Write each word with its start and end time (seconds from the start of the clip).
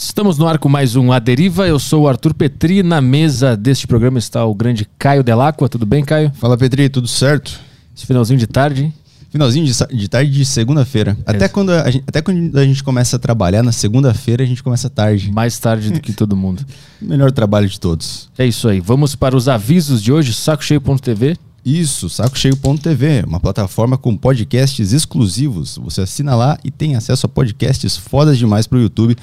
Estamos 0.00 0.38
no 0.38 0.46
ar 0.46 0.58
com 0.58 0.68
mais 0.68 0.94
um 0.94 1.10
A 1.10 1.18
Deriva. 1.18 1.66
Eu 1.66 1.76
sou 1.76 2.02
o 2.02 2.08
Arthur 2.08 2.32
Petri. 2.32 2.84
Na 2.84 3.00
mesa 3.00 3.56
deste 3.56 3.84
programa 3.84 4.16
está 4.16 4.44
o 4.44 4.54
grande 4.54 4.88
Caio 4.96 5.24
Delacqua. 5.24 5.68
Tudo 5.68 5.84
bem, 5.84 6.04
Caio? 6.04 6.30
Fala, 6.36 6.56
Petri, 6.56 6.88
tudo 6.88 7.08
certo? 7.08 7.58
Esse 7.96 8.06
finalzinho 8.06 8.38
de 8.38 8.46
tarde. 8.46 8.84
hein? 8.84 8.94
Finalzinho 9.28 9.66
de, 9.66 10.08
tarde 10.08 10.30
de 10.30 10.44
segunda-feira. 10.44 11.18
Até 11.26 11.48
quando, 11.48 11.70
a 11.70 11.90
gente, 11.90 12.04
até 12.06 12.22
quando 12.22 12.56
a 12.56 12.64
gente 12.64 12.84
começa 12.84 13.16
a 13.16 13.18
trabalhar, 13.18 13.64
na 13.64 13.72
segunda-feira 13.72 14.44
a 14.44 14.46
gente 14.46 14.62
começa 14.62 14.88
tarde. 14.88 15.32
Mais 15.32 15.58
tarde 15.58 15.90
do 15.90 16.00
que 16.00 16.12
todo 16.12 16.36
mundo. 16.36 16.64
Melhor 17.02 17.32
trabalho 17.32 17.68
de 17.68 17.80
todos. 17.80 18.30
É 18.38 18.46
isso 18.46 18.68
aí. 18.68 18.78
Vamos 18.78 19.16
para 19.16 19.36
os 19.36 19.48
avisos 19.48 20.00
de 20.00 20.12
hoje. 20.12 20.32
Sacocheio.tv. 20.32 21.36
Isso, 21.64 22.08
sacocheio.tv, 22.08 23.24
uma 23.26 23.40
plataforma 23.40 23.98
com 23.98 24.16
podcasts 24.16 24.92
exclusivos. 24.92 25.76
Você 25.82 26.02
assina 26.02 26.36
lá 26.36 26.56
e 26.62 26.70
tem 26.70 26.94
acesso 26.94 27.26
a 27.26 27.28
podcasts 27.28 27.96
fodas 27.96 28.38
demais 28.38 28.68
pro 28.68 28.80
YouTube. 28.80 29.16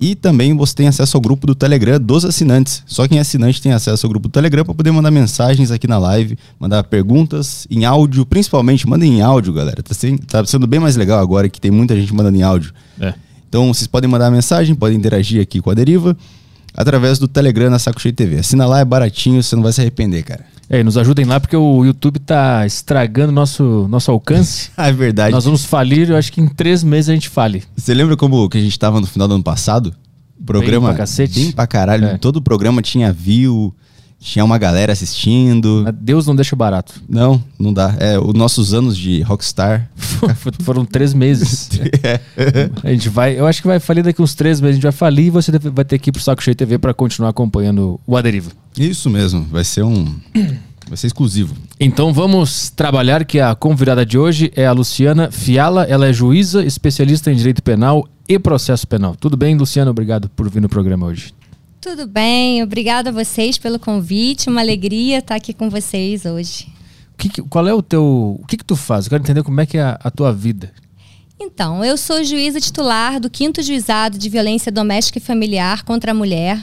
E 0.00 0.14
também 0.14 0.56
você 0.56 0.74
tem 0.74 0.88
acesso 0.88 1.14
ao 1.16 1.20
grupo 1.20 1.46
do 1.46 1.54
Telegram 1.54 2.00
dos 2.00 2.24
assinantes. 2.24 2.82
Só 2.86 3.06
quem 3.06 3.18
é 3.18 3.20
assinante 3.20 3.60
tem 3.60 3.72
acesso 3.72 4.06
ao 4.06 4.10
grupo 4.10 4.28
do 4.28 4.32
Telegram 4.32 4.64
para 4.64 4.74
poder 4.74 4.90
mandar 4.90 5.10
mensagens 5.10 5.70
aqui 5.70 5.86
na 5.86 5.98
live, 5.98 6.38
mandar 6.58 6.82
perguntas 6.84 7.66
em 7.70 7.84
áudio, 7.84 8.24
principalmente 8.24 8.88
mandem 8.88 9.18
em 9.18 9.20
áudio, 9.20 9.52
galera. 9.52 9.82
Tá 9.82 9.92
sendo, 9.92 10.24
tá 10.24 10.44
sendo 10.46 10.66
bem 10.66 10.80
mais 10.80 10.96
legal 10.96 11.20
agora 11.20 11.50
que 11.50 11.60
tem 11.60 11.70
muita 11.70 11.94
gente 11.94 12.14
mandando 12.14 12.38
em 12.38 12.42
áudio. 12.42 12.72
É. 12.98 13.12
Então 13.46 13.72
vocês 13.74 13.86
podem 13.86 14.08
mandar 14.08 14.30
mensagem, 14.30 14.74
podem 14.74 14.96
interagir 14.96 15.42
aqui 15.42 15.60
com 15.60 15.70
a 15.70 15.74
Deriva 15.74 16.16
através 16.74 17.18
do 17.18 17.28
Telegram 17.28 17.68
na 17.68 17.78
Saco 17.78 18.00
Cheio 18.00 18.14
TV. 18.14 18.38
Assina 18.38 18.64
lá, 18.64 18.80
é 18.80 18.84
baratinho, 18.84 19.42
você 19.42 19.54
não 19.54 19.62
vai 19.62 19.72
se 19.72 19.82
arrepender, 19.82 20.22
cara. 20.22 20.46
É, 20.70 20.78
e 20.78 20.84
nos 20.84 20.96
ajudem 20.96 21.24
lá 21.24 21.40
porque 21.40 21.56
o 21.56 21.84
YouTube 21.84 22.20
tá 22.20 22.64
estragando 22.64 23.32
nosso, 23.32 23.88
nosso 23.90 24.08
alcance. 24.10 24.70
Ah, 24.80 24.86
é 24.88 24.92
verdade. 24.92 25.32
Nós 25.32 25.44
vamos 25.44 25.64
falir, 25.64 26.08
eu 26.10 26.16
acho 26.16 26.32
que 26.32 26.40
em 26.40 26.46
três 26.46 26.84
meses 26.84 27.08
a 27.10 27.12
gente 27.12 27.28
fale. 27.28 27.64
Você 27.76 27.92
lembra 27.92 28.16
como 28.16 28.48
que 28.48 28.56
a 28.56 28.60
gente 28.60 28.78
tava 28.78 29.00
no 29.00 29.06
final 29.06 29.26
do 29.26 29.34
ano 29.34 29.42
passado? 29.42 29.92
Programa 30.46 30.88
pra 30.88 30.98
cacete. 30.98 31.38
bem 31.38 31.52
pra 31.52 31.66
caralho. 31.66 32.06
É. 32.06 32.18
Todo 32.18 32.36
o 32.36 32.42
programa 32.42 32.80
tinha 32.80 33.12
view, 33.12 33.74
tinha 34.20 34.44
uma 34.44 34.58
galera 34.58 34.92
assistindo. 34.92 35.84
Deus 35.92 36.26
não 36.26 36.36
deixa 36.36 36.54
barato. 36.54 36.94
Não, 37.08 37.42
não 37.58 37.72
dá. 37.72 37.94
É, 37.98 38.18
os 38.18 38.34
nossos 38.34 38.72
anos 38.72 38.96
de 38.96 39.22
Rockstar. 39.22 39.90
Foram 40.62 40.84
três 40.84 41.12
meses. 41.12 41.68
É. 42.02 42.20
A 42.82 42.90
gente 42.90 43.08
vai, 43.08 43.38
eu 43.38 43.46
acho 43.46 43.60
que 43.60 43.68
vai 43.68 43.78
falir 43.78 44.02
daqui 44.02 44.22
uns 44.22 44.34
três 44.34 44.60
meses. 44.60 44.74
A 44.74 44.76
gente 44.76 44.82
vai 44.82 44.92
falir 44.92 45.26
e 45.26 45.30
você 45.30 45.52
vai 45.58 45.84
ter 45.84 45.98
que 45.98 46.08
ir 46.10 46.12
pro 46.12 46.22
Saco 46.22 46.42
Cheio 46.42 46.54
TV 46.54 46.78
para 46.78 46.94
continuar 46.94 47.28
acompanhando 47.28 48.00
o 48.06 48.16
A 48.16 48.22
Deriva. 48.22 48.50
Isso 48.78 49.10
mesmo, 49.10 49.42
vai 49.50 49.64
ser 49.64 49.82
um. 49.82 50.14
Vai 50.90 50.96
ser 50.96 51.06
exclusivo. 51.06 51.54
Então 51.78 52.12
vamos 52.12 52.68
trabalhar 52.68 53.24
que 53.24 53.38
a 53.38 53.54
convidada 53.54 54.04
de 54.04 54.18
hoje 54.18 54.50
é 54.56 54.66
a 54.66 54.72
Luciana 54.72 55.30
Fiala. 55.30 55.84
Ela 55.84 56.08
é 56.08 56.12
juíza, 56.12 56.64
especialista 56.64 57.30
em 57.30 57.36
direito 57.36 57.62
penal 57.62 58.08
e 58.28 58.36
processo 58.40 58.88
penal. 58.88 59.14
Tudo 59.14 59.36
bem, 59.36 59.56
Luciana? 59.56 59.92
Obrigado 59.92 60.28
por 60.30 60.50
vir 60.50 60.60
no 60.60 60.68
programa 60.68 61.06
hoje. 61.06 61.32
Tudo 61.80 62.08
bem, 62.08 62.60
obrigada 62.62 63.10
a 63.10 63.12
vocês 63.12 63.56
pelo 63.56 63.78
convite, 63.78 64.50
uma 64.50 64.60
alegria 64.60 65.18
estar 65.20 65.36
aqui 65.36 65.54
com 65.54 65.70
vocês 65.70 66.24
hoje. 66.26 66.66
O 67.14 67.16
que 67.16 67.28
que- 67.28 67.42
qual 67.42 67.68
é 67.68 67.72
o 67.72 67.80
teu. 67.80 68.36
O 68.42 68.44
que, 68.48 68.56
que 68.56 68.64
tu 68.64 68.74
faz? 68.74 69.06
Eu 69.06 69.10
quero 69.10 69.22
entender 69.22 69.44
como 69.44 69.60
é 69.60 69.66
que 69.66 69.78
é 69.78 69.82
a, 69.82 69.98
a 70.02 70.10
tua 70.10 70.32
vida. 70.32 70.72
Então, 71.40 71.84
eu 71.84 71.96
sou 71.96 72.22
juíza 72.24 72.60
titular 72.60 73.18
do 73.20 73.30
5 73.32 73.62
Juizado 73.62 74.18
de 74.18 74.28
Violência 74.28 74.72
Doméstica 74.72 75.18
e 75.18 75.22
Familiar 75.22 75.84
contra 75.84 76.10
a 76.10 76.14
Mulher, 76.14 76.60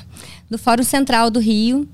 do 0.52 0.58
Fórum 0.58 0.84
Central 0.84 1.32
do 1.32 1.40
Rio, 1.40 1.88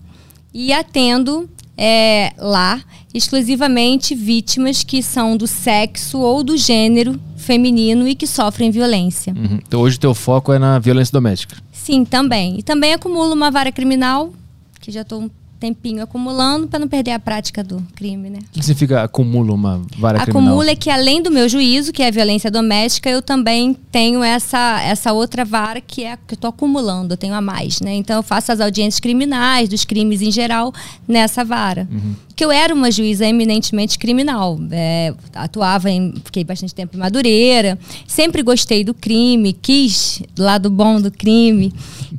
e 0.54 0.74
atendo 0.74 1.50
é, 1.78 2.34
lá 2.38 2.82
exclusivamente 3.14 4.16
vítimas 4.16 4.84
que 4.84 5.04
são 5.04 5.38
do 5.38 5.48
sexo 5.48 6.20
ou 6.20 6.44
do 6.44 6.58
gênero 6.58 7.20
feminino 7.38 8.08
e 8.08 8.16
que 8.16 8.26
sofrem 8.26 8.72
violência. 8.72 9.34
Uhum. 9.34 9.60
Então 9.68 9.82
hoje 9.82 10.00
teu 10.00 10.14
foco 10.16 10.52
é 10.52 10.60
na 10.60 10.80
violência 10.80 11.12
doméstica. 11.12 11.58
Sim, 11.72 12.06
também. 12.06 12.60
E 12.60 12.64
também 12.64 12.94
acumulo 12.94 13.34
uma 13.34 13.52
vara 13.52 13.72
criminal, 13.72 14.34
que 14.80 14.92
já 14.92 15.02
estou 15.02 15.30
tempinho 15.64 16.04
acumulando 16.04 16.68
para 16.68 16.78
não 16.78 16.90
perder 16.90 17.12
a 17.12 17.20
prática 17.20 17.64
do 17.64 17.82
crime, 17.96 18.30
né? 18.30 18.40
O 18.50 18.52
que, 18.52 18.62
significa 18.62 19.02
acumula 19.02 19.54
uma 19.54 19.82
vara 19.98 20.20
criminal? 20.20 20.44
Acumula 20.44 20.72
é 20.72 20.76
que 20.76 20.90
além 20.90 21.24
do 21.24 21.32
meu 21.32 21.48
juízo, 21.48 21.94
que 21.94 22.04
é 22.04 22.08
a 22.08 22.12
violência 22.12 22.52
doméstica, 22.52 23.10
eu 23.10 23.22
também 23.22 23.74
tenho 23.90 24.22
essa, 24.22 24.82
essa 24.82 25.14
outra 25.14 25.46
vara 25.46 25.80
que 25.80 26.04
é 26.04 26.12
a 26.14 26.18
que 26.18 26.34
eu 26.34 26.36
estou 26.36 26.50
acumulando, 26.50 27.14
eu 27.14 27.18
tenho 27.18 27.34
a 27.34 27.40
mais, 27.40 27.80
né? 27.80 27.94
Então 27.94 28.18
eu 28.18 28.24
faço 28.24 28.52
as 28.52 28.60
audiências 28.60 29.00
criminais, 29.00 29.70
dos 29.70 29.86
crimes 29.86 30.22
em 30.22 30.32
geral, 30.32 30.74
nessa 31.08 31.46
vara. 31.46 31.88
Que 32.36 32.44
eu 32.44 32.52
era 32.52 32.74
uma 32.74 32.90
juíza 32.92 33.26
eminentemente 33.26 34.00
criminal. 34.00 34.60
é, 34.72 35.14
atuava 35.36 35.90
em. 35.90 36.14
Fiquei 36.26 36.44
bastante 36.44 36.74
tempo 36.74 36.96
em 36.96 37.00
Madureira. 37.00 37.78
Sempre 38.08 38.42
gostei 38.42 38.84
do 38.84 38.94
crime, 38.94 39.54
quis 39.54 40.22
do 40.36 40.44
lado 40.44 40.70
bom 40.70 41.00
do 41.00 41.12
crime, 41.12 41.74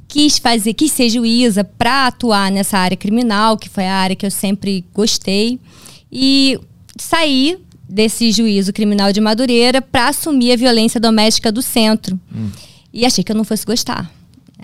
quis 0.06 0.38
fazer, 0.38 0.74
quis 0.74 0.92
ser 0.92 1.08
juíza 1.08 1.64
para 1.64 2.06
atuar 2.06 2.50
nessa 2.50 2.78
área 2.78 2.96
criminal, 2.96 3.56
que 3.56 3.68
foi 3.68 3.86
a 3.86 3.94
área 3.94 4.16
que 4.16 4.24
eu 4.24 4.30
sempre 4.30 4.84
gostei. 4.94 5.58
E 6.10 6.58
saí 6.96 7.58
desse 7.88 8.32
juízo 8.32 8.72
criminal 8.72 9.12
de 9.12 9.20
Madureira 9.20 9.82
para 9.82 10.08
assumir 10.08 10.52
a 10.52 10.56
violência 10.56 11.00
doméstica 11.00 11.52
do 11.52 11.62
centro. 11.62 12.18
E 12.92 13.04
achei 13.04 13.24
que 13.24 13.32
eu 13.32 13.36
não 13.36 13.44
fosse 13.44 13.66
gostar. 13.66 14.10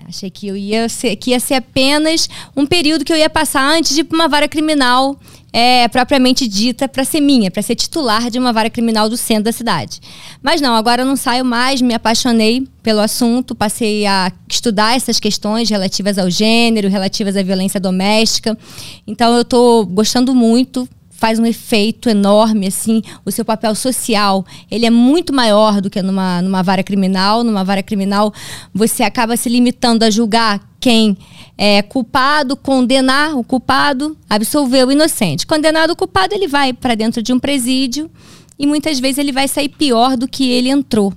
Achei 0.07 0.29
que 0.29 0.47
eu 0.47 0.57
ia 0.57 0.89
ser, 0.89 1.15
que 1.15 1.31
ia 1.31 1.39
ser 1.39 1.53
apenas 1.55 2.29
um 2.55 2.65
período 2.65 3.05
que 3.05 3.13
eu 3.13 3.17
ia 3.17 3.29
passar 3.29 3.63
antes 3.63 3.93
de 3.93 4.01
ir 4.01 4.03
pra 4.03 4.17
uma 4.17 4.27
vara 4.27 4.47
criminal 4.47 5.17
é, 5.53 5.87
propriamente 5.87 6.47
dita 6.47 6.87
para 6.87 7.03
ser 7.03 7.19
minha, 7.19 7.51
para 7.51 7.61
ser 7.61 7.75
titular 7.75 8.29
de 8.29 8.39
uma 8.39 8.53
vara 8.53 8.69
criminal 8.69 9.09
do 9.09 9.17
centro 9.17 9.45
da 9.45 9.51
cidade. 9.51 9.99
Mas 10.41 10.61
não, 10.61 10.75
agora 10.75 11.01
eu 11.01 11.05
não 11.05 11.15
saio 11.15 11.43
mais, 11.43 11.81
me 11.81 11.93
apaixonei 11.93 12.67
pelo 12.81 12.99
assunto, 12.99 13.53
passei 13.53 14.05
a 14.05 14.31
estudar 14.49 14.95
essas 14.95 15.19
questões 15.19 15.69
relativas 15.69 16.17
ao 16.17 16.29
gênero, 16.29 16.89
relativas 16.89 17.35
à 17.35 17.43
violência 17.43 17.79
doméstica. 17.79 18.57
Então 19.05 19.35
eu 19.35 19.41
estou 19.41 19.85
gostando 19.85 20.33
muito, 20.33 20.87
faz 21.21 21.37
um 21.37 21.45
efeito 21.45 22.09
enorme, 22.09 22.65
assim, 22.65 23.03
o 23.23 23.29
seu 23.29 23.45
papel 23.45 23.75
social, 23.75 24.43
ele 24.71 24.87
é 24.87 24.89
muito 24.89 25.31
maior 25.31 25.79
do 25.79 25.87
que 25.87 26.01
numa, 26.01 26.41
numa 26.41 26.63
vara 26.63 26.81
criminal. 26.81 27.43
Numa 27.43 27.63
vara 27.63 27.83
criminal, 27.83 28.33
você 28.73 29.03
acaba 29.03 29.37
se 29.37 29.47
limitando 29.47 30.03
a 30.03 30.09
julgar 30.09 30.70
quem 30.81 31.15
é 31.57 31.81
culpado, 31.81 32.57
condenar 32.57 33.37
o 33.37 33.43
culpado, 33.43 34.17
absolver 34.29 34.85
o 34.85 34.91
inocente. 34.91 35.45
Condenado 35.45 35.91
o 35.91 35.95
culpado, 35.95 36.33
ele 36.33 36.47
vai 36.47 36.73
para 36.73 36.95
dentro 36.95 37.21
de 37.21 37.31
um 37.31 37.39
presídio 37.39 38.09
e 38.57 38.65
muitas 38.65 38.99
vezes 38.99 39.19
ele 39.19 39.31
vai 39.31 39.47
sair 39.47 39.69
pior 39.69 40.17
do 40.17 40.27
que 40.27 40.49
ele 40.49 40.69
entrou. 40.69 41.13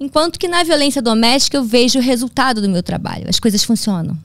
Enquanto 0.00 0.38
que 0.38 0.48
na 0.48 0.64
violência 0.64 1.00
doméstica 1.00 1.56
eu 1.56 1.64
vejo 1.64 2.00
o 2.00 2.02
resultado 2.02 2.60
do 2.60 2.68
meu 2.68 2.82
trabalho, 2.82 3.26
as 3.28 3.38
coisas 3.38 3.62
funcionam. 3.62 4.18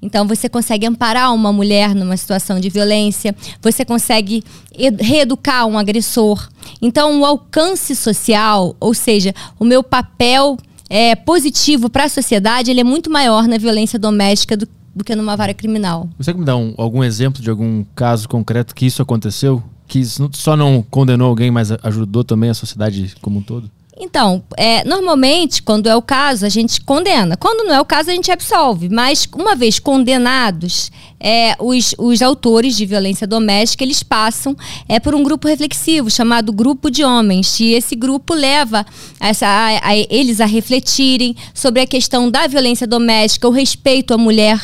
Então 0.00 0.26
você 0.26 0.48
consegue 0.48 0.84
amparar 0.84 1.32
uma 1.32 1.52
mulher 1.52 1.94
numa 1.94 2.16
situação 2.16 2.58
de 2.58 2.68
violência, 2.68 3.36
você 3.60 3.84
consegue 3.84 4.42
ed- 4.76 5.00
reeducar 5.00 5.66
um 5.66 5.78
agressor. 5.78 6.48
Então 6.80 7.20
o 7.20 7.24
alcance 7.26 7.94
social, 7.94 8.74
ou 8.80 8.94
seja, 8.94 9.32
o 9.60 9.64
meu 9.64 9.82
papel 9.82 10.56
é, 10.94 11.16
positivo 11.16 11.88
para 11.88 12.04
a 12.04 12.08
sociedade, 12.08 12.70
ele 12.70 12.80
é 12.80 12.84
muito 12.84 13.10
maior 13.10 13.48
na 13.48 13.56
violência 13.56 13.98
doméstica 13.98 14.56
do, 14.56 14.68
do 14.94 15.02
que 15.02 15.16
numa 15.16 15.34
vara 15.36 15.54
criminal. 15.54 16.06
Você 16.18 16.34
me 16.34 16.44
dar 16.44 16.56
um- 16.56 16.74
algum 16.76 17.02
exemplo 17.02 17.40
de 17.42 17.48
algum 17.48 17.82
caso 17.94 18.28
concreto 18.28 18.74
que 18.74 18.84
isso 18.84 19.00
aconteceu? 19.00 19.62
Que 19.88 20.00
isso 20.00 20.28
só 20.34 20.54
não 20.54 20.84
condenou 20.90 21.28
alguém, 21.28 21.50
mas 21.50 21.70
ajudou 21.82 22.22
também 22.22 22.50
a 22.50 22.54
sociedade 22.54 23.14
como 23.22 23.38
um 23.38 23.42
todo? 23.42 23.70
Então, 23.98 24.42
é, 24.56 24.82
normalmente, 24.84 25.62
quando 25.62 25.86
é 25.86 25.94
o 25.94 26.00
caso, 26.02 26.46
a 26.46 26.48
gente 26.48 26.80
condena. 26.80 27.36
Quando 27.36 27.66
não 27.68 27.74
é 27.74 27.80
o 27.80 27.84
caso, 27.84 28.10
a 28.10 28.14
gente 28.14 28.32
absolve. 28.32 28.88
Mas, 28.88 29.28
uma 29.36 29.54
vez 29.54 29.78
condenados, 29.78 30.90
é, 31.20 31.54
os, 31.58 31.94
os 31.98 32.22
autores 32.22 32.74
de 32.76 32.86
violência 32.86 33.26
doméstica, 33.26 33.84
eles 33.84 34.02
passam 34.02 34.56
é, 34.88 34.98
por 34.98 35.14
um 35.14 35.22
grupo 35.22 35.46
reflexivo, 35.46 36.10
chamado 36.10 36.52
Grupo 36.52 36.90
de 36.90 37.04
Homens. 37.04 37.60
E 37.60 37.74
esse 37.74 37.94
grupo 37.94 38.32
leva 38.34 38.84
essa, 39.20 39.46
a- 39.46 39.88
a- 39.90 39.96
eles 39.96 40.40
a 40.40 40.46
refletirem 40.46 41.36
sobre 41.54 41.82
a 41.82 41.86
questão 41.86 42.30
da 42.30 42.46
violência 42.46 42.86
doméstica, 42.86 43.46
o 43.46 43.52
respeito 43.52 44.14
à 44.14 44.18
mulher, 44.18 44.58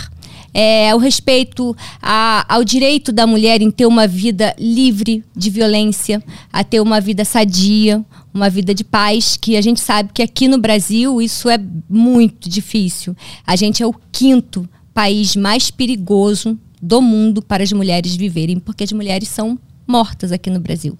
é, 0.55 0.93
o 0.95 0.99
respeito 0.99 1.77
a- 2.03 2.47
ao 2.49 2.65
direito 2.65 3.13
da 3.13 3.27
mulher 3.27 3.61
em 3.61 3.71
ter 3.71 3.85
uma 3.87 4.07
vida 4.07 4.57
livre 4.59 5.23
de 5.37 5.51
violência, 5.51 6.23
a 6.51 6.65
ter 6.65 6.81
uma 6.81 7.01
vida 7.01 7.25
sadia, 7.25 8.03
uma 8.39 8.49
vida 8.49 8.75
de 8.75 8.85
paz, 8.85 9.37
que 9.37 9.57
a 9.57 9.61
gente 9.61 9.81
sabe 9.81 10.11
que 10.15 10.23
aqui 10.23 10.49
no 10.49 10.59
Brasil 10.59 11.21
isso 11.21 11.49
é 11.51 11.59
muito 11.89 12.49
difícil. 12.49 13.15
A 13.47 13.57
gente 13.57 13.83
é 13.83 13.87
o 13.87 13.95
quinto 14.11 14.69
país 14.95 15.37
mais 15.37 15.71
perigoso 15.71 16.59
do 16.81 17.03
mundo 17.03 17.43
para 17.43 17.63
as 17.63 17.73
mulheres 17.73 18.15
viverem, 18.17 18.59
porque 18.59 18.85
as 18.85 18.93
mulheres 18.93 19.29
são 19.29 19.59
mortas 19.87 20.33
aqui 20.33 20.49
no 20.49 20.61
Brasil 20.61 20.97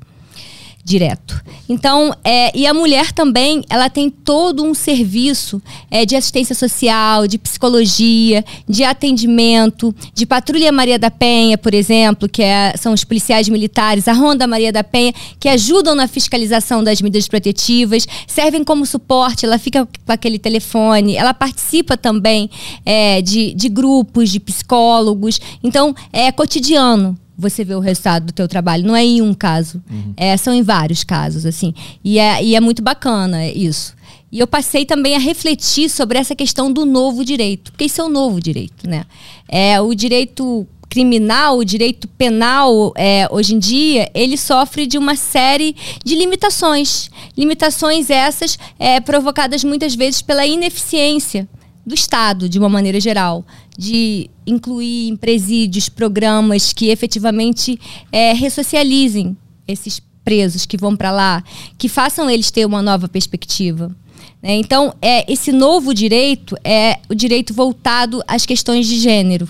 direto. 0.89 1.41
Então, 1.69 2.15
é, 2.25 2.57
e 2.57 2.67
a 2.67 2.73
mulher 2.73 3.13
também, 3.13 3.63
ela 3.69 3.91
tem 3.91 4.09
todo 4.09 4.65
um 4.65 4.73
serviço 4.73 5.61
é, 5.91 6.07
de 6.07 6.17
assistência 6.17 6.55
social, 6.55 7.27
de 7.27 7.37
psicologia, 7.37 8.43
de 8.67 8.83
atendimento, 8.85 9.95
de 10.15 10.25
patrulha 10.25 10.73
Maria 10.73 10.99
da 10.99 11.11
Penha, 11.11 11.59
por 11.59 11.75
exemplo, 11.75 12.29
que 12.29 12.43
é, 12.43 12.75
são 12.79 12.95
os 12.95 13.05
policiais 13.05 13.49
militares, 13.49 14.09
a 14.09 14.15
Ronda 14.15 14.47
Maria 14.47 14.73
da 14.73 14.83
Penha, 14.83 15.13
que 15.39 15.49
ajudam 15.49 15.95
na 15.95 16.09
fiscalização 16.09 16.83
das 16.83 17.03
medidas 17.03 17.29
protetivas, 17.29 18.07
servem 18.27 18.65
como 18.65 18.87
suporte, 18.87 19.45
ela 19.45 19.59
fica 19.59 19.87
com 19.87 20.13
aquele 20.13 20.39
telefone, 20.39 21.17
ela 21.17 21.35
participa 21.35 21.99
também 21.99 22.49
é, 22.85 23.21
de, 23.21 23.53
de 23.53 23.69
grupos 23.69 24.31
de 24.31 24.41
psicólogos. 24.41 25.39
Então, 25.63 25.95
é 26.13 26.33
cotidiano 26.33 27.19
você 27.39 27.65
vê 27.65 27.75
o 27.75 27.81
resultado 27.81 28.27
do 28.27 28.33
teu 28.33 28.49
trabalho. 28.49 28.85
Não 28.85 28.97
é 28.97 29.05
em 29.05 29.23
um 29.23 29.33
caso. 29.33 29.81
Uhum. 29.89 30.13
É, 30.17 30.37
são 30.37 30.53
em 30.53 30.63
vários 30.63 31.05
casos, 31.05 31.47
assim. 31.47 31.73
E 32.03 32.19
é, 32.19 32.43
e 32.43 32.57
é 32.57 32.61
muito 32.61 32.83
bacana 32.83 33.47
isso. 33.47 33.97
E 34.31 34.41
eu 34.41 34.47
passei 34.47 34.85
também 34.85 35.15
a 35.15 35.19
refletir 35.19 35.89
sobre 35.89 36.19
essa 36.19 36.35
questão 36.35 36.73
do 36.73 36.85
novo 36.85 37.25
direito. 37.25 37.71
Porque 37.71 37.85
isso 37.85 38.01
é 38.01 38.05
o 38.05 38.09
novo 38.09 38.41
direito, 38.41 38.89
né? 38.89 39.05
É, 39.49 39.81
o 39.81 39.95
direito 39.95 40.67
criminal, 40.89 41.59
o 41.59 41.65
direito 41.65 42.09
penal, 42.09 42.93
é, 42.97 43.29
hoje 43.31 43.55
em 43.55 43.59
dia, 43.59 44.11
ele 44.15 44.37
sofre 44.37 44.87
de 44.87 44.99
uma 44.99 45.15
série 45.15 45.77
de 46.05 46.17
limitações. 46.17 47.09
Limitações 47.37 48.11
essas 48.11 48.59
é, 48.79 48.99
provocadas 48.99 49.63
muitas 49.63 49.95
vezes 49.95 50.23
pela 50.23 50.45
ineficiência 50.45 51.49
do 51.87 51.95
Estado, 51.95 52.49
de 52.49 52.59
uma 52.59 52.69
maneira 52.69 53.01
geral, 53.01 53.45
de 53.79 54.29
incluir 54.45 55.09
em 55.09 55.17
presídios 55.17 55.89
programas 55.89 56.73
que 56.73 56.89
efetivamente 56.89 57.79
é, 58.11 58.33
ressocializem 58.33 59.37
esses 59.69 60.03
presos 60.25 60.67
que 60.67 60.77
vão 60.77 60.97
para 60.97 61.13
lá, 61.13 61.45
que 61.79 61.89
façam 61.89 62.29
eles 62.29 62.51
ter 62.51 62.67
uma 62.67 62.83
nova 62.83 63.09
perspectiva. 63.09 63.95
Né? 64.43 64.57
Então, 64.57 64.93
é, 65.01 65.31
esse 65.33 65.53
novo 65.53 65.95
direito 65.95 66.57
é 66.65 66.99
o 67.09 67.15
direito 67.15 67.55
voltado 67.55 68.21
às 68.27 68.45
questões 68.45 68.85
de 68.89 68.99
gênero. 68.99 69.49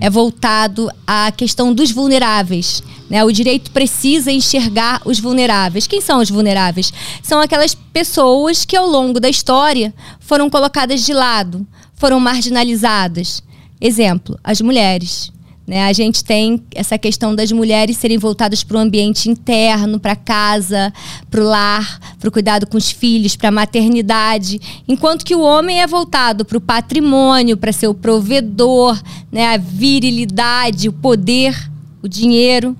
É 0.00 0.10
voltado 0.10 0.90
à 1.06 1.30
questão 1.30 1.72
dos 1.72 1.90
vulneráveis. 1.90 2.82
Né? 3.08 3.22
O 3.24 3.30
direito 3.30 3.70
precisa 3.70 4.32
enxergar 4.32 5.00
os 5.04 5.20
vulneráveis. 5.20 5.86
Quem 5.86 6.00
são 6.00 6.20
os 6.20 6.30
vulneráveis? 6.30 6.92
São 7.22 7.40
aquelas 7.40 7.74
pessoas 7.74 8.64
que, 8.64 8.76
ao 8.76 8.86
longo 8.86 9.20
da 9.20 9.28
história, 9.28 9.94
foram 10.18 10.50
colocadas 10.50 11.04
de 11.04 11.12
lado, 11.12 11.66
foram 11.94 12.18
marginalizadas. 12.18 13.42
Exemplo, 13.80 14.38
as 14.42 14.60
mulheres. 14.60 15.32
Né? 15.66 15.84
A 15.84 15.92
gente 15.92 16.22
tem 16.22 16.62
essa 16.72 16.96
questão 16.96 17.34
das 17.34 17.50
mulheres 17.50 17.96
serem 17.96 18.18
voltadas 18.18 18.62
para 18.62 18.76
o 18.76 18.80
ambiente 18.80 19.28
interno, 19.28 19.98
para 19.98 20.14
casa, 20.14 20.92
para 21.28 21.40
o 21.40 21.44
lar, 21.44 21.98
para 22.20 22.28
o 22.28 22.32
cuidado 22.32 22.66
com 22.68 22.78
os 22.78 22.90
filhos, 22.90 23.34
para 23.34 23.48
a 23.48 23.52
maternidade, 23.52 24.60
enquanto 24.86 25.24
que 25.24 25.34
o 25.34 25.40
homem 25.40 25.82
é 25.82 25.86
voltado 25.86 26.44
para 26.44 26.56
o 26.56 26.60
patrimônio, 26.60 27.56
para 27.56 27.72
ser 27.72 27.88
o 27.88 27.94
provedor, 27.94 29.00
né? 29.32 29.54
a 29.54 29.56
virilidade, 29.56 30.88
o 30.88 30.92
poder, 30.92 31.56
o 32.00 32.08
dinheiro. 32.08 32.76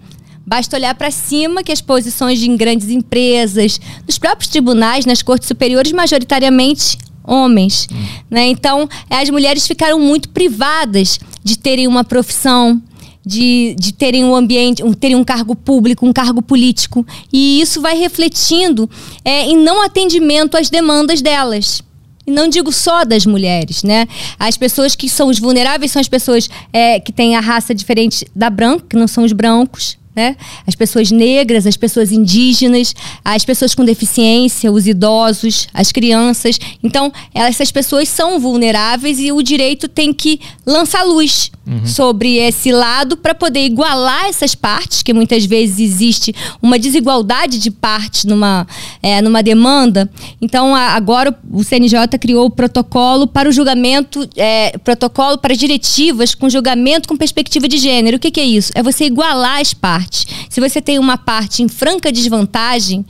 Basta 0.46 0.76
olhar 0.76 0.94
para 0.94 1.10
cima 1.10 1.64
que 1.64 1.72
as 1.72 1.80
posições 1.80 2.38
de 2.38 2.46
grandes 2.56 2.88
empresas, 2.88 3.80
nos 4.06 4.16
próprios 4.16 4.48
tribunais, 4.48 5.04
nas 5.04 5.22
cortes 5.22 5.48
superiores, 5.48 5.90
majoritariamente 5.90 6.96
homens. 7.26 7.88
Hum. 7.92 7.96
Né? 8.30 8.46
Então, 8.48 8.88
as 9.10 9.28
mulheres 9.30 9.66
ficaram 9.66 9.98
muito 9.98 10.28
privadas 10.28 11.18
de 11.42 11.58
terem 11.58 11.86
uma 11.86 12.04
profissão, 12.04 12.80
de, 13.24 13.74
de 13.78 13.92
terem 13.92 14.24
um 14.24 14.34
ambiente, 14.34 14.84
um, 14.84 14.92
terem 14.92 15.16
um 15.16 15.24
cargo 15.24 15.56
público, 15.56 16.06
um 16.06 16.12
cargo 16.12 16.40
político. 16.40 17.04
E 17.32 17.60
isso 17.60 17.80
vai 17.80 17.96
refletindo 17.96 18.88
é, 19.24 19.46
em 19.46 19.56
não 19.56 19.82
atendimento 19.82 20.56
às 20.56 20.70
demandas 20.70 21.20
delas. 21.20 21.82
E 22.26 22.30
não 22.30 22.48
digo 22.48 22.72
só 22.72 23.04
das 23.04 23.24
mulheres, 23.24 23.84
né? 23.84 24.06
As 24.36 24.56
pessoas 24.56 24.96
que 24.96 25.08
são 25.08 25.28
os 25.28 25.38
vulneráveis 25.38 25.92
são 25.92 26.00
as 26.00 26.08
pessoas 26.08 26.48
é, 26.72 26.98
que 26.98 27.12
têm 27.12 27.36
a 27.36 27.40
raça 27.40 27.72
diferente 27.72 28.26
da 28.34 28.50
branca, 28.50 28.86
que 28.90 28.96
não 28.96 29.06
são 29.06 29.24
os 29.24 29.32
brancos 29.32 29.96
né? 30.16 30.34
As 30.66 30.74
pessoas 30.74 31.10
negras, 31.10 31.66
as 31.66 31.76
pessoas 31.76 32.10
indígenas, 32.10 32.94
as 33.22 33.44
pessoas 33.44 33.74
com 33.74 33.84
deficiência, 33.84 34.72
os 34.72 34.86
idosos, 34.86 35.68
as 35.74 35.92
crianças. 35.92 36.58
Então, 36.82 37.12
essas 37.34 37.70
pessoas 37.70 38.08
são 38.08 38.40
vulneráveis 38.40 39.20
e 39.20 39.30
o 39.30 39.42
direito 39.42 39.88
tem 39.88 40.14
que 40.14 40.40
lançar 40.64 41.04
luz 41.04 41.50
uhum. 41.66 41.86
sobre 41.86 42.38
esse 42.38 42.72
lado 42.72 43.14
para 43.18 43.34
poder 43.34 43.66
igualar 43.66 44.24
essas 44.24 44.54
partes, 44.54 45.02
que 45.02 45.12
muitas 45.12 45.44
vezes 45.44 45.78
existe 45.78 46.34
uma 46.62 46.78
desigualdade 46.78 47.58
de 47.58 47.70
partes 47.70 48.24
numa, 48.24 48.66
é, 49.02 49.20
numa 49.20 49.42
demanda. 49.42 50.10
Então, 50.40 50.74
a, 50.74 50.94
agora 50.94 51.38
o 51.52 51.62
CNJ 51.62 52.18
criou 52.18 52.46
o 52.46 52.50
protocolo 52.50 53.26
para 53.26 53.50
o 53.50 53.52
julgamento, 53.52 54.26
é, 54.34 54.78
protocolo 54.78 55.36
para 55.36 55.54
diretivas 55.54 56.34
com 56.34 56.48
julgamento 56.48 57.06
com 57.06 57.16
perspectiva 57.16 57.68
de 57.68 57.76
gênero. 57.76 58.16
O 58.16 58.20
que, 58.20 58.30
que 58.30 58.40
é 58.40 58.46
isso? 58.46 58.72
É 58.74 58.82
você 58.82 59.04
igualar 59.04 59.60
as 59.60 59.74
partes 59.74 60.05
partes. 60.06 60.26
Se 60.48 60.60
você 60.60 60.80
tem 60.80 60.98
uma 60.98 61.18
parte 61.18 61.62
em 61.62 61.68
franca 61.68 62.12
desvantagem, 62.12 63.04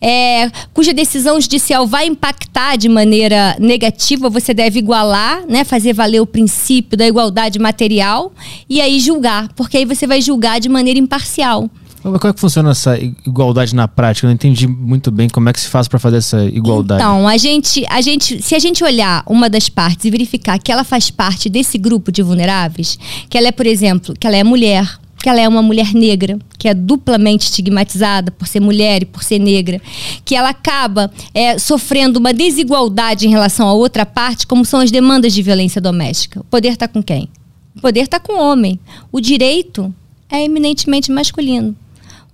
é, 0.00 0.50
cuja 0.72 0.92
decisão 0.92 1.40
judicial 1.40 1.86
vai 1.86 2.06
impactar 2.06 2.76
de 2.76 2.88
maneira 2.88 3.56
negativa, 3.58 4.28
você 4.28 4.52
deve 4.52 4.78
igualar, 4.78 5.44
né, 5.48 5.64
fazer 5.64 5.92
valer 5.92 6.20
o 6.20 6.26
princípio 6.26 6.96
da 6.96 7.06
igualdade 7.06 7.58
material 7.58 8.32
e 8.68 8.80
aí 8.80 9.00
julgar, 9.00 9.48
porque 9.54 9.78
aí 9.78 9.84
você 9.84 10.06
vai 10.06 10.20
julgar 10.20 10.60
de 10.60 10.68
maneira 10.68 10.98
imparcial. 10.98 11.68
Como 12.02 12.16
é 12.16 12.32
que 12.32 12.40
funciona 12.40 12.72
essa 12.72 12.98
igualdade 12.98 13.76
na 13.76 13.86
prática? 13.86 14.26
Eu 14.26 14.28
não 14.28 14.34
entendi 14.34 14.66
muito 14.66 15.08
bem 15.12 15.28
como 15.28 15.48
é 15.48 15.52
que 15.52 15.60
se 15.60 15.68
faz 15.68 15.86
para 15.86 16.00
fazer 16.00 16.16
essa 16.16 16.44
igualdade. 16.46 17.00
Então, 17.00 17.28
a 17.28 17.36
gente, 17.36 17.86
a 17.88 18.00
gente, 18.00 18.42
se 18.42 18.56
a 18.56 18.58
gente 18.58 18.82
olhar 18.82 19.22
uma 19.24 19.48
das 19.48 19.68
partes 19.68 20.04
e 20.04 20.10
verificar 20.10 20.58
que 20.58 20.72
ela 20.72 20.82
faz 20.82 21.12
parte 21.12 21.48
desse 21.48 21.78
grupo 21.78 22.10
de 22.10 22.20
vulneráveis, 22.20 22.98
que 23.30 23.38
ela 23.38 23.46
é, 23.46 23.52
por 23.52 23.66
exemplo, 23.66 24.16
que 24.18 24.26
ela 24.26 24.36
é 24.36 24.42
mulher, 24.42 24.98
que 25.22 25.28
ela 25.28 25.40
é 25.40 25.48
uma 25.48 25.62
mulher 25.62 25.94
negra, 25.94 26.38
que 26.58 26.68
é 26.68 26.74
duplamente 26.74 27.44
estigmatizada 27.44 28.30
por 28.30 28.46
ser 28.48 28.60
mulher 28.60 29.02
e 29.02 29.06
por 29.06 29.22
ser 29.22 29.38
negra, 29.38 29.80
que 30.24 30.34
ela 30.34 30.50
acaba 30.50 31.10
é, 31.32 31.58
sofrendo 31.58 32.18
uma 32.18 32.34
desigualdade 32.34 33.26
em 33.26 33.30
relação 33.30 33.68
à 33.68 33.72
outra 33.72 34.04
parte, 34.04 34.46
como 34.46 34.64
são 34.64 34.80
as 34.80 34.90
demandas 34.90 35.32
de 35.32 35.42
violência 35.42 35.80
doméstica. 35.80 36.40
O 36.40 36.44
poder 36.44 36.72
está 36.72 36.88
com 36.88 37.02
quem? 37.02 37.28
O 37.76 37.80
poder 37.80 38.00
está 38.00 38.18
com 38.18 38.32
o 38.32 38.40
homem. 38.40 38.78
O 39.10 39.20
direito 39.20 39.94
é 40.30 40.44
eminentemente 40.44 41.12
masculino. 41.12 41.76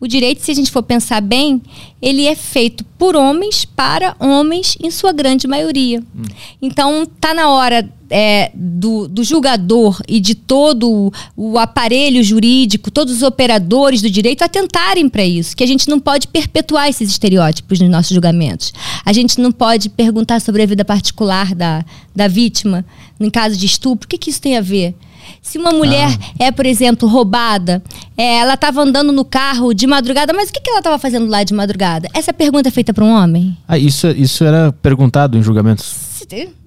O 0.00 0.06
direito, 0.06 0.44
se 0.44 0.52
a 0.52 0.54
gente 0.54 0.70
for 0.70 0.82
pensar 0.82 1.20
bem, 1.20 1.60
ele 2.00 2.26
é 2.26 2.36
feito 2.36 2.84
por 2.96 3.16
homens 3.16 3.64
para 3.64 4.14
homens, 4.20 4.76
em 4.80 4.90
sua 4.90 5.12
grande 5.12 5.48
maioria. 5.48 6.00
Hum. 6.00 6.22
Então, 6.62 7.04
tá 7.20 7.34
na 7.34 7.50
hora 7.50 7.88
é, 8.10 8.50
do, 8.54 9.08
do, 9.08 9.24
julgador 9.24 10.00
e 10.08 10.20
de 10.20 10.34
todo 10.34 11.12
o 11.36 11.58
aparelho 11.58 12.22
jurídico, 12.22 12.90
todos 12.90 13.12
os 13.14 13.22
operadores 13.22 14.00
do 14.00 14.08
direito 14.08 14.42
atentarem 14.42 15.08
para 15.08 15.24
isso, 15.24 15.56
que 15.56 15.64
a 15.64 15.66
gente 15.66 15.88
não 15.88 15.98
pode 15.98 16.28
perpetuar 16.28 16.88
esses 16.88 17.10
estereótipos 17.10 17.80
nos 17.80 17.90
nossos 17.90 18.12
julgamentos. 18.12 18.72
A 19.04 19.12
gente 19.12 19.40
não 19.40 19.50
pode 19.50 19.88
perguntar 19.88 20.40
sobre 20.40 20.62
a 20.62 20.66
vida 20.66 20.84
particular 20.84 21.54
da, 21.54 21.84
da 22.14 22.28
vítima, 22.28 22.84
em 23.18 23.30
caso 23.30 23.56
de 23.56 23.66
estupro. 23.66 24.06
O 24.06 24.08
que, 24.08 24.16
que 24.16 24.30
isso 24.30 24.40
tem 24.40 24.56
a 24.56 24.60
ver? 24.60 24.94
Se 25.42 25.58
uma 25.58 25.70
mulher 25.70 26.08
ah. 26.10 26.44
é, 26.46 26.50
por 26.50 26.66
exemplo, 26.66 27.08
roubada, 27.08 27.82
é, 28.16 28.38
ela 28.38 28.54
estava 28.54 28.82
andando 28.82 29.12
no 29.12 29.24
carro 29.24 29.72
de 29.72 29.86
madrugada, 29.86 30.32
mas 30.32 30.50
o 30.50 30.52
que, 30.52 30.60
que 30.60 30.70
ela 30.70 30.80
estava 30.80 30.98
fazendo 30.98 31.28
lá 31.28 31.42
de 31.42 31.54
madrugada? 31.54 32.08
Essa 32.14 32.32
pergunta 32.32 32.68
é 32.68 32.72
feita 32.72 32.92
para 32.92 33.04
um 33.04 33.12
homem? 33.12 33.56
Ah, 33.66 33.78
isso, 33.78 34.08
isso 34.08 34.44
era 34.44 34.72
perguntado 34.72 35.36
em 35.38 35.42
julgamentos? 35.42 36.08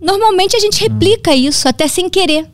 Normalmente 0.01 0.55
a 0.55 0.59
gente 0.59 0.81
replica 0.81 1.35
isso, 1.35 1.67
até 1.67 1.87
sem 1.87 2.09
querer. 2.09 2.47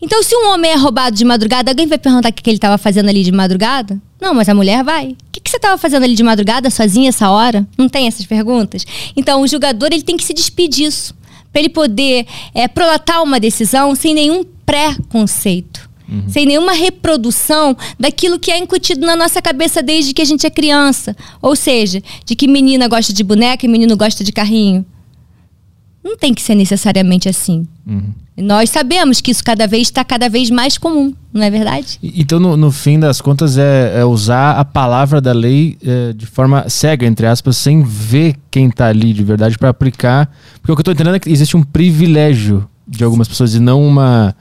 Então, 0.00 0.22
se 0.22 0.34
um 0.36 0.52
homem 0.52 0.70
é 0.70 0.76
roubado 0.76 1.16
de 1.16 1.24
madrugada, 1.24 1.70
alguém 1.70 1.86
vai 1.86 1.98
perguntar 1.98 2.28
o 2.28 2.32
que, 2.32 2.42
que 2.42 2.50
ele 2.50 2.56
estava 2.56 2.78
fazendo 2.78 3.08
ali 3.08 3.22
de 3.22 3.32
madrugada? 3.32 4.00
Não, 4.20 4.32
mas 4.34 4.48
a 4.48 4.54
mulher 4.54 4.84
vai. 4.84 5.08
O 5.08 5.16
que, 5.32 5.40
que 5.40 5.50
você 5.50 5.56
estava 5.56 5.76
fazendo 5.76 6.04
ali 6.04 6.14
de 6.14 6.22
madrugada, 6.22 6.70
sozinha, 6.70 7.08
essa 7.08 7.30
hora? 7.30 7.66
Não 7.76 7.88
tem 7.88 8.06
essas 8.06 8.24
perguntas? 8.24 8.84
Então, 9.16 9.42
o 9.42 9.48
julgador 9.48 9.88
ele 9.92 10.02
tem 10.02 10.16
que 10.16 10.24
se 10.24 10.32
despedir 10.32 10.86
disso. 10.86 11.14
Para 11.52 11.60
ele 11.60 11.68
poder 11.68 12.26
é, 12.54 12.66
prolatar 12.66 13.22
uma 13.22 13.38
decisão 13.38 13.94
sem 13.94 14.14
nenhum 14.14 14.44
preconceito. 14.64 15.90
Uhum. 16.08 16.28
Sem 16.28 16.46
nenhuma 16.46 16.72
reprodução 16.72 17.76
daquilo 17.98 18.38
que 18.38 18.50
é 18.50 18.58
incutido 18.58 19.06
na 19.06 19.16
nossa 19.16 19.40
cabeça 19.40 19.82
desde 19.82 20.12
que 20.12 20.20
a 20.20 20.24
gente 20.24 20.46
é 20.46 20.50
criança. 20.50 21.16
Ou 21.40 21.56
seja, 21.56 22.02
de 22.24 22.34
que 22.34 22.46
menina 22.46 22.88
gosta 22.88 23.12
de 23.12 23.24
boneca 23.24 23.64
e 23.64 23.68
menino 23.68 23.96
gosta 23.96 24.22
de 24.22 24.32
carrinho. 24.32 24.84
Não 26.02 26.16
tem 26.16 26.34
que 26.34 26.42
ser 26.42 26.54
necessariamente 26.54 27.28
assim. 27.28 27.66
Uhum. 27.86 28.12
Nós 28.36 28.70
sabemos 28.70 29.20
que 29.20 29.30
isso 29.30 29.44
cada 29.44 29.66
vez 29.66 29.82
está 29.82 30.02
cada 30.02 30.28
vez 30.28 30.50
mais 30.50 30.78
comum, 30.78 31.12
não 31.32 31.42
é 31.42 31.50
verdade? 31.50 31.98
Então, 32.02 32.40
no, 32.40 32.56
no 32.56 32.72
fim 32.72 32.98
das 32.98 33.20
contas, 33.20 33.58
é, 33.58 34.00
é, 34.00 34.04
usar 34.04 34.52
a 34.52 34.64
palavra 34.64 35.20
da 35.20 35.32
lei 35.32 35.76
é, 35.84 36.12
de 36.14 36.24
forma 36.24 36.68
cega, 36.68 37.06
entre 37.06 37.26
aspas, 37.26 37.58
sem 37.58 37.82
ver 37.82 38.36
quem 38.50 38.68
está 38.68 38.86
ali 38.86 39.12
de 39.12 39.22
verdade 39.22 39.58
para 39.58 39.68
aplicar. 39.68 40.30
Porque 40.60 40.72
o 40.72 40.74
que 40.74 40.80
eu 40.80 40.82
estou 40.82 40.94
entendendo 40.94 41.16
é 41.16 41.20
que 41.20 41.30
existe 41.30 41.56
um 41.56 41.62
privilégio 41.62 42.66
de 42.88 43.04
algumas 43.04 43.28
pessoas 43.28 43.54
e 43.54 43.60
não 43.60 43.86
uma 43.86 44.34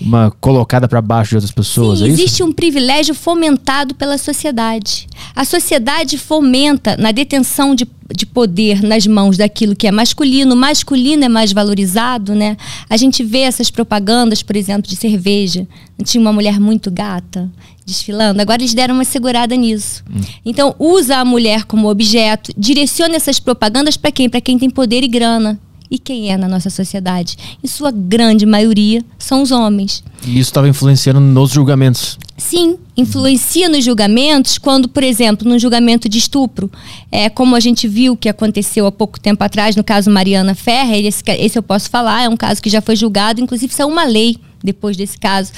uma 0.00 0.30
colocada 0.40 0.88
para 0.88 1.00
baixo 1.00 1.30
de 1.30 1.36
outras 1.36 1.52
pessoas, 1.52 2.00
Sim, 2.00 2.06
é 2.06 2.08
existe 2.08 2.42
um 2.42 2.52
privilégio 2.52 3.14
fomentado 3.14 3.94
pela 3.94 4.18
sociedade. 4.18 5.06
A 5.34 5.44
sociedade 5.44 6.18
fomenta 6.18 6.96
na 6.96 7.12
detenção 7.12 7.74
de, 7.74 7.86
de 8.14 8.26
poder 8.26 8.82
nas 8.82 9.06
mãos 9.06 9.36
daquilo 9.36 9.76
que 9.76 9.86
é 9.86 9.92
masculino. 9.92 10.54
O 10.54 10.56
masculino 10.56 11.24
é 11.24 11.28
mais 11.28 11.52
valorizado, 11.52 12.34
né? 12.34 12.56
A 12.90 12.96
gente 12.96 13.22
vê 13.22 13.40
essas 13.40 13.70
propagandas, 13.70 14.42
por 14.42 14.56
exemplo, 14.56 14.88
de 14.88 14.96
cerveja. 14.96 15.66
Tinha 16.02 16.20
uma 16.20 16.32
mulher 16.32 16.58
muito 16.58 16.90
gata 16.90 17.50
desfilando. 17.86 18.40
Agora 18.40 18.62
eles 18.62 18.74
deram 18.74 18.94
uma 18.94 19.04
segurada 19.04 19.54
nisso. 19.54 20.02
Hum. 20.10 20.20
Então 20.44 20.74
usa 20.78 21.18
a 21.18 21.24
mulher 21.24 21.64
como 21.64 21.88
objeto, 21.88 22.52
direciona 22.56 23.16
essas 23.16 23.38
propagandas 23.38 23.96
para 23.96 24.10
quem? 24.10 24.28
Para 24.28 24.40
quem 24.40 24.58
tem 24.58 24.70
poder 24.70 25.02
e 25.02 25.08
grana. 25.08 25.58
E 25.94 25.98
quem 25.98 26.32
é 26.32 26.36
na 26.36 26.48
nossa 26.48 26.70
sociedade? 26.70 27.36
Em 27.62 27.68
sua 27.68 27.92
grande 27.92 28.44
maioria, 28.44 29.00
são 29.16 29.42
os 29.42 29.52
homens. 29.52 30.02
E 30.26 30.40
isso 30.40 30.50
estava 30.50 30.68
influenciando 30.68 31.20
nos 31.20 31.52
julgamentos? 31.52 32.18
Sim, 32.36 32.76
influencia 32.96 33.68
nos 33.68 33.84
julgamentos 33.84 34.58
quando, 34.58 34.88
por 34.88 35.04
exemplo, 35.04 35.48
num 35.48 35.56
julgamento 35.56 36.08
de 36.08 36.18
estupro, 36.18 36.68
é, 37.12 37.30
como 37.30 37.54
a 37.54 37.60
gente 37.60 37.86
viu 37.86 38.16
que 38.16 38.28
aconteceu 38.28 38.86
há 38.86 38.90
pouco 38.90 39.20
tempo 39.20 39.44
atrás 39.44 39.76
no 39.76 39.84
caso 39.84 40.10
Mariana 40.10 40.52
Ferrer, 40.52 41.06
esse, 41.06 41.22
esse 41.38 41.56
eu 41.56 41.62
posso 41.62 41.88
falar, 41.88 42.24
é 42.24 42.28
um 42.28 42.36
caso 42.36 42.60
que 42.60 42.68
já 42.68 42.80
foi 42.80 42.96
julgado, 42.96 43.40
inclusive 43.40 43.72
saiu 43.72 43.86
uma 43.86 44.02
lei 44.04 44.36
depois 44.64 44.96
desse 44.96 45.16
caso, 45.16 45.52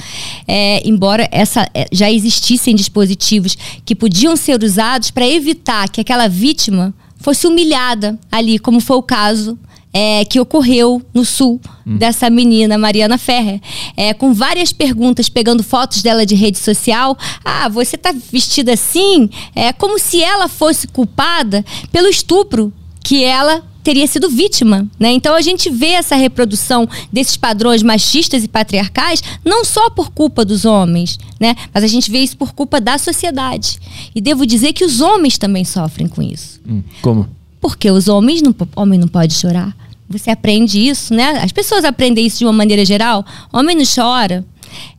é, 0.47 0.87
embora 0.87 1.27
essa, 1.31 1.67
é, 1.73 1.87
já 1.91 2.11
existissem 2.11 2.75
dispositivos 2.75 3.57
que 3.83 3.95
podiam 3.95 4.35
ser 4.35 4.61
usados 4.63 5.09
para 5.09 5.27
evitar 5.27 5.89
que 5.89 5.99
aquela 5.99 6.27
vítima 6.27 6.93
fosse 7.19 7.47
humilhada 7.47 8.19
ali, 8.31 8.59
como 8.59 8.79
foi 8.79 8.97
o 8.97 9.01
caso 9.01 9.57
é, 9.99 10.23
que 10.23 10.39
ocorreu 10.39 11.01
no 11.11 11.25
sul 11.25 11.59
hum. 11.83 11.97
dessa 11.97 12.29
menina, 12.29 12.77
Mariana 12.77 13.17
Ferrer. 13.17 13.59
É, 13.95 14.13
com 14.13 14.31
várias 14.31 14.71
perguntas, 14.71 15.27
pegando 15.27 15.63
fotos 15.63 16.03
dela 16.03 16.23
de 16.23 16.35
rede 16.35 16.59
social. 16.59 17.17
Ah, 17.43 17.67
você 17.67 17.97
tá 17.97 18.13
vestida 18.31 18.73
assim? 18.73 19.27
É 19.55 19.73
como 19.73 19.97
se 19.97 20.21
ela 20.21 20.47
fosse 20.47 20.87
culpada 20.87 21.65
pelo 21.91 22.07
estupro 22.07 22.71
que 23.03 23.23
ela 23.23 23.63
teria 23.83 24.05
sido 24.05 24.29
vítima, 24.29 24.87
né? 24.99 25.09
Então 25.13 25.33
a 25.33 25.41
gente 25.41 25.67
vê 25.71 25.93
essa 25.93 26.15
reprodução 26.15 26.87
desses 27.11 27.35
padrões 27.35 27.81
machistas 27.81 28.43
e 28.43 28.47
patriarcais 28.47 29.23
não 29.43 29.65
só 29.65 29.89
por 29.89 30.11
culpa 30.11 30.45
dos 30.45 30.63
homens, 30.63 31.17
né? 31.39 31.55
Mas 31.73 31.83
a 31.83 31.87
gente 31.87 32.11
vê 32.11 32.19
isso 32.19 32.37
por 32.37 32.53
culpa 32.53 32.79
da 32.79 32.99
sociedade. 32.99 33.79
E 34.13 34.21
devo 34.21 34.45
dizer 34.45 34.73
que 34.73 34.85
os 34.85 35.01
homens 35.01 35.39
também 35.39 35.65
sofrem 35.65 36.07
com 36.07 36.21
isso. 36.21 36.61
Hum, 36.69 36.83
como? 37.01 37.27
Porque 37.59 37.89
os 37.89 38.07
homens 38.07 38.43
não, 38.43 38.53
homem 38.75 38.99
não 38.99 39.07
pode 39.07 39.33
chorar. 39.33 39.75
Você 40.09 40.29
aprende 40.31 40.79
isso, 40.79 41.13
né? 41.13 41.39
As 41.43 41.51
pessoas 41.51 41.83
aprendem 41.83 42.25
isso 42.25 42.39
de 42.39 42.45
uma 42.45 42.53
maneira 42.53 42.85
geral. 42.85 43.25
Homem 43.51 43.75
não 43.75 43.83
chora. 43.83 44.45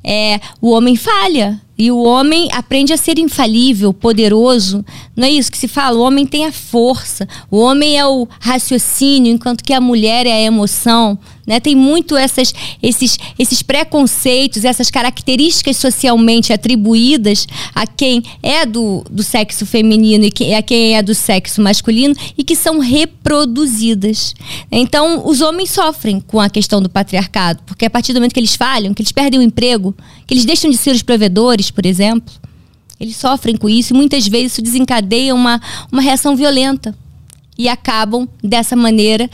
É, 0.05 0.41
o 0.61 0.71
homem 0.71 0.97
falha. 0.97 1.61
E 1.77 1.93
o 1.93 2.03
homem 2.03 2.49
aprende 2.53 2.93
a 2.93 2.97
ser 2.97 3.19
infalível, 3.19 3.95
poderoso. 3.95 4.85
Não 5.15 5.27
é 5.27 5.31
isso 5.31 5.51
que 5.51 5.57
se 5.57 5.69
fala? 5.69 5.97
O 5.97 6.03
homem 6.03 6.27
tem 6.27 6.45
a 6.45 6.53
força. 6.53 7.27
O 7.51 7.59
homem 7.59 7.97
é 7.97 8.05
o 8.05 8.27
raciocínio, 8.41 9.33
enquanto 9.33 9.63
que 9.63 9.73
a 9.73 9.81
mulher 9.81 10.27
é 10.27 10.33
a 10.33 10.43
emoção. 10.43 11.17
Né? 11.49 11.59
Tem 11.61 11.75
muito 11.75 12.15
essas, 12.15 12.53
esses, 12.83 13.19
esses 13.39 13.63
preconceitos, 13.63 14.67
essas 14.67 14.91
características 14.91 15.79
socialmente 15.79 16.53
atribuídas 16.53 17.47
a 17.75 17.87
quem 17.87 18.23
é 18.43 18.67
do, 18.67 19.03
do 19.11 19.23
sexo 19.23 19.65
feminino 19.65 20.27
e 20.27 20.31
que, 20.31 20.53
a 20.53 20.61
quem 20.61 20.95
é 20.95 21.03
do 21.03 21.15
sexo 21.15 21.63
masculino 21.63 22.15
e 22.37 22.45
que 22.45 22.55
são 22.55 22.81
reproduzidas. 22.81 24.35
Então, 24.71 25.27
os 25.27 25.41
homens 25.41 25.71
sofrem 25.71 26.21
com 26.21 26.39
a 26.39 26.51
questão 26.51 26.83
do 26.83 26.91
patriarcado, 26.91 27.63
porque 27.65 27.87
a 27.87 27.91
partir 27.91 28.13
do 28.13 28.17
momento 28.17 28.35
que 28.35 28.41
eles 28.41 28.55
falham, 28.55 28.93
que 28.93 29.01
eles 29.01 29.13
perdem 29.13 29.41
o 29.41 29.43
emprego, 29.43 29.95
que 30.27 30.35
eles 30.35 30.45
deixam 30.45 30.71
de 30.71 30.77
ser 30.77 30.91
os 30.91 31.01
provedores, 31.01 31.71
por 31.71 31.87
exemplo, 31.87 32.35
eles 33.01 33.17
sofrem 33.17 33.57
com 33.57 33.71
isso 33.71 33.95
e 33.95 33.97
muitas 33.97 34.29
vezes 34.29 34.53
isso 34.53 34.63
desencadeia 34.63 35.35
uma, 35.35 35.59
uma 35.91 36.03
reação 36.03 36.37
violenta 36.37 36.95
e 37.57 37.69
acabam 37.69 38.29
dessa 38.43 38.77
maneira 38.77 39.29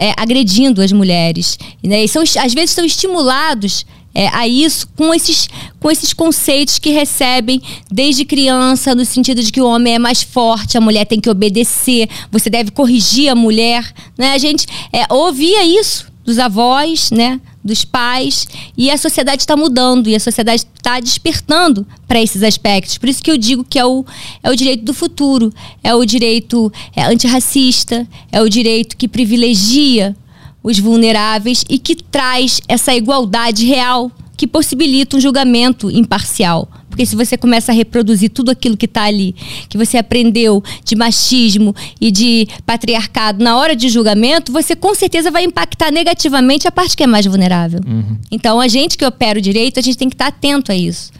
é, 0.00 0.14
agredindo 0.16 0.80
as 0.80 0.90
mulheres. 0.90 1.58
Né? 1.84 2.04
E 2.04 2.08
são, 2.08 2.22
às 2.22 2.54
vezes 2.54 2.70
são 2.70 2.84
estimulados 2.84 3.84
é, 4.14 4.28
a 4.28 4.48
isso 4.48 4.88
com 4.96 5.14
esses, 5.14 5.48
com 5.78 5.90
esses 5.90 6.14
conceitos 6.14 6.78
que 6.78 6.90
recebem 6.90 7.60
desde 7.90 8.24
criança, 8.24 8.94
no 8.94 9.04
sentido 9.04 9.42
de 9.42 9.52
que 9.52 9.60
o 9.60 9.66
homem 9.66 9.94
é 9.94 9.98
mais 9.98 10.22
forte, 10.22 10.78
a 10.78 10.80
mulher 10.80 11.04
tem 11.04 11.20
que 11.20 11.30
obedecer, 11.30 12.08
você 12.32 12.48
deve 12.48 12.70
corrigir 12.70 13.28
a 13.28 13.34
mulher. 13.34 13.92
Né? 14.16 14.32
A 14.32 14.38
gente 14.38 14.66
é, 14.90 15.04
ouvia 15.12 15.62
isso 15.64 16.09
dos 16.24 16.38
avós, 16.38 17.10
né? 17.10 17.40
dos 17.62 17.84
pais 17.84 18.48
e 18.76 18.90
a 18.90 18.96
sociedade 18.96 19.42
está 19.42 19.54
mudando 19.54 20.08
e 20.08 20.14
a 20.14 20.20
sociedade 20.20 20.64
está 20.74 20.98
despertando 20.98 21.86
para 22.08 22.20
esses 22.20 22.42
aspectos. 22.42 22.98
Por 22.98 23.08
isso 23.08 23.22
que 23.22 23.30
eu 23.30 23.36
digo 23.36 23.64
que 23.64 23.78
é 23.78 23.84
o, 23.84 24.04
é 24.42 24.50
o 24.50 24.56
direito 24.56 24.84
do 24.84 24.94
futuro, 24.94 25.52
é 25.82 25.94
o 25.94 26.04
direito 26.04 26.72
é, 26.96 27.04
antirracista, 27.04 28.08
é 28.32 28.40
o 28.40 28.48
direito 28.48 28.96
que 28.96 29.06
privilegia 29.06 30.16
os 30.62 30.78
vulneráveis 30.78 31.64
e 31.68 31.78
que 31.78 31.94
traz 31.94 32.60
essa 32.68 32.94
igualdade 32.94 33.66
real 33.66 34.10
que 34.36 34.46
possibilita 34.46 35.16
um 35.16 35.20
julgamento 35.20 35.90
imparcial. 35.90 36.68
Porque 36.90 37.06
se 37.06 37.16
você 37.16 37.38
começa 37.38 37.70
a 37.70 37.74
reproduzir 37.74 38.30
tudo 38.30 38.50
aquilo 38.50 38.76
que 38.76 38.86
está 38.86 39.04
ali, 39.04 39.34
que 39.68 39.78
você 39.78 39.96
aprendeu 39.96 40.62
de 40.84 40.96
machismo 40.96 41.74
e 42.00 42.10
de 42.10 42.48
patriarcado 42.66 43.42
na 43.42 43.56
hora 43.56 43.76
de 43.76 43.88
julgamento, 43.88 44.52
você 44.52 44.74
com 44.74 44.94
certeza 44.94 45.30
vai 45.30 45.44
impactar 45.44 45.90
negativamente 45.92 46.66
a 46.66 46.72
parte 46.72 46.96
que 46.96 47.04
é 47.04 47.06
mais 47.06 47.24
vulnerável. 47.24 47.80
Uhum. 47.86 48.18
Então, 48.30 48.60
a 48.60 48.68
gente 48.68 48.98
que 48.98 49.04
opera 49.04 49.38
o 49.38 49.42
direito, 49.42 49.78
a 49.78 49.82
gente 49.82 49.96
tem 49.96 50.08
que 50.08 50.14
estar 50.14 50.30
tá 50.30 50.36
atento 50.36 50.72
a 50.72 50.74
isso. 50.74 51.12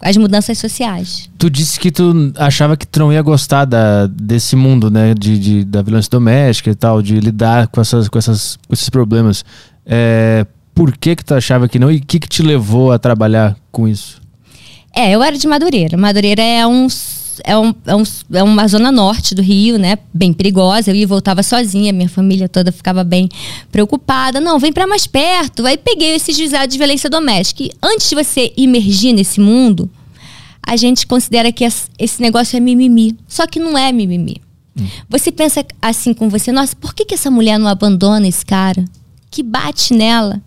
As 0.00 0.16
mudanças 0.16 0.58
sociais. 0.58 1.30
Tu 1.38 1.48
disse 1.48 1.78
que 1.78 1.92
tu 1.92 2.32
achava 2.36 2.76
que 2.76 2.86
tu 2.86 2.98
não 2.98 3.12
ia 3.12 3.22
gostar 3.22 3.64
da, 3.64 4.08
desse 4.08 4.56
mundo, 4.56 4.90
né? 4.90 5.14
De, 5.14 5.38
de 5.38 5.64
da 5.64 5.80
violência 5.80 6.10
doméstica 6.10 6.70
e 6.70 6.74
tal, 6.74 7.00
de 7.00 7.20
lidar 7.20 7.68
com, 7.68 7.80
essas, 7.80 8.08
com, 8.08 8.18
essas, 8.18 8.58
com 8.66 8.74
esses 8.74 8.90
problemas. 8.90 9.44
É, 9.86 10.44
por 10.74 10.96
que 10.96 11.14
que 11.14 11.24
tu 11.24 11.34
achava 11.34 11.68
que 11.68 11.78
não 11.78 11.90
e 11.90 11.98
o 11.98 12.04
que 12.04 12.18
que 12.18 12.28
te 12.28 12.42
levou 12.42 12.90
a 12.90 12.98
trabalhar 12.98 13.56
com 13.70 13.86
isso? 13.86 14.20
É, 14.96 15.10
eu 15.10 15.22
era 15.22 15.36
de 15.36 15.46
Madureira. 15.46 15.94
Madureira 15.96 16.42
é 16.42 16.66
um 16.66 16.88
é, 17.44 17.56
um, 17.58 17.74
é, 17.84 17.94
um, 17.94 18.02
é 18.32 18.42
uma 18.42 18.66
zona 18.66 18.90
norte 18.90 19.34
do 19.34 19.42
Rio, 19.42 19.78
né? 19.78 19.98
Bem 20.12 20.32
perigosa. 20.32 20.90
Eu 20.90 20.94
ia 20.94 21.02
e 21.02 21.06
voltava 21.06 21.42
sozinha, 21.42 21.92
minha 21.92 22.08
família 22.08 22.48
toda 22.48 22.72
ficava 22.72 23.04
bem 23.04 23.28
preocupada. 23.70 24.40
Não, 24.40 24.58
vem 24.58 24.72
para 24.72 24.86
mais 24.86 25.06
perto. 25.06 25.66
Aí 25.66 25.76
peguei 25.76 26.14
esse 26.14 26.32
juizado 26.32 26.68
de 26.68 26.78
violência 26.78 27.10
doméstica. 27.10 27.62
E 27.62 27.70
antes 27.82 28.08
de 28.08 28.14
você 28.14 28.54
imergir 28.56 29.12
nesse 29.12 29.38
mundo, 29.38 29.90
a 30.66 30.76
gente 30.76 31.06
considera 31.06 31.52
que 31.52 31.64
esse 31.98 32.22
negócio 32.22 32.56
é 32.56 32.60
mimimi. 32.60 33.16
Só 33.28 33.46
que 33.46 33.60
não 33.60 33.76
é 33.76 33.92
mimimi. 33.92 34.40
Hum. 34.78 34.86
Você 35.10 35.30
pensa 35.30 35.62
assim 35.80 36.14
com 36.14 36.30
você, 36.30 36.50
nossa, 36.52 36.74
por 36.74 36.94
que, 36.94 37.04
que 37.04 37.14
essa 37.14 37.30
mulher 37.30 37.58
não 37.58 37.68
abandona 37.68 38.26
esse 38.26 38.46
cara? 38.46 38.84
Que 39.30 39.42
bate 39.42 39.92
nela? 39.92 40.40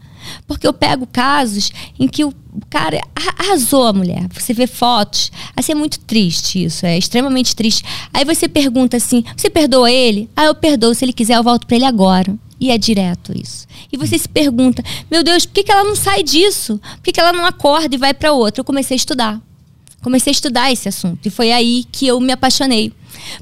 Porque 0.48 0.68
eu 0.68 0.74
pego 0.74 1.08
casos 1.08 1.72
em 2.00 2.08
que 2.08 2.24
o 2.24 2.34
cara 2.70 3.00
arrasou 3.16 3.86
a 3.88 3.94
mulher. 3.94 4.28
Você 4.34 4.54
vê 4.54 4.68
fotos. 4.68 5.32
Assim, 5.56 5.72
é 5.72 5.76
muito 5.76 6.00
triste 6.00 6.64
isso. 6.64 6.86
É 6.86 6.98
extremamente 6.98 7.56
triste. 7.56 7.84
Aí 8.14 8.26
você 8.26 8.48
pergunta 8.48 8.98
assim: 8.98 9.24
você 9.36 9.50
perdoa 9.50 9.92
ele? 9.92 10.30
Ah, 10.36 10.46
eu 10.46 10.56
perdoo. 10.56 10.94
Se 10.94 11.06
ele 11.06 11.14
quiser, 11.14 11.38
eu 11.38 11.44
volto 11.44 11.68
para 11.68 11.76
ele 11.76 11.86
agora. 11.86 12.36
E 12.60 12.72
é 12.72 12.78
direto 12.78 13.32
isso. 13.36 13.66
E 13.92 13.98
você 13.98 14.18
se 14.18 14.28
pergunta: 14.28 14.84
meu 15.10 15.24
Deus, 15.24 15.46
por 15.46 15.54
que, 15.54 15.64
que 15.64 15.72
ela 15.72 15.84
não 15.84 15.96
sai 15.96 16.24
disso? 16.24 16.80
Por 16.96 17.04
que, 17.04 17.12
que 17.12 17.20
ela 17.20 17.32
não 17.32 17.46
acorda 17.46 17.96
e 17.96 17.98
vai 17.98 18.14
para 18.14 18.34
outra? 18.34 18.62
Eu 18.62 18.66
comecei 18.66 18.96
a 18.96 18.98
estudar. 18.98 19.42
Comecei 20.02 20.32
a 20.32 20.34
estudar 20.34 20.72
esse 20.72 20.88
assunto. 20.88 21.26
E 21.26 21.30
foi 21.30 21.52
aí 21.52 21.86
que 21.92 22.08
eu 22.08 22.20
me 22.20 22.32
apaixonei 22.32 22.94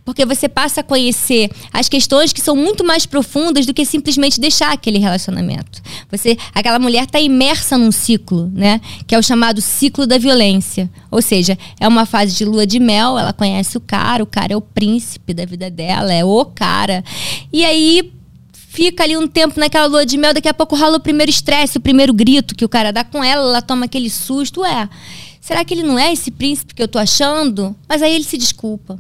porque 0.04 0.26
você 0.26 0.48
passa 0.48 0.82
a 0.82 0.84
conhecer 0.84 1.50
as 1.72 1.90
questões 1.90 2.34
que 2.34 2.42
são 2.42 2.56
muito 2.56 2.84
mais 2.84 3.06
profundas 3.06 3.66
do 3.66 3.74
que 3.74 3.86
simplesmente 3.86 4.40
deixar 4.40 4.72
aquele 4.72 4.98
relacionamento. 4.98 5.82
Você, 6.12 6.38
aquela 6.54 6.80
mulher 6.80 7.04
está 7.04 7.20
imersa 7.20 7.78
num 7.78 7.92
ciclo, 7.92 8.52
né? 8.54 8.82
Que 9.06 9.16
é 9.16 9.18
o 9.18 9.24
chamado 9.24 9.62
ciclo 9.62 10.06
da 10.06 10.18
violência. 10.18 10.90
Ou 11.12 11.22
seja, 11.22 11.58
é 11.80 11.88
uma 11.88 12.06
fase 12.06 12.36
de 12.36 12.46
lua 12.46 12.66
de 12.66 12.80
mel, 12.80 13.18
ela 13.18 13.34
conhece 13.34 13.78
o 13.78 13.82
cara, 13.82 14.24
o 14.24 14.28
cara 14.28 14.54
é 14.54 14.58
o 14.58 14.62
príncipe 14.62 15.34
da 15.34 15.46
vida 15.46 15.70
dela, 15.70 16.14
é 16.14 16.24
o 16.24 16.46
cara. 16.46 17.04
E 17.52 17.64
aí 17.66 18.12
fica 18.78 19.04
ali 19.04 19.18
um 19.18 19.28
tempo 19.28 19.60
naquela 19.60 19.88
lua 19.88 20.06
de 20.06 20.18
mel, 20.18 20.34
daqui 20.34 20.48
a 20.48 20.54
pouco 20.54 20.76
rola 20.76 20.98
o 20.98 21.00
primeiro 21.00 21.32
estresse, 21.32 21.78
o 21.78 21.82
primeiro 21.82 22.14
grito 22.14 22.54
que 22.54 22.64
o 22.64 22.70
cara 22.70 22.94
dá 22.94 23.04
com 23.04 23.24
ela, 23.24 23.50
ela 23.50 23.62
toma 23.62 23.86
aquele 23.86 24.10
susto, 24.10 24.62
ué. 24.62 24.88
Será 25.42 25.64
que 25.64 25.74
ele 25.74 25.82
não 25.82 25.98
é 25.98 26.12
esse 26.14 26.30
príncipe 26.30 26.76
que 26.76 26.84
eu 26.84 26.88
tô 26.88 27.00
achando? 27.00 27.76
Mas 27.88 28.02
aí 28.02 28.14
ele 28.14 28.24
se 28.24 28.38
desculpa. 28.38 29.00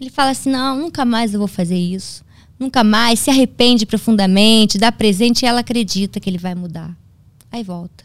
Ele 0.00 0.10
fala 0.10 0.30
assim: 0.30 0.50
não, 0.50 0.76
nunca 0.76 1.04
mais 1.04 1.32
eu 1.32 1.38
vou 1.38 1.48
fazer 1.48 1.78
isso. 1.78 2.24
Nunca 2.58 2.84
mais, 2.84 3.18
se 3.18 3.30
arrepende 3.30 3.84
profundamente, 3.84 4.78
dá 4.78 4.92
presente 4.92 5.42
e 5.42 5.46
ela 5.46 5.60
acredita 5.60 6.20
que 6.20 6.30
ele 6.30 6.38
vai 6.38 6.54
mudar. 6.54 6.96
Aí 7.50 7.62
volta. 7.62 8.04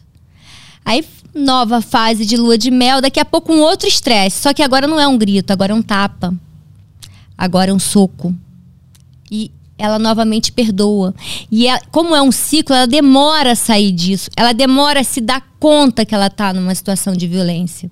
Aí, 0.84 1.04
nova 1.34 1.80
fase 1.80 2.26
de 2.26 2.36
lua 2.36 2.58
de 2.58 2.70
mel, 2.70 3.00
daqui 3.00 3.20
a 3.20 3.24
pouco 3.24 3.52
um 3.52 3.60
outro 3.60 3.86
estresse. 3.88 4.42
Só 4.42 4.52
que 4.52 4.62
agora 4.62 4.86
não 4.86 4.98
é 4.98 5.06
um 5.06 5.16
grito, 5.16 5.52
agora 5.52 5.72
é 5.72 5.74
um 5.74 5.82
tapa. 5.82 6.34
Agora 7.36 7.70
é 7.70 7.74
um 7.74 7.78
soco. 7.78 8.34
E 9.30 9.52
ela 9.80 9.98
novamente 9.98 10.52
perdoa. 10.52 11.14
E 11.50 11.66
ela, 11.66 11.80
como 11.90 12.14
é 12.14 12.22
um 12.22 12.30
ciclo, 12.30 12.74
ela 12.74 12.86
demora 12.86 13.52
a 13.52 13.56
sair 13.56 13.90
disso. 13.90 14.30
Ela 14.36 14.52
demora 14.52 15.00
a 15.00 15.04
se 15.04 15.20
dar 15.20 15.42
conta 15.58 16.04
que 16.04 16.14
ela 16.14 16.26
está 16.26 16.52
numa 16.52 16.74
situação 16.74 17.14
de 17.14 17.26
violência. 17.26 17.90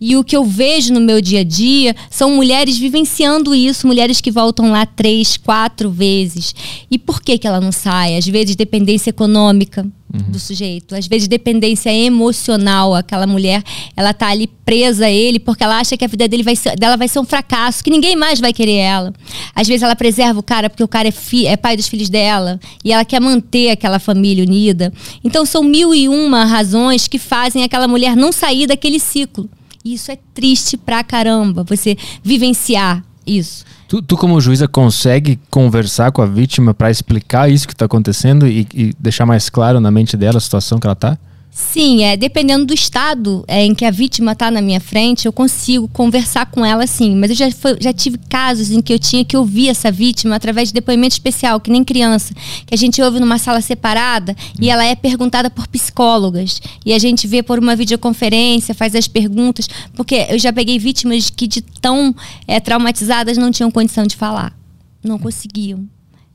E 0.00 0.16
o 0.16 0.24
que 0.24 0.36
eu 0.36 0.44
vejo 0.44 0.92
no 0.92 1.00
meu 1.00 1.20
dia 1.20 1.40
a 1.40 1.44
dia 1.44 1.94
são 2.10 2.34
mulheres 2.34 2.78
vivenciando 2.78 3.54
isso, 3.54 3.86
mulheres 3.86 4.20
que 4.20 4.30
voltam 4.30 4.70
lá 4.70 4.84
três, 4.84 5.36
quatro 5.36 5.90
vezes. 5.90 6.54
E 6.90 6.98
por 6.98 7.22
que, 7.22 7.38
que 7.38 7.46
ela 7.46 7.60
não 7.60 7.72
sai? 7.72 8.16
Às 8.16 8.26
vezes, 8.26 8.54
dependência 8.54 9.10
econômica 9.10 9.86
uhum. 10.12 10.30
do 10.30 10.38
sujeito, 10.38 10.94
às 10.94 11.06
vezes, 11.06 11.28
dependência 11.28 11.92
emocional. 11.92 12.94
Aquela 12.94 13.26
mulher, 13.26 13.62
ela 13.96 14.12
tá 14.12 14.28
ali 14.28 14.46
presa 14.64 15.06
a 15.06 15.10
ele 15.10 15.38
porque 15.38 15.62
ela 15.62 15.78
acha 15.78 15.96
que 15.96 16.04
a 16.04 16.08
vida 16.08 16.26
dele 16.28 16.42
vai 16.42 16.56
ser, 16.56 16.76
dela 16.76 16.96
vai 16.96 17.08
ser 17.08 17.18
um 17.18 17.24
fracasso, 17.24 17.82
que 17.82 17.90
ninguém 17.90 18.16
mais 18.16 18.40
vai 18.40 18.52
querer 18.52 18.76
ela. 18.76 19.12
Às 19.54 19.66
vezes, 19.68 19.82
ela 19.82 19.96
preserva 19.96 20.38
o 20.38 20.42
cara 20.42 20.68
porque 20.70 20.84
o 20.84 20.88
cara 20.88 21.08
é, 21.08 21.12
fi, 21.12 21.46
é 21.46 21.56
pai 21.56 21.76
dos 21.76 21.88
filhos 21.88 22.08
dela 22.08 22.58
e 22.84 22.92
ela 22.92 23.04
quer 23.04 23.20
manter 23.20 23.70
aquela 23.70 23.98
família 23.98 24.44
unida. 24.44 24.92
Então, 25.22 25.44
são 25.44 25.62
mil 25.62 25.94
e 25.94 26.08
uma 26.08 26.44
razões 26.44 27.06
que 27.08 27.18
fazem 27.18 27.62
aquela 27.62 27.88
mulher 27.88 28.16
não 28.16 28.32
sair 28.32 28.66
daquele 28.66 28.98
ciclo. 28.98 29.48
Isso 29.84 30.10
é 30.10 30.18
triste 30.34 30.76
pra 30.76 31.04
caramba, 31.04 31.64
você 31.64 31.96
vivenciar 32.22 33.07
isso. 33.28 33.64
Tu, 33.86 34.02
tu, 34.02 34.16
como 34.16 34.40
juíza, 34.40 34.66
consegue 34.66 35.38
conversar 35.50 36.12
com 36.12 36.22
a 36.22 36.26
vítima 36.26 36.72
para 36.74 36.90
explicar 36.90 37.50
isso 37.50 37.66
que 37.66 37.72
está 37.72 37.84
acontecendo 37.84 38.46
e, 38.46 38.66
e, 38.74 38.92
deixar 38.98 39.26
mais 39.26 39.48
claro 39.48 39.80
na 39.80 39.90
mente 39.90 40.16
dela 40.16 40.38
a 40.38 40.40
situação 40.40 40.78
que 40.78 40.86
ela 40.86 40.94
está? 40.94 41.18
Sim, 41.50 42.04
é, 42.04 42.16
dependendo 42.16 42.66
do 42.66 42.72
estado 42.72 43.44
é, 43.48 43.64
em 43.64 43.74
que 43.74 43.84
a 43.84 43.90
vítima 43.90 44.32
está 44.32 44.50
na 44.50 44.62
minha 44.62 44.80
frente, 44.80 45.26
eu 45.26 45.32
consigo 45.32 45.88
conversar 45.88 46.46
com 46.46 46.64
ela 46.64 46.86
sim. 46.86 47.16
Mas 47.16 47.30
eu 47.30 47.36
já, 47.36 47.50
foi, 47.50 47.76
já 47.80 47.92
tive 47.92 48.16
casos 48.28 48.70
em 48.70 48.80
que 48.80 48.92
eu 48.92 48.98
tinha 48.98 49.24
que 49.24 49.36
ouvir 49.36 49.68
essa 49.68 49.90
vítima 49.90 50.36
através 50.36 50.68
de 50.68 50.74
depoimento 50.74 51.14
especial, 51.14 51.58
que 51.58 51.70
nem 51.70 51.82
criança, 51.82 52.32
que 52.64 52.74
a 52.74 52.78
gente 52.78 53.02
ouve 53.02 53.18
numa 53.18 53.38
sala 53.38 53.60
separada 53.60 54.36
e 54.60 54.70
ela 54.70 54.84
é 54.84 54.94
perguntada 54.94 55.50
por 55.50 55.66
psicólogas. 55.66 56.60
E 56.86 56.92
a 56.92 56.98
gente 56.98 57.26
vê 57.26 57.42
por 57.42 57.58
uma 57.58 57.74
videoconferência, 57.74 58.74
faz 58.74 58.94
as 58.94 59.08
perguntas, 59.08 59.68
porque 59.94 60.26
eu 60.30 60.38
já 60.38 60.52
peguei 60.52 60.78
vítimas 60.78 61.28
que 61.28 61.48
de 61.48 61.60
tão 61.60 62.14
é, 62.46 62.60
traumatizadas 62.60 63.36
não 63.36 63.50
tinham 63.50 63.70
condição 63.70 64.06
de 64.06 64.16
falar. 64.16 64.56
Não 65.02 65.18
conseguiam 65.18 65.88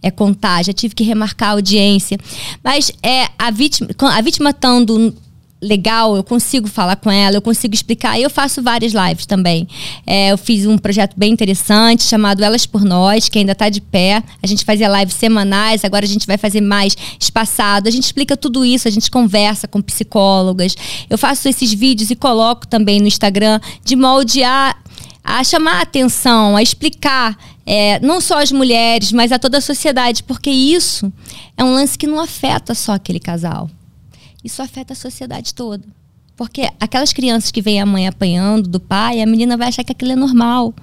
é, 0.04 0.12
contar, 0.12 0.64
já 0.64 0.74
tive 0.74 0.94
que 0.94 1.04
remarcar 1.04 1.50
a 1.50 1.52
audiência. 1.54 2.20
Mas 2.62 2.92
é 3.02 3.30
a 3.40 3.50
vítima, 3.50 3.90
a 4.00 4.22
vítima 4.22 4.50
estando 4.52 5.16
legal, 5.64 6.18
eu 6.18 6.24
consigo 6.24 6.68
falar 6.68 6.98
com 6.98 7.10
ela, 7.10 7.38
eu 7.38 7.42
consigo 7.42 7.74
explicar. 7.74 8.20
Eu 8.20 8.30
faço 8.30 8.62
várias 8.62 8.92
lives 8.94 9.26
também. 9.26 9.68
É, 10.06 10.32
eu 10.32 10.38
fiz 10.38 10.66
um 10.66 10.78
projeto 10.78 11.14
bem 11.18 11.32
interessante 11.32 12.04
chamado 12.04 12.44
Elas 12.44 12.66
por 12.66 12.84
Nós, 12.84 13.30
que 13.30 13.40
ainda 13.40 13.54
está 13.54 13.70
de 13.70 13.80
pé. 13.80 14.22
A 14.42 14.48
gente 14.48 14.66
fazia 14.66 14.90
lives 15.00 15.16
semanais, 15.16 15.86
agora 15.86 16.06
a 16.06 16.08
gente 16.08 16.28
vai 16.28 16.38
fazer 16.38 16.60
mais 16.60 16.96
espaçado. 17.18 17.88
A 17.88 17.92
gente 17.92 18.04
explica 18.04 18.36
tudo 18.36 18.66
isso, 18.66 18.88
a 18.88 18.92
gente 18.92 19.10
conversa 19.10 19.68
com 19.68 19.82
psicólogas. 19.82 20.76
Eu 21.10 21.18
faço 21.18 21.48
esses 21.48 21.74
vídeos 21.74 22.12
e 22.12 22.16
coloco 22.16 22.68
também 22.68 23.00
no 23.00 23.08
Instagram 23.08 23.60
de 23.86 23.96
molde 23.96 24.44
a 24.44 24.76
a 25.24 25.42
chamar 25.42 25.80
a 25.80 25.82
atenção, 25.84 26.58
a 26.58 26.62
explicar, 26.62 27.38
é, 27.66 28.00
não 28.00 28.20
só 28.20 28.42
as 28.42 28.52
mulheres, 28.52 29.12
mas 29.12 29.32
a 29.32 29.40
toda 29.40 29.58
a 29.58 29.62
sociedade, 29.62 30.24
porque 30.24 30.50
isso 30.50 31.12
é 31.56 31.64
um 31.64 31.74
lance 31.74 31.98
que 31.98 32.08
não 32.08 32.20
afeta 32.20 32.74
só 32.76 32.94
aquele 32.94 33.20
casal. 33.20 33.70
Isso 34.44 34.62
afeta 34.62 34.94
a 34.94 34.96
sociedade 34.96 35.54
toda. 35.54 35.84
Porque 36.36 36.70
aquelas 36.80 37.14
crianças 37.14 37.52
que 37.52 37.62
veem 37.62 37.80
a 37.80 37.86
mãe 37.86 38.08
apanhando 38.08 38.68
do 38.68 38.80
pai, 38.80 39.22
a 39.22 39.26
menina 39.26 39.56
vai 39.56 39.70
achar 39.70 39.84
que 39.84 39.92
aquilo 39.92 40.12
é 40.12 40.16
normal. 40.16 40.74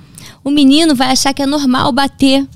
O 0.43 0.51
menino 0.51 0.95
vai 0.95 1.11
achar 1.11 1.35
que 1.35 1.43
é 1.43 1.47
normal 1.47 1.93
bater 1.93 2.47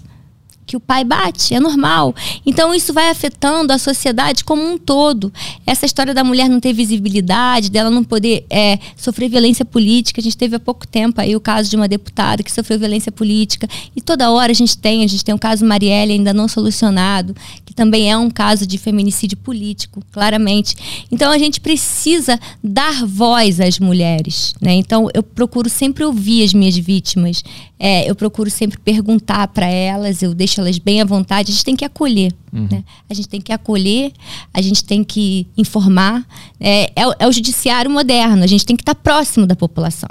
que 0.66 0.76
o 0.76 0.80
pai 0.80 1.04
bate, 1.04 1.54
é 1.54 1.60
normal. 1.60 2.14
Então 2.44 2.74
isso 2.74 2.92
vai 2.92 3.10
afetando 3.10 3.72
a 3.72 3.78
sociedade 3.78 4.44
como 4.44 4.62
um 4.62 4.78
todo. 4.78 5.32
Essa 5.66 5.86
história 5.86 6.14
da 6.14 6.24
mulher 6.24 6.48
não 6.48 6.60
ter 6.60 6.72
visibilidade, 6.72 7.70
dela 7.70 7.90
não 7.90 8.02
poder 8.02 8.46
é, 8.48 8.78
sofrer 8.96 9.28
violência 9.28 9.64
política. 9.64 10.20
A 10.20 10.24
gente 10.24 10.36
teve 10.36 10.56
há 10.56 10.60
pouco 10.60 10.86
tempo 10.86 11.20
aí 11.20 11.36
o 11.36 11.40
caso 11.40 11.68
de 11.68 11.76
uma 11.76 11.88
deputada 11.88 12.42
que 12.42 12.52
sofreu 12.52 12.78
violência 12.78 13.12
política. 13.12 13.68
E 13.94 14.00
toda 14.00 14.30
hora 14.30 14.52
a 14.52 14.54
gente 14.54 14.76
tem, 14.78 15.04
a 15.04 15.06
gente 15.06 15.24
tem 15.24 15.34
um 15.34 15.38
caso 15.38 15.64
Marielle 15.64 16.12
ainda 16.12 16.32
não 16.32 16.48
solucionado, 16.48 17.34
também 17.74 18.10
é 18.10 18.16
um 18.16 18.30
caso 18.30 18.66
de 18.66 18.78
feminicídio 18.78 19.36
político, 19.36 20.02
claramente. 20.12 20.74
Então 21.10 21.32
a 21.32 21.38
gente 21.38 21.60
precisa 21.60 22.38
dar 22.62 23.04
voz 23.04 23.60
às 23.60 23.78
mulheres. 23.78 24.54
Né? 24.60 24.74
Então 24.74 25.08
eu 25.12 25.22
procuro 25.22 25.68
sempre 25.68 26.04
ouvir 26.04 26.44
as 26.44 26.54
minhas 26.54 26.76
vítimas. 26.76 27.42
É, 27.78 28.08
eu 28.08 28.14
procuro 28.14 28.50
sempre 28.50 28.78
perguntar 28.78 29.48
para 29.48 29.66
elas, 29.66 30.22
eu 30.22 30.34
deixo 30.34 30.60
elas 30.60 30.78
bem 30.78 31.00
à 31.00 31.04
vontade. 31.04 31.50
A 31.50 31.54
gente 31.54 31.64
tem 31.64 31.76
que 31.76 31.84
acolher. 31.84 32.32
Uhum. 32.52 32.68
Né? 32.70 32.84
A 33.10 33.14
gente 33.14 33.28
tem 33.28 33.40
que 33.40 33.52
acolher, 33.52 34.12
a 34.52 34.62
gente 34.62 34.84
tem 34.84 35.02
que 35.02 35.46
informar. 35.56 36.24
É, 36.60 36.84
é, 36.94 37.02
é 37.18 37.28
o 37.28 37.32
judiciário 37.32 37.90
moderno, 37.90 38.44
a 38.44 38.46
gente 38.46 38.64
tem 38.64 38.76
que 38.76 38.82
estar 38.82 38.94
próximo 38.94 39.46
da 39.46 39.56
população. 39.56 40.08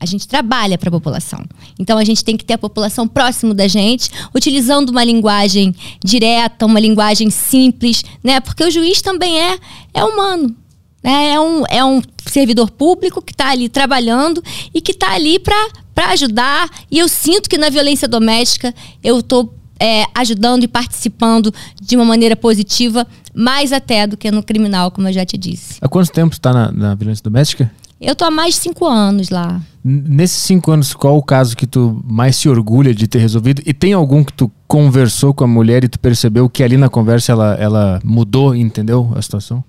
A 0.00 0.06
gente 0.06 0.26
trabalha 0.26 0.78
para 0.78 0.88
a 0.88 0.92
população. 0.92 1.44
Então 1.78 1.98
a 1.98 2.04
gente 2.04 2.24
tem 2.24 2.36
que 2.36 2.44
ter 2.44 2.54
a 2.54 2.58
população 2.58 3.06
próximo 3.06 3.52
da 3.52 3.68
gente, 3.68 4.10
utilizando 4.34 4.88
uma 4.88 5.04
linguagem 5.04 5.74
direta, 6.02 6.64
uma 6.64 6.80
linguagem 6.80 7.28
simples, 7.28 8.02
né? 8.24 8.40
Porque 8.40 8.64
o 8.64 8.70
juiz 8.70 9.02
também 9.02 9.38
é, 9.38 9.58
é 9.92 10.02
humano. 10.02 10.56
Né? 11.02 11.32
É, 11.32 11.40
um, 11.40 11.64
é 11.68 11.84
um 11.84 12.00
servidor 12.26 12.70
público 12.70 13.20
que 13.20 13.32
está 13.32 13.50
ali 13.50 13.68
trabalhando 13.68 14.42
e 14.72 14.80
que 14.80 14.92
está 14.92 15.12
ali 15.12 15.38
para 15.38 16.10
ajudar. 16.12 16.68
E 16.90 16.98
eu 16.98 17.08
sinto 17.08 17.48
que 17.48 17.58
na 17.58 17.68
violência 17.68 18.08
doméstica 18.08 18.74
eu 19.02 19.20
estou 19.20 19.54
é, 19.80 20.04
ajudando 20.14 20.64
e 20.64 20.68
participando 20.68 21.52
de 21.80 21.96
uma 21.96 22.04
maneira 22.04 22.36
positiva, 22.36 23.06
mais 23.34 23.72
até 23.72 24.06
do 24.06 24.16
que 24.16 24.30
no 24.30 24.42
criminal, 24.42 24.90
como 24.90 25.08
eu 25.08 25.12
já 25.12 25.24
te 25.24 25.38
disse. 25.38 25.78
Há 25.80 25.88
quanto 25.88 26.12
tempo 26.12 26.34
está 26.34 26.52
na, 26.52 26.70
na 26.70 26.94
violência 26.94 27.22
doméstica? 27.22 27.72
Eu 28.00 28.16
tô 28.16 28.24
há 28.24 28.30
mais 28.30 28.54
de 28.54 28.60
cinco 28.62 28.86
anos 28.86 29.28
lá. 29.28 29.60
Nesses 29.84 30.42
cinco 30.42 30.70
anos, 30.70 30.94
qual 30.94 31.18
o 31.18 31.22
caso 31.22 31.56
que 31.56 31.66
tu 31.66 32.02
mais 32.04 32.36
se 32.36 32.48
orgulha 32.48 32.94
de 32.94 33.06
ter 33.06 33.18
resolvido? 33.18 33.62
E 33.66 33.74
tem 33.74 33.92
algum 33.92 34.24
que 34.24 34.32
tu 34.32 34.50
conversou 34.66 35.34
com 35.34 35.44
a 35.44 35.46
mulher 35.46 35.84
e 35.84 35.88
tu 35.88 35.98
percebeu 35.98 36.48
que 36.48 36.62
ali 36.62 36.76
na 36.78 36.88
conversa 36.88 37.32
ela, 37.32 37.54
ela 37.54 38.00
mudou, 38.02 38.54
entendeu 38.54 39.12
a 39.14 39.20
situação? 39.20 39.62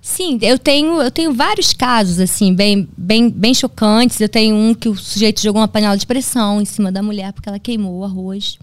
Sim, 0.00 0.38
eu 0.40 0.58
tenho, 0.58 1.02
eu 1.02 1.10
tenho 1.10 1.34
vários 1.34 1.72
casos, 1.72 2.20
assim, 2.20 2.54
bem, 2.54 2.88
bem, 2.96 3.28
bem 3.28 3.52
chocantes. 3.52 4.20
Eu 4.20 4.28
tenho 4.28 4.54
um 4.54 4.72
que 4.72 4.88
o 4.88 4.96
sujeito 4.96 5.42
jogou 5.42 5.60
uma 5.60 5.68
panela 5.68 5.96
de 5.96 6.06
pressão 6.06 6.60
em 6.60 6.64
cima 6.64 6.92
da 6.92 7.02
mulher 7.02 7.32
porque 7.32 7.48
ela 7.48 7.58
queimou 7.58 7.98
o 7.98 8.04
arroz. 8.04 8.56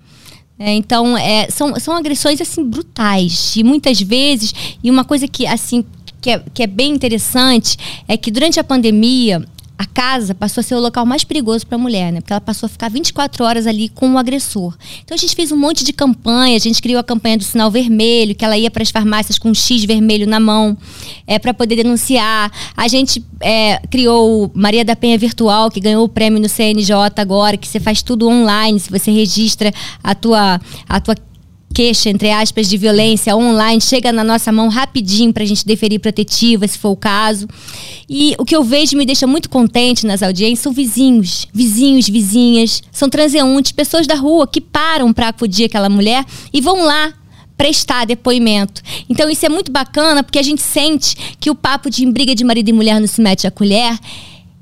É, 0.58 0.74
então, 0.74 1.18
é, 1.18 1.50
são, 1.50 1.78
são 1.80 1.94
agressões, 1.96 2.40
assim, 2.40 2.64
brutais. 2.64 3.56
E 3.58 3.64
muitas 3.64 4.02
vezes, 4.02 4.54
e 4.82 4.90
uma 4.90 5.04
coisa 5.04 5.28
que, 5.28 5.46
assim, 5.46 5.84
que 6.26 6.32
é, 6.32 6.42
que 6.56 6.64
é 6.64 6.68
bem 6.68 6.92
interessante 6.92 7.78
é 8.08 8.18
que 8.18 8.32
durante 8.32 8.60
a 8.60 8.64
pandemia 8.64 9.46
a 9.78 9.86
casa 9.86 10.34
passou 10.34 10.62
a 10.62 10.64
ser 10.64 10.74
o 10.74 10.80
local 10.80 11.06
mais 11.06 11.24
perigoso 11.24 11.68
para 11.68 11.76
a 11.76 11.78
mulher, 11.78 12.12
né? 12.12 12.22
Porque 12.22 12.34
ela 12.34 12.42
passou 12.42 12.66
a 12.66 12.70
ficar 12.70 12.90
24 12.90 13.44
horas 13.44 13.68
ali 13.68 13.90
com 13.90 14.14
o 14.14 14.18
agressor. 14.18 14.74
Então 15.04 15.14
a 15.14 15.18
gente 15.18 15.36
fez 15.36 15.52
um 15.52 15.58
monte 15.58 15.84
de 15.84 15.94
campanha, 15.94 16.56
a 16.56 16.60
gente 16.60 16.82
criou 16.82 17.00
a 17.00 17.04
campanha 17.04 17.38
do 17.38 17.44
sinal 17.44 17.70
vermelho, 17.70 18.34
que 18.34 18.44
ela 18.44 18.58
ia 18.58 18.72
para 18.72 18.82
as 18.82 18.90
farmácias 18.90 19.38
com 19.38 19.50
um 19.50 19.54
X 19.54 19.84
vermelho 19.84 20.26
na 20.26 20.40
mão, 20.40 20.76
é, 21.28 21.38
para 21.38 21.54
poder 21.54 21.76
denunciar. 21.76 22.52
A 22.76 22.88
gente 22.88 23.24
é, 23.42 23.80
criou 23.92 24.50
Maria 24.56 24.84
da 24.84 24.96
Penha 24.96 25.18
Virtual, 25.18 25.70
que 25.70 25.80
ganhou 25.80 26.06
o 26.06 26.10
prêmio 26.10 26.42
no 26.42 26.50
CNJ 26.50 26.92
agora, 27.18 27.56
que 27.56 27.68
você 27.68 27.80
faz 27.80 28.02
tudo 28.02 28.28
online, 28.28 28.80
se 28.80 28.90
você 28.90 29.12
registra 29.12 29.72
a 30.02 30.16
tua, 30.16 30.60
a 30.90 31.00
tua 31.00 31.16
queixa, 31.76 32.10
entre 32.10 32.32
aspas, 32.32 32.70
de 32.70 32.78
violência 32.78 33.36
online 33.36 33.82
chega 33.82 34.14
na 34.14 34.24
nossa 34.24 34.50
mão 34.50 34.70
rapidinho 34.70 35.34
para 35.34 35.44
a 35.44 35.46
gente 35.46 35.66
deferir 35.66 36.00
protetiva, 36.00 36.66
se 36.66 36.78
for 36.78 36.92
o 36.92 36.96
caso. 36.96 37.46
E 38.10 38.34
o 38.40 38.46
que 38.46 38.56
eu 38.56 38.64
vejo 38.64 38.96
me 38.96 39.06
deixa 39.06 39.28
muito 39.28 39.50
contente 39.50 40.06
nas 40.06 40.24
audiências 40.24 40.60
são 40.60 40.72
vizinhos, 40.72 41.46
vizinhos, 41.54 42.08
vizinhas, 42.08 42.82
são 42.94 43.10
transeuntes, 43.10 43.74
pessoas 43.74 44.08
da 44.08 44.16
rua 44.16 44.48
que 44.48 44.62
param 44.62 45.12
para 45.12 45.28
acudir 45.28 45.66
aquela 45.66 45.90
mulher 45.90 46.26
e 46.54 46.62
vão 46.62 46.86
lá 46.86 47.14
prestar 47.58 48.06
depoimento. 48.06 48.82
Então 49.10 49.30
isso 49.30 49.46
é 49.46 49.50
muito 49.50 49.70
bacana 49.70 50.24
porque 50.24 50.40
a 50.40 50.44
gente 50.44 50.62
sente 50.62 51.36
que 51.42 51.52
o 51.52 51.56
papo 51.56 51.90
de 51.90 52.06
briga 52.06 52.34
de 52.34 52.46
marido 52.46 52.70
e 52.70 52.74
mulher 52.74 53.02
não 53.02 53.08
se 53.08 53.20
mete 53.20 53.46
a 53.46 53.52
colher. 53.52 54.00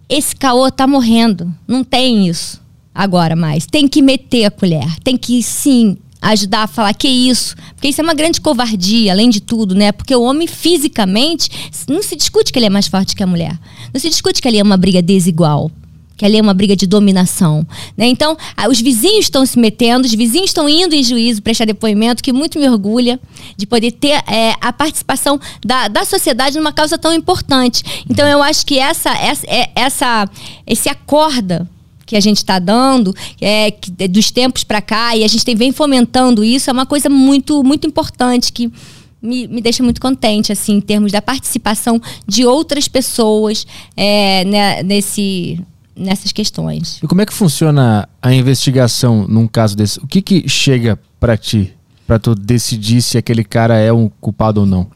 Esse 0.09 0.35
caô 0.35 0.71
tá 0.71 0.87
morrendo. 0.87 1.53
Não 1.67 1.83
tem 1.83 2.27
isso 2.27 2.59
agora 2.93 3.35
mais. 3.35 3.67
Tem 3.67 3.87
que 3.87 4.01
meter 4.01 4.45
a 4.45 4.51
colher. 4.51 4.87
Tem 5.03 5.15
que 5.15 5.43
sim 5.43 5.97
ajudar 6.23 6.63
a 6.63 6.67
falar 6.67 6.93
que 6.93 7.07
isso, 7.07 7.55
porque 7.75 7.89
isso 7.89 8.01
é 8.01 8.03
uma 8.03 8.13
grande 8.13 8.39
covardia, 8.39 9.11
além 9.11 9.29
de 9.29 9.41
tudo, 9.41 9.75
né? 9.75 9.91
Porque 9.91 10.15
o 10.15 10.21
homem 10.21 10.47
fisicamente 10.47 11.49
não 11.87 12.01
se 12.01 12.15
discute 12.15 12.51
que 12.51 12.59
ele 12.59 12.65
é 12.65 12.69
mais 12.69 12.87
forte 12.87 13.15
que 13.15 13.23
a 13.23 13.27
mulher. 13.27 13.57
Não 13.93 13.99
se 13.99 14.09
discute 14.09 14.41
que 14.41 14.47
ali 14.47 14.59
é 14.59 14.63
uma 14.63 14.77
briga 14.77 15.01
desigual 15.01 15.69
que 16.15 16.25
ali 16.25 16.37
é 16.37 16.41
uma 16.41 16.53
briga 16.53 16.75
de 16.75 16.85
dominação. 16.85 17.65
Né? 17.97 18.05
Então, 18.05 18.37
os 18.69 18.79
vizinhos 18.79 19.25
estão 19.25 19.45
se 19.45 19.57
metendo, 19.57 20.05
os 20.05 20.13
vizinhos 20.13 20.51
estão 20.51 20.69
indo 20.69 20.93
em 20.93 21.03
juízo 21.03 21.41
prestar 21.41 21.65
depoimento, 21.65 22.23
que 22.23 22.31
muito 22.31 22.59
me 22.59 22.69
orgulha 22.69 23.19
de 23.57 23.65
poder 23.65 23.91
ter 23.91 24.23
é, 24.31 24.53
a 24.61 24.71
participação 24.71 25.39
da, 25.65 25.87
da 25.87 26.05
sociedade 26.05 26.57
numa 26.57 26.71
causa 26.71 26.97
tão 26.97 27.13
importante. 27.13 27.83
Então, 28.09 28.27
eu 28.27 28.41
acho 28.41 28.65
que 28.65 28.77
essa, 28.77 29.09
essa, 29.09 29.45
é, 29.47 29.69
essa 29.75 30.29
esse 30.67 30.87
acorda 30.87 31.67
que 32.13 32.17
a 32.17 32.21
gente 32.21 32.37
está 32.37 32.59
dando, 32.59 33.11
é, 33.41 33.71
que, 33.71 33.89
dos 34.07 34.29
tempos 34.29 34.63
para 34.63 34.81
cá, 34.81 35.17
e 35.17 35.23
a 35.23 35.27
gente 35.27 35.43
tem, 35.43 35.55
vem 35.55 35.71
fomentando 35.71 36.43
isso, 36.43 36.69
é 36.69 36.73
uma 36.73 36.85
coisa 36.85 37.09
muito, 37.09 37.63
muito 37.63 37.87
importante 37.87 38.53
que 38.53 38.71
me, 39.19 39.47
me 39.47 39.59
deixa 39.61 39.81
muito 39.81 39.99
contente, 39.99 40.51
assim, 40.51 40.75
em 40.75 40.81
termos 40.81 41.11
da 41.11 41.23
participação 41.23 41.99
de 42.27 42.45
outras 42.45 42.87
pessoas 42.87 43.65
é, 43.97 44.45
né, 44.45 44.83
nesse, 44.83 45.59
nessas 45.95 46.31
questões. 46.31 46.99
E 47.01 47.07
como 47.07 47.21
é 47.21 47.25
que 47.25 47.33
funciona 47.33 48.07
a 48.21 48.31
investigação 48.31 49.25
num 49.27 49.47
caso 49.47 49.75
desse? 49.75 49.97
O 49.97 50.05
que, 50.05 50.21
que 50.21 50.47
chega 50.47 50.99
para 51.19 51.35
ti, 51.35 51.73
para 52.05 52.19
tu 52.19 52.35
decidir 52.35 53.01
se 53.01 53.17
aquele 53.17 53.43
cara 53.43 53.75
é 53.79 53.91
um 53.91 54.07
culpado 54.21 54.59
ou 54.61 54.67
não? 54.67 54.87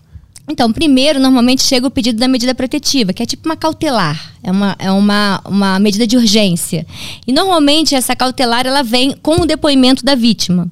Então, 0.50 0.72
primeiro, 0.72 1.20
normalmente 1.20 1.62
chega 1.62 1.86
o 1.86 1.92
pedido 1.92 2.20
da 2.20 2.28
medida 2.28 2.56
protetiva, 2.56 3.12
que 3.12 3.22
é 3.22 3.26
tipo 3.26 3.48
uma 3.48 3.58
cautelar, 3.58 4.34
é 4.42 4.50
uma, 4.50 4.76
é 4.80 4.90
uma, 4.90 5.42
uma 5.46 5.80
medida 5.80 6.08
de 6.08 6.16
urgência. 6.16 6.88
E 7.28 7.34
normalmente 7.34 7.94
essa 7.94 8.16
cautelar 8.16 8.66
ela 8.66 8.82
vem 8.82 9.12
com 9.22 9.42
o 9.42 9.46
depoimento 9.46 10.06
da 10.06 10.16
vítima. 10.16 10.72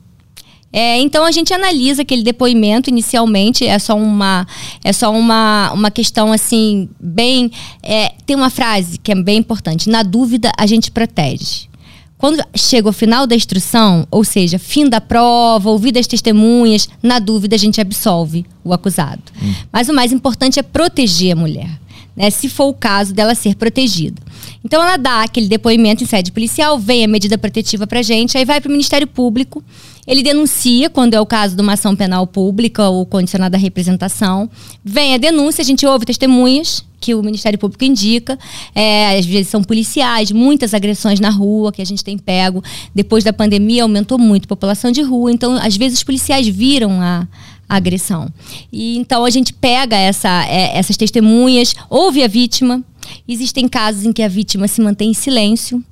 É, 0.72 1.00
então 1.00 1.26
a 1.26 1.32
gente 1.32 1.54
analisa 1.54 2.02
aquele 2.02 2.22
depoimento 2.22 2.90
inicialmente, 2.90 3.66
é 3.66 3.80
só 3.80 3.98
uma, 3.98 4.46
é 4.84 4.92
só 4.92 5.10
uma, 5.10 5.72
uma 5.74 5.90
questão 5.90 6.34
assim, 6.34 6.90
bem. 7.00 7.52
É, 7.82 8.14
tem 8.26 8.36
uma 8.36 8.50
frase 8.50 8.98
que 8.98 9.12
é 9.12 9.16
bem 9.16 9.38
importante: 9.38 9.90
na 9.90 10.04
dúvida 10.04 10.52
a 10.58 10.66
gente 10.66 10.92
protege. 10.92 11.70
Quando 12.18 12.42
chega 12.56 12.90
o 12.90 12.94
final 12.94 13.28
da 13.28 13.36
instrução, 13.36 14.08
ou 14.10 14.24
seja, 14.24 14.58
fim 14.58 14.88
da 14.88 15.02
prova, 15.02 15.70
ouvir 15.70 15.98
as 15.98 16.08
testemunhas, 16.08 16.88
na 17.04 17.20
dúvida 17.20 17.56
a 17.56 17.60
gente 17.60 17.82
absolve 17.82 18.46
o 18.64 18.74
acusado. 18.74 19.22
Hum. 19.42 19.54
Mas 19.72 19.90
o 19.90 19.94
mais 19.94 20.12
importante 20.12 20.60
é 20.60 20.64
proteger 20.64 21.34
a 21.34 21.36
mulher. 21.36 21.70
Né, 22.16 22.30
se 22.30 22.48
for 22.48 22.70
o 22.70 22.74
caso 22.74 23.14
dela 23.14 23.36
ser 23.36 23.56
protegida. 23.56 24.22
Então 24.64 24.82
ela 24.82 24.96
dá 24.96 25.24
aquele 25.24 25.50
depoimento 25.50 26.02
em 26.02 26.08
sede 26.08 26.32
policial, 26.32 26.80
vem 26.80 27.04
a 27.04 27.10
medida 27.10 27.38
protetiva 27.38 27.86
pra 27.86 28.02
gente, 28.02 28.38
aí 28.38 28.46
vai 28.46 28.62
para 28.62 28.70
o 28.70 28.72
Ministério 28.72 29.06
Público, 29.06 29.62
ele 30.08 30.22
denuncia 30.22 30.90
quando 30.90 31.14
é 31.14 31.20
o 31.20 31.26
caso 31.26 31.56
de 31.56 31.62
uma 31.62 31.74
ação 31.74 31.96
penal 31.96 32.28
pública 32.28 32.88
ou 32.90 33.06
condicionada 33.06 33.58
à 33.58 33.60
representação, 33.60 34.50
vem 34.84 35.14
a 35.14 35.18
denúncia, 35.18 35.62
a 35.62 35.66
gente 35.66 35.86
ouve 35.86 36.06
testemunhas, 36.06 36.84
que 37.00 37.14
o 37.14 37.22
Ministério 37.22 37.60
Público 37.60 37.84
indica. 37.84 38.38
É, 38.74 39.18
às 39.18 39.26
vezes 39.26 39.50
são 39.50 39.64
policiais, 39.64 40.32
muitas 40.32 40.74
agressões 40.74 41.20
na 41.20 41.30
rua 41.30 41.72
que 41.72 41.82
a 41.82 41.86
gente 41.86 42.04
tem 42.04 42.18
pego. 42.18 42.64
Depois 42.94 43.24
da 43.24 43.32
pandemia 43.32 43.84
aumentou 43.84 44.18
muito 44.18 44.46
a 44.46 44.48
população 44.48 44.92
de 44.92 45.02
rua, 45.02 45.32
então 45.32 45.54
às 45.54 45.78
vezes 45.78 46.00
os 46.00 46.04
policiais 46.04 46.48
viram 46.48 47.00
a, 47.02 47.28
a 47.70 47.76
agressão. 47.76 48.28
E 48.72 48.98
então 48.98 49.24
a 49.24 49.30
gente 49.30 49.54
pega 49.54 49.96
essa, 49.96 50.46
é, 50.48 50.78
essas 50.78 50.98
testemunhas, 50.98 51.76
ouve 51.90 52.24
a 52.24 52.28
vítima. 52.28 52.84
Existem 53.28 53.68
casos 53.68 54.04
em 54.04 54.12
que 54.12 54.24
a 54.24 54.28
vítima 54.28 54.68
se 54.68 54.82
mantém 54.82 55.12
em 55.12 55.14
silêncio. 55.14 55.84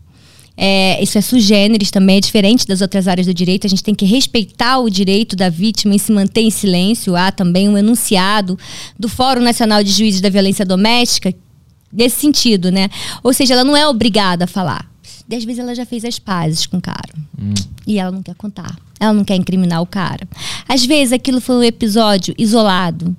É, 0.55 1.01
isso 1.01 1.17
é 1.17 1.21
sugêneres 1.21 1.89
também, 1.89 2.17
é 2.17 2.21
diferente 2.21 2.67
das 2.67 2.81
outras 2.81 3.07
áreas 3.07 3.25
do 3.25 3.33
direito. 3.33 3.65
A 3.65 3.69
gente 3.69 3.83
tem 3.83 3.95
que 3.95 4.05
respeitar 4.05 4.79
o 4.79 4.89
direito 4.89 5.35
da 5.35 5.49
vítima 5.49 5.95
em 5.95 5.97
se 5.97 6.11
manter 6.11 6.41
em 6.41 6.51
silêncio. 6.51 7.15
Há 7.15 7.31
também 7.31 7.67
um 7.67 7.77
enunciado 7.77 8.57
do 8.97 9.09
Fórum 9.09 9.41
Nacional 9.41 9.83
de 9.83 9.91
Juízes 9.91 10.21
da 10.21 10.29
Violência 10.29 10.65
Doméstica 10.65 11.33
nesse 11.91 12.21
sentido, 12.21 12.71
né? 12.71 12.89
Ou 13.23 13.33
seja, 13.33 13.53
ela 13.53 13.63
não 13.63 13.75
é 13.75 13.87
obrigada 13.87 14.45
a 14.45 14.47
falar. 14.47 14.91
Às 15.31 15.43
vezes 15.43 15.59
ela 15.59 15.73
já 15.73 15.85
fez 15.85 16.05
as 16.05 16.19
pazes 16.19 16.65
com 16.65 16.77
o 16.77 16.81
cara. 16.81 17.13
Hum. 17.39 17.53
E 17.87 17.97
ela 17.97 18.11
não 18.11 18.21
quer 18.21 18.35
contar. 18.35 18.77
Ela 18.99 19.13
não 19.13 19.23
quer 19.23 19.35
incriminar 19.35 19.81
o 19.81 19.85
cara. 19.85 20.27
Às 20.67 20.85
vezes 20.85 21.13
aquilo 21.13 21.41
foi 21.41 21.55
um 21.55 21.63
episódio 21.63 22.35
isolado. 22.37 23.15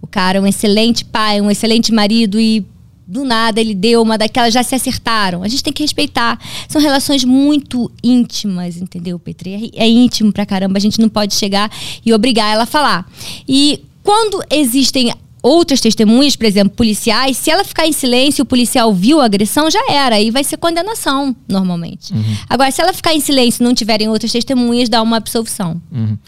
O 0.00 0.06
cara 0.06 0.38
é 0.38 0.40
um 0.40 0.46
excelente 0.46 1.04
pai, 1.04 1.40
um 1.40 1.50
excelente 1.50 1.92
marido 1.92 2.38
e 2.38 2.64
do 3.10 3.24
nada 3.24 3.60
ele 3.60 3.74
deu 3.74 4.00
uma 4.00 4.16
daquelas, 4.16 4.54
já 4.54 4.62
se 4.62 4.74
acertaram. 4.74 5.42
A 5.42 5.48
gente 5.48 5.62
tem 5.62 5.72
que 5.72 5.82
respeitar. 5.82 6.38
São 6.68 6.80
relações 6.80 7.24
muito 7.24 7.90
íntimas, 8.02 8.76
entendeu, 8.76 9.18
Petri? 9.18 9.72
É, 9.74 9.84
é 9.84 9.88
íntimo 9.88 10.32
pra 10.32 10.46
caramba. 10.46 10.78
A 10.78 10.80
gente 10.80 11.00
não 11.00 11.08
pode 11.08 11.34
chegar 11.34 11.70
e 12.06 12.14
obrigar 12.14 12.52
ela 12.52 12.62
a 12.62 12.66
falar. 12.66 13.10
E 13.48 13.82
quando 14.02 14.42
existem 14.50 15.12
outras 15.42 15.80
testemunhas, 15.80 16.36
por 16.36 16.46
exemplo, 16.46 16.74
policiais, 16.76 17.36
se 17.36 17.50
ela 17.50 17.64
ficar 17.64 17.86
em 17.86 17.92
silêncio, 17.92 18.42
o 18.42 18.46
policial 18.46 18.92
viu 18.92 19.20
a 19.20 19.24
agressão, 19.24 19.70
já 19.70 19.80
era. 19.90 20.16
Aí 20.16 20.30
vai 20.30 20.44
ser 20.44 20.56
condenação, 20.56 21.34
normalmente. 21.48 22.12
Uhum. 22.12 22.36
Agora, 22.48 22.70
se 22.70 22.80
ela 22.80 22.92
ficar 22.92 23.14
em 23.14 23.20
silêncio 23.20 23.62
e 23.62 23.64
não 23.64 23.74
tiverem 23.74 24.08
outras 24.08 24.32
testemunhas, 24.32 24.88
dá 24.88 25.02
uma 25.02 25.16
absolvição. 25.16 25.80
Uhum. 25.90 26.18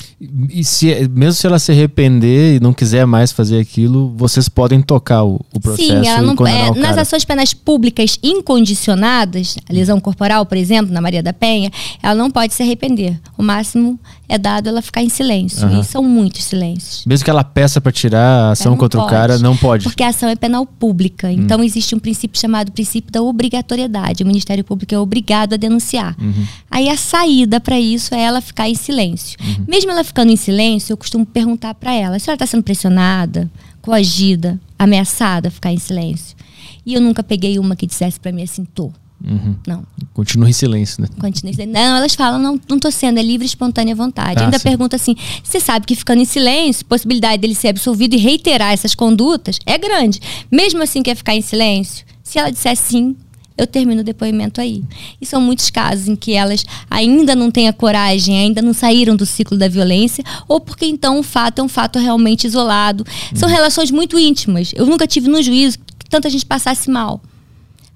E 0.51 0.64
se, 0.64 1.09
mesmo 1.09 1.33
se 1.33 1.46
ela 1.46 1.59
se 1.59 1.72
arrepender 1.72 2.57
e 2.57 2.61
não 2.61 2.72
quiser 2.72 3.07
mais 3.07 3.33
fazer 3.33 3.59
aquilo, 3.59 4.12
vocês 4.16 4.48
podem 4.48 4.81
tocar 4.81 5.25
o, 5.25 5.40
o 5.53 5.61
processo 5.61 5.88
Sim, 5.88 6.07
ela 6.07 6.22
não, 6.22 6.46
é, 6.46 6.70
nas 6.75 6.96
ações 6.96 7.25
penais 7.25 7.53
públicas 7.55 8.18
incondicionadas, 8.22 9.57
a 9.68 9.72
lesão 9.72 10.01
corporal, 10.01 10.46
por 10.46 10.57
exemplo, 10.57 10.92
na 10.92 11.01
Maria 11.01 11.22
da 11.22 11.33
Penha, 11.33 11.70
ela 12.03 12.14
não 12.14 12.31
pode 12.31 12.55
se 12.55 12.62
arrepender. 12.62 13.20
O 13.37 13.42
máximo 13.42 13.98
é 14.29 14.38
dado 14.38 14.68
ela 14.68 14.81
ficar 14.81 15.03
em 15.03 15.09
silêncio. 15.09 15.66
Uhum. 15.66 15.81
E 15.81 15.85
são 15.85 16.03
muitos 16.03 16.44
silêncios. 16.44 17.05
Mesmo 17.05 17.25
que 17.25 17.31
ela 17.31 17.44
peça 17.44 17.81
para 17.81 17.92
tirar 17.92 18.48
a 18.48 18.51
ação 18.53 18.77
contra 18.77 19.02
pode, 19.03 19.15
o 19.15 19.17
cara, 19.17 19.38
não 19.38 19.57
pode. 19.57 19.85
Porque 19.85 20.03
a 20.03 20.09
ação 20.09 20.29
é 20.29 20.37
penal 20.37 20.67
pública. 20.67 21.29
Uhum. 21.29 21.35
Então 21.35 21.62
existe 21.62 21.95
um 21.95 21.99
princípio 21.99 22.41
chamado 22.41 22.73
princípio 22.73 23.12
da 23.12 23.23
obrigatoriedade. 23.23 24.23
O 24.23 24.27
Ministério 24.27 24.65
Público 24.65 24.95
é 24.95 24.99
obrigado 24.99 25.55
a 25.55 25.57
denunciar. 25.57 26.17
Uhum. 26.21 26.47
Aí 26.71 26.88
a 26.88 26.97
saída 26.97 27.61
para 27.61 27.79
isso 27.79 28.15
é 28.15 28.21
ela 28.21 28.41
ficar 28.41 28.69
em 28.69 28.75
silêncio. 28.75 29.38
Uhum. 29.41 29.65
Mesmo 29.69 29.91
ela 29.91 30.05
ficando 30.05 30.33
em 30.33 30.37
silêncio, 30.37 30.93
eu 30.93 30.97
costumo 30.97 31.27
perguntar 31.27 31.75
para 31.75 31.93
ela: 31.93 32.17
a 32.17 32.19
senhora 32.19 32.37
está 32.37 32.47
sendo 32.47 32.62
pressionada, 32.62 33.51
coagida, 33.81 34.61
ameaçada 34.79 35.49
a 35.49 35.51
ficar 35.51 35.73
em 35.73 35.79
silêncio? 35.79 36.37
E 36.85 36.95
eu 36.95 37.01
nunca 37.01 37.23
peguei 37.23 37.59
uma 37.59 37.77
que 37.77 37.87
dissesse 37.87 38.19
para 38.19 38.33
mim 38.33 38.43
assim: 38.43 38.65
tô. 38.65 38.93
Uhum. 39.25 39.55
Não. 39.67 39.85
Continua 40.13 40.51
em 40.51 40.53
silêncio, 40.53 41.01
né? 41.01 41.09
Continua 41.19 41.51
em 41.51 41.55
silêncio. 41.55 41.73
Não, 41.73 41.97
elas 41.97 42.15
falam, 42.15 42.39
não, 42.39 42.61
não 42.69 42.79
tô 42.79 42.91
sendo, 42.91 43.19
é 43.19 43.23
livre, 43.23 43.47
espontânea 43.47 43.95
vontade. 43.95 44.41
Ah, 44.41 44.45
Ainda 44.45 44.59
sim. 44.59 44.65
pergunta 44.65 44.97
assim: 44.97 45.15
você 45.43 45.61
sabe 45.61 45.87
que 45.87 45.95
ficando 45.95 46.21
em 46.21 46.25
silêncio, 46.25 46.85
possibilidade 46.85 47.41
dele 47.41 47.55
ser 47.55 47.69
absolvido 47.69 48.15
e 48.15 48.19
reiterar 48.19 48.73
essas 48.73 48.95
condutas 48.95 49.59
é 49.65 49.79
grande. 49.79 50.21
Mesmo 50.51 50.83
assim, 50.83 51.03
quer 51.03 51.15
ficar 51.15 51.35
em 51.35 51.41
silêncio? 51.41 52.05
Se 52.23 52.39
ela 52.39 52.51
disser 52.51 52.77
sim, 52.77 53.17
eu 53.57 53.67
termino 53.67 54.01
o 54.01 54.05
depoimento 54.05 54.61
aí. 54.61 54.83
E 55.21 55.27
são 55.27 55.41
muitos 55.41 55.71
casos 55.71 56.09
em 56.09 56.17
que 56.17 56.33
elas 56.33 56.65
ainda 56.91 57.37
não 57.37 57.51
têm 57.51 57.69
a 57.69 57.73
coragem, 57.73 58.39
ainda 58.39 58.61
não 58.61 58.73
saíram 58.73 59.15
do 59.15 59.27
ciclo 59.27 59.57
da 59.57 59.69
violência, 59.69 60.25
ou 60.49 60.61
porque 60.61 60.87
então 60.87 61.19
o 61.19 61.23
fato 61.23 61.61
é 61.61 61.63
um 61.63 61.69
fato 61.69 61.99
realmente 61.99 62.47
isolado. 62.47 63.05
São 63.35 63.49
uhum. 63.49 63.55
relações 63.55 63.91
muito 63.91 64.19
íntimas. 64.19 64.73
Eu 64.75 64.87
nunca 64.87 65.07
tive 65.07 65.29
no 65.29 65.43
juízo 65.43 65.79
que 65.99 66.09
tanta 66.09 66.29
gente 66.29 66.45
passasse 66.45 66.91
mal 66.91 67.21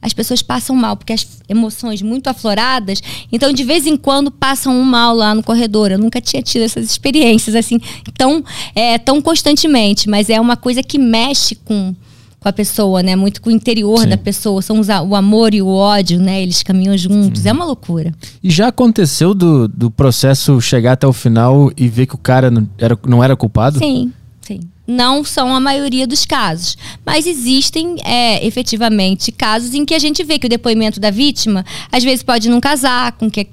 as 0.00 0.12
pessoas 0.12 0.42
passam 0.42 0.76
mal, 0.76 0.96
porque 0.96 1.12
as 1.12 1.26
emoções 1.48 2.02
muito 2.02 2.28
afloradas, 2.28 3.00
então 3.32 3.52
de 3.52 3.64
vez 3.64 3.86
em 3.86 3.96
quando 3.96 4.30
passam 4.30 4.74
um 4.74 4.84
mal 4.84 5.14
lá 5.14 5.34
no 5.34 5.42
corredor. 5.42 5.90
Eu 5.90 5.98
nunca 5.98 6.20
tinha 6.20 6.42
tido 6.42 6.62
essas 6.62 6.84
experiências 6.84 7.56
assim 7.56 7.80
tão, 8.16 8.44
é, 8.74 8.98
tão 8.98 9.20
constantemente, 9.20 10.08
mas 10.08 10.30
é 10.30 10.40
uma 10.40 10.56
coisa 10.56 10.82
que 10.82 10.98
mexe 10.98 11.54
com, 11.56 11.94
com 12.38 12.48
a 12.48 12.52
pessoa, 12.52 13.02
né? 13.02 13.16
Muito 13.16 13.40
com 13.40 13.50
o 13.50 13.52
interior 13.52 14.00
Sim. 14.00 14.08
da 14.08 14.16
pessoa. 14.16 14.62
São 14.62 14.78
os, 14.78 14.88
o 14.88 15.14
amor 15.14 15.54
e 15.54 15.62
o 15.62 15.68
ódio, 15.68 16.20
né? 16.20 16.42
Eles 16.42 16.62
caminham 16.62 16.96
juntos. 16.96 17.44
É 17.44 17.52
uma 17.52 17.64
loucura. 17.64 18.14
E 18.42 18.50
já 18.50 18.68
aconteceu 18.68 19.34
do, 19.34 19.66
do 19.66 19.90
processo 19.90 20.60
chegar 20.60 20.92
até 20.92 21.06
o 21.06 21.12
final 21.12 21.72
e 21.76 21.88
ver 21.88 22.06
que 22.06 22.14
o 22.14 22.18
cara 22.18 22.50
não 22.50 22.68
era, 22.78 22.98
não 23.06 23.24
era 23.24 23.34
culpado? 23.34 23.78
Sim, 23.78 24.12
sim 24.40 24.60
não 24.86 25.24
são 25.24 25.54
a 25.54 25.60
maioria 25.60 26.06
dos 26.06 26.24
casos. 26.24 26.76
Mas 27.04 27.26
existem, 27.26 27.96
é, 28.04 28.46
efetivamente, 28.46 29.32
casos 29.32 29.74
em 29.74 29.84
que 29.84 29.94
a 29.94 29.98
gente 29.98 30.22
vê 30.22 30.38
que 30.38 30.46
o 30.46 30.50
depoimento 30.50 31.00
da 31.00 31.10
vítima, 31.10 31.64
às 31.90 32.04
vezes, 32.04 32.22
pode 32.22 32.48
não 32.48 32.60
casar 32.60 33.12
com 33.12 33.30
que 33.30 33.48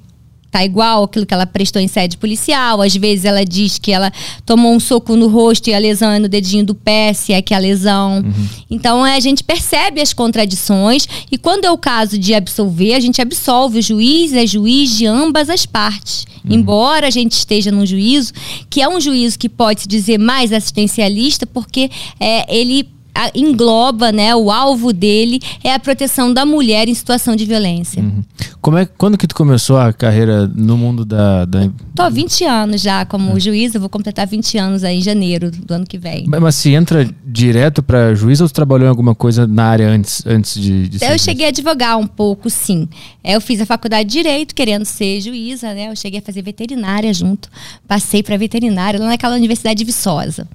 tá 0.54 0.64
igual 0.64 1.04
aquilo 1.04 1.26
que 1.26 1.34
ela 1.34 1.48
prestou 1.48 1.82
em 1.82 1.88
sede 1.88 2.16
policial. 2.16 2.80
Às 2.80 2.96
vezes 2.96 3.26
ela 3.26 3.44
diz 3.44 3.80
que 3.80 3.92
ela 3.92 4.14
tomou 4.46 4.72
um 4.72 4.80
soco 4.80 5.16
no 5.16 5.28
rosto 5.28 5.68
e 5.68 5.74
a 5.74 5.80
lesão 5.80 6.12
é 6.12 6.20
no 6.20 6.30
dedinho 6.30 6.64
do 6.64 6.76
pé, 6.76 7.12
se 7.12 7.34
é 7.34 7.42
que 7.42 7.56
é 7.56 7.58
a 7.58 7.60
lesão. 7.60 8.18
Uhum. 8.18 8.48
Então 8.70 9.04
a 9.04 9.20
gente 9.20 9.44
percebe 9.44 10.00
as 10.00 10.14
contradições 10.14 11.08
e 11.32 11.40
quando 11.40 11.66
é 11.66 11.72
o 11.72 11.78
caso 11.78 12.20
de 12.20 12.36
absolver, 12.36 12.94
a 12.94 13.00
gente 13.00 13.20
absolve. 13.20 13.80
O 13.80 13.82
juiz 13.82 14.32
é 14.32 14.46
juiz 14.46 14.96
de 14.96 15.08
ambas 15.08 15.50
as 15.50 15.66
partes. 15.66 16.28
Uhum. 16.46 16.56
Embora 16.56 17.08
a 17.08 17.10
gente 17.10 17.32
esteja 17.32 17.72
num 17.72 17.86
juízo, 17.86 18.32
que 18.70 18.80
é 18.80 18.88
um 18.88 19.02
juízo 19.02 19.40
que 19.40 19.50
pode 19.50 19.82
se 19.82 19.88
dizer 19.88 20.20
mais 20.20 20.54
assistencialista, 20.54 21.48
porque 21.48 21.90
é, 22.20 22.46
ele 22.56 22.93
engloba, 23.36 24.12
né, 24.12 24.36
o 24.36 24.50
alvo 24.52 24.92
dele 24.92 25.40
é 25.64 25.74
a 25.74 25.80
proteção 25.80 26.34
da 26.34 26.46
mulher 26.46 26.88
em 26.88 26.94
situação 26.94 27.36
de 27.36 27.46
violência. 27.46 28.02
Uhum. 28.02 28.24
Como 28.62 28.78
é, 28.78 28.86
quando 28.86 29.18
que 29.18 29.28
tu 29.28 29.36
começou 29.36 29.78
a 29.78 29.94
carreira 29.94 30.48
no 30.48 30.78
mundo 30.78 31.06
da... 31.06 31.46
da... 31.46 31.70
Tô 31.96 32.02
há 32.02 32.10
20 32.10 32.44
anos 32.46 32.82
já 32.82 33.06
como 33.06 33.36
é. 33.36 33.40
juiz, 33.40 33.76
eu 33.76 33.82
vou 33.82 33.90
completar 33.90 34.26
20 34.26 34.58
anos 34.58 34.84
aí 34.84 34.98
em 34.98 35.02
janeiro 35.02 35.52
do 35.52 35.74
ano 35.74 35.86
que 35.86 35.98
vem. 35.98 36.26
Mas, 36.28 36.42
mas 36.42 36.56
se 36.56 36.72
entra 36.72 37.08
direto 37.26 37.84
para 37.84 38.16
juiz 38.16 38.42
ou 38.42 38.48
tu 38.48 38.54
trabalhou 38.54 38.88
em 38.88 38.90
alguma 38.90 39.14
coisa 39.14 39.46
na 39.46 39.66
área 39.66 39.88
antes, 39.88 40.26
antes 40.26 40.60
de, 40.60 40.90
de 40.90 41.04
Eu 41.04 41.20
cheguei 41.20 41.46
a 41.46 41.50
advogar 41.50 41.98
um 41.98 42.08
pouco, 42.08 42.50
sim. 42.50 42.88
Eu 43.24 43.40
fiz 43.40 43.62
a 43.62 43.66
faculdade 43.66 44.10
de 44.10 44.24
Direito 44.24 44.56
querendo 44.56 44.86
ser 44.86 45.20
juíza, 45.20 45.74
né? 45.74 45.90
Eu 45.90 45.96
cheguei 45.98 46.20
a 46.20 46.22
fazer 46.22 46.42
veterinária 46.42 47.14
junto. 47.14 47.50
Passei 47.86 48.24
para 48.24 48.38
veterinária 48.38 48.98
lá 49.00 49.08
naquela 49.08 49.36
universidade 49.36 49.80
de 49.80 49.84
Viçosa. 49.84 50.48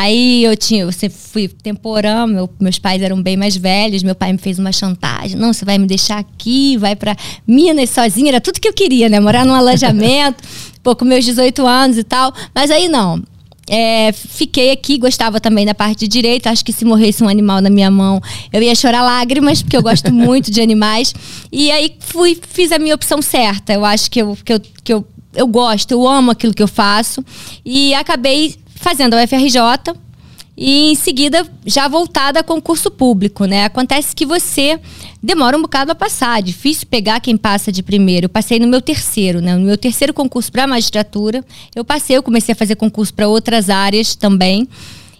Aí 0.00 0.44
eu 0.44 0.56
tinha, 0.56 0.90
sempre 0.92 1.18
fui 1.18 1.48
temporã, 1.48 2.24
meu, 2.24 2.48
meus 2.60 2.78
pais 2.78 3.02
eram 3.02 3.20
bem 3.20 3.36
mais 3.36 3.56
velhos, 3.56 4.04
meu 4.04 4.14
pai 4.14 4.30
me 4.30 4.38
fez 4.38 4.56
uma 4.56 4.70
chantagem. 4.70 5.36
Não, 5.36 5.52
você 5.52 5.64
vai 5.64 5.76
me 5.76 5.88
deixar 5.88 6.18
aqui, 6.18 6.76
vai 6.76 6.94
para 6.94 7.16
Minas 7.44 7.90
sozinha, 7.90 8.28
era 8.28 8.40
tudo 8.40 8.60
que 8.60 8.68
eu 8.68 8.72
queria, 8.72 9.08
né? 9.08 9.18
Morar 9.18 9.44
num 9.44 9.54
alojamento, 9.54 10.40
pô, 10.84 10.94
com 10.94 11.04
meus 11.04 11.24
18 11.24 11.66
anos 11.66 11.98
e 11.98 12.04
tal. 12.04 12.32
Mas 12.54 12.70
aí 12.70 12.86
não. 12.86 13.20
É, 13.68 14.12
fiquei 14.12 14.70
aqui, 14.70 14.98
gostava 14.98 15.40
também 15.40 15.66
da 15.66 15.74
parte 15.74 15.98
de 15.98 16.06
direito. 16.06 16.46
Acho 16.46 16.64
que 16.64 16.72
se 16.72 16.84
morresse 16.84 17.24
um 17.24 17.28
animal 17.28 17.60
na 17.60 17.68
minha 17.68 17.90
mão, 17.90 18.22
eu 18.52 18.62
ia 18.62 18.76
chorar 18.76 19.02
lágrimas, 19.02 19.62
porque 19.62 19.76
eu 19.76 19.82
gosto 19.82 20.14
muito 20.14 20.48
de 20.48 20.60
animais. 20.60 21.12
E 21.50 21.72
aí 21.72 21.96
fui, 21.98 22.38
fiz 22.40 22.70
a 22.70 22.78
minha 22.78 22.94
opção 22.94 23.20
certa. 23.20 23.72
Eu 23.72 23.84
acho 23.84 24.08
que 24.08 24.22
eu, 24.22 24.38
que 24.44 24.52
eu, 24.52 24.60
que 24.60 24.94
eu, 24.94 25.04
eu 25.34 25.48
gosto, 25.48 25.90
eu 25.90 26.06
amo 26.06 26.30
aquilo 26.30 26.54
que 26.54 26.62
eu 26.62 26.68
faço. 26.68 27.20
E 27.64 27.92
acabei 27.94 28.54
fazendo 28.78 29.14
a 29.14 29.22
UFRJ 29.22 29.60
e 30.60 30.90
em 30.90 30.94
seguida 30.96 31.46
já 31.64 31.86
voltada 31.86 32.40
a 32.40 32.42
concurso 32.42 32.90
público, 32.90 33.44
né? 33.44 33.64
Acontece 33.64 34.14
que 34.14 34.26
você 34.26 34.80
demora 35.22 35.56
um 35.56 35.62
bocado 35.62 35.92
a 35.92 35.94
passar, 35.94 36.42
difícil 36.42 36.88
pegar 36.88 37.20
quem 37.20 37.36
passa 37.36 37.70
de 37.70 37.80
primeiro. 37.80 38.24
Eu 38.24 38.28
passei 38.28 38.58
no 38.58 38.66
meu 38.66 38.80
terceiro, 38.80 39.40
né? 39.40 39.54
No 39.54 39.64
meu 39.64 39.78
terceiro 39.78 40.12
concurso 40.12 40.50
para 40.50 40.66
magistratura, 40.66 41.44
eu 41.76 41.84
passei, 41.84 42.16
eu 42.16 42.24
comecei 42.24 42.54
a 42.54 42.56
fazer 42.56 42.74
concurso 42.74 43.14
para 43.14 43.28
outras 43.28 43.70
áreas 43.70 44.16
também. 44.16 44.68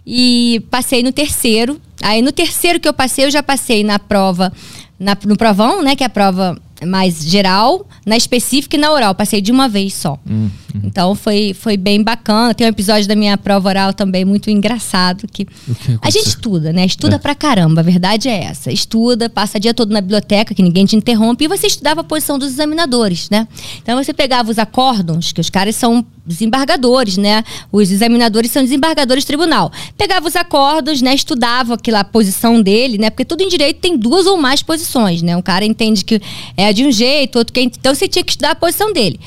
E 0.05 0.61
passei 0.71 1.05
no 1.05 1.13
terceiro. 1.13 1.81
Aí 2.03 2.21
no 2.21 2.33
terceiro 2.33 2.81
que 2.81 2.89
eu 2.89 2.93
passei, 2.93 3.27
eu 3.27 3.31
já 3.31 3.43
passei 3.43 3.85
na 3.85 3.99
prova, 3.99 4.53
na, 4.99 5.17
no 5.25 5.37
provão, 5.37 5.83
né? 5.83 5.95
Que 5.95 6.03
é 6.03 6.07
a 6.07 6.11
prova 6.11 6.61
mais 6.87 7.25
geral, 7.25 7.87
na 8.07 8.17
específica 8.17 8.77
e 8.77 8.79
na 8.79 8.93
oral. 8.93 9.15
Passei 9.15 9.41
de 9.41 9.51
uma 9.51 9.69
vez 9.69 9.95
só. 9.95 10.19
Hum, 10.29 10.49
hum. 10.75 10.81
Então 10.85 11.15
foi, 11.15 11.55
foi 11.59 11.77
bem 11.77 12.03
bacana. 12.03 12.55
Tem 12.55 12.67
um 12.67 12.71
episódio 12.71 13.09
da 13.09 13.17
minha 13.17 13.37
prova 13.37 13.69
oral 13.69 13.93
também 13.93 14.25
muito 14.25 14.51
engraçado. 14.51 15.27
que, 15.31 15.45
que 15.45 15.99
A 16.03 16.11
gente 16.11 16.29
estuda, 16.29 16.73
né? 16.73 16.85
Estuda 16.85 17.17
é. 17.17 17.19
pra 17.19 17.35
caramba. 17.35 17.81
A 17.81 17.85
verdade 17.85 18.29
é 18.29 18.45
essa. 18.45 18.73
Estuda, 18.73 19.29
passa 19.29 19.59
o 19.59 19.61
dia 19.61 19.75
todo 19.75 19.93
na 19.93 20.01
biblioteca, 20.01 20.55
que 20.55 20.63
ninguém 20.63 20.87
te 20.87 20.97
interrompe, 20.97 21.45
e 21.45 21.49
você 21.49 21.67
estudava 21.67 22.01
a 22.01 22.05
posição 22.05 22.39
dos 22.39 22.49
examinadores, 22.49 23.29
né? 23.31 23.47
Então 23.83 24.03
você 24.03 24.13
pegava 24.13 24.51
os 24.51 24.59
acórdons, 24.59 25.33
que 25.33 25.41
os 25.41 25.51
caras 25.51 25.77
são 25.77 26.05
desembargadores, 26.29 27.17
né? 27.17 27.43
Os 27.73 27.91
examinadores 27.91 28.51
são 28.51 28.63
desembargadores 28.63 29.25
de 29.25 29.27
tribunal. 29.27 29.73
Pegava 29.97 30.29
os 30.29 30.37
acordos, 30.37 31.03
né? 31.03 31.15
Estudava 31.15 31.75
aquela 31.75 32.05
posição 32.05 32.63
dele, 32.63 32.99
né? 32.99 33.11
Porque 33.11 33.25
tudo 33.25 33.43
em 33.43 33.49
direito 33.49 33.81
tem 33.81 33.97
duas 33.97 34.27
ou 34.27 34.37
mais 34.37 34.63
posições, 34.63 35.23
né? 35.23 35.37
Um 35.37 35.43
cara 35.43 35.65
entende 35.65 36.05
que 36.05 36.21
é 36.57 36.73
de 36.73 36.85
um 36.85 36.93
jeito, 36.93 37.39
outro 37.39 37.53
que 37.53 37.61
é... 37.61 37.63
Então 37.65 37.95
você 37.95 38.07
tinha 38.07 38.25
que 38.25 38.33
estudar 38.33 38.53
a 38.53 38.55
posição 38.55 38.93
dele. 38.93 39.19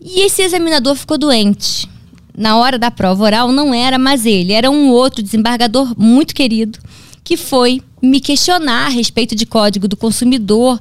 E 0.00 0.20
esse 0.20 0.42
examinador 0.42 0.94
ficou 0.94 1.18
doente. 1.18 1.88
Na 2.36 2.56
hora 2.56 2.78
da 2.78 2.90
prova 2.90 3.24
oral 3.24 3.52
não 3.52 3.74
era 3.74 3.98
mais 3.98 4.24
ele, 4.24 4.52
era 4.52 4.70
um 4.70 4.90
outro 4.90 5.22
desembargador 5.22 5.94
muito 5.98 6.34
querido 6.34 6.78
que 7.22 7.36
foi 7.36 7.80
me 8.02 8.20
questionar 8.20 8.86
a 8.86 8.88
respeito 8.88 9.34
de 9.36 9.46
código 9.46 9.86
do 9.86 9.96
consumidor, 9.96 10.80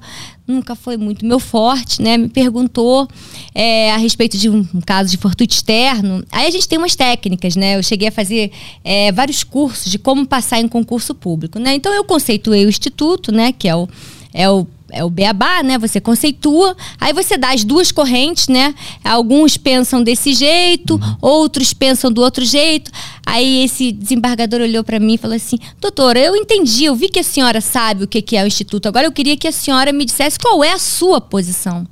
nunca 0.49 0.75
foi 0.75 0.97
muito 0.97 1.25
meu 1.25 1.39
forte, 1.39 2.01
né? 2.01 2.17
Me 2.17 2.27
perguntou 2.27 3.07
é, 3.53 3.91
a 3.91 3.97
respeito 3.97 4.38
de 4.38 4.49
um, 4.49 4.65
caso 4.85 5.09
de 5.09 5.17
fortuito 5.17 5.53
externo. 5.53 6.23
Aí 6.31 6.47
a 6.47 6.51
gente 6.51 6.67
tem 6.67 6.77
umas 6.77 6.95
técnicas, 6.95 7.55
né? 7.55 7.77
Eu 7.77 7.83
cheguei 7.83 8.07
a 8.07 8.12
fazer 8.12 8.51
é, 8.83 9.12
vários 9.12 9.43
cursos 9.43 9.91
de 9.91 9.99
como 9.99 10.25
passar 10.25 10.59
em 10.59 10.67
concurso 10.67 11.13
público, 11.13 11.59
né? 11.59 11.75
Então 11.75 11.93
eu 11.93 12.03
conceituei 12.03 12.65
o 12.65 12.69
instituto, 12.69 13.31
né? 13.31 13.51
Que 13.51 13.67
é 13.67 13.75
o, 13.75 13.88
é 14.33 14.49
o 14.49 14.65
é 14.91 15.04
o 15.04 15.10
beabá, 15.10 15.63
né? 15.63 15.78
Você 15.78 15.99
conceitua, 15.99 16.75
aí 16.99 17.13
você 17.13 17.38
dá 17.38 17.54
as 17.54 17.63
duas 17.63 17.91
correntes, 17.91 18.47
né? 18.47 18.73
Alguns 19.04 19.58
pensam 19.58 20.04
desse 20.04 20.34
jeito, 20.34 20.95
uhum. 20.95 21.15
outros 21.21 21.73
pensam 21.73 22.12
do 22.12 22.21
outro 22.21 22.43
jeito. 22.45 22.91
Aí 23.25 23.63
esse 23.63 23.91
desembargador 23.91 24.62
olhou 24.62 24.84
para 24.84 24.99
mim 24.99 25.13
e 25.13 25.17
falou 25.17 25.36
assim: 25.36 25.58
"Doutora, 25.80 26.19
eu 26.19 26.36
entendi, 26.36 26.86
eu 26.86 26.95
vi 26.95 27.10
que 27.10 27.19
a 27.19 27.23
senhora 27.23 27.62
sabe 27.62 28.04
o 28.04 28.08
que 28.08 28.36
é 28.36 28.43
o 28.43 28.47
instituto. 28.47 28.88
Agora 28.88 29.06
eu 29.06 29.12
queria 29.12 29.38
que 29.38 29.47
a 29.47 29.52
senhora 29.52 29.91
me 29.91 30.06
dissesse 30.06 30.39
qual 30.39 30.63
é 30.63 30.71
a 30.71 30.80
sua 30.80 31.21
posição." 31.21 31.88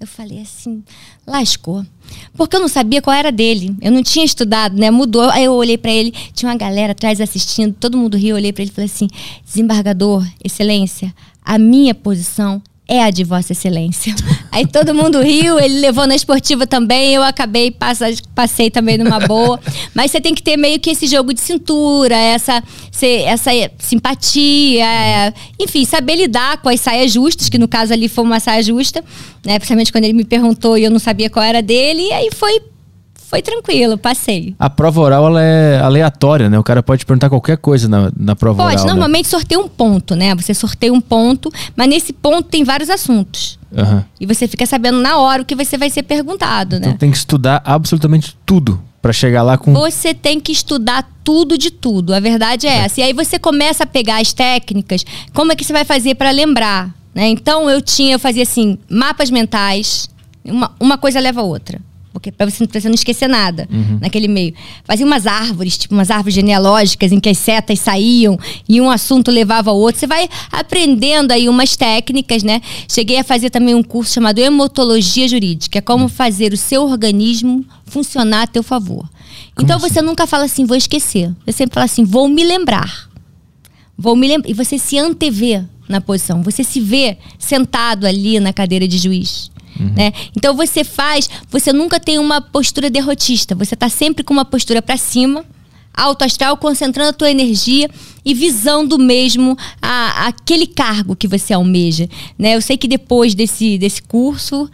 Eu 0.00 0.06
falei 0.06 0.40
assim: 0.40 0.82
"Lascou." 1.26 1.84
Porque 2.36 2.56
eu 2.56 2.60
não 2.60 2.68
sabia 2.68 3.00
qual 3.00 3.14
era 3.16 3.32
dele. 3.32 3.74
Eu 3.80 3.90
não 3.90 4.02
tinha 4.02 4.24
estudado, 4.24 4.76
né? 4.76 4.90
Mudou. 4.90 5.30
Aí 5.30 5.44
eu 5.44 5.52
olhei 5.54 5.78
para 5.78 5.90
ele, 5.90 6.12
tinha 6.34 6.50
uma 6.50 6.58
galera 6.58 6.92
atrás 6.92 7.20
assistindo, 7.20 7.74
todo 7.78 7.96
mundo 7.96 8.16
riu, 8.16 8.30
eu 8.30 8.36
olhei 8.36 8.52
para 8.52 8.62
ele 8.62 8.70
e 8.70 8.74
falei 8.74 8.90
assim: 8.92 9.08
"Desembargador, 9.44 10.26
excelência, 10.42 11.14
a 11.44 11.58
minha 11.58 11.94
posição 11.94 12.62
é 12.88 13.02
a 13.02 13.10
de 13.10 13.24
Vossa 13.24 13.52
Excelência. 13.52 14.14
Aí 14.52 14.66
todo 14.66 14.94
mundo 14.94 15.20
riu, 15.20 15.58
ele 15.58 15.80
levou 15.80 16.06
na 16.06 16.14
esportiva 16.14 16.66
também, 16.66 17.14
eu 17.14 17.22
acabei, 17.22 17.70
passei, 17.70 18.18
passei 18.34 18.70
também 18.70 18.98
numa 18.98 19.18
boa. 19.20 19.58
Mas 19.94 20.10
você 20.10 20.20
tem 20.20 20.34
que 20.34 20.42
ter 20.42 20.58
meio 20.58 20.78
que 20.78 20.90
esse 20.90 21.06
jogo 21.06 21.32
de 21.32 21.40
cintura, 21.40 22.14
essa, 22.14 22.62
essa 23.24 23.50
simpatia, 23.78 25.32
enfim, 25.58 25.86
saber 25.86 26.16
lidar 26.16 26.58
com 26.58 26.68
as 26.68 26.80
saias 26.80 27.10
justas, 27.12 27.48
que 27.48 27.56
no 27.56 27.66
caso 27.66 27.94
ali 27.94 28.08
foi 28.08 28.24
uma 28.24 28.40
saia 28.40 28.62
justa, 28.62 29.02
né? 29.44 29.58
Principalmente 29.58 29.90
quando 29.90 30.04
ele 30.04 30.12
me 30.12 30.24
perguntou 30.24 30.76
e 30.76 30.84
eu 30.84 30.90
não 30.90 30.98
sabia 30.98 31.30
qual 31.30 31.44
era 31.44 31.62
dele, 31.62 32.02
e 32.02 32.12
aí 32.12 32.28
foi 32.30 32.60
foi 33.32 33.40
tranquilo, 33.40 33.96
passei. 33.96 34.54
A 34.58 34.68
prova 34.68 35.00
oral 35.00 35.26
ela 35.26 35.42
é 35.42 35.80
aleatória, 35.80 36.50
né? 36.50 36.58
O 36.58 36.62
cara 36.62 36.82
pode 36.82 37.06
perguntar 37.06 37.30
qualquer 37.30 37.56
coisa 37.56 37.88
na, 37.88 38.12
na 38.14 38.36
prova 38.36 38.58
pode, 38.58 38.74
oral. 38.74 38.76
Pode, 38.76 38.86
né? 38.86 38.92
normalmente 38.92 39.24
né? 39.24 39.30
sorteia 39.30 39.58
um 39.58 39.68
ponto, 39.68 40.14
né? 40.14 40.34
Você 40.34 40.52
sorteia 40.52 40.92
um 40.92 41.00
ponto, 41.00 41.50
mas 41.74 41.88
nesse 41.88 42.12
ponto 42.12 42.42
tem 42.50 42.62
vários 42.62 42.90
assuntos. 42.90 43.58
Uhum. 43.74 44.04
E 44.20 44.26
você 44.26 44.46
fica 44.46 44.66
sabendo 44.66 45.00
na 45.00 45.16
hora 45.16 45.40
o 45.40 45.46
que 45.46 45.54
você 45.54 45.78
vai 45.78 45.88
ser 45.88 46.02
perguntado, 46.02 46.76
então 46.76 46.90
né? 46.90 46.96
tem 46.98 47.10
que 47.10 47.16
estudar 47.16 47.62
absolutamente 47.64 48.36
tudo 48.44 48.78
para 49.00 49.14
chegar 49.14 49.42
lá 49.42 49.56
com. 49.56 49.72
Você 49.72 50.12
tem 50.12 50.38
que 50.38 50.52
estudar 50.52 51.10
tudo 51.24 51.56
de 51.56 51.70
tudo. 51.70 52.12
A 52.12 52.20
verdade 52.20 52.66
é, 52.66 52.70
é, 52.70 52.76
essa. 52.80 53.00
E 53.00 53.02
aí 53.02 53.14
você 53.14 53.38
começa 53.38 53.84
a 53.84 53.86
pegar 53.86 54.20
as 54.20 54.34
técnicas. 54.34 55.06
Como 55.32 55.50
é 55.52 55.56
que 55.56 55.64
você 55.64 55.72
vai 55.72 55.86
fazer 55.86 56.16
para 56.16 56.30
lembrar? 56.30 56.90
Né? 57.14 57.28
Então 57.28 57.70
eu 57.70 57.80
tinha, 57.80 58.12
eu 58.14 58.18
fazia 58.18 58.42
assim, 58.42 58.76
mapas 58.90 59.30
mentais. 59.30 60.06
Uma, 60.44 60.70
uma 60.78 60.98
coisa 60.98 61.18
leva 61.18 61.40
a 61.40 61.44
outra. 61.44 61.80
Porque 62.12 62.30
para 62.30 62.50
você, 62.50 62.66
você, 62.66 62.88
não 62.88 62.94
esquecer 62.94 63.28
nada 63.28 63.66
uhum. 63.72 63.98
naquele 64.00 64.28
meio. 64.28 64.52
Fazia 64.84 65.06
umas 65.06 65.26
árvores, 65.26 65.78
tipo 65.78 65.94
umas 65.94 66.10
árvores 66.10 66.34
genealógicas 66.34 67.10
em 67.10 67.18
que 67.18 67.28
as 67.28 67.38
setas 67.38 67.78
saíam 67.80 68.38
e 68.68 68.80
um 68.80 68.90
assunto 68.90 69.30
levava 69.30 69.70
ao 69.70 69.78
outro. 69.78 69.98
Você 70.00 70.06
vai 70.06 70.28
aprendendo 70.50 71.32
aí 71.32 71.48
umas 71.48 71.74
técnicas, 71.76 72.42
né? 72.42 72.60
Cheguei 72.86 73.18
a 73.18 73.24
fazer 73.24 73.48
também 73.48 73.74
um 73.74 73.82
curso 73.82 74.12
chamado 74.12 74.38
Hemotologia 74.38 75.26
Jurídica, 75.26 75.78
é 75.78 75.80
como 75.80 76.04
uhum. 76.04 76.08
fazer 76.08 76.52
o 76.52 76.56
seu 76.56 76.82
organismo 76.84 77.64
funcionar 77.86 78.42
a 78.42 78.46
teu 78.46 78.62
favor. 78.62 79.08
Como 79.54 79.64
então 79.64 79.76
assim? 79.76 79.88
você 79.88 80.02
nunca 80.02 80.26
fala 80.26 80.44
assim, 80.44 80.64
vou 80.64 80.76
esquecer. 80.76 81.32
Você 81.44 81.52
sempre 81.52 81.74
fala 81.74 81.84
assim, 81.84 82.04
vou 82.04 82.28
me 82.28 82.44
lembrar. 82.44 83.08
Vou 83.96 84.16
me 84.16 84.26
lembrar. 84.26 84.50
E 84.50 84.54
você 84.54 84.78
se 84.78 84.98
antevê 84.98 85.62
na 85.88 86.00
posição. 86.00 86.42
Você 86.42 86.64
se 86.64 86.80
vê 86.80 87.18
sentado 87.38 88.06
ali 88.06 88.40
na 88.40 88.52
cadeira 88.52 88.88
de 88.88 88.98
juiz. 88.98 89.51
Uhum. 89.78 89.92
Né? 89.96 90.12
Então 90.36 90.54
você 90.54 90.84
faz, 90.84 91.28
você 91.50 91.72
nunca 91.72 91.98
tem 91.98 92.18
uma 92.18 92.40
postura 92.40 92.90
derrotista, 92.90 93.54
você 93.54 93.74
está 93.74 93.88
sempre 93.88 94.22
com 94.24 94.32
uma 94.32 94.44
postura 94.44 94.82
para 94.82 94.96
cima, 94.96 95.44
alto 95.94 96.24
astral, 96.24 96.56
concentrando 96.56 97.10
a 97.10 97.12
tua 97.12 97.30
energia 97.30 97.88
e 98.24 98.34
visando 98.34 98.98
mesmo 98.98 99.56
a, 99.80 100.28
aquele 100.28 100.66
cargo 100.66 101.16
que 101.16 101.28
você 101.28 101.52
almeja. 101.52 102.08
Né? 102.38 102.56
Eu 102.56 102.62
sei 102.62 102.76
que 102.76 102.88
depois 102.88 103.34
desse, 103.34 103.76
desse 103.78 104.02
curso 104.02 104.70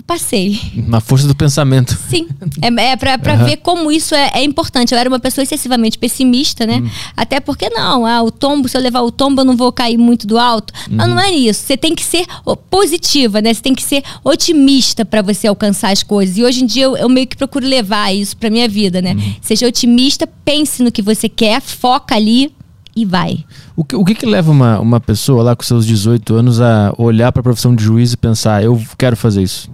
eu 0.00 0.02
passei. 0.02 0.58
Na 0.86 1.00
força 1.00 1.28
do 1.28 1.34
pensamento. 1.34 1.96
Sim. 2.08 2.26
É, 2.62 2.68
é 2.68 2.96
pra, 2.96 3.18
pra 3.18 3.34
uhum. 3.34 3.44
ver 3.44 3.58
como 3.58 3.92
isso 3.92 4.14
é, 4.14 4.30
é, 4.34 4.42
importante. 4.42 4.92
Eu 4.92 4.98
era 4.98 5.08
uma 5.08 5.20
pessoa 5.20 5.42
excessivamente 5.42 5.98
pessimista, 5.98 6.66
né? 6.66 6.76
Uhum. 6.76 6.90
Até 7.16 7.38
porque 7.38 7.68
não, 7.68 8.06
ah, 8.06 8.22
o 8.22 8.30
tombo, 8.30 8.68
se 8.68 8.76
eu 8.76 8.80
levar 8.80 9.02
o 9.02 9.10
tombo, 9.10 9.42
eu 9.42 9.44
não 9.44 9.56
vou 9.56 9.70
cair 9.70 9.98
muito 9.98 10.26
do 10.26 10.38
alto. 10.38 10.72
Uhum. 10.88 10.96
Mas 10.96 11.08
não 11.08 11.20
é 11.20 11.30
isso. 11.30 11.66
Você 11.66 11.76
tem 11.76 11.94
que 11.94 12.02
ser 12.02 12.24
positiva, 12.70 13.42
né? 13.42 13.52
Você 13.52 13.60
tem 13.60 13.74
que 13.74 13.82
ser 13.82 14.02
otimista 14.24 15.04
para 15.04 15.22
você 15.22 15.46
alcançar 15.46 15.92
as 15.92 16.02
coisas. 16.02 16.38
E 16.38 16.42
hoje 16.42 16.64
em 16.64 16.66
dia 16.66 16.84
eu, 16.84 16.96
eu 16.96 17.08
meio 17.08 17.26
que 17.26 17.36
procuro 17.36 17.66
levar 17.66 18.14
isso 18.14 18.36
pra 18.36 18.48
minha 18.48 18.68
vida, 18.68 19.02
né? 19.02 19.12
Uhum. 19.12 19.34
Seja 19.42 19.66
otimista, 19.66 20.26
pense 20.44 20.82
no 20.82 20.90
que 20.90 21.02
você 21.02 21.28
quer, 21.28 21.60
foca 21.60 22.14
ali 22.14 22.52
e 22.96 23.04
vai. 23.04 23.44
O 23.76 23.84
que, 23.84 23.96
o 23.96 24.04
que, 24.04 24.14
que 24.14 24.26
leva 24.26 24.50
uma, 24.50 24.80
uma 24.80 25.00
pessoa 25.00 25.42
lá 25.42 25.54
com 25.54 25.62
seus 25.62 25.86
18 25.86 26.34
anos 26.34 26.60
a 26.60 26.94
olhar 26.96 27.30
para 27.32 27.40
a 27.40 27.44
profissão 27.44 27.74
de 27.74 27.84
juiz 27.84 28.12
e 28.14 28.16
pensar, 28.16 28.64
eu 28.64 28.80
quero 28.96 29.16
fazer 29.16 29.42
isso? 29.42 29.70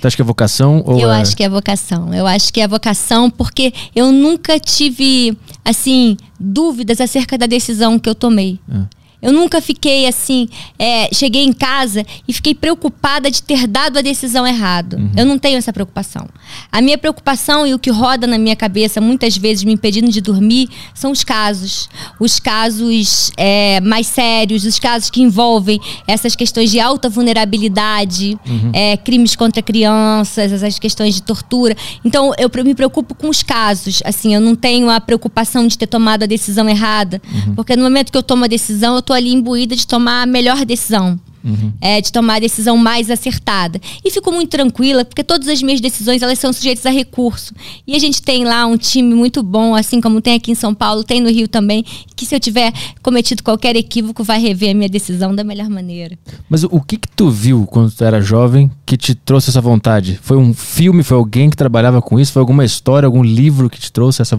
Você 0.00 0.06
acha 0.06 0.16
que 0.16 0.22
é 0.22 0.24
vocação? 0.24 0.82
Ou 0.86 0.98
eu 0.98 1.10
é... 1.10 1.20
acho 1.20 1.36
que 1.36 1.42
é 1.42 1.48
vocação. 1.48 2.14
Eu 2.14 2.26
acho 2.26 2.52
que 2.52 2.60
é 2.60 2.66
vocação 2.66 3.28
porque 3.28 3.72
eu 3.94 4.10
nunca 4.10 4.58
tive, 4.58 5.36
assim, 5.64 6.16
dúvidas 6.38 7.00
acerca 7.00 7.36
da 7.36 7.46
decisão 7.46 7.98
que 7.98 8.08
eu 8.08 8.14
tomei. 8.14 8.58
É. 8.72 8.99
Eu 9.22 9.32
nunca 9.32 9.60
fiquei 9.60 10.06
assim, 10.06 10.48
é, 10.78 11.12
cheguei 11.12 11.44
em 11.44 11.52
casa 11.52 12.04
e 12.26 12.32
fiquei 12.32 12.54
preocupada 12.54 13.30
de 13.30 13.42
ter 13.42 13.66
dado 13.66 13.98
a 13.98 14.02
decisão 14.02 14.46
errada. 14.46 14.96
Uhum. 14.96 15.10
Eu 15.16 15.26
não 15.26 15.38
tenho 15.38 15.58
essa 15.58 15.72
preocupação. 15.72 16.26
A 16.72 16.80
minha 16.80 16.96
preocupação 16.96 17.66
e 17.66 17.74
o 17.74 17.78
que 17.78 17.90
roda 17.90 18.26
na 18.26 18.38
minha 18.38 18.56
cabeça, 18.56 19.00
muitas 19.00 19.36
vezes 19.36 19.64
me 19.64 19.72
impedindo 19.72 20.10
de 20.10 20.20
dormir, 20.20 20.68
são 20.94 21.10
os 21.10 21.22
casos. 21.22 21.88
Os 22.18 22.40
casos 22.40 23.30
é, 23.36 23.80
mais 23.80 24.06
sérios, 24.06 24.64
os 24.64 24.78
casos 24.78 25.10
que 25.10 25.20
envolvem 25.20 25.80
essas 26.06 26.34
questões 26.34 26.70
de 26.70 26.80
alta 26.80 27.08
vulnerabilidade, 27.08 28.38
uhum. 28.46 28.70
é, 28.72 28.96
crimes 28.96 29.36
contra 29.36 29.62
crianças, 29.62 30.52
essas 30.52 30.78
questões 30.78 31.14
de 31.14 31.22
tortura. 31.22 31.76
Então, 32.04 32.32
eu 32.38 32.50
me 32.64 32.74
preocupo 32.74 33.14
com 33.14 33.28
os 33.28 33.42
casos. 33.42 34.00
Assim, 34.04 34.34
eu 34.34 34.40
não 34.40 34.54
tenho 34.54 34.88
a 34.90 35.00
preocupação 35.00 35.66
de 35.66 35.76
ter 35.76 35.86
tomado 35.86 36.22
a 36.22 36.26
decisão 36.26 36.68
errada. 36.68 37.20
Uhum. 37.32 37.54
Porque 37.54 37.76
no 37.76 37.82
momento 37.82 38.10
que 38.10 38.18
eu 38.18 38.22
tomo 38.22 38.44
a 38.44 38.48
decisão, 38.48 38.96
eu 38.96 39.02
tô 39.10 39.14
ali 39.14 39.32
imbuída 39.32 39.74
de 39.74 39.88
tomar 39.88 40.22
a 40.22 40.26
melhor 40.26 40.64
decisão. 40.64 41.18
Uhum. 41.42 41.72
É, 41.80 42.02
de 42.02 42.12
tomar 42.12 42.34
a 42.34 42.38
decisão 42.38 42.76
mais 42.76 43.10
acertada. 43.10 43.80
E 44.04 44.10
fico 44.10 44.30
muito 44.30 44.50
tranquila, 44.50 45.06
porque 45.06 45.24
todas 45.24 45.48
as 45.48 45.62
minhas 45.62 45.80
decisões 45.80 46.20
elas 46.20 46.38
são 46.38 46.52
sujeitas 46.52 46.84
a 46.84 46.90
recurso. 46.90 47.54
E 47.86 47.96
a 47.96 47.98
gente 47.98 48.20
tem 48.20 48.44
lá 48.44 48.66
um 48.66 48.76
time 48.76 49.14
muito 49.14 49.42
bom, 49.42 49.74
assim 49.74 50.02
como 50.02 50.20
tem 50.20 50.34
aqui 50.34 50.52
em 50.52 50.54
São 50.54 50.74
Paulo, 50.74 51.02
tem 51.02 51.18
no 51.18 51.30
Rio 51.30 51.48
também, 51.48 51.82
que 52.14 52.26
se 52.26 52.36
eu 52.36 52.38
tiver 52.38 52.72
cometido 53.02 53.42
qualquer 53.42 53.74
equívoco, 53.74 54.22
vai 54.22 54.38
rever 54.38 54.72
a 54.72 54.74
minha 54.74 54.88
decisão 54.88 55.34
da 55.34 55.42
melhor 55.42 55.70
maneira. 55.70 56.16
Mas 56.48 56.62
o 56.62 56.80
que 56.80 56.98
que 56.98 57.08
tu 57.08 57.30
viu 57.30 57.66
quando 57.66 57.90
tu 57.90 58.04
era 58.04 58.20
jovem 58.20 58.70
que 58.84 58.98
te 58.98 59.14
trouxe 59.14 59.48
essa 59.48 59.62
vontade? 59.62 60.20
Foi 60.22 60.36
um 60.36 60.52
filme, 60.52 61.02
foi 61.02 61.16
alguém 61.16 61.48
que 61.48 61.56
trabalhava 61.56 62.02
com 62.02 62.20
isso? 62.20 62.32
Foi 62.32 62.40
alguma 62.40 62.66
história, 62.66 63.06
algum 63.06 63.22
livro 63.22 63.70
que 63.70 63.80
te 63.80 63.90
trouxe 63.90 64.20
essa 64.20 64.38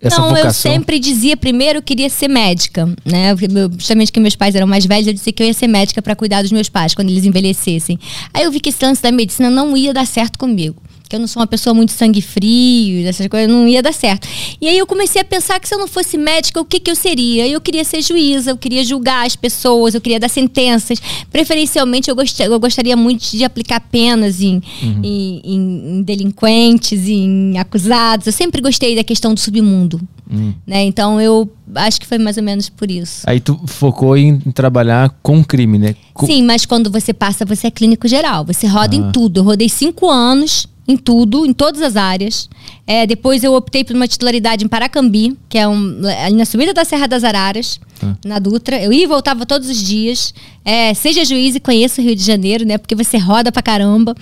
essa 0.00 0.20
não, 0.20 0.28
vocação? 0.28 0.48
eu 0.48 0.52
sempre 0.52 0.98
dizia 0.98 1.36
primeiro 1.36 1.78
eu 1.78 1.82
queria 1.82 2.10
ser 2.10 2.28
médica, 2.28 2.86
né? 3.04 3.34
Justamente 3.78 4.12
que 4.12 4.20
meus 4.20 4.36
pais 4.36 4.54
eram 4.54 4.66
mais 4.66 4.84
velhos, 4.84 5.06
eu 5.06 5.12
dizia 5.12 5.32
que 5.32 5.42
eu 5.42 5.46
ia 5.46 5.54
ser 5.54 5.66
médica 5.66 6.02
para 6.02 6.14
cuidar 6.14 6.42
dos 6.42 6.52
meus 6.52 6.68
pais 6.68 6.94
quando 6.94 7.10
eles 7.10 7.24
envelhecessem. 7.24 7.98
Aí 8.32 8.44
eu 8.44 8.50
vi 8.50 8.60
que 8.60 8.68
esse 8.68 8.84
lance 8.84 9.02
da 9.02 9.10
medicina 9.10 9.50
não 9.50 9.76
ia 9.76 9.92
dar 9.92 10.06
certo 10.06 10.38
comigo 10.38 10.82
eu 11.14 11.20
não 11.20 11.26
sou 11.26 11.40
uma 11.40 11.46
pessoa 11.46 11.72
muito 11.72 11.92
sangue 11.92 12.20
frio, 12.20 13.06
essas 13.06 13.26
coisas, 13.26 13.48
não 13.48 13.66
ia 13.66 13.82
dar 13.82 13.92
certo. 13.92 14.28
E 14.60 14.68
aí 14.68 14.76
eu 14.76 14.86
comecei 14.86 15.20
a 15.20 15.24
pensar 15.24 15.60
que 15.60 15.68
se 15.68 15.74
eu 15.74 15.78
não 15.78 15.86
fosse 15.88 16.18
médica, 16.18 16.60
o 16.60 16.64
que, 16.64 16.80
que 16.80 16.90
eu 16.90 16.96
seria? 16.96 17.46
Eu 17.46 17.60
queria 17.60 17.84
ser 17.84 18.02
juíza, 18.02 18.50
eu 18.50 18.56
queria 18.56 18.84
julgar 18.84 19.26
as 19.26 19.36
pessoas, 19.36 19.94
eu 19.94 20.00
queria 20.00 20.20
dar 20.20 20.28
sentenças. 20.28 21.00
Preferencialmente, 21.30 22.10
eu, 22.10 22.16
gost, 22.16 22.38
eu 22.40 22.60
gostaria 22.60 22.96
muito 22.96 23.30
de 23.30 23.44
aplicar 23.44 23.80
penas 23.80 24.40
em, 24.40 24.60
uhum. 24.82 25.00
em, 25.02 25.40
em, 25.44 25.98
em 25.98 26.02
delinquentes, 26.02 27.08
em 27.08 27.58
acusados. 27.58 28.26
Eu 28.26 28.32
sempre 28.32 28.60
gostei 28.60 28.96
da 28.96 29.04
questão 29.04 29.34
do 29.34 29.40
submundo. 29.40 30.00
Uhum. 30.30 30.54
Né? 30.66 30.84
Então 30.84 31.20
eu 31.20 31.50
acho 31.74 32.00
que 32.00 32.06
foi 32.06 32.18
mais 32.18 32.36
ou 32.36 32.42
menos 32.42 32.68
por 32.68 32.90
isso. 32.90 33.22
Aí 33.26 33.40
tu 33.40 33.60
focou 33.66 34.16
em, 34.16 34.38
trabalhar 34.52 35.14
com 35.22 35.44
crime, 35.44 35.78
né? 35.78 35.94
Com... 36.12 36.26
Sim, 36.26 36.42
mas 36.42 36.64
quando 36.64 36.90
você 36.90 37.12
passa, 37.12 37.44
você 37.44 37.66
é 37.66 37.70
clínico 37.70 38.08
geral. 38.08 38.44
Você 38.44 38.66
roda 38.66 38.94
ah. 38.94 38.98
em 38.98 39.12
tudo. 39.12 39.40
Eu 39.40 39.44
rodei 39.44 39.68
cinco 39.68 40.10
anos 40.10 40.66
em 40.86 40.96
tudo, 40.96 41.46
em 41.46 41.52
todas 41.52 41.80
as 41.82 41.96
áreas. 41.96 42.48
É, 42.86 43.06
depois 43.06 43.42
eu 43.42 43.54
optei 43.54 43.84
por 43.84 43.96
uma 43.96 44.06
titularidade 44.06 44.64
em 44.64 44.68
Paracambi, 44.68 45.36
que 45.48 45.58
é 45.58 45.66
um, 45.66 46.00
ali 46.24 46.36
na 46.36 46.44
subida 46.44 46.74
da 46.74 46.84
Serra 46.84 47.06
das 47.06 47.24
Araras, 47.24 47.80
ah. 48.02 48.14
na 48.24 48.38
Dutra. 48.38 48.80
Eu 48.82 48.92
ia 48.92 49.04
e 49.04 49.06
voltava 49.06 49.46
todos 49.46 49.68
os 49.68 49.78
dias. 49.78 50.34
É, 50.64 50.92
seja 50.94 51.24
juiz 51.24 51.54
e 51.54 51.60
conheço 51.60 52.00
o 52.00 52.04
Rio 52.04 52.14
de 52.14 52.22
Janeiro, 52.22 52.64
né? 52.64 52.78
Porque 52.78 52.94
você 52.94 53.16
roda 53.16 53.50
pra 53.50 53.62
caramba. 53.62 54.14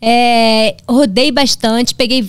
É, 0.00 0.76
rodei 0.88 1.30
bastante, 1.30 1.94
peguei 1.94 2.28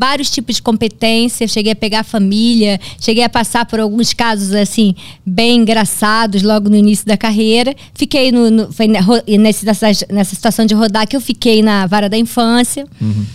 vários 0.00 0.30
tipos 0.30 0.56
de 0.56 0.62
competência, 0.62 1.46
cheguei 1.46 1.72
a 1.72 1.76
pegar 1.76 2.02
família, 2.02 2.80
cheguei 2.98 3.22
a 3.22 3.28
passar 3.28 3.66
por 3.66 3.78
alguns 3.78 4.14
casos 4.14 4.54
assim 4.54 4.94
bem 5.26 5.58
engraçados 5.58 6.42
logo 6.42 6.70
no 6.70 6.76
início 6.76 7.06
da 7.06 7.18
carreira. 7.18 7.76
Fiquei 7.92 8.32
no, 8.32 8.50
no 8.50 8.72
foi 8.72 8.88
nessa, 8.88 10.06
nessa 10.10 10.34
situação 10.34 10.64
de 10.64 10.74
rodar 10.74 11.06
que 11.06 11.14
eu 11.14 11.20
fiquei 11.20 11.60
na 11.60 11.86
vara 11.86 12.08
da 12.08 12.16
infância. 12.16 12.86
Uhum. 12.98 13.26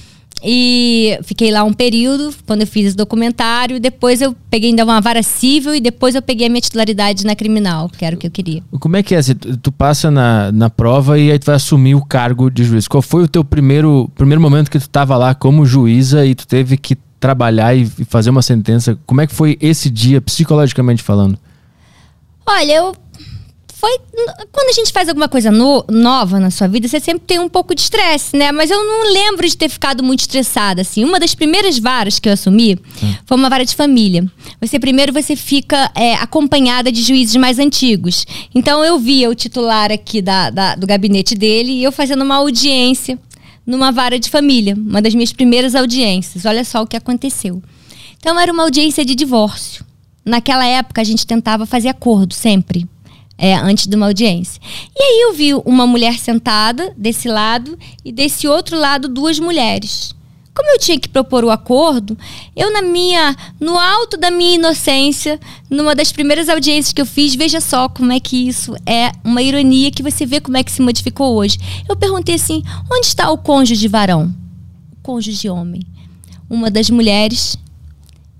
E 0.43 1.17
fiquei 1.23 1.49
lá 1.51 1.63
um 1.63 1.73
período, 1.73 2.33
quando 2.45 2.61
eu 2.61 2.67
fiz 2.67 2.87
esse 2.87 2.95
documentário. 2.95 3.79
Depois 3.79 4.21
eu 4.21 4.35
peguei 4.49 4.69
ainda 4.69 4.83
uma 4.83 5.01
vara 5.01 5.23
civil 5.23 5.73
e 5.73 5.79
depois 5.79 6.13
eu 6.13 6.21
peguei 6.21 6.47
a 6.47 6.49
minha 6.49 6.61
titularidade 6.61 7.25
na 7.25 7.35
criminal, 7.35 7.89
que 7.89 8.05
era 8.05 8.15
o 8.15 8.19
que 8.19 8.27
eu 8.27 8.31
queria. 8.31 8.61
Como 8.79 8.95
é 8.95 9.03
que 9.03 9.15
é? 9.15 9.19
Tu 9.61 9.71
passa 9.71 10.11
na, 10.11 10.51
na 10.51 10.69
prova 10.69 11.17
e 11.17 11.31
aí 11.31 11.39
tu 11.39 11.45
vai 11.45 11.55
assumir 11.55 11.95
o 11.95 12.05
cargo 12.05 12.49
de 12.49 12.63
juiz. 12.63 12.87
Qual 12.87 13.01
foi 13.01 13.23
o 13.23 13.27
teu 13.27 13.43
primeiro, 13.43 14.11
primeiro 14.13 14.41
momento 14.41 14.69
que 14.69 14.77
tu 14.77 14.83
estava 14.83 15.17
lá 15.17 15.33
como 15.33 15.65
juíza 15.65 16.25
e 16.25 16.35
tu 16.35 16.45
teve 16.45 16.77
que 16.77 16.95
trabalhar 17.19 17.75
e 17.75 17.85
fazer 17.85 18.29
uma 18.29 18.41
sentença? 18.41 18.97
Como 19.05 19.21
é 19.21 19.27
que 19.27 19.33
foi 19.33 19.57
esse 19.59 19.89
dia, 19.89 20.21
psicologicamente 20.21 21.01
falando? 21.01 21.39
Olha, 22.45 22.71
eu 22.71 22.95
foi. 23.85 23.99
Quando 24.51 24.69
a 24.69 24.73
gente 24.73 24.91
faz 24.91 25.07
alguma 25.07 25.29
coisa 25.29 25.51
no, 25.51 25.85
nova 25.89 26.39
na 26.39 26.49
sua 26.49 26.67
vida, 26.67 26.87
você 26.87 26.99
sempre 26.99 27.25
tem 27.27 27.39
um 27.39 27.47
pouco 27.47 27.75
de 27.75 27.81
estresse, 27.81 28.35
né? 28.35 28.51
Mas 28.51 28.71
eu 28.71 28.83
não 28.83 29.13
lembro 29.13 29.47
de 29.47 29.55
ter 29.55 29.69
ficado 29.69 30.03
muito 30.03 30.21
estressada, 30.21 30.81
assim. 30.81 31.03
Uma 31.03 31.19
das 31.19 31.35
primeiras 31.35 31.77
varas 31.77 32.17
que 32.17 32.27
eu 32.27 32.33
assumi 32.33 32.79
Sim. 32.99 33.15
foi 33.25 33.37
uma 33.37 33.49
vara 33.49 33.63
de 33.63 33.75
família. 33.75 34.25
Você 34.59 34.79
primeiro 34.79 35.13
você 35.13 35.35
fica 35.35 35.91
é, 35.93 36.15
acompanhada 36.15 36.91
de 36.91 37.03
juízes 37.03 37.35
mais 37.35 37.59
antigos. 37.59 38.25
Então 38.53 38.83
eu 38.83 38.97
via 38.97 39.29
o 39.29 39.35
titular 39.35 39.91
aqui 39.91 40.21
da, 40.21 40.49
da, 40.49 40.75
do 40.75 40.87
gabinete 40.87 41.35
dele 41.35 41.71
e 41.73 41.83
eu 41.83 41.91
fazendo 41.91 42.23
uma 42.23 42.37
audiência 42.37 43.19
numa 43.65 43.91
vara 43.91 44.19
de 44.19 44.29
família, 44.29 44.75
uma 44.75 45.01
das 45.01 45.13
minhas 45.13 45.31
primeiras 45.31 45.75
audiências. 45.75 46.45
Olha 46.45 46.63
só 46.63 46.81
o 46.81 46.87
que 46.87 46.97
aconteceu. 46.97 47.61
Então 48.17 48.39
era 48.39 48.51
uma 48.51 48.63
audiência 48.63 49.05
de 49.05 49.13
divórcio. 49.13 49.85
Naquela 50.23 50.65
época 50.65 51.01
a 51.01 51.03
gente 51.03 51.27
tentava 51.27 51.67
fazer 51.67 51.89
acordo 51.89 52.33
sempre 52.33 52.87
é, 53.37 53.55
antes 53.55 53.87
de 53.87 53.95
uma 53.95 54.07
audiência. 54.07 54.61
E 54.95 55.03
aí 55.03 55.21
eu 55.21 55.33
vi 55.33 55.53
uma 55.53 55.85
mulher 55.85 56.17
sentada 56.19 56.93
desse 56.97 57.27
lado 57.27 57.77
e 58.03 58.11
desse 58.11 58.47
outro 58.47 58.77
lado 58.77 59.07
duas 59.07 59.39
mulheres. 59.39 60.15
Como 60.55 60.71
eu 60.71 60.79
tinha 60.79 60.97
que 60.97 61.09
propor 61.09 61.43
o 61.43 61.51
acordo, 61.51 62.17
eu 62.55 62.71
na 62.71 62.81
minha, 62.81 63.35
no 63.59 63.77
alto 63.77 64.15
da 64.15 64.31
minha 64.31 64.55
inocência, 64.55 65.37
numa 65.69 65.93
das 65.93 66.13
primeiras 66.13 66.47
audiências 66.47 66.93
que 66.93 67.01
eu 67.01 67.05
fiz, 67.05 67.35
veja 67.35 67.59
só 67.59 67.89
como 67.89 68.13
é 68.13 68.21
que 68.21 68.47
isso 68.47 68.73
é 68.85 69.11
uma 69.21 69.41
ironia 69.41 69.91
que 69.91 70.01
você 70.01 70.25
vê 70.25 70.39
como 70.39 70.55
é 70.55 70.63
que 70.63 70.71
se 70.71 70.81
modificou 70.81 71.35
hoje. 71.35 71.57
Eu 71.89 71.95
perguntei 71.97 72.35
assim: 72.35 72.63
onde 72.89 73.07
está 73.07 73.29
o 73.29 73.37
cônjuge 73.37 73.85
varão? 73.89 74.33
O 74.93 74.95
cônjuge 75.03 75.49
homem. 75.49 75.81
Uma 76.49 76.71
das 76.71 76.89
mulheres 76.89 77.57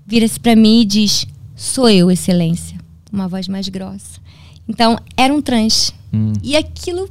vira-se 0.06 0.40
para 0.40 0.56
mim 0.56 0.80
e 0.80 0.84
diz: 0.86 1.26
Sou 1.54 1.90
eu, 1.90 2.10
excelência. 2.10 2.78
Uma 3.12 3.28
voz 3.28 3.46
mais 3.46 3.68
grossa. 3.68 4.25
Então, 4.68 4.98
era 5.16 5.32
um 5.32 5.40
trans. 5.40 5.92
Hum. 6.12 6.32
E 6.42 6.56
aquilo 6.56 7.10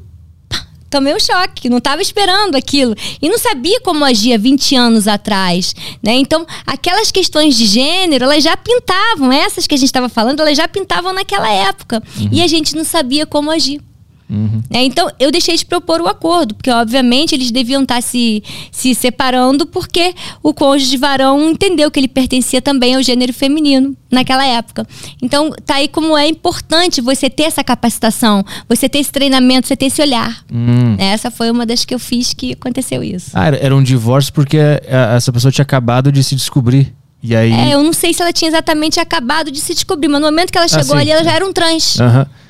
tomei 0.89 1.13
um 1.13 1.19
choque, 1.19 1.69
não 1.69 1.79
estava 1.79 2.01
esperando 2.01 2.55
aquilo 2.55 2.95
e 3.21 3.27
não 3.27 3.37
sabia 3.37 3.81
como 3.81 4.05
agia 4.05 4.37
20 4.37 4.75
anos 4.75 5.07
atrás, 5.07 5.75
né? 6.01 6.13
Então, 6.13 6.45
aquelas 6.65 7.11
questões 7.11 7.57
de 7.57 7.65
gênero, 7.65 8.25
elas 8.25 8.43
já 8.43 8.55
pintavam, 8.55 9.31
essas 9.31 9.67
que 9.67 9.75
a 9.75 9.77
gente 9.77 9.87
estava 9.87 10.07
falando, 10.07 10.39
elas 10.39 10.55
já 10.55 10.67
pintavam 10.67 11.13
naquela 11.13 11.51
época 11.51 12.01
uhum. 12.17 12.29
e 12.31 12.41
a 12.41 12.47
gente 12.47 12.75
não 12.75 12.85
sabia 12.85 13.25
como 13.25 13.51
agir. 13.51 13.81
Uhum. 14.29 14.61
É, 14.71 14.83
então, 14.83 15.09
eu 15.19 15.31
deixei 15.31 15.55
de 15.55 15.65
propor 15.65 16.01
o 16.01 16.07
acordo, 16.07 16.55
porque 16.55 16.71
obviamente 16.71 17.35
eles 17.35 17.51
deviam 17.51 17.83
estar 17.83 18.01
se, 18.01 18.43
se 18.71 18.95
separando, 18.95 19.65
porque 19.65 20.13
o 20.41 20.53
cônjuge 20.53 20.97
varão 20.97 21.49
entendeu 21.49 21.91
que 21.91 21.99
ele 21.99 22.07
pertencia 22.07 22.61
também 22.61 22.95
ao 22.95 23.03
gênero 23.03 23.33
feminino 23.33 23.95
naquela 24.09 24.45
época. 24.45 24.87
Então, 25.21 25.51
tá 25.65 25.75
aí 25.75 25.87
como 25.87 26.17
é 26.17 26.27
importante 26.27 27.01
você 27.01 27.29
ter 27.29 27.43
essa 27.43 27.63
capacitação, 27.63 28.43
você 28.67 28.89
ter 28.89 28.99
esse 28.99 29.11
treinamento, 29.11 29.67
você 29.67 29.75
ter 29.75 29.87
esse 29.87 30.01
olhar. 30.01 30.43
Hum. 30.51 30.95
Essa 30.97 31.29
foi 31.29 31.51
uma 31.51 31.65
das 31.65 31.85
que 31.85 31.93
eu 31.93 31.99
fiz 31.99 32.33
que 32.33 32.53
aconteceu 32.53 33.03
isso. 33.03 33.31
Ah, 33.33 33.47
era 33.47 33.75
um 33.75 33.83
divórcio 33.83 34.33
porque 34.33 34.57
essa 34.87 35.31
pessoa 35.31 35.51
tinha 35.51 35.63
acabado 35.63 36.11
de 36.11 36.23
se 36.23 36.35
descobrir. 36.35 36.93
E 37.21 37.35
aí... 37.35 37.51
É, 37.51 37.73
eu 37.73 37.83
não 37.83 37.93
sei 37.93 38.13
se 38.13 38.21
ela 38.21 38.31
tinha 38.31 38.49
exatamente 38.49 38.99
acabado 38.99 39.51
de 39.51 39.59
se 39.59 39.73
descobrir, 39.73 40.07
mas 40.07 40.21
no 40.21 40.27
momento 40.27 40.51
que 40.51 40.57
ela 40.57 40.65
ah, 40.65 40.69
chegou 40.69 40.95
ah, 40.95 40.99
ali, 40.99 41.11
ela 41.11 41.23
já 41.23 41.31
era 41.31 41.45
um 41.45 41.51
trans. 41.51 41.99
Aham. 41.99 42.19
Uhum. 42.19 42.44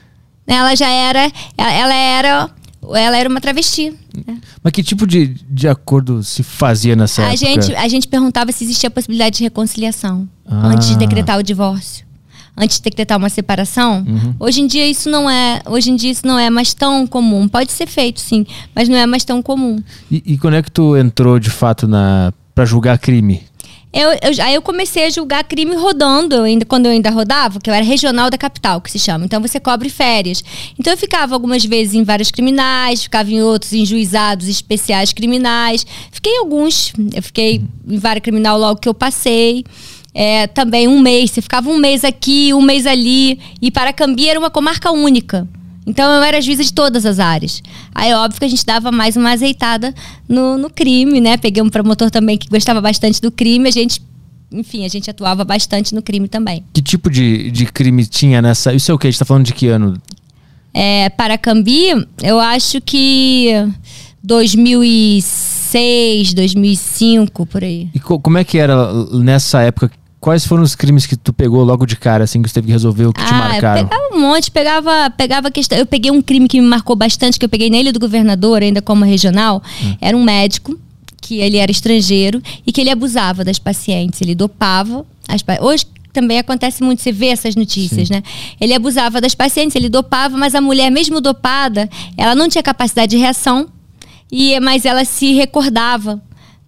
Ela 0.47 0.75
já 0.75 0.89
era. 0.89 1.31
Ela 1.57 1.93
era. 1.93 2.49
Ela 2.93 3.17
era 3.17 3.27
uma 3.27 3.41
travesti. 3.41 3.91
Né? 4.27 4.37
Mas 4.63 4.71
que 4.71 4.83
tipo 4.83 5.07
de, 5.07 5.27
de 5.49 5.67
acordo 5.67 6.21
se 6.21 6.43
fazia 6.43 6.95
nessa 6.95 7.23
a 7.23 7.33
época? 7.33 7.37
Gente, 7.37 7.75
a 7.75 7.87
gente 7.87 8.07
perguntava 8.07 8.51
se 8.51 8.63
existia 8.63 8.87
a 8.87 8.91
possibilidade 8.91 9.37
de 9.37 9.43
reconciliação 9.43 10.29
ah. 10.45 10.67
antes 10.67 10.89
de 10.89 10.97
decretar 10.97 11.39
o 11.39 11.43
divórcio. 11.43 12.05
Antes 12.55 12.77
de 12.77 12.83
decretar 12.83 13.17
uma 13.17 13.27
separação. 13.27 14.05
Uhum. 14.07 14.35
Hoje 14.39 14.61
em 14.61 14.67
dia 14.67 14.87
isso 14.87 15.09
não 15.09 15.29
é. 15.29 15.61
Hoje 15.65 15.89
em 15.89 15.95
dia 15.95 16.11
isso 16.11 16.25
não 16.25 16.37
é 16.37 16.49
mais 16.49 16.73
tão 16.73 17.07
comum. 17.07 17.47
Pode 17.47 17.71
ser 17.71 17.87
feito, 17.87 18.21
sim, 18.21 18.45
mas 18.73 18.87
não 18.87 18.95
é 18.95 19.05
mais 19.05 19.25
tão 19.25 19.41
comum. 19.41 19.81
E, 20.09 20.23
e 20.25 20.37
quando 20.37 20.53
é 20.53 20.61
que 20.61 20.71
tu 20.71 20.95
entrou 20.95 21.39
de 21.39 21.49
fato 21.49 21.87
na 21.87 22.31
para 22.53 22.63
julgar 22.65 22.97
crime? 22.97 23.41
Eu, 23.95 24.09
eu, 24.09 24.43
aí 24.43 24.53
eu 24.53 24.61
comecei 24.61 25.05
a 25.05 25.09
julgar 25.09 25.41
crime 25.45 25.73
rodando, 25.73 26.35
eu 26.35 26.43
ainda, 26.43 26.65
quando 26.65 26.85
eu 26.85 26.91
ainda 26.91 27.09
rodava, 27.09 27.61
que 27.61 27.69
eu 27.69 27.73
era 27.73 27.85
regional 27.85 28.29
da 28.29 28.37
capital, 28.37 28.81
que 28.81 28.91
se 28.91 28.99
chama. 28.99 29.23
Então 29.23 29.41
você 29.41 29.57
cobre 29.57 29.89
férias. 29.89 30.43
Então 30.77 30.91
eu 30.91 30.97
ficava 30.97 31.33
algumas 31.33 31.63
vezes 31.63 31.93
em 31.93 32.03
vários 32.03 32.29
criminais, 32.29 33.03
ficava 33.03 33.31
em 33.31 33.41
outros 33.41 33.71
em 33.71 33.85
juizados 33.85 34.49
especiais 34.49 35.13
criminais. 35.13 35.87
Fiquei 36.11 36.33
em 36.33 36.39
alguns, 36.39 36.91
eu 37.13 37.23
fiquei 37.23 37.61
em 37.87 37.97
vários 37.97 38.21
criminal 38.21 38.59
logo 38.59 38.81
que 38.81 38.89
eu 38.89 38.93
passei. 38.93 39.63
é, 40.13 40.47
também 40.47 40.87
um 40.87 40.99
mês. 40.99 41.31
Você 41.31 41.41
ficava 41.41 41.69
um 41.69 41.77
mês 41.77 42.03
aqui, 42.03 42.53
um 42.53 42.61
mês 42.61 42.85
ali. 42.85 43.39
E 43.61 43.69
Paracambi 43.71 44.27
era 44.27 44.39
uma 44.39 44.49
comarca 44.49 44.91
única. 44.91 45.47
Então 45.85 46.11
eu 46.11 46.23
era 46.23 46.41
juíza 46.41 46.63
de 46.63 46.73
todas 46.73 47.05
as 47.05 47.19
áreas. 47.19 47.61
Aí 47.93 48.11
óbvio 48.13 48.39
que 48.39 48.45
a 48.45 48.49
gente 48.49 48.65
dava 48.65 48.91
mais 48.91 49.15
uma 49.15 49.31
azeitada 49.31 49.93
no, 50.27 50.57
no 50.57 50.69
crime, 50.69 51.21
né? 51.21 51.37
Peguei 51.37 51.61
um 51.61 51.69
promotor 51.69 52.09
também 52.09 52.37
que 52.37 52.49
gostava 52.49 52.81
bastante 52.81 53.21
do 53.21 53.31
crime, 53.31 53.69
a 53.69 53.71
gente 53.71 54.01
enfim, 54.51 54.85
a 54.85 54.87
gente 54.87 55.09
atuava 55.09 55.43
bastante 55.43 55.93
no 55.93 56.01
crime 56.01 56.27
também. 56.27 56.63
Que 56.73 56.81
tipo 56.81 57.09
de, 57.09 57.51
de 57.51 57.65
crime 57.65 58.05
tinha 58.05 58.41
nessa. 58.41 58.73
Isso 58.73 58.91
é 58.91 58.93
o 58.93 58.97
que? 58.97 59.07
A 59.07 59.11
gente 59.11 59.19
tá 59.19 59.25
falando 59.25 59.45
de 59.45 59.53
que 59.53 59.67
ano? 59.67 60.01
É, 60.73 61.09
Paracambi, 61.09 62.07
eu 62.21 62.39
acho 62.39 62.81
que 62.81 63.51
2006, 64.23 66.33
2005, 66.33 67.45
por 67.45 67.63
aí. 67.63 67.89
E 67.93 67.99
co 67.99 68.19
como 68.19 68.37
é 68.37 68.43
que 68.43 68.57
era 68.57 68.91
nessa 69.13 69.61
época? 69.61 69.91
Quais 70.25 70.43
foram 70.43 70.63
os 70.63 70.73
crimes 70.73 71.05
que 71.05 71.15
tu 71.15 71.31
pegou 71.31 71.63
logo 71.63 71.85
de 71.85 71.95
cara, 71.95 72.23
assim, 72.23 72.41
que 72.41 72.49
você 72.49 72.55
teve 72.55 72.65
que 72.65 72.73
resolver, 72.73 73.05
o 73.05 73.13
que 73.13 73.21
ah, 73.21 73.25
te 73.25 73.31
marcaram? 73.31 73.81
Eu 73.81 73.87
pegava 73.87 74.15
um 74.15 74.19
monte, 74.19 74.49
pegava, 74.49 75.09
pegava 75.11 75.51
questão. 75.51 75.77
Eu 75.77 75.85
peguei 75.85 76.09
um 76.09 76.19
crime 76.19 76.47
que 76.47 76.59
me 76.59 76.65
marcou 76.65 76.95
bastante, 76.95 77.37
que 77.37 77.45
eu 77.45 77.49
peguei 77.49 77.69
nele 77.69 77.91
do 77.91 77.99
governador, 77.99 78.63
ainda 78.63 78.81
como 78.81 79.05
regional. 79.05 79.61
Hum. 79.83 79.95
Era 80.01 80.17
um 80.17 80.23
médico 80.23 80.79
que 81.21 81.41
ele 81.41 81.57
era 81.57 81.69
estrangeiro 81.69 82.41
e 82.65 82.71
que 82.71 82.81
ele 82.81 82.89
abusava 82.89 83.45
das 83.45 83.59
pacientes, 83.59 84.19
ele 84.19 84.33
dopava 84.33 85.05
as 85.27 85.43
Hoje 85.61 85.85
também 86.11 86.39
acontece 86.39 86.81
muito, 86.81 87.03
você 87.03 87.11
vê 87.11 87.27
essas 87.27 87.55
notícias, 87.55 88.07
Sim. 88.07 88.15
né? 88.15 88.23
Ele 88.59 88.73
abusava 88.73 89.21
das 89.21 89.35
pacientes, 89.35 89.75
ele 89.75 89.89
dopava, 89.89 90.35
mas 90.35 90.55
a 90.55 90.59
mulher, 90.59 90.89
mesmo 90.89 91.21
dopada, 91.21 91.87
ela 92.17 92.33
não 92.33 92.49
tinha 92.49 92.63
capacidade 92.63 93.11
de 93.11 93.17
reação, 93.17 93.67
e 94.31 94.59
mas 94.59 94.85
ela 94.85 95.05
se 95.05 95.33
recordava 95.33 96.19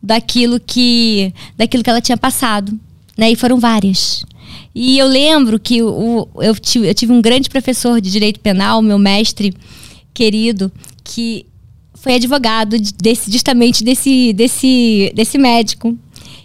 daquilo 0.03 0.59
que, 0.59 1.33
daquilo 1.57 1.83
que 1.83 1.89
ela 1.89 2.01
tinha 2.01 2.17
passado, 2.17 2.79
né? 3.17 3.31
E 3.31 3.35
foram 3.35 3.59
várias. 3.59 4.23
E 4.73 4.97
eu 4.97 5.07
lembro 5.07 5.59
que 5.59 5.81
o, 5.81 6.27
eu, 6.35 6.55
tive, 6.55 6.87
eu 6.87 6.93
tive 6.93 7.11
um 7.11 7.21
grande 7.21 7.49
professor 7.49 7.99
de 7.99 8.11
direito 8.11 8.39
penal, 8.39 8.81
meu 8.81 8.99
mestre 8.99 9.53
querido, 10.13 10.71
que 11.03 11.45
foi 11.95 12.15
advogado 12.15 12.77
desse, 13.01 13.31
justamente 13.31 13.83
desse, 13.83 14.31
desse, 14.33 15.11
desse 15.15 15.37
médico. 15.37 15.97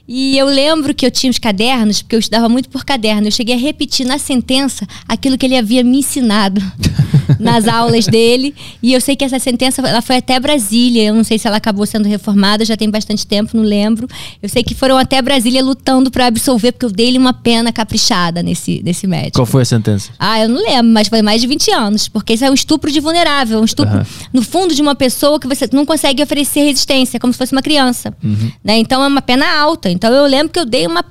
E 0.06 0.36
eu 0.36 0.46
lembro 0.46 0.92
que 0.94 1.06
eu 1.06 1.10
tinha 1.10 1.30
os 1.30 1.38
cadernos, 1.38 2.02
porque 2.02 2.16
eu 2.16 2.20
estudava 2.20 2.48
muito 2.48 2.68
por 2.68 2.84
caderno. 2.84 3.28
Eu 3.28 3.30
cheguei 3.30 3.54
a 3.54 3.58
repetir 3.58 4.04
na 4.04 4.18
sentença 4.18 4.86
aquilo 5.06 5.38
que 5.38 5.46
ele 5.46 5.56
havia 5.56 5.84
me 5.84 5.98
ensinado 5.98 6.60
nas 7.38 7.68
aulas 7.68 8.06
dele. 8.06 8.54
E 8.82 8.92
eu 8.92 9.00
sei 9.00 9.14
que 9.14 9.24
essa 9.24 9.38
sentença 9.38 9.80
ela 9.80 10.02
foi 10.02 10.16
até 10.16 10.38
Brasília. 10.40 11.04
Eu 11.04 11.14
não 11.14 11.22
sei 11.22 11.38
se 11.38 11.46
ela 11.46 11.56
acabou 11.56 11.86
sendo 11.86 12.08
reformada, 12.08 12.64
já 12.64 12.76
tem 12.76 12.90
bastante 12.90 13.26
tempo, 13.26 13.56
não 13.56 13.62
lembro. 13.62 14.08
Eu 14.42 14.48
sei 14.48 14.62
que 14.64 14.74
foram 14.74 14.98
até 14.98 15.22
Brasília 15.22 15.62
lutando 15.62 16.10
para 16.10 16.26
absolver, 16.26 16.72
porque 16.72 16.86
eu 16.86 16.90
dei-lhe 16.90 17.18
uma 17.18 17.32
pena 17.32 17.72
caprichada 17.72 18.42
nesse, 18.42 18.82
nesse 18.84 19.06
médico. 19.06 19.38
Qual 19.38 19.46
foi 19.46 19.62
a 19.62 19.66
sentença? 19.66 20.10
Ah, 20.18 20.40
eu 20.40 20.48
não 20.48 20.60
lembro, 20.60 20.92
mas 20.92 21.08
foi 21.08 21.22
mais 21.22 21.40
de 21.40 21.46
20 21.46 21.70
anos. 21.70 22.08
Porque 22.08 22.34
isso 22.34 22.44
é 22.44 22.50
um 22.50 22.54
estupro 22.54 22.90
de 22.90 22.98
vulnerável, 22.98 23.60
um 23.60 23.64
estupro 23.64 23.98
uhum. 23.98 24.04
no 24.32 24.42
fundo 24.42 24.74
de 24.74 24.82
uma 24.82 24.96
pessoa 24.96 25.38
que 25.38 25.46
você 25.46 25.68
não 25.72 25.86
consegue 25.86 26.22
oferecer 26.22 26.64
resistência, 26.64 27.20
como 27.20 27.32
se 27.32 27.38
fosse 27.38 27.52
uma 27.52 27.62
criança. 27.62 28.12
Uhum. 28.22 28.50
Né? 28.64 28.78
Então 28.78 29.02
é 29.02 29.06
uma 29.06 29.22
pena 29.22 29.46
alta. 29.60 29.91
Então 29.92 30.12
eu 30.12 30.26
lembro 30.26 30.52
que 30.52 30.58
eu 30.58 30.64
dei 30.64 30.86
uma 30.86 31.04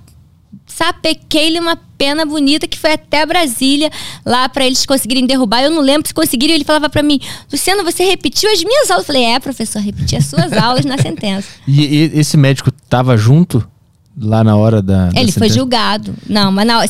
sapequei-lhe 0.66 1.60
uma 1.60 1.76
pena 1.98 2.26
bonita 2.26 2.68
que 2.68 2.78
foi 2.78 2.94
até 2.94 3.26
Brasília 3.26 3.92
lá 4.26 4.50
para 4.50 4.66
eles 4.66 4.86
conseguirem 4.86 5.26
derrubar. 5.26 5.62
Eu 5.64 5.70
não 5.70 5.82
lembro 5.82 6.08
se 6.08 6.14
conseguiram. 6.14 6.54
Ele 6.54 6.64
falava 6.64 6.90
para 6.90 7.04
mim, 7.04 7.20
Luciana, 7.52 7.84
você 7.84 8.04
repetiu 8.04 8.52
as 8.52 8.64
minhas 8.64 8.90
aulas. 8.90 9.04
Eu 9.04 9.14
falei, 9.14 9.24
é, 9.24 9.40
professor, 9.40 9.80
repeti 9.80 10.16
as 10.16 10.26
suas 10.26 10.52
aulas 10.58 10.86
na 10.86 10.98
sentença. 10.98 11.48
E, 11.68 11.86
e 11.86 12.20
esse 12.20 12.38
médico 12.38 12.72
tava 12.90 13.16
junto? 13.18 13.68
Lá 14.20 14.44
na 14.44 14.56
hora 14.56 14.82
da. 14.82 15.10
da 15.10 15.20
ele 15.20 15.32
foi 15.32 15.50
julgado. 15.50 16.14
Não, 16.28 16.52
mas 16.52 16.68
na, 16.68 16.84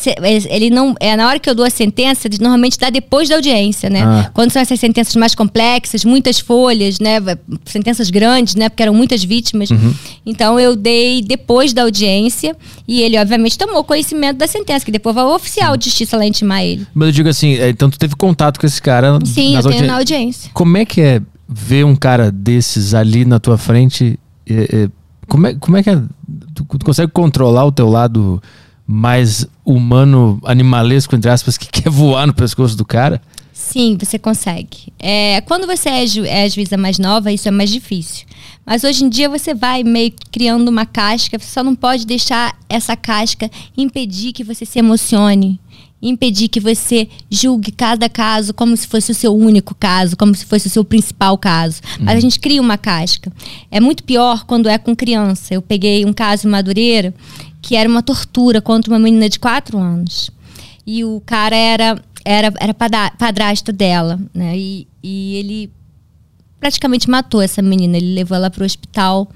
ele 0.50 0.70
não. 0.70 0.96
É 1.00 1.16
na 1.16 1.28
hora 1.28 1.40
que 1.40 1.50
eu 1.50 1.56
dou 1.56 1.66
a 1.66 1.70
sentença, 1.70 2.28
normalmente 2.40 2.78
dá 2.78 2.90
depois 2.90 3.30
da 3.30 3.36
audiência, 3.36 3.90
né? 3.90 4.02
Ah. 4.04 4.32
Quando 4.34 4.52
são 4.52 4.62
essas 4.62 4.80
sentenças 4.80 5.16
mais 5.16 5.36
complexas, 5.36 6.04
muitas 6.04 6.40
folhas, 6.40 7.00
né? 7.00 7.18
Sentenças 7.66 8.10
grandes, 8.10 8.56
né? 8.56 8.70
Porque 8.70 8.84
eram 8.84 8.94
muitas 8.94 9.24
vítimas. 9.24 9.70
Uhum. 9.70 9.94
Então 10.26 10.60
eu 10.60 10.76
dei 10.76 11.22
depois 11.22 11.74
da 11.74 11.84
audiência 11.84 12.56
e 12.88 13.02
ele, 13.02 13.18
obviamente, 13.18 13.58
tomou 13.58 13.84
conhecimento 13.84 14.38
da 14.38 14.48
sentença, 14.48 14.84
que 14.84 14.92
depois 14.92 15.16
vai 15.16 15.24
o 15.24 15.36
oficial 15.36 15.78
de 15.78 15.86
justiça 15.86 16.18
lá 16.18 16.26
intimar 16.26 16.64
ele. 16.64 16.86
Mas 16.94 17.08
eu 17.08 17.12
digo 17.12 17.30
assim, 17.30 17.56
é, 17.56 17.70
então 17.70 17.90
tu 17.90 18.00
teve 18.00 18.16
contato 18.16 18.60
com 18.60 18.66
esse 18.66 18.82
cara. 18.82 19.20
Sim, 19.26 19.56
eu 19.56 19.64
tenho 19.64 19.86
na 19.86 19.98
audiência. 19.98 20.50
Como 20.54 20.78
é 20.78 20.86
que 20.86 21.02
é 21.02 21.22
ver 21.48 21.86
um 21.86 21.96
cara 21.96 22.32
desses 22.32 22.94
ali 22.94 23.26
na 23.26 23.40
tua 23.40 23.58
frente? 23.58 24.20
É, 24.50 24.84
é, 24.84 24.90
como, 25.28 25.48
é, 25.48 25.54
como 25.56 25.78
é 25.78 25.84
que 25.84 25.90
é? 25.90 26.02
Tu, 26.54 26.66
tu 26.66 26.86
consegue 26.86 27.12
controlar 27.12 27.66
o 27.66 27.72
teu 27.72 27.90
lado 27.90 28.42
mais 28.86 29.48
humano, 29.64 30.40
animalesco, 30.44 31.16
entre 31.16 31.30
aspas, 31.30 31.58
que 31.58 31.68
quer 31.72 31.90
voar 31.90 32.28
no 32.28 32.34
pescoço 32.34 32.76
do 32.76 32.84
cara? 32.84 33.22
Sim, 33.54 33.96
você 33.98 34.18
consegue. 34.18 34.92
É, 35.00 35.40
quando 35.42 35.68
você 35.68 35.88
é, 35.88 36.08
ju 36.08 36.26
é 36.26 36.50
juíza 36.50 36.78
mais 36.78 36.98
nova, 36.98 37.32
isso 37.32 37.48
é 37.48 37.52
mais 37.52 37.70
difícil. 37.70 38.26
Mas 38.66 38.84
hoje 38.84 39.06
em 39.06 39.10
dia 39.10 39.30
você 39.30 39.54
vai 39.54 39.84
meio 39.84 40.12
criando 40.32 40.68
uma 40.68 40.86
casca, 40.86 41.38
você 41.38 41.46
só 41.46 41.64
não 41.64 41.76
pode 41.76 42.06
deixar 42.06 42.56
essa 42.68 42.96
casca 42.96 43.50
impedir 43.78 44.34
que 44.34 44.44
você 44.44 44.66
se 44.66 44.80
emocione, 44.80 45.60
impedir 46.02 46.48
que 46.48 46.60
você 46.60 47.08
julgue 47.30 47.72
cada 47.72 48.10
caso 48.10 48.54
como 48.54 48.76
se 48.76 48.88
fosse 48.88 49.12
o 49.12 49.16
seu 49.16 49.36
único 49.36 49.76
caso, 49.76 50.18
como 50.18 50.34
se 50.34 50.46
fosse 50.46 50.68
o 50.68 50.70
seu 50.70 50.84
principal 50.84 51.38
caso. 51.38 51.82
Mas 52.00 52.10
a 52.10 52.16
uhum. 52.16 52.22
gente 52.22 52.40
cria 52.40 52.62
uma 52.62 52.78
casca. 52.78 53.32
É 53.70 53.80
muito 53.80 54.04
pior 54.04 54.46
quando 54.46 54.68
é 54.68 54.78
com 54.78 54.96
criança. 54.96 55.54
Eu 55.54 55.62
peguei 55.62 56.06
um 56.06 56.14
caso 56.14 56.48
em 56.48 56.52
Madureira 56.52 57.14
que 57.62 57.76
era 57.76 57.88
uma 57.88 58.02
tortura 58.02 58.60
contra 58.60 58.92
uma 58.92 59.00
menina 59.00 59.30
de 59.30 59.40
4 59.40 59.78
anos. 59.78 60.32
E 60.86 61.06
o 61.06 61.22
cara 61.26 61.56
era 61.56 62.02
era, 62.24 62.54
era 62.60 62.74
padrasto 62.74 63.72
dela, 63.72 64.20
né? 64.34 64.58
E, 64.58 64.88
e 65.02 65.36
ele 65.36 65.72
praticamente 66.60 67.10
matou 67.10 67.42
essa 67.42 67.62
menina. 67.62 67.98
Ele 67.98 68.14
levou 68.14 68.36
ela 68.36 68.50
para 68.50 68.62
o 68.62 68.66
hospital 68.66 69.30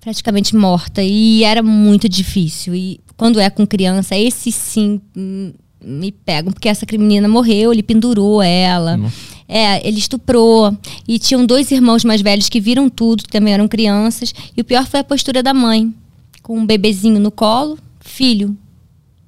praticamente 0.00 0.54
morta. 0.56 1.02
E 1.02 1.44
era 1.44 1.62
muito 1.62 2.08
difícil. 2.08 2.74
E 2.74 3.00
quando 3.16 3.38
é 3.40 3.48
com 3.50 3.66
criança, 3.66 4.16
esse 4.16 4.50
sim 4.50 5.00
hum, 5.16 5.52
me 5.82 6.10
pegam, 6.12 6.52
porque 6.52 6.68
essa 6.68 6.86
menina 6.92 7.28
morreu, 7.28 7.72
ele 7.72 7.82
pendurou 7.82 8.42
ela. 8.42 8.96
Uhum. 8.96 9.10
É, 9.48 9.86
ele 9.86 9.98
estuprou. 9.98 10.76
E 11.06 11.18
tinham 11.18 11.46
dois 11.46 11.70
irmãos 11.70 12.04
mais 12.04 12.20
velhos 12.20 12.48
que 12.48 12.60
viram 12.60 12.88
tudo, 12.88 13.22
que 13.22 13.30
também 13.30 13.54
eram 13.54 13.66
crianças. 13.66 14.34
E 14.56 14.60
o 14.60 14.64
pior 14.64 14.86
foi 14.86 15.00
a 15.00 15.04
postura 15.04 15.42
da 15.42 15.54
mãe, 15.54 15.94
com 16.42 16.58
um 16.58 16.66
bebezinho 16.66 17.18
no 17.18 17.30
colo, 17.30 17.78
filho 18.00 18.56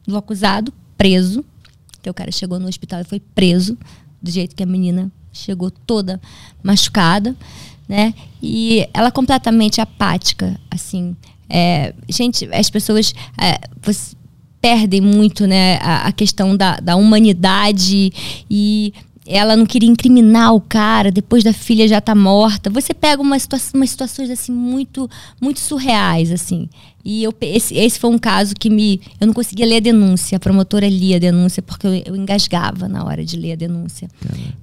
do 0.07 0.17
acusado, 0.17 0.73
preso. 0.97 1.45
Que 2.03 2.11
o 2.11 2.15
cara 2.15 2.33
chegou 2.33 2.59
no 2.59 2.69
hospital 2.69 3.01
e 3.01 3.05
foi 3.05 3.21
preso, 3.21 3.77
do 4.23 4.31
jeito 4.31 4.55
que 4.57 4.63
a 4.63 4.67
menina 4.67 5.11
chegou 5.33 5.71
toda 5.71 6.21
machucada, 6.63 7.37
né? 7.89 8.15
E 8.43 8.89
ela 8.93 9.11
completamente 9.11 9.81
apática, 9.81 10.59
assim. 10.71 11.17
É, 11.49 11.95
gente, 12.09 12.49
as 12.53 12.71
pessoas. 12.71 13.15
É, 13.41 13.59
você, 13.83 14.15
perdem 14.61 15.01
muito 15.01 15.47
né, 15.47 15.79
a, 15.83 16.09
a 16.09 16.13
questão 16.13 16.57
da, 16.57 16.79
da 16.81 16.97
humanidade. 16.97 18.13
E 18.51 18.93
ela 19.31 19.55
não 19.57 19.65
queria 19.65 19.89
incriminar 19.89 20.53
o 20.53 20.61
cara 20.61 21.13
depois 21.13 21.45
da 21.45 21.53
filha 21.53 21.87
já 21.87 22.01
tá 22.01 22.17
morta. 22.17 22.69
Você 22.69 22.93
pega 22.93 23.23
uma 23.23 23.39
situação, 23.39 23.79
umas 23.79 23.91
situações 23.91 24.29
assim 24.29 24.51
muito 24.51 25.09
muito 25.41 25.61
surreais 25.61 26.33
assim. 26.33 26.69
E 27.03 27.23
eu, 27.23 27.33
esse, 27.41 27.75
esse 27.75 27.99
foi 27.99 28.11
um 28.11 28.19
caso 28.19 28.55
que 28.55 28.69
me 28.69 29.01
eu 29.21 29.29
não 29.29 29.33
conseguia 29.33 29.65
ler 29.65 29.77
a 29.77 29.81
denúncia. 29.81 30.37
A 30.37 30.41
promotora 30.41 30.89
lia 30.89 31.17
a 31.17 31.19
denúncia 31.21 31.63
porque 31.63 31.87
eu, 31.87 31.95
eu 32.05 32.17
engasgava 32.17 32.89
na 32.89 33.05
hora 33.05 33.25
de 33.25 33.37
ler 33.37 33.53
a 33.53 33.57
denúncia. 33.57 34.09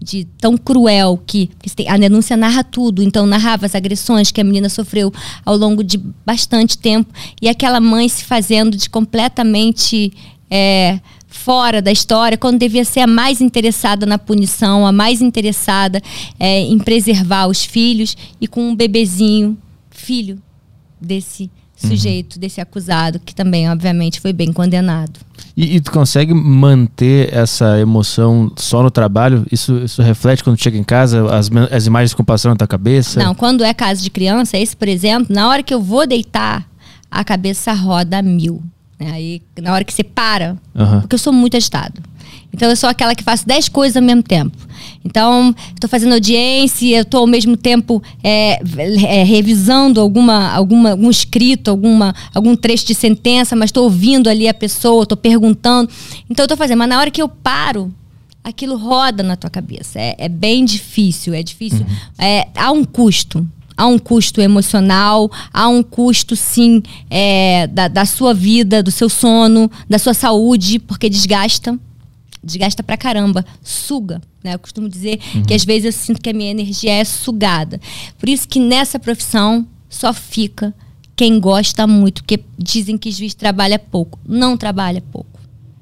De 0.01 0.25
tão 0.37 0.57
cruel 0.57 1.17
que 1.25 1.49
a 1.87 1.97
denúncia 1.97 2.35
narra 2.35 2.63
tudo. 2.63 3.01
Então 3.01 3.25
narrava 3.25 3.65
as 3.65 3.73
agressões 3.73 4.31
que 4.31 4.41
a 4.41 4.43
menina 4.43 4.67
sofreu 4.67 5.13
ao 5.45 5.55
longo 5.55 5.81
de 5.81 5.97
bastante 6.25 6.77
tempo 6.77 7.13
e 7.41 7.47
aquela 7.47 7.79
mãe 7.79 8.09
se 8.09 8.25
fazendo 8.25 8.75
de 8.75 8.89
completamente 8.89 10.11
é, 10.49 10.99
fora 11.27 11.81
da 11.81 11.91
história, 11.91 12.37
quando 12.37 12.57
devia 12.57 12.85
ser 12.85 13.01
a 13.01 13.07
mais 13.07 13.41
interessada 13.41 14.05
na 14.05 14.17
punição, 14.17 14.87
a 14.87 14.91
mais 14.91 15.21
interessada 15.21 16.01
é, 16.39 16.61
em 16.61 16.79
preservar 16.79 17.47
os 17.47 17.63
filhos 17.63 18.15
e 18.39 18.47
com 18.47 18.69
um 18.69 18.75
bebezinho, 18.75 19.57
filho 19.89 20.41
desse 20.99 21.51
sujeito, 21.75 22.35
uhum. 22.35 22.39
desse 22.39 22.59
acusado, 22.59 23.19
que 23.19 23.35
também, 23.35 23.69
obviamente, 23.69 24.19
foi 24.19 24.33
bem 24.33 24.51
condenado. 24.51 25.19
E, 25.55 25.75
e, 25.75 25.81
tu 25.81 25.91
consegue 25.91 26.33
manter 26.33 27.33
essa 27.33 27.79
emoção 27.79 28.51
só 28.55 28.81
no 28.81 28.89
trabalho? 28.89 29.45
Isso, 29.51 29.77
isso 29.83 30.01
reflete 30.01 30.43
quando 30.43 30.61
chega 30.61 30.77
em 30.77 30.83
casa, 30.83 31.33
as, 31.33 31.49
as 31.71 31.85
imagens 31.85 32.13
com 32.13 32.23
passando 32.23 32.51
na 32.51 32.57
tua 32.57 32.67
cabeça? 32.67 33.19
Não, 33.19 33.35
quando 33.35 33.63
é 33.63 33.73
caso 33.73 34.01
de 34.01 34.09
criança, 34.09 34.57
esse, 34.57 34.75
por 34.75 34.87
exemplo, 34.87 35.33
na 35.33 35.47
hora 35.49 35.61
que 35.61 35.73
eu 35.73 35.81
vou 35.81 36.07
deitar, 36.07 36.67
a 37.09 37.23
cabeça 37.23 37.73
roda 37.73 38.19
a 38.19 38.21
mil. 38.21 38.61
Aí, 38.99 39.41
na 39.61 39.73
hora 39.73 39.83
que 39.83 39.93
você 39.93 40.03
para, 40.03 40.57
uhum. 40.73 41.01
porque 41.01 41.15
eu 41.15 41.19
sou 41.19 41.31
muito 41.31 41.55
agitado. 41.55 42.01
Então, 42.53 42.69
eu 42.69 42.75
sou 42.75 42.89
aquela 42.89 43.13
que 43.13 43.23
faço 43.23 43.45
dez 43.45 43.69
coisas 43.69 43.95
ao 43.97 44.01
mesmo 44.01 44.23
tempo. 44.23 44.57
Então, 45.05 45.53
estou 45.73 45.89
fazendo 45.89 46.13
audiência, 46.13 47.01
estou 47.01 47.21
ao 47.21 47.27
mesmo 47.27 47.55
tempo 47.55 48.01
é, 48.23 48.59
é, 49.05 49.23
revisando 49.23 50.01
alguma, 50.01 50.51
alguma, 50.51 50.91
algum 50.91 51.09
escrito, 51.09 51.69
alguma, 51.69 52.15
algum 52.33 52.55
trecho 52.55 52.87
de 52.87 52.95
sentença, 52.95 53.55
mas 53.55 53.67
estou 53.67 53.83
ouvindo 53.83 54.29
ali 54.29 54.47
a 54.47 54.53
pessoa, 54.53 55.03
estou 55.03 55.17
perguntando. 55.17 55.89
Então, 56.29 56.45
estou 56.45 56.57
fazendo. 56.57 56.79
Mas 56.79 56.89
na 56.89 56.99
hora 56.99 57.11
que 57.11 57.21
eu 57.21 57.29
paro, 57.29 57.93
aquilo 58.43 58.77
roda 58.77 59.21
na 59.21 59.35
tua 59.35 59.49
cabeça. 59.49 59.99
É, 59.99 60.15
é 60.17 60.29
bem 60.29 60.65
difícil, 60.65 61.33
é 61.33 61.43
difícil. 61.43 61.81
Uhum. 61.81 62.25
É, 62.25 62.47
há 62.55 62.71
um 62.71 62.83
custo. 62.83 63.47
Há 63.77 63.85
um 63.85 63.99
custo 63.99 64.41
emocional, 64.41 65.31
há 65.53 65.69
um 65.69 65.83
custo, 65.83 66.35
sim, 66.35 66.81
é, 67.09 67.67
da, 67.67 67.87
da 67.87 68.05
sua 68.05 68.33
vida, 68.33 68.81
do 68.81 68.89
seu 68.91 69.07
sono, 69.07 69.71
da 69.87 69.99
sua 69.99 70.13
saúde, 70.13 70.79
porque 70.79 71.09
desgasta 71.09 71.79
desgasta 72.43 72.81
pra 72.81 72.95
caramba, 72.95 73.45
suga. 73.61 74.21
Né? 74.43 74.53
Eu 74.53 74.59
costumo 74.59 74.87
dizer 74.87 75.19
uhum. 75.35 75.43
que 75.43 75.53
às 75.53 75.65
vezes 75.65 75.85
eu 75.85 75.91
sinto 75.91 76.21
que 76.21 76.29
a 76.29 76.33
minha 76.33 76.49
energia 76.49 76.93
é 76.93 77.03
sugada. 77.03 77.79
Por 78.17 78.29
isso 78.29 78.47
que 78.47 78.59
nessa 78.59 78.97
profissão 78.97 79.67
só 79.89 80.13
fica 80.13 80.73
quem 81.15 81.39
gosta 81.39 81.85
muito, 81.85 82.23
porque 82.23 82.39
dizem 82.57 82.97
que 82.97 83.11
juiz 83.11 83.33
trabalha 83.33 83.77
pouco. 83.77 84.19
Não 84.25 84.55
trabalha 84.55 85.01
pouco. 85.11 85.39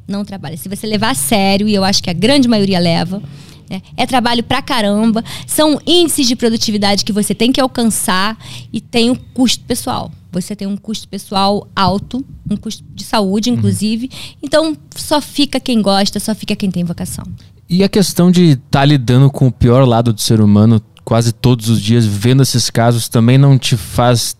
Não 0.08 0.24
trabalha. 0.24 0.58
Se 0.58 0.70
você 0.70 0.88
levar 0.88 1.12
a 1.12 1.16
sério, 1.16 1.68
e 1.68 1.74
eu 1.74 1.84
acho 1.84 2.02
que 2.02 2.10
a 2.10 2.14
grande 2.14 2.48
maioria 2.48 2.80
leva, 2.80 3.22
né? 3.70 3.82
é 3.98 4.06
trabalho 4.06 4.44
pra 4.44 4.62
caramba, 4.62 5.24
são 5.48 5.80
índices 5.86 6.28
de 6.28 6.36
produtividade 6.36 7.04
que 7.04 7.14
você 7.14 7.34
tem 7.34 7.52
que 7.52 7.62
alcançar 7.62 8.38
e 8.72 8.80
tem 8.80 9.10
o 9.10 9.16
custo 9.34 9.64
pessoal 9.66 10.12
você 10.42 10.54
tem 10.54 10.68
um 10.68 10.76
custo 10.76 11.08
pessoal 11.08 11.66
alto, 11.74 12.24
um 12.50 12.58
custo 12.58 12.84
de 12.94 13.06
saúde, 13.06 13.50
uhum. 13.50 13.56
inclusive. 13.56 14.10
Uhum. 14.12 14.38
Então, 14.44 14.78
só 14.94 15.22
fica 15.22 15.62
quem 15.62 15.82
gosta, 15.82 16.20
só 16.20 16.36
fica 16.36 16.54
quem 16.58 16.70
tem 16.70 16.84
vocação. 16.84 17.24
E 17.70 17.84
a 17.84 17.90
questão 17.90 18.30
de 18.30 18.50
estar 18.50 18.80
tá 18.80 18.86
lidando 18.86 19.30
com 19.32 19.48
o 19.48 19.52
pior 19.52 19.88
lado 19.88 20.12
do 20.12 20.20
ser 20.20 20.42
humano 20.42 20.82
quase 21.06 21.32
todos 21.32 21.70
os 21.70 21.82
dias, 21.82 22.06
vendo 22.06 22.44
esses 22.44 22.70
casos, 22.70 23.08
também 23.08 23.38
não 23.38 23.58
te 23.58 23.78
faz 23.78 24.36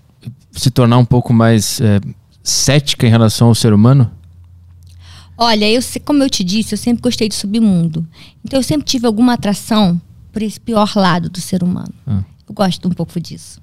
se 0.52 0.70
tornar 0.72 0.98
um 0.98 1.06
pouco 1.06 1.32
mais 1.32 1.80
é, 1.80 2.02
cética 2.44 3.06
em 3.06 3.10
relação 3.10 3.48
ao 3.48 3.56
ser 3.56 3.72
humano? 3.72 4.12
Olha, 5.38 5.70
eu, 5.70 5.82
como 6.04 6.24
eu 6.24 6.30
te 6.30 6.44
disse, 6.44 6.74
eu 6.74 6.78
sempre 6.78 7.02
gostei 7.02 7.28
de 7.28 7.36
submundo. 7.36 8.06
Então 8.44 8.60
eu 8.60 8.64
sempre 8.64 8.86
tive 8.86 9.06
alguma 9.06 9.34
atração 9.34 10.00
por 10.32 10.42
esse 10.42 10.60
pior 10.60 10.94
lado 10.96 11.30
do 11.30 11.42
ser 11.42 11.64
humano. 11.64 11.94
Ah. 12.08 12.24
Eu 12.48 12.54
gosto 12.54 12.88
um 12.88 12.92
pouco 12.92 13.20
disso. 13.20 13.62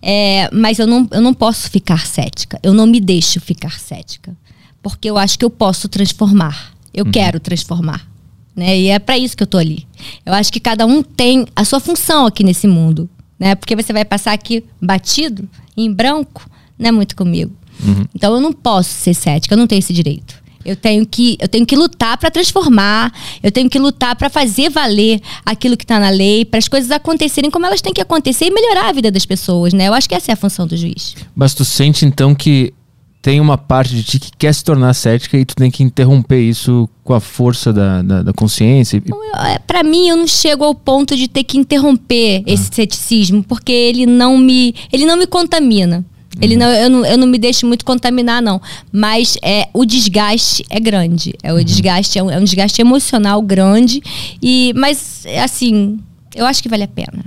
É, 0.00 0.48
mas 0.52 0.78
eu 0.78 0.86
não, 0.86 1.06
eu 1.10 1.20
não 1.20 1.34
posso 1.34 1.68
ficar 1.68 2.06
cética. 2.06 2.58
Eu 2.62 2.72
não 2.72 2.86
me 2.86 3.00
deixo 3.00 3.40
ficar 3.40 3.78
cética. 3.78 4.36
Porque 4.82 5.10
eu 5.10 5.18
acho 5.18 5.38
que 5.38 5.44
eu 5.44 5.50
posso 5.50 5.88
transformar. 5.88 6.74
Eu 6.94 7.04
uhum. 7.04 7.10
quero 7.10 7.40
transformar. 7.40 8.08
Né? 8.54 8.78
E 8.78 8.88
é 8.88 8.98
para 8.98 9.18
isso 9.18 9.36
que 9.36 9.42
eu 9.42 9.46
tô 9.46 9.58
ali. 9.58 9.86
Eu 10.24 10.32
acho 10.32 10.52
que 10.52 10.60
cada 10.60 10.86
um 10.86 11.02
tem 11.02 11.46
a 11.54 11.64
sua 11.64 11.80
função 11.80 12.26
aqui 12.26 12.44
nesse 12.44 12.66
mundo. 12.66 13.10
Né? 13.38 13.54
Porque 13.54 13.74
você 13.74 13.92
vai 13.92 14.04
passar 14.04 14.32
aqui 14.32 14.64
batido, 14.80 15.48
em 15.76 15.92
branco, 15.92 16.48
não 16.78 16.88
é 16.88 16.92
muito 16.92 17.16
comigo. 17.16 17.52
Uhum. 17.82 18.04
Então 18.14 18.34
eu 18.34 18.40
não 18.40 18.52
posso 18.52 18.90
ser 18.90 19.14
cética, 19.14 19.54
eu 19.54 19.58
não 19.58 19.66
tenho 19.66 19.78
esse 19.78 19.92
direito. 19.92 20.39
Eu 20.64 20.76
tenho 20.76 21.06
que, 21.06 21.36
eu 21.40 21.48
tenho 21.48 21.64
que 21.64 21.74
lutar 21.74 22.18
para 22.18 22.30
transformar, 22.30 23.12
eu 23.42 23.50
tenho 23.50 23.68
que 23.68 23.78
lutar 23.78 24.14
para 24.14 24.28
fazer 24.28 24.68
valer 24.68 25.20
aquilo 25.44 25.76
que 25.76 25.84
está 25.84 25.98
na 25.98 26.10
lei, 26.10 26.44
para 26.44 26.58
as 26.58 26.68
coisas 26.68 26.90
acontecerem 26.90 27.50
como 27.50 27.64
elas 27.64 27.80
têm 27.80 27.92
que 27.92 28.00
acontecer 28.00 28.46
e 28.46 28.50
melhorar 28.50 28.88
a 28.88 28.92
vida 28.92 29.10
das 29.10 29.24
pessoas, 29.24 29.72
né? 29.72 29.88
Eu 29.88 29.94
acho 29.94 30.08
que 30.08 30.14
essa 30.14 30.30
é 30.30 30.34
a 30.34 30.36
função 30.36 30.66
do 30.66 30.76
juiz. 30.76 31.16
Mas 31.34 31.54
tu 31.54 31.64
sente 31.64 32.04
então 32.04 32.34
que 32.34 32.74
tem 33.22 33.40
uma 33.40 33.58
parte 33.58 33.94
de 33.94 34.02
ti 34.02 34.18
que 34.18 34.30
quer 34.36 34.52
se 34.54 34.64
tornar 34.64 34.94
cética 34.94 35.36
e 35.36 35.44
tu 35.44 35.54
tem 35.54 35.70
que 35.70 35.82
interromper 35.82 36.40
isso 36.40 36.88
com 37.04 37.12
a 37.12 37.20
força 37.20 37.72
da, 37.72 38.02
da, 38.02 38.22
da 38.22 38.32
consciência? 38.32 39.02
É, 39.46 39.58
para 39.58 39.82
mim, 39.82 40.08
eu 40.08 40.16
não 40.16 40.26
chego 40.26 40.64
ao 40.64 40.74
ponto 40.74 41.14
de 41.16 41.28
ter 41.28 41.44
que 41.44 41.58
interromper 41.58 42.42
esse 42.46 42.68
ah. 42.70 42.74
ceticismo, 42.76 43.42
porque 43.42 43.72
ele 43.72 44.06
não 44.06 44.38
me, 44.38 44.74
ele 44.92 45.04
não 45.04 45.16
me 45.16 45.26
contamina. 45.26 46.04
Ele 46.40 46.56
não 46.56 46.66
eu, 46.66 46.90
não, 46.90 47.04
eu 47.04 47.18
não 47.18 47.26
me 47.26 47.38
deixo 47.38 47.66
muito 47.66 47.84
contaminar, 47.84 48.42
não. 48.42 48.60
Mas 48.92 49.36
é, 49.42 49.68
o 49.72 49.84
desgaste 49.84 50.64
é 50.70 50.78
grande. 50.78 51.34
É, 51.42 51.52
o 51.52 51.56
uhum. 51.56 51.64
desgaste 51.64 52.18
é 52.18 52.22
um, 52.22 52.30
é 52.30 52.38
um 52.38 52.44
desgaste 52.44 52.80
emocional 52.80 53.42
grande. 53.42 54.02
E, 54.40 54.72
mas, 54.76 55.24
assim, 55.42 55.98
eu 56.34 56.46
acho 56.46 56.62
que 56.62 56.68
vale 56.68 56.84
a 56.84 56.88
pena. 56.88 57.24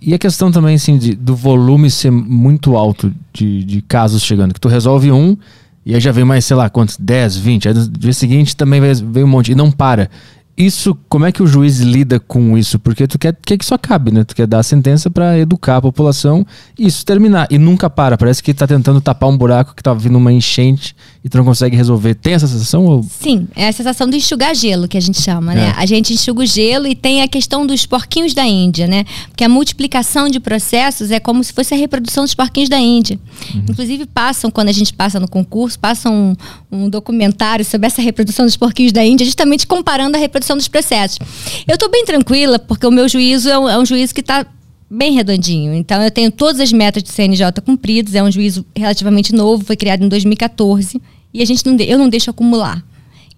E 0.00 0.14
a 0.14 0.18
questão 0.18 0.50
também, 0.50 0.76
assim, 0.76 0.96
de, 0.96 1.14
do 1.14 1.34
volume 1.34 1.90
ser 1.90 2.10
muito 2.10 2.76
alto 2.76 3.12
de, 3.32 3.64
de 3.64 3.82
casos 3.82 4.22
chegando. 4.22 4.54
Que 4.54 4.60
tu 4.60 4.68
resolve 4.68 5.12
um, 5.12 5.36
e 5.84 5.94
aí 5.94 6.00
já 6.00 6.10
vem 6.10 6.24
mais, 6.24 6.44
sei 6.44 6.56
lá, 6.56 6.70
quantos? 6.70 6.96
10, 6.96 7.36
20. 7.36 7.68
Aí 7.68 7.74
no 7.74 7.88
dia 7.88 8.12
seguinte 8.12 8.56
também 8.56 8.80
vem 8.80 9.22
um 9.22 9.28
monte. 9.28 9.52
E 9.52 9.54
não 9.54 9.70
para 9.70 10.10
isso, 10.56 10.96
como 11.06 11.26
é 11.26 11.32
que 11.32 11.42
o 11.42 11.46
juiz 11.46 11.80
lida 11.80 12.18
com 12.18 12.56
isso? 12.56 12.78
Porque 12.78 13.06
tu 13.06 13.18
quer, 13.18 13.36
quer 13.44 13.58
que 13.58 13.64
isso 13.64 13.74
acabe, 13.74 14.10
né? 14.10 14.24
Tu 14.24 14.34
quer 14.34 14.46
dar 14.46 14.60
a 14.60 14.62
sentença 14.62 15.10
para 15.10 15.38
educar 15.38 15.76
a 15.76 15.82
população 15.82 16.46
e 16.78 16.86
isso 16.86 17.04
terminar. 17.04 17.46
E 17.50 17.58
nunca 17.58 17.90
para. 17.90 18.16
Parece 18.16 18.42
que 18.42 18.54
tá 18.54 18.66
tentando 18.66 18.98
tapar 19.00 19.28
um 19.28 19.36
buraco 19.36 19.74
que 19.74 19.82
tá 19.82 19.92
vindo 19.92 20.16
uma 20.16 20.32
enchente 20.32 20.96
e 21.22 21.28
tu 21.28 21.36
não 21.36 21.44
consegue 21.44 21.76
resolver. 21.76 22.14
Tem 22.14 22.32
essa 22.32 22.46
sensação? 22.46 22.86
Ou... 22.86 23.02
Sim, 23.02 23.46
é 23.54 23.68
a 23.68 23.72
sensação 23.72 24.08
de 24.08 24.16
enxugar 24.16 24.54
gelo 24.54 24.88
que 24.88 24.96
a 24.96 25.00
gente 25.00 25.20
chama, 25.20 25.54
né? 25.54 25.74
É. 25.76 25.82
A 25.82 25.84
gente 25.84 26.14
enxuga 26.14 26.40
o 26.40 26.46
gelo 26.46 26.86
e 26.86 26.94
tem 26.94 27.20
a 27.20 27.28
questão 27.28 27.66
dos 27.66 27.84
porquinhos 27.84 28.32
da 28.32 28.46
Índia, 28.46 28.86
né? 28.86 29.04
Porque 29.28 29.44
a 29.44 29.48
multiplicação 29.50 30.30
de 30.30 30.40
processos 30.40 31.10
é 31.10 31.20
como 31.20 31.44
se 31.44 31.52
fosse 31.52 31.74
a 31.74 31.76
reprodução 31.76 32.24
dos 32.24 32.34
porquinhos 32.34 32.70
da 32.70 32.78
Índia. 32.78 33.18
Uhum. 33.54 33.64
Inclusive 33.68 34.06
passam, 34.06 34.50
quando 34.50 34.68
a 34.68 34.72
gente 34.72 34.94
passa 34.94 35.20
no 35.20 35.28
concurso, 35.28 35.78
passam 35.78 36.36
um, 36.72 36.84
um 36.84 36.88
documentário 36.88 37.64
sobre 37.64 37.88
essa 37.88 38.00
reprodução 38.00 38.46
dos 38.46 38.56
porquinhos 38.56 38.92
da 38.92 39.04
Índia, 39.04 39.26
justamente 39.26 39.66
comparando 39.66 40.16
a 40.16 40.20
reprodução 40.20 40.45
dos 40.54 40.68
processos. 40.68 41.18
Eu 41.66 41.74
estou 41.74 41.90
bem 41.90 42.04
tranquila, 42.04 42.58
porque 42.58 42.86
o 42.86 42.90
meu 42.90 43.08
juízo 43.08 43.48
é 43.48 43.58
um, 43.58 43.66
é 43.66 43.78
um 43.78 43.86
juízo 43.86 44.14
que 44.14 44.20
está 44.20 44.44
bem 44.90 45.12
redondinho. 45.14 45.72
Então, 45.72 46.02
eu 46.02 46.10
tenho 46.10 46.30
todas 46.30 46.60
as 46.60 46.70
metas 46.72 47.02
do 47.02 47.08
CNJ 47.08 47.46
cumpridas, 47.64 48.14
é 48.14 48.22
um 48.22 48.30
juízo 48.30 48.66
relativamente 48.76 49.34
novo, 49.34 49.64
foi 49.64 49.76
criado 49.76 50.04
em 50.04 50.08
2014, 50.08 51.00
e 51.32 51.42
a 51.42 51.46
gente 51.46 51.64
não, 51.64 51.76
eu 51.76 51.98
não 51.98 52.08
deixo 52.08 52.30
acumular. 52.30 52.84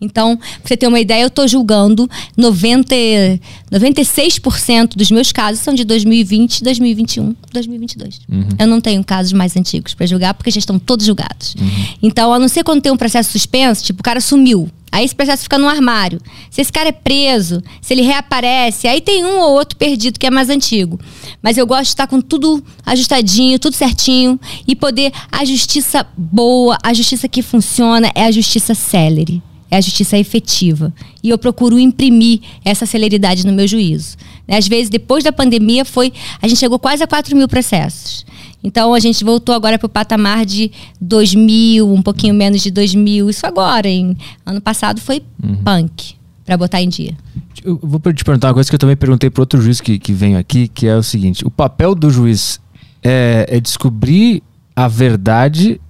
Então, 0.00 0.36
pra 0.36 0.46
você 0.64 0.76
ter 0.76 0.86
uma 0.86 1.00
ideia, 1.00 1.22
eu 1.22 1.28
estou 1.28 1.46
julgando 1.48 2.08
90, 2.36 2.94
96% 3.72 4.96
dos 4.96 5.10
meus 5.10 5.32
casos 5.32 5.60
são 5.60 5.74
de 5.74 5.84
2020, 5.84 6.62
2021, 6.62 7.34
2022. 7.52 8.20
Uhum. 8.30 8.48
Eu 8.58 8.66
não 8.66 8.80
tenho 8.80 9.02
casos 9.02 9.32
mais 9.32 9.56
antigos 9.56 9.94
para 9.94 10.06
julgar 10.06 10.34
porque 10.34 10.50
já 10.50 10.58
estão 10.58 10.78
todos 10.78 11.04
julgados. 11.04 11.54
Uhum. 11.56 11.86
Então, 12.02 12.32
a 12.32 12.38
não 12.38 12.48
ser 12.48 12.62
quando 12.62 12.80
tem 12.80 12.92
um 12.92 12.96
processo 12.96 13.32
suspenso, 13.32 13.84
tipo, 13.84 14.00
o 14.00 14.04
cara 14.04 14.20
sumiu. 14.20 14.70
Aí 14.90 15.04
esse 15.04 15.14
processo 15.14 15.42
fica 15.42 15.58
no 15.58 15.68
armário. 15.68 16.18
Se 16.50 16.62
esse 16.62 16.72
cara 16.72 16.88
é 16.88 16.92
preso, 16.92 17.62
se 17.82 17.92
ele 17.92 18.02
reaparece, 18.02 18.88
aí 18.88 19.02
tem 19.02 19.24
um 19.24 19.38
ou 19.38 19.52
outro 19.52 19.76
perdido 19.76 20.18
que 20.18 20.26
é 20.26 20.30
mais 20.30 20.48
antigo. 20.48 20.98
Mas 21.42 21.58
eu 21.58 21.66
gosto 21.66 21.82
de 21.82 21.88
estar 21.88 22.06
com 22.06 22.22
tudo 22.22 22.64
ajustadinho, 22.86 23.58
tudo 23.58 23.76
certinho 23.76 24.40
e 24.66 24.74
poder 24.74 25.12
a 25.30 25.44
justiça 25.44 26.06
boa, 26.16 26.78
a 26.82 26.94
justiça 26.94 27.28
que 27.28 27.42
funciona 27.42 28.10
é 28.14 28.24
a 28.24 28.30
justiça 28.30 28.74
célere 28.74 29.42
é 29.70 29.76
a 29.76 29.80
justiça 29.80 30.16
efetiva. 30.18 30.92
E 31.22 31.30
eu 31.30 31.38
procuro 31.38 31.78
imprimir 31.78 32.40
essa 32.64 32.86
celeridade 32.86 33.46
no 33.46 33.52
meu 33.52 33.66
juízo. 33.66 34.16
Né, 34.46 34.56
às 34.56 34.66
vezes, 34.66 34.88
depois 34.88 35.24
da 35.24 35.32
pandemia, 35.32 35.84
foi. 35.84 36.12
A 36.40 36.48
gente 36.48 36.58
chegou 36.58 36.78
quase 36.78 37.02
a 37.02 37.06
4 37.06 37.36
mil 37.36 37.48
processos. 37.48 38.24
Então, 38.62 38.92
a 38.92 38.98
gente 38.98 39.22
voltou 39.24 39.54
agora 39.54 39.78
para 39.78 39.86
o 39.86 39.88
patamar 39.88 40.44
de 40.44 40.72
2 41.00 41.34
mil, 41.34 41.92
um 41.92 42.02
pouquinho 42.02 42.34
menos 42.34 42.62
de 42.62 42.70
2 42.70 42.94
mil. 42.94 43.30
Isso 43.30 43.46
agora, 43.46 43.88
em 43.88 44.16
ano 44.44 44.60
passado, 44.60 45.00
foi 45.00 45.22
uhum. 45.42 45.56
punk, 45.62 46.14
para 46.44 46.56
botar 46.56 46.82
em 46.82 46.88
dia. 46.88 47.16
Eu 47.64 47.78
vou 47.82 48.00
te 48.12 48.24
perguntar 48.24 48.48
uma 48.48 48.54
coisa 48.54 48.68
que 48.68 48.74
eu 48.74 48.78
também 48.78 48.96
perguntei 48.96 49.30
para 49.30 49.42
outro 49.42 49.60
juiz 49.60 49.80
que, 49.80 49.98
que 49.98 50.12
vem 50.12 50.36
aqui, 50.36 50.68
que 50.68 50.86
é 50.86 50.96
o 50.96 51.02
seguinte: 51.02 51.44
o 51.44 51.50
papel 51.50 51.94
do 51.94 52.10
juiz 52.10 52.60
é, 53.02 53.46
é 53.48 53.60
descobrir 53.60 54.42
a 54.74 54.88
verdade 54.88 55.80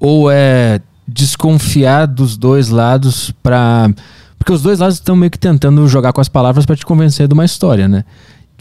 ou 0.00 0.30
é 0.30 0.80
desconfiar 1.14 2.06
dos 2.06 2.36
dois 2.36 2.68
lados 2.68 3.32
para 3.42 3.88
porque 4.36 4.52
os 4.52 4.60
dois 4.60 4.78
lados 4.78 4.96
estão 4.96 5.16
meio 5.16 5.30
que 5.30 5.38
tentando 5.38 5.88
jogar 5.88 6.12
com 6.12 6.20
as 6.20 6.28
palavras 6.28 6.66
para 6.66 6.76
te 6.76 6.84
convencer 6.84 7.26
de 7.26 7.32
uma 7.32 7.46
história, 7.46 7.88
né? 7.88 8.04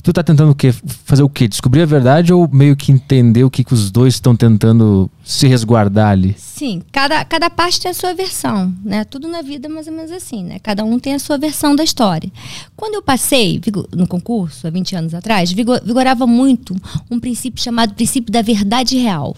Tu 0.01 0.11
tá 0.11 0.21
tentando 0.21 0.51
o 0.51 0.55
quê? 0.55 0.73
Fazer 1.05 1.23
o 1.23 1.29
quê? 1.29 1.47
Descobrir 1.47 1.81
a 1.81 1.85
verdade 1.85 2.33
ou 2.33 2.47
meio 2.51 2.75
que 2.75 2.91
entender 2.91 3.45
o 3.45 3.49
que, 3.49 3.63
que 3.63 3.73
os 3.73 3.89
dois 3.89 4.15
estão 4.15 4.35
tentando 4.35 5.09
se 5.23 5.47
resguardar 5.47 6.11
ali? 6.11 6.35
Sim, 6.37 6.81
cada, 6.91 7.23
cada 7.23 7.49
parte 7.49 7.79
tem 7.79 7.91
a 7.91 7.93
sua 7.93 8.13
versão, 8.13 8.73
né? 8.83 9.05
Tudo 9.05 9.29
na 9.29 9.41
vida 9.41 9.67
é 9.67 9.71
mais 9.71 9.87
ou 9.87 9.93
menos 9.93 10.11
assim, 10.11 10.43
né? 10.43 10.59
Cada 10.59 10.83
um 10.83 10.99
tem 10.99 11.15
a 11.15 11.19
sua 11.19 11.37
versão 11.37 11.73
da 11.73 11.85
história. 11.85 12.29
Quando 12.75 12.95
eu 12.95 13.01
passei 13.01 13.61
no 13.93 14.05
concurso, 14.05 14.67
há 14.67 14.69
20 14.69 14.95
anos 14.95 15.13
atrás, 15.13 15.53
vigorava 15.53 16.27
muito 16.27 16.75
um 17.09 17.17
princípio 17.17 17.63
chamado 17.63 17.93
princípio 17.93 18.31
da 18.31 18.41
verdade 18.41 18.97
real, 18.97 19.35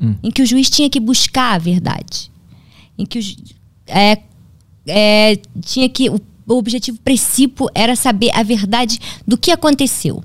hum. 0.00 0.14
em 0.22 0.30
que 0.30 0.42
o 0.42 0.46
juiz 0.46 0.70
tinha 0.70 0.88
que 0.88 1.00
buscar 1.00 1.54
a 1.54 1.58
verdade 1.58 2.33
em 2.98 3.04
que 3.04 3.18
os, 3.18 3.36
é, 3.86 4.18
é, 4.86 5.38
tinha 5.60 5.88
que 5.88 6.10
o, 6.10 6.20
o 6.46 6.54
objetivo 6.54 6.98
princípio 7.02 7.68
era 7.74 7.96
saber 7.96 8.30
a 8.34 8.42
verdade 8.42 8.98
do 9.26 9.36
que 9.36 9.50
aconteceu. 9.50 10.22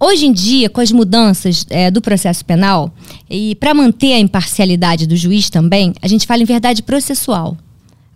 Hoje 0.00 0.26
em 0.26 0.32
dia, 0.32 0.70
com 0.70 0.80
as 0.80 0.92
mudanças 0.92 1.66
é, 1.70 1.90
do 1.90 2.00
processo 2.00 2.44
penal, 2.44 2.94
e 3.28 3.56
para 3.56 3.74
manter 3.74 4.12
a 4.12 4.20
imparcialidade 4.20 5.08
do 5.08 5.16
juiz 5.16 5.50
também, 5.50 5.92
a 6.00 6.06
gente 6.06 6.24
fala 6.24 6.42
em 6.42 6.46
verdade 6.46 6.84
processual. 6.84 7.56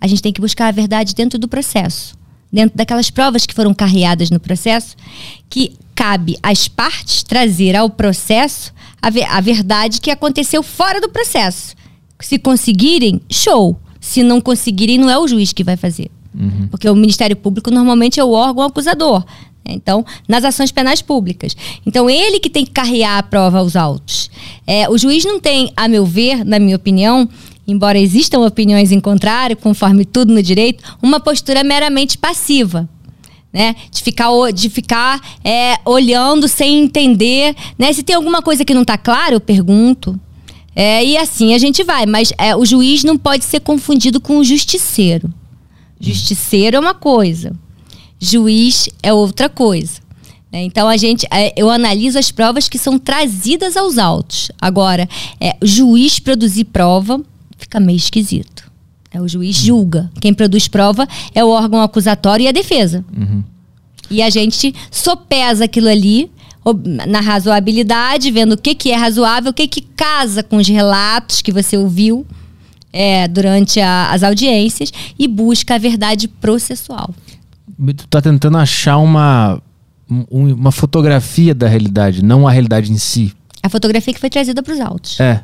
A 0.01 0.07
gente 0.07 0.23
tem 0.23 0.33
que 0.33 0.41
buscar 0.41 0.69
a 0.69 0.73
verdade 0.73 1.15
dentro 1.15 1.39
do 1.39 1.49
processo. 1.49 2.17
dentro 2.53 2.77
daquelas 2.77 3.11
provas 3.11 3.47
que 3.47 3.55
foram 3.55 3.73
carreadas 3.73 4.31
no 4.31 4.39
processo, 4.39 4.95
que 5.49 5.77
cabe 5.95 6.37
às 6.43 6.69
partes 6.69 7.23
trazer 7.23 7.75
ao 7.75 7.89
processo 7.89 8.73
a, 9.01 9.11
ve 9.11 9.25
a 9.25 9.41
verdade 9.41 10.01
que 10.01 10.11
aconteceu 10.11 10.63
fora 10.63 11.01
do 11.01 11.09
processo. 11.09 11.75
Se 12.23 12.39
conseguirem, 12.39 13.21
show. 13.31 13.77
Se 14.01 14.23
não 14.23 14.41
conseguirem, 14.41 14.99
não 14.99 15.11
é 15.11 15.19
o 15.19 15.29
juiz 15.29 15.53
que 15.53 15.63
vai 15.63 15.77
fazer. 15.77 16.11
Uhum. 16.35 16.69
Porque 16.71 16.89
o 16.89 16.95
Ministério 16.95 17.37
Público 17.37 17.71
normalmente 17.71 18.19
é 18.19 18.25
o 18.25 18.31
órgão 18.31 18.65
acusador. 18.65 19.25
Então, 19.65 20.05
nas 20.27 20.45
ações 20.45 20.73
penais 20.73 21.01
públicas. 21.01 21.57
Então, 21.87 22.11
ele 22.11 22.41
que 22.41 22.51
tem 22.51 22.65
que 22.65 22.73
carrear 22.73 23.19
a 23.19 23.23
prova 23.23 23.59
aos 23.59 23.77
autos. 23.77 24.31
É, 24.67 24.89
o 24.89 24.99
juiz 24.99 25.25
não 25.25 25.39
tem, 25.39 25.73
a 25.77 25.87
meu 25.87 26.05
ver, 26.05 26.45
na 26.45 26.59
minha 26.59 26.75
opinião, 26.75 27.29
embora 27.67 27.99
existam 27.99 28.41
opiniões 28.41 28.91
em 28.91 28.99
contrário, 28.99 29.57
conforme 29.57 30.05
tudo 30.05 30.33
no 30.33 30.43
direito, 30.43 30.83
uma 31.01 31.21
postura 31.21 31.63
meramente 31.63 32.19
passiva. 32.19 32.89
Né? 33.53 33.77
De 33.91 34.03
ficar, 34.03 34.31
de 34.53 34.69
ficar 34.71 35.21
é, 35.45 35.77
olhando 35.85 36.49
sem 36.49 36.81
entender. 36.81 37.55
Né? 37.79 37.93
Se 37.93 38.03
tem 38.03 38.17
alguma 38.17 38.43
coisa 38.43 38.65
que 38.65 38.75
não 38.75 38.83
está 38.83 38.97
claro, 38.97 39.35
eu 39.35 39.41
pergunto. 39.41 40.19
É, 40.75 41.05
e 41.05 41.17
assim 41.17 41.55
a 41.55 41.59
gente 41.59 41.85
vai. 41.85 42.07
Mas 42.07 42.33
é, 42.39 42.57
o 42.57 42.65
juiz 42.65 43.05
não 43.05 43.17
pode 43.17 43.45
ser 43.45 43.61
confundido 43.61 44.21
com 44.21 44.39
o 44.39 44.45
justiceiro. 44.45 45.33
Justiceiro 46.01 46.77
é 46.77 46.81
uma 46.81 46.95
coisa, 46.95 47.53
juiz 48.19 48.89
é 49.03 49.13
outra 49.13 49.49
coisa. 49.49 50.01
Né? 50.53 50.65
Então 50.65 50.89
a 50.89 50.97
gente, 50.97 51.27
é, 51.31 51.53
eu 51.57 51.71
analiso 51.71 52.19
as 52.19 52.31
provas 52.31 52.69
que 52.69 52.79
são 52.79 52.99
trazidas 52.99 53.77
aos 53.77 53.99
autos. 53.99 54.51
Agora, 54.61 55.09
é, 55.41 55.57
juiz 55.63 56.19
produzir 56.19 56.65
prova 56.65 57.21
fica 57.57 57.79
meio 57.79 57.97
esquisito. 57.97 58.71
É, 59.13 59.21
o 59.21 59.29
juiz 59.29 59.57
julga. 59.57 60.11
Quem 60.21 60.35
produz 60.35 60.69
prova 60.69 61.07
é 61.35 61.45
o 61.45 61.49
órgão 61.49 61.81
acusatório 61.81 62.45
e 62.45 62.49
a 62.49 62.53
defesa. 62.53 63.05
Uhum. 63.17 63.45
E 64.11 64.23
a 64.23 64.29
gente 64.29 64.75
sopesa 64.91 65.65
aquilo 65.65 65.89
ali 65.89 66.31
na 66.85 67.21
razoabilidade, 67.21 68.31
vendo 68.31 68.53
o 68.53 68.57
que, 68.57 68.75
que 68.75 68.93
é 68.93 68.97
razoável, 68.97 69.51
o 69.51 69.55
que, 69.55 69.67
que 69.67 69.81
casa 69.81 70.43
com 70.43 70.57
os 70.57 70.69
relatos 70.69 71.43
que 71.43 71.51
você 71.51 71.77
ouviu 71.77 72.25
é, 72.93 73.27
durante 73.27 73.81
a, 73.81 74.11
as 74.11 74.23
audiências 74.23 74.93
e 75.19 75.27
busca 75.27 75.75
a 75.75 75.79
verdade 75.79 76.29
processual. 76.29 77.13
Tu 77.97 78.07
tá 78.07 78.21
tentando 78.21 78.59
achar 78.59 78.99
uma, 78.99 79.61
uma 80.31 80.71
fotografia 80.71 81.55
da 81.55 81.67
realidade, 81.67 82.23
não 82.23 82.47
a 82.47 82.53
realidade 82.53 82.93
em 82.93 82.99
si. 82.99 83.33
A 83.63 83.69
fotografia 83.69 84.13
que 84.13 84.21
foi 84.21 84.31
trazida 84.31 84.63
para 84.63 84.75
os 84.75 84.81
autos. 84.81 85.19
É. 85.19 85.43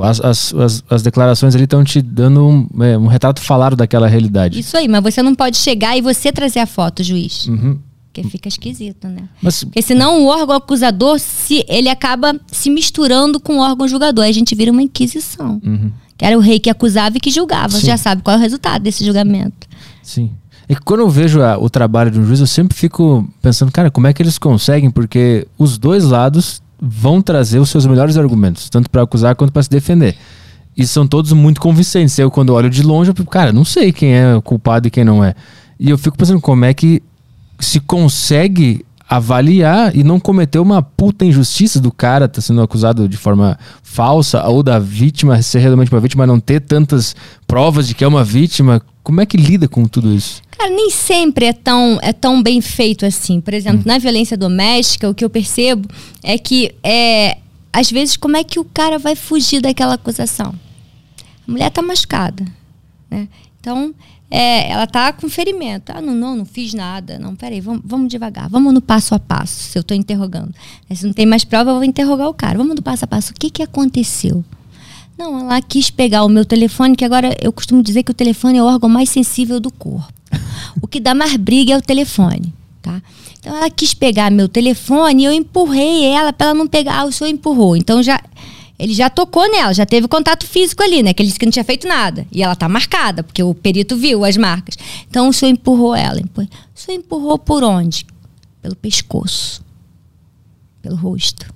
As, 0.00 0.20
as, 0.20 0.54
as, 0.54 0.84
as, 0.88 1.02
declarações 1.02 1.54
ali 1.54 1.64
estão 1.64 1.84
te 1.84 2.00
dando 2.00 2.46
um, 2.46 2.82
é, 2.82 2.96
um, 2.96 3.06
retrato 3.06 3.42
falado 3.42 3.76
daquela 3.76 4.08
realidade. 4.08 4.58
Isso 4.58 4.74
aí, 4.74 4.88
mas 4.88 5.02
você 5.02 5.22
não 5.22 5.34
pode 5.34 5.58
chegar 5.58 5.96
e 5.96 6.00
você 6.00 6.32
trazer 6.32 6.60
a 6.60 6.66
foto, 6.66 7.02
juiz. 7.02 7.46
Uhum. 7.46 7.78
Porque 8.12 8.28
fica 8.28 8.46
esquisito, 8.46 9.08
né? 9.08 9.26
Mas, 9.40 9.64
Porque 9.64 9.80
senão 9.80 10.22
o 10.22 10.26
órgão 10.26 10.54
acusador, 10.54 11.18
se, 11.18 11.64
ele 11.66 11.88
acaba 11.88 12.38
se 12.46 12.68
misturando 12.68 13.40
com 13.40 13.56
o 13.56 13.60
órgão 13.60 13.88
julgador. 13.88 14.24
Aí 14.24 14.30
a 14.30 14.34
gente 14.34 14.54
vira 14.54 14.70
uma 14.70 14.82
inquisição. 14.82 15.58
Uhum. 15.64 15.90
Que 16.18 16.26
era 16.26 16.36
o 16.36 16.40
rei 16.40 16.60
que 16.60 16.68
acusava 16.68 17.16
e 17.16 17.20
que 17.20 17.30
julgava. 17.30 17.70
Sim. 17.70 17.80
Você 17.80 17.86
já 17.86 17.96
sabe 17.96 18.20
qual 18.20 18.36
é 18.36 18.38
o 18.38 18.42
resultado 18.42 18.82
desse 18.82 19.02
julgamento. 19.02 19.66
Sim. 20.02 20.30
E 20.68 20.76
quando 20.76 21.00
eu 21.00 21.08
vejo 21.08 21.40
a, 21.40 21.56
o 21.56 21.70
trabalho 21.70 22.10
de 22.10 22.20
um 22.20 22.26
juiz, 22.26 22.38
eu 22.38 22.46
sempre 22.46 22.76
fico 22.76 23.26
pensando, 23.40 23.72
cara, 23.72 23.90
como 23.90 24.06
é 24.06 24.12
que 24.12 24.22
eles 24.22 24.36
conseguem? 24.36 24.90
Porque 24.90 25.46
os 25.56 25.78
dois 25.78 26.04
lados 26.04 26.60
vão 26.78 27.22
trazer 27.22 27.60
os 27.60 27.70
seus 27.70 27.86
melhores 27.86 28.18
argumentos, 28.18 28.68
tanto 28.68 28.90
para 28.90 29.02
acusar 29.02 29.34
quanto 29.36 29.52
para 29.52 29.62
se 29.62 29.70
defender. 29.70 30.16
E 30.76 30.86
são 30.86 31.06
todos 31.06 31.32
muito 31.32 31.62
convincentes. 31.62 32.18
Eu, 32.18 32.30
quando 32.30 32.50
olho 32.50 32.68
de 32.68 32.82
longe, 32.82 33.10
eu 33.10 33.14
fico, 33.14 33.30
cara, 33.30 33.52
não 33.52 33.64
sei 33.64 33.90
quem 33.90 34.14
é 34.14 34.38
culpado 34.42 34.88
e 34.88 34.90
quem 34.90 35.02
não 35.02 35.24
é. 35.24 35.34
E 35.80 35.88
eu 35.88 35.96
fico 35.96 36.16
pensando 36.16 36.40
como 36.40 36.64
é 36.64 36.74
que 36.74 37.02
se 37.64 37.80
consegue 37.80 38.84
avaliar 39.08 39.94
e 39.94 40.02
não 40.02 40.18
cometer 40.18 40.58
uma 40.58 40.82
puta 40.82 41.24
injustiça 41.24 41.78
do 41.78 41.92
cara 41.92 42.28
tá 42.28 42.40
sendo 42.40 42.62
acusado 42.62 43.06
de 43.08 43.16
forma 43.16 43.58
falsa 43.82 44.42
ou 44.46 44.62
da 44.62 44.78
vítima 44.78 45.42
ser 45.42 45.58
realmente 45.58 45.92
uma 45.92 46.00
vítima 46.00 46.26
não 46.26 46.40
ter 46.40 46.60
tantas 46.60 47.14
provas 47.46 47.86
de 47.86 47.94
que 47.94 48.04
é 48.04 48.08
uma 48.08 48.24
vítima 48.24 48.80
como 49.02 49.20
é 49.20 49.26
que 49.26 49.36
lida 49.36 49.68
com 49.68 49.84
tudo 49.84 50.14
isso 50.14 50.40
Cara, 50.62 50.70
nem 50.72 50.90
sempre 50.90 51.46
é 51.46 51.52
tão, 51.52 51.98
é 52.00 52.12
tão 52.12 52.40
bem 52.40 52.60
feito 52.60 53.04
assim. 53.04 53.40
Por 53.40 53.52
exemplo, 53.52 53.80
hum. 53.80 53.84
na 53.84 53.98
violência 53.98 54.36
doméstica, 54.36 55.10
o 55.10 55.14
que 55.14 55.24
eu 55.24 55.30
percebo 55.30 55.88
é 56.22 56.38
que, 56.38 56.72
é, 56.84 57.38
às 57.72 57.90
vezes, 57.90 58.16
como 58.16 58.36
é 58.36 58.44
que 58.44 58.60
o 58.60 58.64
cara 58.64 58.96
vai 58.96 59.16
fugir 59.16 59.60
daquela 59.60 59.94
acusação? 59.94 60.54
A 61.48 61.50
mulher 61.50 61.68
tá 61.70 61.82
machucada, 61.82 62.46
né? 63.10 63.28
Então, 63.58 63.92
é, 64.34 64.70
ela 64.70 64.86
tá 64.86 65.12
com 65.12 65.28
ferimento. 65.28 65.92
Ah, 65.94 66.00
não, 66.00 66.14
não, 66.14 66.34
não 66.34 66.46
fiz 66.46 66.72
nada. 66.72 67.18
Não, 67.18 67.36
peraí, 67.36 67.60
vamos, 67.60 67.82
vamos 67.84 68.08
devagar. 68.08 68.48
Vamos 68.48 68.72
no 68.72 68.80
passo 68.80 69.14
a 69.14 69.18
passo, 69.18 69.64
se 69.64 69.76
eu 69.76 69.82
estou 69.82 69.94
interrogando. 69.94 70.54
Se 70.90 71.04
não 71.04 71.12
tem 71.12 71.26
mais 71.26 71.44
prova, 71.44 71.70
eu 71.70 71.74
vou 71.74 71.84
interrogar 71.84 72.30
o 72.30 72.32
cara. 72.32 72.56
Vamos 72.56 72.74
no 72.74 72.80
passo 72.80 73.04
a 73.04 73.06
passo. 73.06 73.32
O 73.32 73.34
que, 73.34 73.50
que 73.50 73.62
aconteceu? 73.62 74.42
Não, 75.18 75.38
ela 75.38 75.60
quis 75.60 75.90
pegar 75.90 76.24
o 76.24 76.30
meu 76.30 76.46
telefone, 76.46 76.96
que 76.96 77.04
agora 77.04 77.36
eu 77.42 77.52
costumo 77.52 77.82
dizer 77.82 78.04
que 78.04 78.10
o 78.10 78.14
telefone 78.14 78.56
é 78.56 78.62
o 78.62 78.66
órgão 78.66 78.88
mais 78.88 79.10
sensível 79.10 79.60
do 79.60 79.70
corpo. 79.70 80.10
O 80.80 80.88
que 80.88 80.98
dá 80.98 81.14
mais 81.14 81.36
briga 81.36 81.74
é 81.74 81.76
o 81.76 81.82
telefone, 81.82 82.54
tá? 82.80 83.02
Então 83.38 83.54
ela 83.54 83.68
quis 83.68 83.92
pegar 83.92 84.30
meu 84.30 84.48
telefone 84.48 85.24
e 85.24 85.26
eu 85.26 85.32
empurrei 85.32 86.06
ela 86.06 86.32
para 86.32 86.46
ela 86.46 86.54
não 86.54 86.66
pegar. 86.66 87.00
Ah, 87.00 87.04
o 87.04 87.12
senhor 87.12 87.28
empurrou. 87.28 87.76
Então 87.76 88.02
já 88.02 88.18
ele 88.82 88.94
já 88.94 89.08
tocou 89.08 89.48
nela, 89.48 89.72
já 89.72 89.86
teve 89.86 90.08
contato 90.08 90.44
físico 90.44 90.82
ali, 90.82 91.04
né? 91.04 91.14
Que 91.14 91.22
ele 91.22 91.28
disse 91.28 91.38
que 91.38 91.46
não 91.46 91.52
tinha 91.52 91.64
feito 91.64 91.86
nada. 91.86 92.26
E 92.32 92.42
ela 92.42 92.56
tá 92.56 92.68
marcada, 92.68 93.22
porque 93.22 93.40
o 93.40 93.54
perito 93.54 93.96
viu 93.96 94.24
as 94.24 94.36
marcas. 94.36 94.76
Então 95.08 95.28
o 95.28 95.32
senhor 95.32 95.52
empurrou 95.52 95.94
ela. 95.94 96.20
O 96.20 96.48
senhor 96.74 96.98
empurrou 96.98 97.38
por 97.38 97.62
onde? 97.62 98.04
Pelo 98.60 98.74
pescoço. 98.74 99.62
Pelo 100.82 100.96
rosto. 100.96 101.46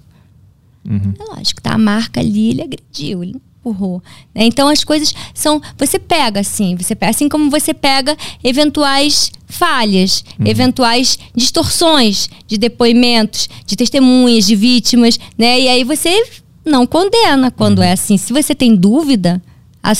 Uhum. 0.88 1.14
É 1.18 1.34
lógico, 1.34 1.60
tá 1.60 1.72
a 1.72 1.78
marca 1.78 2.20
ali, 2.20 2.50
ele 2.50 2.62
agrediu, 2.62 3.24
ele 3.24 3.34
empurrou. 3.34 4.00
Né? 4.32 4.44
Então 4.44 4.68
as 4.68 4.84
coisas 4.84 5.12
são. 5.34 5.60
Você 5.76 5.98
pega 5.98 6.38
assim, 6.38 6.76
você 6.76 6.94
pega, 6.94 7.10
assim 7.10 7.28
como 7.28 7.50
você 7.50 7.74
pega 7.74 8.16
eventuais 8.44 9.32
falhas, 9.48 10.22
uhum. 10.38 10.46
eventuais 10.46 11.18
distorções 11.34 12.30
de 12.46 12.56
depoimentos, 12.56 13.48
de 13.66 13.74
testemunhas, 13.74 14.46
de 14.46 14.54
vítimas, 14.54 15.18
né? 15.36 15.58
E 15.58 15.68
aí 15.68 15.82
você 15.82 16.22
não 16.66 16.86
condena 16.86 17.50
quando 17.50 17.78
uhum. 17.78 17.84
é 17.84 17.92
assim. 17.92 18.18
Se 18.18 18.32
você 18.32 18.54
tem 18.54 18.74
dúvida, 18.74 19.40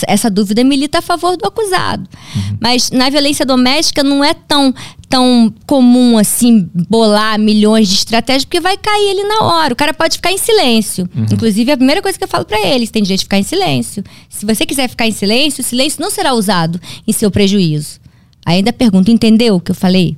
essa 0.07 0.29
dúvida 0.29 0.65
milita 0.65 0.99
a 0.99 1.03
favor 1.03 1.37
do 1.37 1.47
acusado. 1.47 2.09
Uhum. 2.35 2.59
Mas 2.61 2.91
na 2.91 3.09
violência 3.09 3.47
doméstica 3.47 4.03
não 4.03 4.25
é 4.25 4.35
tão, 4.35 4.75
tão 5.09 5.53
comum 5.67 6.19
assim 6.19 6.69
bolar 6.89 7.39
milhões 7.39 7.89
de 7.89 7.95
estratégias, 7.95 8.45
porque 8.45 8.61
vai 8.61 8.77
cair 8.77 9.11
ele 9.11 9.25
na 9.25 9.45
hora. 9.45 9.73
O 9.73 9.77
cara 9.77 9.95
pode 9.95 10.17
ficar 10.17 10.33
em 10.33 10.39
silêncio. 10.39 11.09
Uhum. 11.15 11.27
Inclusive, 11.31 11.71
a 11.71 11.77
primeira 11.77 12.03
coisa 12.03 12.19
que 12.19 12.25
eu 12.25 12.29
falo 12.29 12.45
para 12.45 12.61
eles, 12.67 12.91
tem 12.91 13.03
direito 13.03 13.21
de 13.21 13.25
ficar 13.25 13.39
em 13.39 13.45
silêncio. 13.45 14.03
Se 14.29 14.45
você 14.45 14.67
quiser 14.67 14.89
ficar 14.89 15.07
em 15.07 15.13
silêncio, 15.13 15.63
o 15.63 15.65
silêncio 15.65 16.01
não 16.01 16.11
será 16.11 16.35
usado 16.35 16.81
em 17.07 17.13
seu 17.13 17.31
prejuízo. 17.31 18.01
Ainda 18.45 18.73
pergunto, 18.73 19.11
entendeu 19.11 19.57
o 19.57 19.61
que 19.61 19.71
eu 19.71 19.75
falei? 19.75 20.17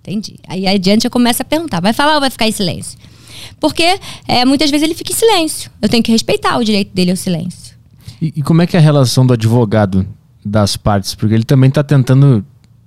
Entendi. 0.00 0.36
Aí 0.48 0.66
adiante 0.66 1.04
eu 1.04 1.10
começo 1.10 1.42
a 1.42 1.44
perguntar, 1.44 1.80
vai 1.80 1.92
falar 1.92 2.14
ou 2.14 2.20
vai 2.20 2.30
ficar 2.30 2.48
em 2.48 2.52
silêncio? 2.52 2.98
Porque 3.62 4.00
é, 4.26 4.44
muitas 4.44 4.72
vezes 4.72 4.84
ele 4.84 4.92
fica 4.92 5.12
em 5.12 5.14
silêncio. 5.14 5.70
Eu 5.80 5.88
tenho 5.88 6.02
que 6.02 6.10
respeitar 6.10 6.58
o 6.58 6.64
direito 6.64 6.92
dele 6.92 7.12
ao 7.12 7.16
silêncio. 7.16 7.76
E, 8.20 8.32
e 8.36 8.42
como 8.42 8.60
é 8.60 8.66
que 8.66 8.76
é 8.76 8.80
a 8.80 8.82
relação 8.82 9.24
do 9.24 9.32
advogado 9.32 10.04
das 10.44 10.76
partes? 10.76 11.14
Porque 11.14 11.32
ele 11.32 11.44
também 11.44 11.68
está 11.68 11.84
tentando. 11.84 12.44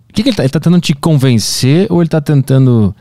O 0.10 0.14
que, 0.14 0.22
que 0.22 0.28
ele 0.28 0.34
está? 0.34 0.44
Ele 0.44 0.50
está 0.50 0.60
tentando 0.60 0.82
te 0.82 0.94
convencer 0.94 1.88
ou 1.90 2.02
ele 2.02 2.08
está 2.08 2.20
tentando 2.20 2.94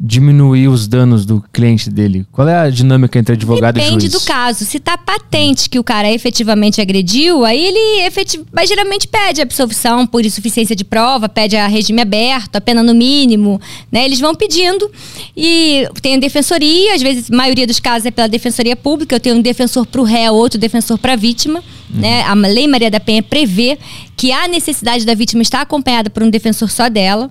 diminuir 0.00 0.68
os 0.68 0.86
danos 0.86 1.26
do 1.26 1.42
cliente 1.52 1.90
dele? 1.90 2.24
Qual 2.30 2.46
é 2.46 2.56
a 2.56 2.70
dinâmica 2.70 3.18
entre 3.18 3.34
advogado 3.34 3.74
Depende 3.74 3.88
e 3.88 4.00
juiz? 4.00 4.12
Depende 4.12 4.24
do 4.24 4.26
caso. 4.26 4.64
Se 4.64 4.78
tá 4.78 4.96
patente 4.96 5.68
que 5.68 5.78
o 5.78 5.84
cara 5.84 6.10
efetivamente 6.10 6.80
agrediu, 6.80 7.44
aí 7.44 7.66
ele 7.66 8.06
efetiv... 8.06 8.42
mas 8.52 8.68
geralmente 8.68 9.08
pede 9.08 9.40
absolvição 9.40 10.06
por 10.06 10.24
insuficiência 10.24 10.76
de 10.76 10.84
prova, 10.84 11.28
pede 11.28 11.56
a 11.56 11.66
regime 11.66 12.00
aberto, 12.00 12.56
a 12.56 12.60
pena 12.60 12.82
no 12.82 12.94
mínimo, 12.94 13.60
né? 13.90 14.04
Eles 14.04 14.20
vão 14.20 14.34
pedindo 14.34 14.88
e 15.36 15.88
tem 16.00 16.14
a 16.14 16.18
defensoria, 16.18 16.94
às 16.94 17.02
vezes 17.02 17.30
a 17.30 17.34
maioria 17.34 17.66
dos 17.66 17.80
casos 17.80 18.06
é 18.06 18.10
pela 18.12 18.28
defensoria 18.28 18.76
pública, 18.76 19.16
eu 19.16 19.20
tenho 19.20 19.34
um 19.34 19.42
defensor 19.42 19.84
para 19.84 20.00
o 20.00 20.04
réu, 20.04 20.34
outro 20.34 20.60
defensor 20.60 20.96
para 20.98 21.14
a 21.14 21.16
vítima, 21.16 21.62
uhum. 21.92 22.00
né? 22.00 22.22
A 22.22 22.34
Lei 22.34 22.68
Maria 22.68 22.90
da 22.90 23.00
Penha 23.00 23.22
prevê 23.22 23.76
que 24.16 24.30
a 24.30 24.46
necessidade 24.46 25.04
da 25.04 25.14
vítima 25.14 25.42
estar 25.42 25.60
acompanhada 25.60 26.08
por 26.08 26.22
um 26.22 26.30
defensor 26.30 26.70
só 26.70 26.88
dela 26.88 27.30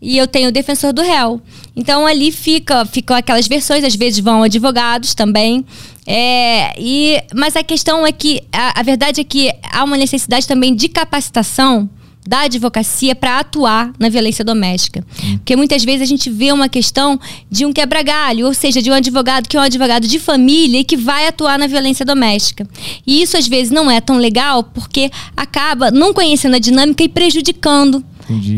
e 0.00 0.16
eu 0.16 0.26
tenho 0.26 0.48
o 0.48 0.52
defensor 0.52 0.92
do 0.92 1.02
réu. 1.02 1.40
Então 1.76 2.06
ali 2.06 2.32
fica, 2.32 2.84
ficam 2.86 3.16
aquelas 3.16 3.46
versões, 3.46 3.84
às 3.84 3.94
vezes 3.94 4.20
vão 4.20 4.42
advogados 4.42 5.14
também. 5.14 5.64
É, 6.06 6.72
e, 6.78 7.22
mas 7.34 7.56
a 7.56 7.62
questão 7.62 8.06
é 8.06 8.12
que 8.12 8.42
a, 8.52 8.80
a 8.80 8.82
verdade 8.82 9.20
é 9.20 9.24
que 9.24 9.52
há 9.70 9.84
uma 9.84 9.96
necessidade 9.96 10.46
também 10.46 10.74
de 10.74 10.88
capacitação 10.88 11.88
da 12.26 12.42
advocacia 12.42 13.14
para 13.14 13.38
atuar 13.38 13.92
na 13.98 14.08
violência 14.08 14.44
doméstica. 14.44 15.04
Porque 15.36 15.56
muitas 15.56 15.82
vezes 15.84 16.02
a 16.02 16.04
gente 16.04 16.28
vê 16.28 16.52
uma 16.52 16.68
questão 16.68 17.18
de 17.50 17.64
um 17.64 17.72
quebra-galho, 17.72 18.46
ou 18.46 18.54
seja, 18.54 18.82
de 18.82 18.90
um 18.90 18.94
advogado 18.94 19.48
que 19.48 19.56
é 19.56 19.60
um 19.60 19.64
advogado 19.64 20.06
de 20.06 20.18
família 20.18 20.80
e 20.80 20.84
que 20.84 20.96
vai 20.96 21.26
atuar 21.26 21.58
na 21.58 21.66
violência 21.66 22.04
doméstica. 22.04 22.66
E 23.06 23.22
isso 23.22 23.36
às 23.36 23.48
vezes 23.48 23.70
não 23.70 23.90
é 23.90 24.00
tão 24.00 24.18
legal 24.18 24.62
porque 24.62 25.10
acaba 25.36 25.90
não 25.90 26.12
conhecendo 26.12 26.56
a 26.56 26.58
dinâmica 26.58 27.02
e 27.02 27.08
prejudicando 27.08 28.04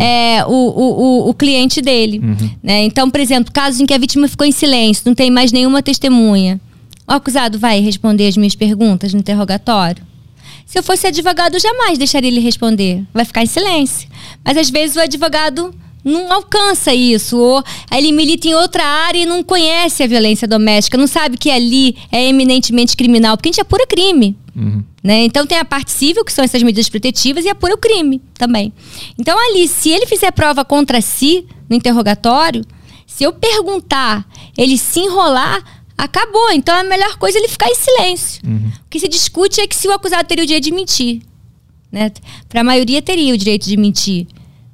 é, 0.00 0.44
o, 0.46 0.50
o, 0.50 1.28
o, 1.30 1.34
cliente 1.34 1.80
dele. 1.80 2.18
Uhum. 2.18 2.50
Né? 2.62 2.82
Então, 2.84 3.10
por 3.10 3.20
exemplo, 3.20 3.52
casos 3.52 3.80
em 3.80 3.86
que 3.86 3.94
a 3.94 3.98
vítima 3.98 4.28
ficou 4.28 4.46
em 4.46 4.52
silêncio, 4.52 5.02
não 5.06 5.14
tem 5.14 5.30
mais 5.30 5.52
nenhuma 5.52 5.82
testemunha. 5.82 6.60
O 7.06 7.12
acusado 7.12 7.58
vai 7.58 7.80
responder 7.80 8.28
as 8.28 8.36
minhas 8.36 8.54
perguntas 8.54 9.12
no 9.12 9.20
interrogatório? 9.20 10.02
Se 10.64 10.78
eu 10.78 10.82
fosse 10.82 11.06
advogado, 11.06 11.54
eu 11.54 11.60
jamais 11.60 11.98
deixaria 11.98 12.30
ele 12.30 12.40
responder. 12.40 13.02
Vai 13.12 13.24
ficar 13.24 13.42
em 13.42 13.46
silêncio. 13.46 14.08
Mas 14.44 14.56
às 14.56 14.70
vezes 14.70 14.96
o 14.96 15.00
advogado 15.00 15.74
não 16.04 16.32
alcança 16.32 16.92
isso, 16.94 17.38
ou 17.38 17.62
ele 17.94 18.12
milita 18.12 18.48
em 18.48 18.54
outra 18.54 18.84
área 18.84 19.18
e 19.18 19.26
não 19.26 19.42
conhece 19.42 20.02
a 20.02 20.06
violência 20.06 20.48
doméstica, 20.48 20.98
não 20.98 21.06
sabe 21.06 21.36
que 21.36 21.50
ali 21.50 21.96
é 22.10 22.26
eminentemente 22.26 22.96
criminal, 22.96 23.36
porque 23.36 23.48
a 23.48 23.52
gente 23.52 23.60
apura 23.60 23.86
crime. 23.86 24.36
Uhum. 24.54 24.84
Né? 25.02 25.24
Então 25.24 25.46
tem 25.46 25.58
a 25.58 25.64
parte 25.64 25.90
civil, 25.90 26.24
que 26.24 26.32
são 26.32 26.44
essas 26.44 26.62
medidas 26.62 26.88
protetivas, 26.88 27.44
e 27.44 27.48
apura 27.48 27.74
o 27.74 27.78
crime 27.78 28.20
também. 28.34 28.72
Então 29.18 29.38
ali, 29.50 29.66
se 29.66 29.90
ele 29.90 30.06
fizer 30.06 30.30
prova 30.30 30.64
contra 30.64 31.00
si 31.00 31.46
no 31.68 31.76
interrogatório, 31.76 32.64
se 33.06 33.24
eu 33.24 33.32
perguntar, 33.32 34.26
ele 34.56 34.76
se 34.78 35.00
enrolar, 35.00 35.62
acabou. 35.96 36.50
Então 36.52 36.74
a 36.74 36.82
melhor 36.82 37.16
coisa 37.16 37.38
é 37.38 37.40
ele 37.40 37.48
ficar 37.48 37.68
em 37.68 37.74
silêncio. 37.74 38.42
Uhum. 38.46 38.70
O 38.86 38.88
que 38.90 39.00
se 39.00 39.08
discute 39.08 39.60
é 39.60 39.66
que 39.66 39.76
se 39.76 39.88
o 39.88 39.92
acusado 39.92 40.26
teria 40.26 40.44
o 40.44 40.46
direito 40.46 40.64
de 40.64 40.72
mentir. 40.72 41.22
Né? 41.90 42.10
Para 42.48 42.62
a 42.62 42.64
maioria 42.64 43.02
teria 43.02 43.34
o 43.34 43.36
direito 43.36 43.64
de 43.68 43.76
mentir. 43.76 44.26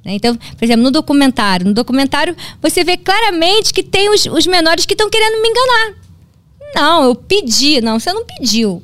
Né? 0.05 0.13
Então, 0.13 0.35
por 0.35 0.63
exemplo, 0.63 0.83
no 0.83 0.91
documentário, 0.91 1.65
no 1.67 1.73
documentário 1.73 2.35
você 2.61 2.83
vê 2.83 2.97
claramente 2.97 3.73
que 3.73 3.83
tem 3.83 4.09
os, 4.09 4.25
os 4.25 4.47
menores 4.47 4.85
que 4.85 4.93
estão 4.93 5.09
querendo 5.09 5.41
me 5.41 5.49
enganar. 5.49 5.95
Não, 6.75 7.03
eu 7.03 7.15
pedi. 7.15 7.81
Não, 7.81 7.99
você 7.99 8.13
não 8.13 8.25
pediu. 8.25 8.81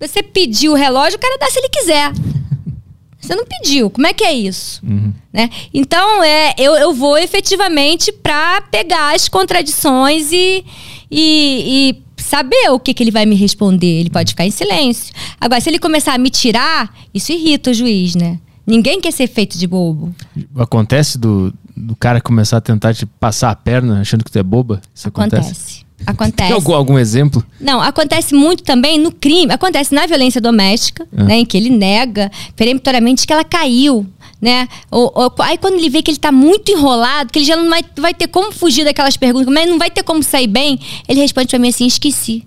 Você 0.00 0.22
pediu 0.22 0.72
o 0.72 0.74
relógio, 0.76 1.16
o 1.16 1.20
cara 1.20 1.38
dá 1.38 1.46
se 1.50 1.58
ele 1.58 1.68
quiser. 1.68 2.12
Você 3.20 3.34
não 3.34 3.44
pediu. 3.44 3.90
Como 3.90 4.06
é 4.06 4.12
que 4.12 4.22
é 4.22 4.32
isso? 4.32 4.80
Uhum. 4.86 5.12
Né? 5.32 5.50
Então, 5.74 6.22
é, 6.22 6.54
eu, 6.56 6.74
eu 6.74 6.94
vou 6.94 7.18
efetivamente 7.18 8.12
para 8.12 8.60
pegar 8.60 9.14
as 9.14 9.28
contradições 9.28 10.30
e, 10.30 10.64
e, 11.10 11.96
e 11.98 12.22
saber 12.22 12.70
o 12.70 12.78
que, 12.78 12.94
que 12.94 13.02
ele 13.02 13.10
vai 13.10 13.26
me 13.26 13.34
responder. 13.34 14.00
Ele 14.00 14.10
pode 14.10 14.30
ficar 14.30 14.46
em 14.46 14.50
silêncio. 14.50 15.12
Agora, 15.40 15.60
se 15.60 15.68
ele 15.68 15.78
começar 15.78 16.14
a 16.14 16.18
me 16.18 16.30
tirar, 16.30 16.94
isso 17.12 17.32
irrita 17.32 17.70
o 17.70 17.74
juiz, 17.74 18.14
né? 18.14 18.38
Ninguém 18.66 19.00
quer 19.00 19.12
ser 19.12 19.28
feito 19.28 19.56
de 19.56 19.66
bobo. 19.66 20.14
Acontece 20.56 21.18
do, 21.18 21.54
do 21.76 21.94
cara 21.94 22.20
começar 22.20 22.56
a 22.56 22.60
tentar 22.60 22.94
te 22.94 23.06
passar 23.06 23.50
a 23.50 23.56
perna 23.56 24.00
achando 24.00 24.24
que 24.24 24.30
tu 24.30 24.38
é 24.38 24.42
boba? 24.42 24.80
Isso 24.94 25.08
acontece. 25.08 25.50
acontece. 25.50 25.85
Acontece. 26.04 26.48
Tem 26.48 26.52
algum, 26.52 26.74
algum, 26.74 26.98
exemplo? 26.98 27.44
Não, 27.60 27.80
acontece 27.80 28.34
muito 28.34 28.62
também 28.62 28.98
no 28.98 29.10
crime, 29.10 29.52
acontece 29.52 29.94
na 29.94 30.06
violência 30.06 30.40
doméstica, 30.40 31.06
ah. 31.16 31.24
né, 31.24 31.36
em 31.38 31.44
que 31.44 31.56
ele 31.56 31.70
nega 31.70 32.30
peremptoriamente 32.54 33.26
que 33.26 33.32
ela 33.32 33.44
caiu, 33.44 34.06
né? 34.40 34.68
Ou, 34.90 35.10
ou, 35.14 35.32
aí 35.38 35.56
quando 35.56 35.74
ele 35.74 35.88
vê 35.88 36.02
que 36.02 36.10
ele 36.10 36.18
está 36.18 36.30
muito 36.30 36.70
enrolado, 36.70 37.32
que 37.32 37.38
ele 37.38 37.46
já 37.46 37.56
não 37.56 37.68
vai, 37.70 37.84
vai 37.96 38.12
ter 38.12 38.28
como 38.28 38.52
fugir 38.52 38.84
daquelas 38.84 39.16
perguntas, 39.16 39.52
mas 39.52 39.68
não 39.68 39.78
vai 39.78 39.90
ter 39.90 40.02
como 40.02 40.22
sair 40.22 40.46
bem, 40.46 40.78
ele 41.08 41.20
responde 41.20 41.48
para 41.48 41.58
mim 41.58 41.68
assim: 41.68 41.86
esqueci. 41.86 42.44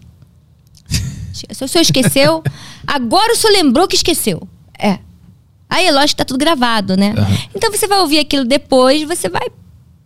o 1.49 1.67
senhor 1.67 1.81
esqueceu? 1.81 2.43
Agora 2.85 3.33
o 3.33 3.35
senhor 3.35 3.53
lembrou 3.53 3.87
que 3.87 3.95
esqueceu. 3.95 4.47
É. 4.77 4.99
Aí, 5.69 5.85
é 5.85 5.91
lógico 5.91 6.09
que 6.09 6.15
tá 6.15 6.25
tudo 6.25 6.39
gravado, 6.39 6.97
né? 6.97 7.13
Uhum. 7.15 7.37
Então 7.53 7.71
você 7.71 7.87
vai 7.87 7.99
ouvir 7.99 8.19
aquilo 8.19 8.43
depois, 8.43 9.03
você 9.03 9.29
vai. 9.29 9.47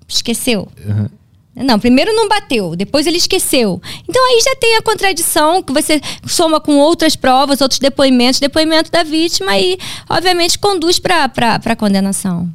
Esqueceu. 0.07 0.67
Uhum. 0.85 1.07
Não, 1.55 1.79
primeiro 1.79 2.13
não 2.15 2.27
bateu, 2.27 2.75
depois 2.75 3.05
ele 3.05 3.17
esqueceu. 3.17 3.81
Então 4.07 4.25
aí 4.25 4.41
já 4.41 4.55
tem 4.55 4.75
a 4.75 4.81
contradição 4.81 5.61
que 5.61 5.71
você 5.71 6.01
soma 6.25 6.59
com 6.59 6.77
outras 6.77 7.15
provas, 7.15 7.61
outros 7.61 7.79
depoimentos, 7.79 8.39
depoimento 8.39 8.91
da 8.91 9.03
vítima 9.03 9.57
e, 9.57 9.77
obviamente, 10.09 10.57
conduz 10.57 10.97
para 10.97 11.31
a 11.63 11.75
condenação. 11.75 12.49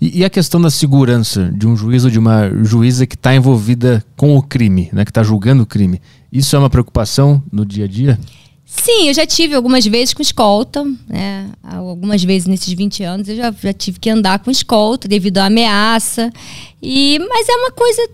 E, 0.00 0.20
e, 0.20 0.24
a 0.24 0.30
questão 0.30 0.60
da 0.60 0.70
segurança 0.70 1.52
de 1.54 1.66
um 1.66 1.76
juiz 1.76 2.04
ou 2.04 2.10
de 2.10 2.18
uma 2.18 2.48
juíza 2.64 3.06
que 3.06 3.14
está 3.14 3.34
envolvida 3.34 4.04
com 4.16 4.36
o 4.36 4.42
crime, 4.42 4.88
né, 4.92 5.04
que 5.04 5.10
está 5.10 5.22
julgando 5.22 5.62
o 5.62 5.66
crime, 5.66 6.00
isso 6.32 6.56
é 6.56 6.58
uma 6.58 6.70
preocupação 6.70 7.42
no 7.52 7.64
dia 7.64 7.84
a 7.84 7.88
dia? 7.88 8.18
Sim, 8.70 9.08
eu 9.08 9.14
já 9.14 9.26
tive 9.26 9.54
algumas 9.54 9.84
vezes 9.86 10.12
com 10.12 10.20
escolta, 10.20 10.84
né? 11.08 11.48
Algumas 11.62 12.22
vezes 12.22 12.46
nesses 12.46 12.70
20 12.70 13.02
anos 13.02 13.28
eu 13.28 13.34
já, 13.34 13.50
já 13.50 13.72
tive 13.72 13.98
que 13.98 14.10
andar 14.10 14.40
com 14.40 14.50
escolta 14.50 15.08
devido 15.08 15.38
à 15.38 15.46
ameaça. 15.46 16.30
E, 16.82 17.18
mas 17.18 17.48
é 17.48 17.52
uma 17.52 17.70
coisa. 17.70 18.10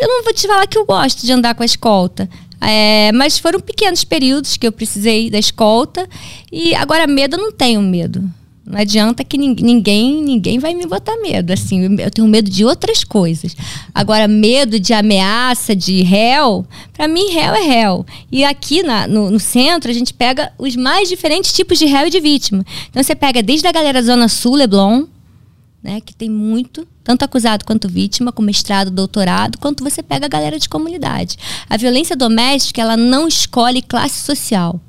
Eu 0.00 0.08
não 0.08 0.24
vou 0.24 0.32
te 0.32 0.46
falar 0.46 0.66
que 0.66 0.76
eu 0.76 0.84
gosto 0.84 1.24
de 1.24 1.32
andar 1.32 1.54
com 1.54 1.62
a 1.62 1.66
escolta. 1.66 2.28
É, 2.60 3.10
mas 3.12 3.38
foram 3.38 3.58
pequenos 3.58 4.04
períodos 4.04 4.56
que 4.56 4.66
eu 4.66 4.72
precisei 4.72 5.30
da 5.30 5.38
escolta. 5.38 6.08
E 6.50 6.74
agora, 6.74 7.06
medo, 7.06 7.36
eu 7.36 7.40
não 7.40 7.52
tenho 7.52 7.80
medo. 7.80 8.22
Não 8.64 8.80
adianta 8.80 9.24
que 9.24 9.36
ninguém, 9.36 10.22
ninguém 10.22 10.58
vai 10.60 10.72
me 10.72 10.86
botar 10.86 11.16
medo. 11.16 11.52
Assim, 11.52 11.96
eu 11.98 12.10
tenho 12.10 12.28
medo 12.28 12.48
de 12.48 12.64
outras 12.64 13.02
coisas. 13.02 13.56
Agora, 13.92 14.28
medo 14.28 14.78
de 14.78 14.94
ameaça, 14.94 15.74
de 15.74 16.02
réu, 16.02 16.64
para 16.92 17.08
mim, 17.08 17.32
réu 17.32 17.54
é 17.54 17.62
réu. 17.62 18.06
E 18.30 18.44
aqui 18.44 18.84
na, 18.84 19.08
no, 19.08 19.30
no, 19.30 19.40
centro, 19.40 19.90
a 19.90 19.94
gente 19.94 20.14
pega 20.14 20.52
os 20.56 20.76
mais 20.76 21.08
diferentes 21.08 21.52
tipos 21.52 21.76
de 21.78 21.86
réu 21.86 22.06
e 22.06 22.10
de 22.10 22.20
vítima. 22.20 22.64
Então, 22.88 23.02
você 23.02 23.16
pega 23.16 23.42
desde 23.42 23.66
a 23.66 23.72
galera 23.72 24.00
Zona 24.00 24.28
Sul, 24.28 24.54
Leblon, 24.54 25.06
né, 25.82 26.00
que 26.00 26.14
tem 26.14 26.30
muito, 26.30 26.86
tanto 27.02 27.24
acusado 27.24 27.64
quanto 27.64 27.88
vítima, 27.88 28.30
com 28.30 28.42
mestrado, 28.42 28.90
doutorado, 28.90 29.58
quanto 29.58 29.82
você 29.82 30.02
pega 30.02 30.26
a 30.26 30.28
galera 30.28 30.58
de 30.58 30.68
comunidade. 30.68 31.36
A 31.68 31.76
violência 31.76 32.14
doméstica, 32.14 32.80
ela 32.80 32.96
não 32.96 33.26
escolhe 33.26 33.82
classe 33.82 34.20
social. 34.20 34.80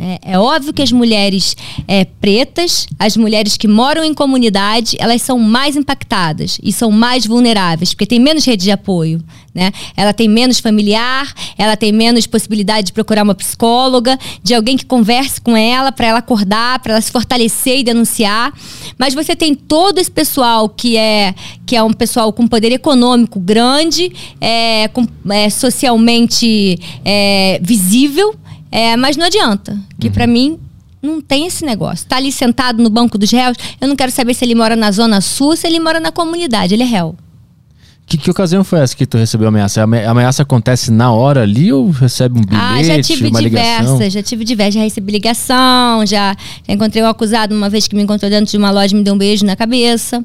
É, 0.00 0.20
é, 0.22 0.38
óbvio 0.38 0.72
que 0.72 0.80
as 0.80 0.92
mulheres 0.92 1.56
é, 1.88 2.04
pretas, 2.04 2.86
as 3.00 3.16
mulheres 3.16 3.56
que 3.56 3.66
moram 3.66 4.04
em 4.04 4.14
comunidade, 4.14 4.96
elas 5.00 5.20
são 5.20 5.40
mais 5.40 5.74
impactadas 5.74 6.56
e 6.62 6.72
são 6.72 6.92
mais 6.92 7.26
vulneráveis, 7.26 7.92
porque 7.92 8.06
tem 8.06 8.20
menos 8.20 8.44
rede 8.44 8.62
de 8.62 8.70
apoio. 8.70 9.20
Né? 9.58 9.72
Ela 9.96 10.12
tem 10.12 10.28
menos 10.28 10.60
familiar, 10.60 11.34
ela 11.56 11.76
tem 11.76 11.90
menos 11.90 12.26
possibilidade 12.26 12.86
de 12.86 12.92
procurar 12.92 13.24
uma 13.24 13.34
psicóloga, 13.34 14.18
de 14.42 14.54
alguém 14.54 14.76
que 14.76 14.86
converse 14.86 15.40
com 15.40 15.56
ela, 15.56 15.90
para 15.90 16.06
ela 16.06 16.18
acordar, 16.20 16.78
para 16.78 16.92
ela 16.92 17.00
se 17.00 17.10
fortalecer 17.10 17.80
e 17.80 17.82
denunciar. 17.82 18.52
Mas 18.96 19.14
você 19.14 19.34
tem 19.34 19.54
todo 19.54 19.98
esse 19.98 20.10
pessoal 20.10 20.68
que 20.68 20.96
é, 20.96 21.34
que 21.66 21.74
é 21.74 21.82
um 21.82 21.92
pessoal 21.92 22.32
com 22.32 22.46
poder 22.46 22.70
econômico 22.72 23.40
grande, 23.40 24.12
é, 24.40 24.88
com, 24.88 25.06
é 25.30 25.50
socialmente 25.50 26.78
é, 27.04 27.60
visível 27.62 28.38
é, 28.70 28.96
mas 28.96 29.16
não 29.16 29.26
adianta, 29.26 29.78
que 29.98 30.08
uhum. 30.08 30.12
para 30.12 30.26
mim 30.26 30.58
não 31.02 31.20
tem 31.20 31.46
esse 31.46 31.64
negócio. 31.64 32.06
Tá 32.06 32.16
ali 32.16 32.30
sentado 32.30 32.82
no 32.82 32.90
banco 32.90 33.16
dos 33.16 33.30
réus, 33.30 33.56
eu 33.80 33.88
não 33.88 33.96
quero 33.96 34.12
saber 34.12 34.34
se 34.34 34.44
ele 34.44 34.54
mora 34.54 34.76
na 34.76 34.90
zona 34.90 35.20
sul, 35.20 35.56
se 35.56 35.66
ele 35.66 35.80
mora 35.80 36.00
na 36.00 36.12
comunidade, 36.12 36.74
ele 36.74 36.82
é 36.82 36.86
réu. 36.86 37.16
Que, 38.08 38.16
que 38.16 38.30
ocasião 38.30 38.64
foi 38.64 38.80
essa 38.80 38.96
que 38.96 39.04
tu 39.04 39.18
recebeu 39.18 39.48
a 39.48 39.50
ameaça? 39.50 39.82
A 39.82 40.10
ameaça 40.10 40.42
acontece 40.42 40.90
na 40.90 41.12
hora 41.12 41.42
ali 41.42 41.70
ou 41.70 41.90
recebe 41.90 42.38
um 42.38 42.42
bilhete, 42.42 42.64
ah, 42.64 42.82
já 42.82 43.02
tive 43.02 43.30
diversas, 43.30 44.12
já 44.14 44.22
tive 44.22 44.44
diversas, 44.44 44.74
já 44.74 44.80
recebi 44.80 45.12
ligação, 45.12 46.06
já, 46.06 46.34
já 46.66 46.74
encontrei 46.74 47.02
o 47.02 47.06
um 47.06 47.08
acusado 47.10 47.54
uma 47.54 47.68
vez 47.68 47.86
que 47.86 47.94
me 47.94 48.02
encontrou 48.02 48.30
dentro 48.30 48.50
de 48.50 48.56
uma 48.56 48.70
loja 48.70 48.94
e 48.94 48.96
me 48.96 49.04
deu 49.04 49.12
um 49.12 49.18
beijo 49.18 49.44
na 49.44 49.54
cabeça. 49.54 50.24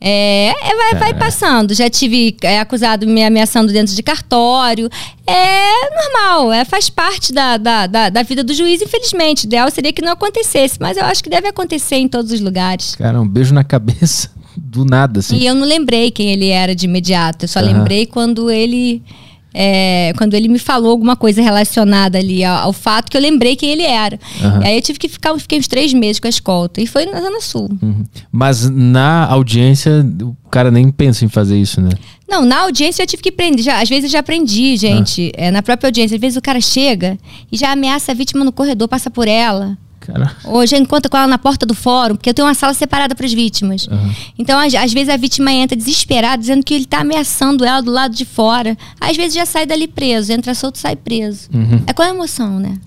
É, 0.00 0.48
é, 0.48 0.76
vai, 0.76 1.00
vai, 1.00 1.14
passando. 1.14 1.74
Já 1.74 1.90
tive 1.90 2.36
é, 2.42 2.60
acusado 2.60 3.04
me 3.06 3.24
ameaçando 3.24 3.72
dentro 3.72 3.96
de 3.96 4.02
cartório. 4.02 4.88
É 5.26 5.70
normal, 5.90 6.52
é, 6.52 6.64
faz 6.64 6.88
parte 6.88 7.32
da, 7.32 7.56
da, 7.56 7.86
da, 7.88 8.10
da, 8.10 8.22
vida 8.22 8.44
do 8.44 8.54
juiz, 8.54 8.80
infelizmente. 8.80 9.44
O 9.44 9.46
ideal 9.46 9.68
seria 9.72 9.92
que 9.92 10.02
não 10.02 10.12
acontecesse, 10.12 10.76
mas 10.78 10.96
eu 10.96 11.04
acho 11.04 11.24
que 11.24 11.30
deve 11.30 11.48
acontecer 11.48 11.96
em 11.96 12.06
todos 12.06 12.30
os 12.30 12.40
lugares. 12.40 12.94
Cara, 12.94 13.20
um 13.20 13.26
beijo 13.26 13.54
na 13.54 13.64
cabeça 13.64 14.33
do 14.56 14.84
nada, 14.84 15.20
assim. 15.20 15.36
E 15.36 15.46
eu 15.46 15.54
não 15.54 15.66
lembrei 15.66 16.10
quem 16.10 16.30
ele 16.30 16.48
era 16.48 16.74
de 16.74 16.86
imediato. 16.86 17.44
Eu 17.44 17.48
só 17.48 17.60
uhum. 17.60 17.66
lembrei 17.66 18.06
quando 18.06 18.50
ele 18.50 19.02
é, 19.56 20.12
quando 20.16 20.34
ele 20.34 20.48
me 20.48 20.58
falou 20.58 20.90
alguma 20.90 21.14
coisa 21.14 21.40
relacionada 21.40 22.18
ali 22.18 22.42
ao, 22.44 22.64
ao, 22.64 22.72
fato 22.72 23.08
que 23.08 23.16
eu 23.16 23.20
lembrei 23.20 23.54
quem 23.54 23.70
ele 23.70 23.84
era. 23.84 24.18
Uhum. 24.42 24.66
Aí 24.66 24.74
eu 24.74 24.82
tive 24.82 24.98
que 24.98 25.08
ficar 25.08 25.38
fiquei 25.38 25.60
uns 25.60 25.68
três 25.68 25.94
meses 25.94 26.18
com 26.18 26.26
a 26.26 26.30
escolta. 26.30 26.80
E 26.80 26.86
foi 26.88 27.06
na 27.06 27.20
Zona 27.20 27.40
Sul. 27.40 27.70
Uhum. 27.80 28.04
Mas 28.32 28.68
na 28.68 29.26
audiência, 29.26 30.04
o 30.22 30.34
cara 30.50 30.72
nem 30.72 30.90
pensa 30.90 31.24
em 31.24 31.28
fazer 31.28 31.56
isso, 31.56 31.80
né? 31.80 31.90
Não, 32.28 32.44
na 32.44 32.62
audiência 32.62 33.04
eu 33.04 33.06
tive 33.06 33.22
que 33.22 33.30
prender. 33.30 33.64
Já, 33.64 33.80
às 33.80 33.88
vezes 33.88 34.04
eu 34.04 34.10
já 34.10 34.18
aprendi, 34.18 34.76
gente. 34.76 35.30
Ah. 35.36 35.44
É, 35.44 35.50
na 35.52 35.62
própria 35.62 35.86
audiência. 35.86 36.16
Às 36.16 36.20
vezes 36.20 36.36
o 36.36 36.42
cara 36.42 36.60
chega 36.60 37.16
e 37.52 37.56
já 37.56 37.70
ameaça 37.70 38.10
a 38.10 38.14
vítima 38.14 38.44
no 38.44 38.50
corredor, 38.50 38.88
passa 38.88 39.08
por 39.08 39.28
ela. 39.28 39.78
Hoje 40.44 40.76
eu 40.76 40.80
encontro 40.80 41.10
com 41.10 41.16
ela 41.16 41.26
na 41.26 41.38
porta 41.38 41.64
do 41.64 41.74
fórum, 41.74 42.16
porque 42.16 42.30
eu 42.30 42.34
tenho 42.34 42.46
uma 42.46 42.54
sala 42.54 42.74
separada 42.74 43.14
para 43.14 43.26
as 43.26 43.32
vítimas. 43.32 43.86
Uhum. 43.86 44.12
Então, 44.38 44.58
às, 44.58 44.74
às, 44.74 44.92
vezes, 44.92 45.08
a 45.08 45.16
vítima 45.16 45.52
entra 45.52 45.76
desesperada, 45.76 46.38
dizendo 46.38 46.64
que 46.64 46.74
ele 46.74 46.84
está 46.84 47.00
ameaçando 47.00 47.64
ela 47.64 47.80
do 47.80 47.90
lado 47.90 48.14
de 48.14 48.24
fora. 48.24 48.76
Às 49.00 49.16
vezes 49.16 49.34
já 49.34 49.46
sai 49.46 49.66
dali 49.66 49.88
preso, 49.88 50.32
entra 50.32 50.54
solto 50.54 50.78
sai 50.78 50.96
preso. 50.96 51.48
Uhum. 51.52 51.82
É 51.86 51.92
com 51.92 52.02
a 52.02 52.08
emoção, 52.08 52.58
né? 52.58 52.78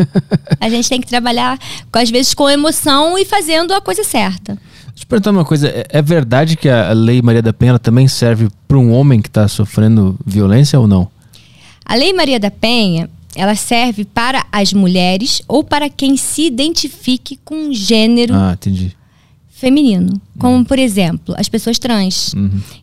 a 0.60 0.68
gente 0.68 0.88
tem 0.88 1.00
que 1.00 1.06
trabalhar, 1.06 1.58
às 1.92 2.10
vezes, 2.10 2.34
com 2.34 2.48
emoção 2.48 3.18
e 3.18 3.24
fazendo 3.24 3.72
a 3.72 3.80
coisa 3.80 4.04
certa. 4.04 4.58
Deixa 4.88 5.04
eu 5.04 5.08
perguntar 5.08 5.30
uma 5.30 5.44
coisa: 5.44 5.68
é, 5.68 5.86
é 5.88 6.02
verdade 6.02 6.56
que 6.56 6.68
a 6.68 6.92
Lei 6.92 7.22
Maria 7.22 7.42
da 7.42 7.52
Penha 7.52 7.78
também 7.78 8.06
serve 8.06 8.48
para 8.68 8.78
um 8.78 8.92
homem 8.92 9.20
que 9.20 9.28
está 9.28 9.48
sofrendo 9.48 10.18
violência 10.24 10.78
ou 10.78 10.86
não? 10.86 11.08
A 11.84 11.94
Lei 11.94 12.12
Maria 12.12 12.38
da 12.38 12.50
Penha 12.50 13.08
ela 13.34 13.54
serve 13.54 14.04
para 14.04 14.44
as 14.50 14.72
mulheres 14.72 15.42
ou 15.46 15.62
para 15.62 15.88
quem 15.88 16.16
se 16.16 16.42
identifique 16.46 17.38
com 17.44 17.54
um 17.54 17.72
gênero 17.72 18.34
ah, 18.34 18.56
feminino, 19.48 20.20
como 20.38 20.64
por 20.64 20.78
exemplo 20.78 21.34
as 21.36 21.48
pessoas 21.48 21.78
trans. 21.78 22.34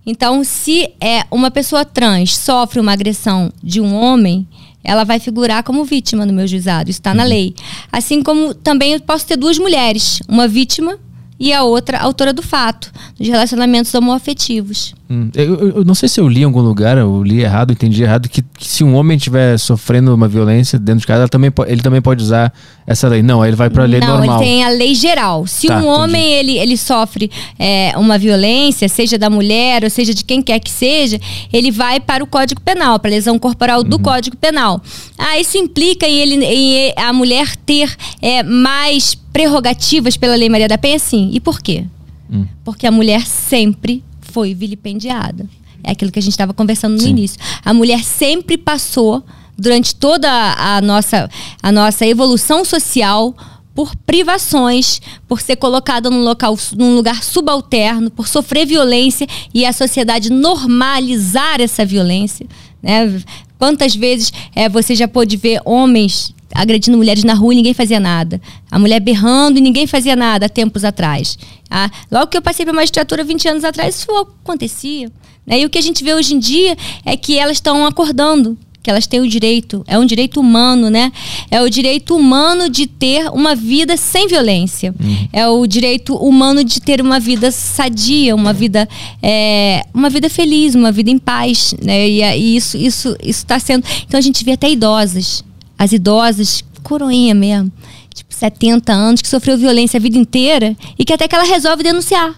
Então, 0.06 0.44
se 0.44 0.90
é 1.02 1.26
uma 1.32 1.52
pessoa 1.52 1.84
trans 1.84 2.38
sofre 2.38 2.80
uma 2.80 2.94
agressão 2.94 3.52
de 3.64 3.82
um 3.82 3.96
homem, 3.96 4.48
ela 4.84 5.04
vai 5.04 5.20
figurar 5.20 5.64
como 5.64 5.84
vítima 5.84 6.26
no 6.26 6.32
meu 6.32 6.48
juizado. 6.48 6.90
Isso 6.90 7.00
está 7.00 7.14
na 7.14 7.24
lei. 7.24 7.54
Assim 7.92 8.24
como 8.24 8.54
também 8.54 8.94
eu 8.94 9.02
posso 9.02 9.26
ter 9.26 9.36
duas 9.36 9.58
mulheres, 9.58 10.22
uma 10.30 10.48
vítima 10.48 10.98
e 11.40 11.54
a 11.54 11.64
outra 11.64 12.00
autora 12.00 12.34
do 12.34 12.42
fato, 12.42 12.92
dos 13.18 13.28
relacionamentos 13.28 13.94
homoafetivos. 13.94 14.94
Hum, 15.10 15.30
Eu, 15.36 15.70
eu- 15.78 15.86
não 15.86 15.96
sei 15.96 16.10
se 16.10 16.20
eu 16.20 16.28
li 16.28 16.42
em 16.42 16.44
algum 16.44 16.60
lugar, 16.60 16.98
eu 16.98 17.24
li 17.24 17.42
errado, 17.42 17.72
entendi 17.72 18.04
errado, 18.04 18.28
que, 18.28 18.42
que 18.42 18.68
se 18.68 18.84
um 18.84 18.94
homem 18.96 19.16
estiver 19.16 19.58
sofrendo 19.58 20.14
uma 20.14 20.28
violência 20.28 20.78
dentro 20.78 21.02
de 21.02 21.08
casa, 21.08 21.30
também, 21.30 21.50
ele 21.68 21.82
também 21.82 22.02
pode 22.02 22.22
usar 22.22 22.52
essa 22.86 23.08
lei. 23.08 23.24
Não, 23.24 23.46
ele 23.46 23.56
vai 23.56 23.70
pra 23.70 23.86
lei 23.86 24.02
Não, 24.02 24.18
normal. 24.18 24.42
ele 24.42 24.50
tem 24.50 24.64
a 24.66 24.70
lei 24.70 24.94
geral. 24.94 25.48
Se 25.48 25.68
Tá, 25.68 25.76
um 25.76 25.80
entendi. 25.80 25.94
homem 25.98 26.34
ele, 26.34 26.58
ele 26.58 26.76
sofre 26.76 27.32
é, 27.58 27.94
uma 27.98 28.18
violência, 28.18 28.90
seja 28.90 29.18
da 29.18 29.30
mulher 29.30 29.84
ou 29.84 29.90
seja 29.90 30.14
de 30.14 30.26
quem 30.26 30.42
quer 30.42 30.60
que 30.60 30.70
seja, 30.72 31.20
ele 31.54 31.72
vai 31.72 32.00
para 32.02 32.22
o 32.24 32.28
Código 32.28 32.60
Penal, 32.60 33.00
para 33.00 33.10
a 33.10 33.14
lesão 33.14 33.40
corporal 33.40 33.82
Uhum. 33.84 33.88
do 33.90 34.00
Código 34.00 34.36
Penal. 34.36 34.82
Ah, 35.18 35.40
isso 35.40 35.58
implica 35.58 36.06
em, 36.08 36.16
ele, 36.18 36.44
em 36.46 36.94
a 36.98 37.14
mulher 37.14 37.56
ter 37.66 37.96
é, 38.22 38.44
mais 38.44 39.18
prerrogativas 39.38 40.18
pela 40.18 40.36
Lei 40.36 40.50
Maria 40.50 40.68
da 40.68 40.80
Penha, 40.80 40.98
sim. 40.98 41.30
E 41.32 41.40
por 41.40 41.62
quê? 41.62 41.86
Hum. 42.28 42.48
Porque 42.64 42.88
a 42.88 42.92
mulher 42.92 43.24
sempre 43.28 44.04
foi 44.20 44.56
vilipendiada. 44.56 45.48
É 45.84 45.92
aquilo 45.92 46.12
que 46.12 46.18
a 46.18 46.22
gente 46.24 46.32
estava 46.32 46.56
conversando 46.56 46.94
no 46.94 47.00
Sim. 47.00 47.10
início. 47.10 47.40
A 47.64 47.72
mulher 47.72 48.04
sempre 48.04 48.58
passou, 48.58 49.24
durante 49.56 49.94
toda 49.94 50.28
a 50.58 50.82
nossa, 50.82 51.30
a 51.62 51.72
nossa 51.72 52.04
evolução 52.04 52.66
social, 52.66 53.36
por 53.76 53.96
privações, 54.08 55.00
por 55.28 55.40
ser 55.40 55.58
colocada 55.58 56.10
num, 56.10 56.24
local, 56.24 56.58
num 56.76 56.96
lugar 56.96 57.24
subalterno, 57.24 58.10
por 58.10 58.28
sofrer 58.28 58.66
violência 58.66 59.28
e 59.54 59.68
a 59.68 59.72
sociedade 59.72 60.32
normalizar 60.32 61.62
essa 61.62 61.86
violência. 61.86 62.48
Né? 62.82 63.22
Quantas 63.60 63.96
vezes 63.96 64.34
é, 64.56 64.68
você 64.68 64.96
já 64.96 65.08
pôde 65.08 65.38
ver 65.38 65.62
homens 65.64 66.34
agredindo 66.54 66.98
mulheres 66.98 67.24
na 67.24 67.34
rua 67.34 67.54
e 67.54 67.58
ninguém 67.58 67.74
fazia 67.74 68.00
nada. 68.00 68.42
A 68.70 68.80
mulher 68.80 69.00
berrando 69.00 69.58
e 69.58 69.62
ninguém 69.62 69.88
fazia 69.88 70.16
nada 70.16 70.46
há 70.46 70.50
tempos 70.50 70.84
atrás. 70.84 71.38
Ah, 71.70 71.90
logo 72.12 72.28
que 72.28 72.38
eu 72.38 72.42
passei 72.42 72.66
pela 72.66 72.76
magistratura 72.76 73.24
20 73.24 73.48
anos 73.50 73.64
atrás, 73.64 73.96
isso 73.96 74.12
acontecia. 74.12 75.12
Né? 75.46 75.62
E 75.62 75.66
o 75.66 75.70
que 75.70 75.78
a 75.78 75.82
gente 75.82 76.04
vê 76.04 76.14
hoje 76.14 76.36
em 76.36 76.40
dia 76.40 76.78
é 77.06 77.16
que 77.16 77.38
elas 77.40 77.58
estão 77.58 77.86
acordando. 77.86 78.58
Que 78.84 78.90
elas 78.90 79.06
têm 79.06 79.20
o 79.20 79.28
direito, 79.28 79.84
é 79.86 80.00
um 80.00 80.06
direito 80.06 80.40
humano, 80.40 80.90
né? 80.90 81.12
É 81.52 81.62
o 81.62 81.70
direito 81.70 82.16
humano 82.16 82.70
de 82.70 82.88
ter 82.88 83.28
uma 83.32 83.54
vida 83.54 83.98
sem 83.98 84.30
violência. 84.30 84.96
É 85.34 85.46
o 85.46 85.68
direito 85.68 86.16
humano 86.16 86.64
de 86.64 86.80
ter 86.80 87.02
uma 87.02 87.20
vida 87.20 87.52
sadia, 87.52 88.34
uma 88.34 88.54
vida, 88.54 88.88
é, 89.22 89.86
uma 89.94 90.10
vida 90.10 90.30
feliz, 90.30 90.74
uma 90.74 90.90
vida 90.90 91.10
em 91.10 91.18
paz, 91.18 91.76
né? 91.84 92.08
E, 92.08 92.22
e 92.22 92.56
isso, 92.56 92.78
isso, 92.78 93.10
isso 93.22 93.40
está 93.40 93.60
sendo. 93.60 93.84
Então 94.08 94.18
a 94.18 94.22
gente 94.22 94.42
vê 94.46 94.54
até 94.54 94.72
idosas, 94.72 95.44
as 95.78 95.92
idosas, 95.92 96.64
coroinha 96.84 97.34
mesmo, 97.34 97.72
tipo 98.14 98.34
70 98.34 98.92
anos, 98.92 99.22
que 99.22 99.28
sofreu 99.28 99.58
violência 99.58 99.98
a 99.98 100.02
vida 100.02 100.18
inteira 100.18 100.76
e 100.98 101.06
que 101.06 101.14
até 101.14 101.28
que 101.28 101.36
ela 101.36 101.44
resolve 101.44 101.84
denunciar. 101.84 102.34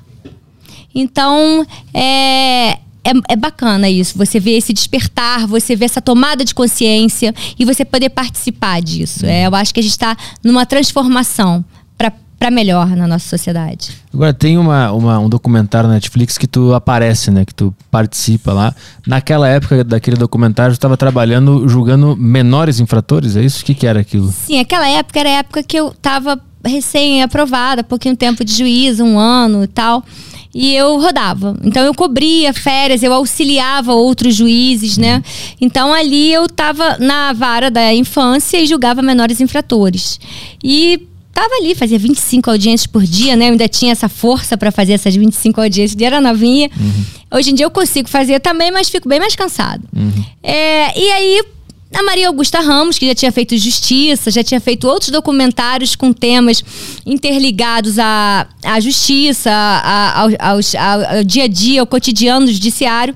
Então, 0.93 1.65
é, 1.93 2.79
é, 3.03 3.11
é 3.29 3.35
bacana 3.35 3.89
isso. 3.89 4.17
Você 4.17 4.39
vê 4.39 4.51
esse 4.51 4.73
despertar, 4.73 5.47
você 5.47 5.75
vê 5.75 5.85
essa 5.85 6.01
tomada 6.01 6.43
de 6.43 6.53
consciência 6.53 7.33
e 7.57 7.65
você 7.65 7.85
poder 7.85 8.09
participar 8.09 8.81
disso. 8.81 9.25
É, 9.25 9.47
eu 9.47 9.55
acho 9.55 9.73
que 9.73 9.79
a 9.79 9.83
gente 9.83 9.91
está 9.91 10.17
numa 10.43 10.65
transformação 10.65 11.63
para 11.97 12.11
melhor 12.49 12.87
na 12.95 13.05
nossa 13.07 13.27
sociedade. 13.27 13.91
Agora, 14.13 14.33
tem 14.33 14.57
uma, 14.57 14.91
uma- 14.91 15.19
um 15.19 15.27
documentário 15.27 15.87
na 15.89 15.95
Netflix 15.95 16.37
que 16.37 16.47
tu 16.47 16.73
aparece, 16.73 17.29
né? 17.31 17.43
Que 17.43 17.53
tu 17.53 17.73
participa 17.91 18.53
lá. 18.53 18.73
Naquela 19.05 19.47
época 19.47 19.83
daquele 19.83 20.15
documentário, 20.15 20.73
tu 20.73 20.77
estava 20.77 20.95
trabalhando 20.95 21.67
julgando 21.67 22.15
menores 22.15 22.79
infratores, 22.79 23.35
é 23.35 23.41
isso? 23.43 23.61
O 23.61 23.65
que, 23.65 23.73
que 23.73 23.85
era 23.85 23.99
aquilo? 23.99 24.31
Sim, 24.31 24.59
aquela 24.59 24.87
época 24.87 25.19
era 25.19 25.29
a 25.29 25.33
época 25.33 25.63
que 25.63 25.77
eu 25.77 25.89
estava 25.89 26.39
recém-aprovada, 26.65 27.83
pouquinho 27.83 28.15
tempo 28.15 28.43
de 28.43 28.53
juízo, 28.53 29.03
um 29.03 29.17
ano 29.17 29.63
e 29.63 29.67
tal. 29.67 30.03
E 30.53 30.75
eu 30.75 30.99
rodava. 30.99 31.55
Então 31.63 31.83
eu 31.83 31.93
cobria 31.93 32.51
férias, 32.53 33.03
eu 33.03 33.13
auxiliava 33.13 33.93
outros 33.93 34.35
juízes, 34.35 34.97
né? 34.97 35.21
Então 35.61 35.93
ali 35.93 36.33
eu 36.33 36.45
estava 36.45 36.97
na 36.97 37.33
vara 37.33 37.69
da 37.69 37.93
infância 37.93 38.57
e 38.59 38.65
julgava 38.65 39.01
menores 39.01 39.39
infratores. 39.39 40.19
E 40.63 41.07
tava 41.33 41.53
ali, 41.55 41.73
fazia 41.75 41.97
25 41.99 42.49
audiências 42.49 42.87
por 42.87 43.03
dia, 43.03 43.35
né? 43.35 43.47
Eu 43.47 43.51
ainda 43.51 43.67
tinha 43.67 43.91
essa 43.91 44.09
força 44.09 44.57
para 44.57 44.71
fazer 44.71 44.93
essas 44.93 45.15
25 45.15 45.61
audiências, 45.61 45.99
eu 45.99 46.05
era 46.07 46.19
novinha. 46.21 46.69
Hoje 47.31 47.51
em 47.51 47.53
dia 47.55 47.65
eu 47.65 47.71
consigo 47.71 48.09
fazer 48.09 48.39
também, 48.39 48.71
mas 48.71 48.89
fico 48.89 49.07
bem 49.07 49.19
mais 49.19 49.35
cansado. 49.35 49.83
É, 50.43 50.99
e 50.99 51.11
aí 51.11 51.43
a 51.93 52.03
Maria 52.03 52.27
Augusta 52.27 52.59
Ramos, 52.59 52.99
que 52.99 53.07
já 53.07 53.15
tinha 53.15 53.31
feito 53.31 53.57
Justiça, 53.57 54.29
já 54.29 54.43
tinha 54.43 54.59
feito 54.61 54.87
outros 54.87 55.09
documentários 55.11 55.95
com 55.95 56.13
temas 56.13 56.61
interligados 57.05 57.97
à, 57.97 58.47
à 58.63 58.79
justiça, 58.79 59.49
a- 59.51 60.19
ao, 60.21 60.29
aos- 60.39 60.75
ao- 60.75 61.17
ao 61.17 61.23
dia 61.23 61.45
a 61.45 61.47
dia, 61.47 61.81
ao 61.81 61.87
cotidiano 61.87 62.45
do 62.45 62.51
judiciário. 62.53 63.15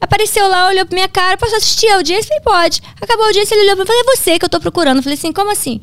Apareceu 0.00 0.46
lá, 0.48 0.68
olhou 0.68 0.84
pra 0.86 0.94
minha 0.96 1.08
cara, 1.08 1.36
posso 1.38 1.54
assistir 1.56 1.86
a 1.88 1.96
audiência? 1.96 2.24
Falei, 2.28 2.42
pode. 2.42 2.80
Acabou 3.00 3.24
a 3.24 3.28
audiência, 3.28 3.54
ele 3.54 3.64
olhou 3.64 3.76
pra 3.76 3.84
mim, 3.84 3.88
falei, 3.88 4.02
é 4.02 4.16
você 4.16 4.38
que 4.38 4.44
eu 4.44 4.48
tô 4.50 4.60
procurando. 4.60 4.98
Eu 4.98 5.02
falei 5.02 5.16
assim, 5.18 5.32
como 5.32 5.50
assim? 5.50 5.80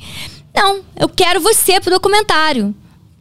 Não, 0.55 0.81
eu 0.99 1.07
quero 1.09 1.39
você 1.39 1.79
pro 1.79 1.91
documentário. 1.91 2.75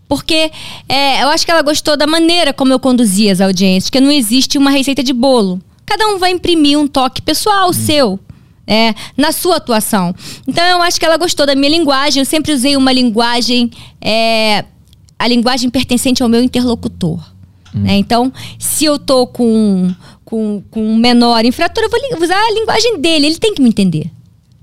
Porque 0.09 0.51
é, 0.89 1.22
eu 1.22 1.28
acho 1.28 1.45
que 1.45 1.53
ela 1.53 1.62
gostou 1.62 1.97
da 1.97 2.07
maneira 2.07 2.53
como 2.53 2.72
eu 2.72 2.81
conduzia 2.81 3.33
as 3.33 3.41
audiências, 3.41 3.91
que 3.91 4.01
não 4.01 4.11
existe 4.11 4.59
uma 4.59 4.70
receita 4.70 5.03
de 5.05 5.12
bolo. 5.12 5.61
Cada 5.87 6.07
um 6.09 6.18
vai 6.18 6.33
imprimir 6.33 6.78
um 6.78 6.87
toque 6.89 7.22
pessoal 7.22 7.72
seu. 7.72 8.18
é, 8.66 8.95
na 9.16 9.33
sua 9.33 9.57
atuação. 9.57 10.14
Então 10.47 10.64
eu 10.64 10.81
acho 10.83 10.99
que 10.99 11.05
ela 11.05 11.16
gostou 11.16 11.45
da 11.45 11.57
minha 11.57 11.70
linguagem. 11.70 12.20
Eu 12.20 12.24
sempre 12.24 12.53
usei 12.53 12.76
uma 12.76 12.93
linguagem, 12.93 13.68
é, 14.01 14.64
a 15.18 15.26
linguagem 15.26 15.68
pertencente 15.68 16.22
ao 16.22 16.28
meu 16.28 16.41
interlocutor. 16.43 17.18
né? 17.74 17.97
Então, 17.97 18.33
se 18.59 18.85
eu 18.85 18.97
tô 18.99 19.26
com, 19.26 19.93
com, 20.24 20.62
com 20.70 20.83
um 20.83 20.97
menor 20.97 21.45
infrator, 21.45 21.83
eu 21.83 21.91
vou 21.91 22.22
usar 22.22 22.37
a 22.37 22.53
linguagem 22.53 23.01
dele. 23.01 23.26
Ele 23.26 23.39
tem 23.39 23.55
que 23.55 23.61
me 23.62 23.68
entender. 23.68 24.11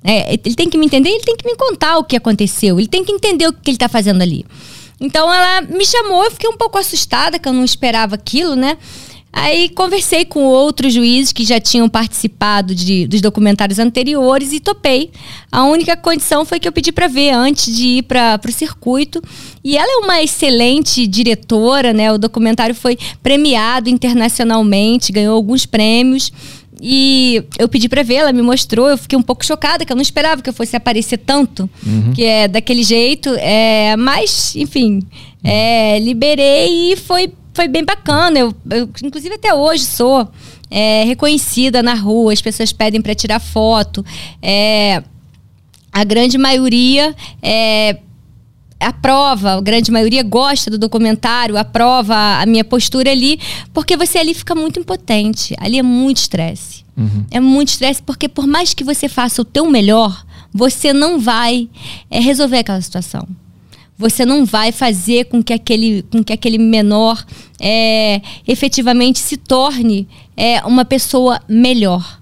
É, 0.03 0.33
ele 0.33 0.55
tem 0.55 0.69
que 0.69 0.77
me 0.77 0.85
entender, 0.85 1.09
ele 1.09 1.23
tem 1.23 1.35
que 1.35 1.45
me 1.45 1.55
contar 1.55 1.97
o 1.97 2.03
que 2.03 2.15
aconteceu, 2.15 2.79
ele 2.79 2.87
tem 2.87 3.03
que 3.03 3.11
entender 3.11 3.47
o 3.47 3.53
que 3.53 3.69
ele 3.69 3.75
está 3.75 3.89
fazendo 3.89 4.21
ali. 4.21 4.45
Então 4.99 5.31
ela 5.31 5.61
me 5.61 5.85
chamou, 5.85 6.23
eu 6.23 6.31
fiquei 6.31 6.49
um 6.49 6.57
pouco 6.57 6.77
assustada, 6.77 7.37
que 7.37 7.47
eu 7.47 7.53
não 7.53 7.63
esperava 7.63 8.15
aquilo, 8.15 8.55
né? 8.55 8.77
Aí 9.31 9.69
conversei 9.69 10.25
com 10.25 10.43
outros 10.45 10.91
juízes 10.91 11.31
que 11.31 11.45
já 11.45 11.59
tinham 11.59 11.87
participado 11.87 12.73
de, 12.73 13.05
dos 13.05 13.21
documentários 13.21 13.77
anteriores 13.77 14.51
e 14.51 14.59
topei. 14.59 15.11
A 15.51 15.63
única 15.65 15.95
condição 15.95 16.43
foi 16.43 16.59
que 16.59 16.67
eu 16.67 16.71
pedi 16.71 16.91
para 16.91 17.07
ver 17.07 17.31
antes 17.31 17.75
de 17.75 17.85
ir 17.99 18.03
para 18.03 18.39
o 18.43 18.51
circuito. 18.51 19.21
E 19.63 19.77
ela 19.77 20.01
é 20.01 20.03
uma 20.03 20.23
excelente 20.23 21.05
diretora, 21.05 21.93
né? 21.93 22.11
O 22.11 22.17
documentário 22.17 22.73
foi 22.73 22.97
premiado 23.21 23.89
internacionalmente, 23.89 25.11
ganhou 25.11 25.35
alguns 25.35 25.67
prêmios. 25.67 26.31
E 26.81 27.43
eu 27.57 27.67
pedi 27.67 27.89
pra 27.89 28.03
ver, 28.03 28.15
ela 28.15 28.33
me 28.33 28.41
mostrou, 28.41 28.89
eu 28.89 28.97
fiquei 28.97 29.17
um 29.17 29.21
pouco 29.21 29.45
chocada, 29.45 29.85
que 29.85 29.91
eu 29.91 29.95
não 29.95 30.01
esperava 30.01 30.41
que 30.41 30.49
eu 30.49 30.53
fosse 30.53 30.75
aparecer 30.75 31.17
tanto, 31.17 31.69
que 32.13 32.23
é 32.23 32.47
daquele 32.47 32.83
jeito. 32.83 33.29
É, 33.37 33.95
mas, 33.97 34.55
enfim, 34.55 35.01
é, 35.43 35.99
liberei 35.99 36.93
e 36.93 36.95
foi, 36.95 37.31
foi 37.53 37.67
bem 37.67 37.83
bacana. 37.83 38.39
Eu, 38.39 38.55
eu, 38.69 38.89
inclusive, 39.03 39.35
até 39.35 39.53
hoje 39.53 39.85
sou 39.85 40.27
é, 40.69 41.03
reconhecida 41.03 41.81
na 41.81 41.93
rua, 41.93 42.33
as 42.33 42.41
pessoas 42.41 42.71
pedem 42.71 43.01
pra 43.01 43.15
tirar 43.15 43.39
foto. 43.39 44.05
É, 44.41 45.03
a 45.91 46.03
grande 46.03 46.37
maioria 46.37 47.15
é, 47.41 47.97
aprova, 48.79 49.53
a 49.53 49.61
grande 49.61 49.91
maioria 49.91 50.23
gosta 50.23 50.69
do 50.69 50.77
documentário, 50.77 51.57
aprova 51.57 52.15
a 52.41 52.45
minha 52.45 52.63
postura 52.63 53.11
ali, 53.11 53.39
porque 53.73 53.97
você 53.97 54.17
ali 54.17 54.33
fica 54.33 54.53
muito 54.53 54.79
impotente. 54.79 55.55
Ali 55.59 55.79
é 55.79 55.83
muito 55.83 56.17
estresse. 56.17 56.85
É 57.29 57.39
muito 57.39 57.69
estresse, 57.69 58.01
porque 58.01 58.27
por 58.27 58.47
mais 58.47 58.73
que 58.73 58.83
você 58.83 59.07
faça 59.07 59.41
o 59.41 59.45
teu 59.45 59.69
melhor, 59.69 60.25
você 60.51 60.91
não 60.91 61.19
vai 61.19 61.69
é, 62.09 62.19
resolver 62.19 62.57
aquela 62.57 62.81
situação. 62.81 63.27
Você 63.97 64.25
não 64.25 64.45
vai 64.45 64.71
fazer 64.71 65.25
com 65.25 65.43
que 65.43 65.53
aquele, 65.53 66.03
com 66.11 66.23
que 66.23 66.33
aquele 66.33 66.57
menor 66.57 67.23
é, 67.59 68.21
efetivamente 68.47 69.19
se 69.19 69.37
torne 69.37 70.07
é, 70.35 70.61
uma 70.61 70.85
pessoa 70.85 71.41
melhor. 71.47 72.16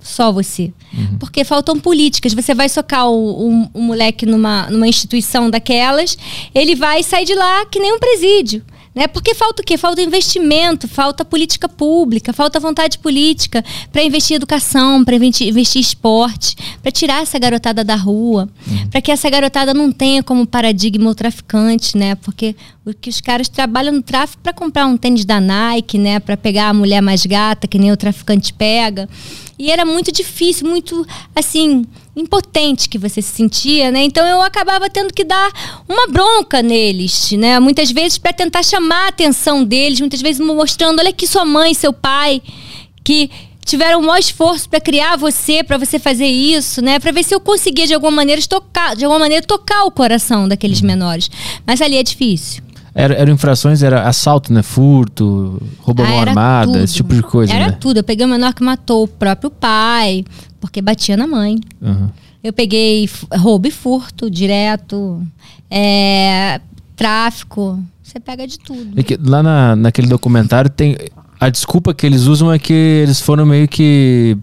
Só 0.00 0.30
você. 0.32 0.72
Porque 1.18 1.44
faltam 1.44 1.78
políticas. 1.78 2.32
Você 2.32 2.54
vai 2.54 2.68
socar 2.68 3.08
o, 3.08 3.50
o- 3.64 3.70
o 3.74 3.80
moleque 3.82 4.24
numa, 4.24 4.68
numa 4.70 4.86
instituição 4.86 5.50
daquelas, 5.50 6.16
ele 6.54 6.74
vai 6.74 7.02
sair 7.02 7.24
de 7.24 7.34
lá 7.34 7.66
que 7.66 7.80
nem 7.80 7.92
um 7.92 7.98
presídio. 7.98 8.64
Né? 8.98 9.06
Porque 9.06 9.32
falta 9.32 9.62
o 9.62 9.64
quê? 9.64 9.78
Falta 9.78 10.02
investimento, 10.02 10.88
falta 10.88 11.24
política 11.24 11.68
pública, 11.68 12.32
falta 12.32 12.58
vontade 12.58 12.98
política 12.98 13.64
para 13.92 14.02
investir 14.02 14.34
em 14.34 14.38
educação, 14.38 15.04
para 15.04 15.14
investir, 15.14 15.46
investir 15.46 15.78
em 15.78 15.82
esporte, 15.82 16.56
para 16.82 16.90
tirar 16.90 17.22
essa 17.22 17.38
garotada 17.38 17.84
da 17.84 17.94
rua, 17.94 18.48
uhum. 18.66 18.88
para 18.88 19.00
que 19.00 19.12
essa 19.12 19.30
garotada 19.30 19.72
não 19.72 19.92
tenha 19.92 20.20
como 20.20 20.44
paradigma 20.44 21.10
o 21.10 21.14
traficante, 21.14 21.96
né? 21.96 22.16
Porque 22.16 22.56
que 23.00 23.08
os 23.08 23.20
caras 23.20 23.48
trabalham 23.48 23.92
no 23.92 24.02
tráfico 24.02 24.42
para 24.42 24.52
comprar 24.52 24.86
um 24.86 24.96
tênis 24.96 25.24
da 25.24 25.40
Nike, 25.40 25.96
né? 25.96 26.18
Para 26.18 26.36
pegar 26.36 26.68
a 26.70 26.74
mulher 26.74 27.00
mais 27.00 27.24
gata, 27.24 27.68
que 27.68 27.78
nem 27.78 27.92
o 27.92 27.96
traficante 27.96 28.52
pega. 28.52 29.08
E 29.56 29.70
era 29.70 29.84
muito 29.84 30.10
difícil, 30.10 30.68
muito 30.68 31.06
assim, 31.36 31.84
impotente 32.20 32.88
que 32.88 32.98
você 32.98 33.22
se 33.22 33.30
sentia, 33.30 33.90
né? 33.90 34.02
Então 34.02 34.26
eu 34.26 34.42
acabava 34.42 34.90
tendo 34.90 35.12
que 35.12 35.24
dar 35.24 35.50
uma 35.88 36.06
bronca 36.08 36.62
neles, 36.62 37.32
né? 37.32 37.58
Muitas 37.60 37.90
vezes 37.90 38.18
para 38.18 38.32
tentar 38.32 38.62
chamar 38.62 39.06
a 39.06 39.08
atenção 39.08 39.64
deles, 39.64 40.00
muitas 40.00 40.20
vezes 40.20 40.40
mostrando, 40.40 40.98
olha 40.98 41.10
aqui 41.10 41.26
sua 41.26 41.44
mãe, 41.44 41.74
seu 41.74 41.92
pai, 41.92 42.42
que 43.04 43.30
tiveram 43.64 44.00
o 44.00 44.02
maior 44.02 44.18
esforço 44.18 44.68
para 44.68 44.80
criar 44.80 45.16
você, 45.16 45.62
para 45.62 45.76
você 45.76 45.98
fazer 45.98 46.26
isso, 46.26 46.80
né? 46.80 46.98
Para 46.98 47.12
ver 47.12 47.22
se 47.22 47.34
eu 47.34 47.40
conseguia 47.40 47.86
de 47.86 47.94
alguma 47.94 48.12
maneira 48.12 48.40
tocar, 48.48 48.96
de 48.96 49.04
alguma 49.04 49.20
maneira 49.20 49.46
tocar 49.46 49.84
o 49.84 49.90
coração 49.90 50.48
daqueles 50.48 50.80
menores. 50.80 51.30
Mas 51.66 51.82
ali 51.82 51.96
é 51.98 52.02
difícil. 52.02 52.67
Era, 52.98 53.14
eram 53.14 53.32
infrações, 53.32 53.80
era 53.80 54.08
assalto, 54.08 54.52
né? 54.52 54.60
Furto, 54.60 55.62
roubo 55.78 56.02
ah, 56.02 56.20
armada, 56.20 56.72
tudo. 56.72 56.82
esse 56.82 56.94
tipo 56.94 57.14
de 57.14 57.22
coisa. 57.22 57.52
Era 57.52 57.66
né? 57.66 57.76
tudo. 57.78 57.98
Eu 57.98 58.02
peguei 58.02 58.26
um 58.26 58.28
menor 58.28 58.52
que 58.52 58.60
matou 58.60 59.04
o 59.04 59.08
próprio 59.08 59.50
pai, 59.50 60.24
porque 60.60 60.82
batia 60.82 61.16
na 61.16 61.24
mãe. 61.24 61.60
Uhum. 61.80 62.08
Eu 62.42 62.52
peguei 62.52 63.08
roubo 63.36 63.68
e 63.68 63.70
furto 63.70 64.28
direto, 64.28 65.22
é, 65.70 66.60
tráfico. 66.96 67.80
Você 68.02 68.18
pega 68.18 68.44
de 68.48 68.58
tudo. 68.58 68.98
É 68.98 69.04
lá 69.24 69.44
na, 69.44 69.76
naquele 69.76 70.08
documentário 70.08 70.68
tem. 70.68 70.96
A 71.38 71.48
desculpa 71.50 71.94
que 71.94 72.04
eles 72.04 72.22
usam 72.22 72.52
é 72.52 72.58
que 72.58 72.72
eles 72.72 73.20
foram 73.20 73.46
meio 73.46 73.68
que 73.68 74.36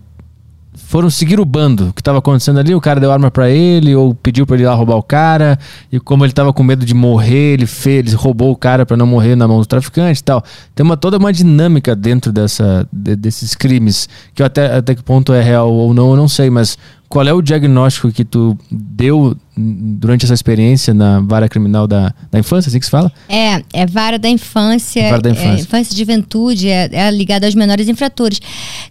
foram 0.95 1.09
seguir 1.09 1.41
o 1.41 1.45
bando 1.45 1.91
que 1.93 1.99
estava 1.99 2.19
acontecendo 2.19 2.57
ali. 2.57 2.73
O 2.73 2.79
cara 2.79 3.01
deu 3.01 3.11
arma 3.11 3.29
para 3.29 3.49
ele 3.49 3.93
ou 3.93 4.15
pediu 4.15 4.47
para 4.47 4.55
ele 4.55 4.63
ir 4.63 4.67
lá 4.67 4.73
roubar 4.73 4.95
o 4.95 5.03
cara. 5.03 5.59
E 5.91 5.99
como 5.99 6.23
ele 6.23 6.31
estava 6.31 6.53
com 6.53 6.63
medo 6.63 6.85
de 6.85 6.93
morrer, 6.93 7.55
ele 7.55 7.65
fez, 7.65 8.07
ele 8.07 8.15
roubou 8.15 8.49
o 8.49 8.55
cara 8.55 8.85
para 8.85 8.95
não 8.95 9.05
morrer 9.05 9.35
na 9.35 9.45
mão 9.45 9.59
do 9.59 9.65
traficante 9.65 10.21
e 10.21 10.23
tal. 10.23 10.41
Tem 10.73 10.85
uma 10.85 10.95
toda 10.95 11.17
uma 11.17 11.33
dinâmica 11.33 11.97
dentro 11.97 12.31
dessa 12.31 12.87
de, 12.93 13.13
desses 13.17 13.53
crimes 13.55 14.07
que 14.33 14.41
até 14.41 14.73
até 14.73 14.95
que 14.95 15.03
ponto 15.03 15.33
é 15.33 15.41
real 15.41 15.69
ou 15.69 15.93
não, 15.93 16.11
eu 16.11 16.15
não 16.15 16.29
sei, 16.29 16.49
mas 16.49 16.77
qual 17.15 17.25
é 17.25 17.33
o 17.33 17.41
diagnóstico 17.41 18.11
que 18.11 18.25
tu 18.25 18.57
deu 18.69 19.37
durante 19.55 20.25
essa 20.25 20.33
experiência 20.33 20.93
na 20.93 21.21
vara 21.21 21.47
criminal 21.47 21.87
da, 21.87 22.13
da 22.29 22.37
infância, 22.37 22.67
assim 22.67 22.77
que 22.77 22.83
se 22.83 22.91
fala? 22.91 23.09
É, 23.29 23.63
é 23.71 23.85
vara 23.85 24.19
da 24.19 24.27
infância. 24.27 25.01
Vara 25.03 25.21
da 25.21 25.29
infância. 25.29 25.47
É, 25.47 25.61
infância 25.61 25.93
e 25.93 25.97
juventude, 25.97 26.67
é, 26.67 26.89
é 26.91 27.09
ligada 27.09 27.45
aos 27.45 27.55
menores 27.55 27.87
infratores. 27.87 28.41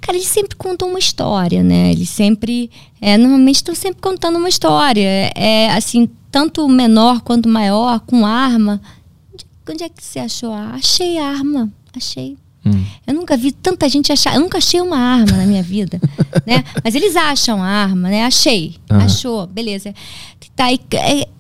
Cara, 0.01 0.17
eles 0.17 0.29
sempre 0.29 0.57
contam 0.57 0.89
uma 0.89 0.99
história, 0.99 1.63
né? 1.63 1.93
Eles 1.93 2.09
sempre, 2.09 2.71
é, 2.99 3.19
normalmente 3.19 3.57
estão 3.57 3.75
sempre 3.75 4.01
contando 4.01 4.39
uma 4.39 4.49
história. 4.49 5.03
É, 5.03 5.33
é, 5.37 5.73
assim, 5.73 6.09
tanto 6.33 6.67
menor 6.67 7.21
quanto 7.21 7.47
maior, 7.47 8.01
com 8.01 8.25
arma. 8.25 8.81
Onde, 9.35 9.45
onde 9.69 9.85
é 9.85 9.89
que 9.91 10.03
você 10.03 10.21
achou? 10.21 10.51
Achei 10.51 11.19
arma, 11.19 11.71
achei. 11.95 12.39
Hum. 12.67 12.85
Eu 13.07 13.15
nunca 13.15 13.37
vi 13.37 13.53
tanta 13.53 13.89
gente 13.89 14.13
achar. 14.13 14.35
Eu 14.35 14.41
nunca 14.41 14.59
achei 14.59 14.81
uma 14.81 14.97
arma 14.97 15.37
na 15.37 15.45
minha 15.45 15.63
vida, 15.63 16.01
né? 16.47 16.65
Mas 16.83 16.95
eles 16.95 17.15
acham 17.15 17.63
a 17.63 17.67
arma, 17.67 18.09
né? 18.09 18.25
Achei, 18.25 18.77
uhum. 18.91 18.99
achou, 18.99 19.47
beleza. 19.47 19.95
Tá, 20.57 20.73
e, 20.73 20.79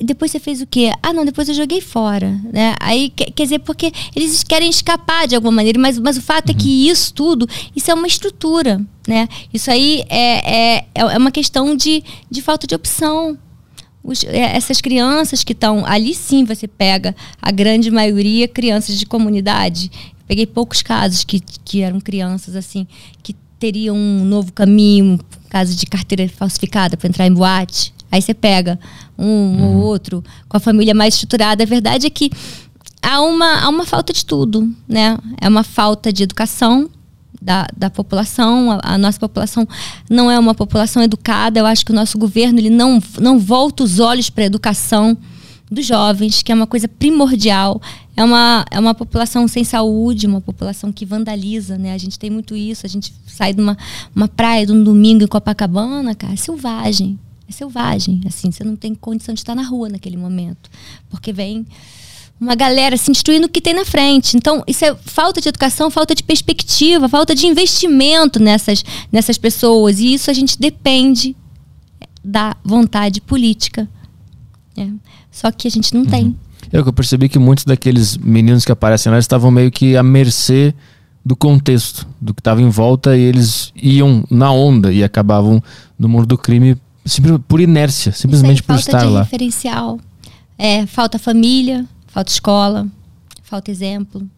e, 0.00 0.04
depois 0.04 0.32
você 0.32 0.40
fez 0.40 0.60
o 0.60 0.66
quê? 0.66 0.92
Ah, 1.00 1.12
não, 1.12 1.24
depois 1.24 1.48
eu 1.48 1.54
joguei 1.54 1.80
fora, 1.80 2.36
né? 2.52 2.74
Aí, 2.80 3.10
quer, 3.10 3.30
quer 3.30 3.44
dizer, 3.44 3.60
porque 3.60 3.92
eles 4.14 4.42
querem 4.42 4.68
escapar 4.68 5.28
de 5.28 5.36
alguma 5.36 5.52
maneira, 5.52 5.78
mas, 5.78 5.98
mas 6.00 6.16
o 6.16 6.22
fato 6.22 6.48
uhum. 6.48 6.56
é 6.56 6.60
que 6.60 6.68
uhum. 6.68 6.92
isso 6.92 7.14
tudo, 7.14 7.48
isso 7.76 7.90
é 7.90 7.94
uma 7.94 8.08
estrutura, 8.08 8.84
né? 9.06 9.28
Isso 9.52 9.70
aí 9.70 10.04
é, 10.08 10.78
é, 10.78 10.86
é 10.94 11.16
uma 11.16 11.30
questão 11.30 11.76
de, 11.76 12.02
de 12.28 12.42
falta 12.42 12.66
de 12.66 12.74
opção, 12.74 13.38
os, 14.04 14.22
é, 14.24 14.56
essas 14.56 14.80
crianças 14.80 15.42
que 15.42 15.52
estão 15.52 15.84
ali 15.86 16.14
sim 16.14 16.44
você 16.44 16.68
pega 16.68 17.16
a 17.40 17.50
grande 17.50 17.90
maioria 17.90 18.46
crianças 18.46 18.98
de 18.98 19.06
comunidade 19.06 19.90
Peguei 20.26 20.46
poucos 20.46 20.82
casos 20.82 21.24
que, 21.24 21.40
que 21.40 21.82
eram 21.82 22.00
crianças 22.00 22.56
assim, 22.56 22.86
que 23.22 23.34
teriam 23.58 23.96
um 23.96 24.24
novo 24.24 24.52
caminho, 24.52 25.18
caso 25.48 25.74
de 25.74 25.86
carteira 25.86 26.28
falsificada 26.28 26.96
para 26.96 27.08
entrar 27.08 27.26
em 27.26 27.32
boate. 27.32 27.94
Aí 28.10 28.20
você 28.22 28.34
pega 28.34 28.78
um 29.18 29.26
uhum. 29.26 29.76
ou 29.76 29.82
outro 29.82 30.22
com 30.48 30.56
a 30.56 30.60
família 30.60 30.94
mais 30.94 31.14
estruturada. 31.14 31.62
A 31.62 31.66
verdade 31.66 32.06
é 32.06 32.10
que 32.10 32.30
há 33.02 33.20
uma, 33.20 33.60
há 33.60 33.68
uma 33.68 33.84
falta 33.84 34.12
de 34.12 34.24
tudo, 34.24 34.72
né? 34.88 35.18
É 35.40 35.48
uma 35.48 35.62
falta 35.62 36.12
de 36.12 36.22
educação 36.22 36.88
da, 37.40 37.66
da 37.76 37.90
população. 37.90 38.70
A, 38.70 38.94
a, 38.94 38.98
nossa 38.98 39.18
população 39.18 39.68
não 40.08 40.30
é 40.30 40.38
uma 40.38 40.54
população 40.54 41.02
educada. 41.02 41.60
Eu 41.60 41.66
acho 41.66 41.84
que 41.84 41.92
o 41.92 41.94
nosso 41.94 42.18
governo 42.18 42.58
ele 42.58 42.70
não, 42.70 43.02
não 43.20 43.38
volta 43.38 43.82
os 43.82 43.98
olhos 43.98 44.30
para 44.30 44.44
a 44.44 44.46
educação 44.46 45.16
dos 45.70 45.86
jovens, 45.86 46.42
que 46.42 46.52
é 46.52 46.54
uma 46.54 46.66
coisa 46.66 46.86
primordial. 46.86 47.80
É 48.16 48.22
uma, 48.22 48.64
é 48.70 48.78
uma 48.78 48.94
população 48.94 49.48
sem 49.48 49.64
saúde, 49.64 50.26
uma 50.26 50.40
população 50.40 50.92
que 50.92 51.04
vandaliza, 51.04 51.76
né? 51.76 51.92
A 51.92 51.98
gente 51.98 52.18
tem 52.18 52.30
muito 52.30 52.54
isso. 52.54 52.86
A 52.86 52.88
gente 52.88 53.12
sai 53.26 53.52
de 53.52 53.60
uma, 53.60 53.76
uma 54.14 54.28
praia 54.28 54.66
de 54.66 54.72
um 54.72 54.84
domingo 54.84 55.24
em 55.24 55.26
Copacabana, 55.26 56.14
cara, 56.14 56.34
é 56.34 56.36
selvagem. 56.36 57.18
É 57.48 57.52
selvagem, 57.52 58.22
assim, 58.26 58.50
você 58.50 58.64
não 58.64 58.74
tem 58.74 58.94
condição 58.94 59.34
de 59.34 59.40
estar 59.40 59.54
na 59.54 59.62
rua 59.62 59.88
naquele 59.88 60.16
momento. 60.16 60.70
Porque 61.10 61.32
vem 61.32 61.66
uma 62.40 62.54
galera 62.54 62.96
se 62.96 63.10
destruindo 63.10 63.46
o 63.46 63.48
que 63.48 63.60
tem 63.60 63.74
na 63.74 63.84
frente. 63.84 64.36
Então, 64.36 64.62
isso 64.66 64.84
é 64.84 64.94
falta 64.94 65.40
de 65.40 65.48
educação, 65.48 65.90
falta 65.90 66.14
de 66.14 66.22
perspectiva, 66.22 67.08
falta 67.08 67.34
de 67.34 67.46
investimento 67.46 68.40
nessas, 68.40 68.84
nessas 69.10 69.38
pessoas. 69.38 69.98
E 69.98 70.14
isso 70.14 70.30
a 70.30 70.34
gente 70.34 70.58
depende 70.58 71.36
da 72.22 72.56
vontade 72.64 73.20
política. 73.20 73.88
É. 74.76 74.88
Só 75.30 75.50
que 75.50 75.68
a 75.68 75.70
gente 75.70 75.94
não 75.94 76.02
uhum. 76.02 76.06
tem. 76.06 76.36
Eu 76.72 76.92
percebi 76.92 77.28
que 77.28 77.38
muitos 77.38 77.64
daqueles 77.64 78.16
meninos 78.16 78.64
que 78.64 78.72
aparecem 78.72 79.12
lá 79.12 79.18
estavam 79.18 79.50
meio 79.50 79.70
que 79.70 79.96
à 79.96 80.02
mercê 80.02 80.74
do 81.24 81.34
contexto, 81.34 82.06
do 82.20 82.34
que 82.34 82.40
estava 82.40 82.60
em 82.60 82.68
volta, 82.68 83.16
e 83.16 83.20
eles 83.20 83.72
iam 83.74 84.24
na 84.30 84.50
onda 84.50 84.92
e 84.92 85.02
acabavam 85.02 85.62
no 85.98 86.08
mundo 86.08 86.26
do 86.26 86.36
crime 86.36 86.76
por 87.48 87.60
inércia, 87.60 88.12
simplesmente 88.12 88.62
por 88.62 88.76
estar 88.76 89.02
lá. 89.02 89.02
Falta 89.02 89.22
referencial. 89.22 90.00
É, 90.58 90.86
falta 90.86 91.18
família, 91.18 91.86
falta 92.06 92.30
escola, 92.30 92.86
falta 93.42 93.70
exemplo. 93.70 94.28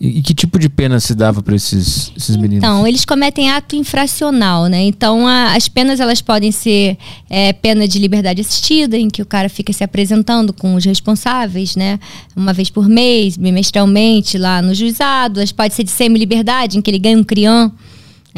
E, 0.00 0.22
que 0.22 0.34
tipo 0.34 0.58
de 0.58 0.68
pena 0.68 1.00
se 1.00 1.14
dava 1.14 1.42
para 1.42 1.54
esses, 1.54 2.12
esses 2.16 2.36
meninos? 2.36 2.58
Então, 2.58 2.86
eles 2.86 3.04
cometem 3.04 3.50
ato 3.50 3.76
infracional, 3.76 4.66
né? 4.66 4.82
Então, 4.82 5.26
a, 5.26 5.54
as 5.54 5.68
penas 5.68 6.00
elas 6.00 6.20
podem 6.20 6.52
ser 6.52 6.98
é, 7.30 7.52
pena 7.52 7.88
de 7.88 7.98
liberdade 7.98 8.40
assistida, 8.40 8.96
em 8.96 9.08
que 9.08 9.22
o 9.22 9.26
cara 9.26 9.48
fica 9.48 9.72
se 9.72 9.82
apresentando 9.82 10.52
com 10.52 10.74
os 10.74 10.84
responsáveis, 10.84 11.76
né? 11.76 11.98
Uma 12.34 12.52
vez 12.52 12.68
por 12.68 12.88
mês, 12.88 13.36
bimestralmente, 13.36 14.36
lá 14.36 14.60
no 14.60 14.74
juizado. 14.74 15.40
As 15.40 15.52
pode 15.52 15.74
ser 15.74 15.84
de 15.84 15.90
semi-liberdade, 15.90 16.76
em 16.76 16.82
que 16.82 16.90
ele 16.90 16.98
ganha 16.98 17.18
um 17.18 17.24
crião 17.24 17.72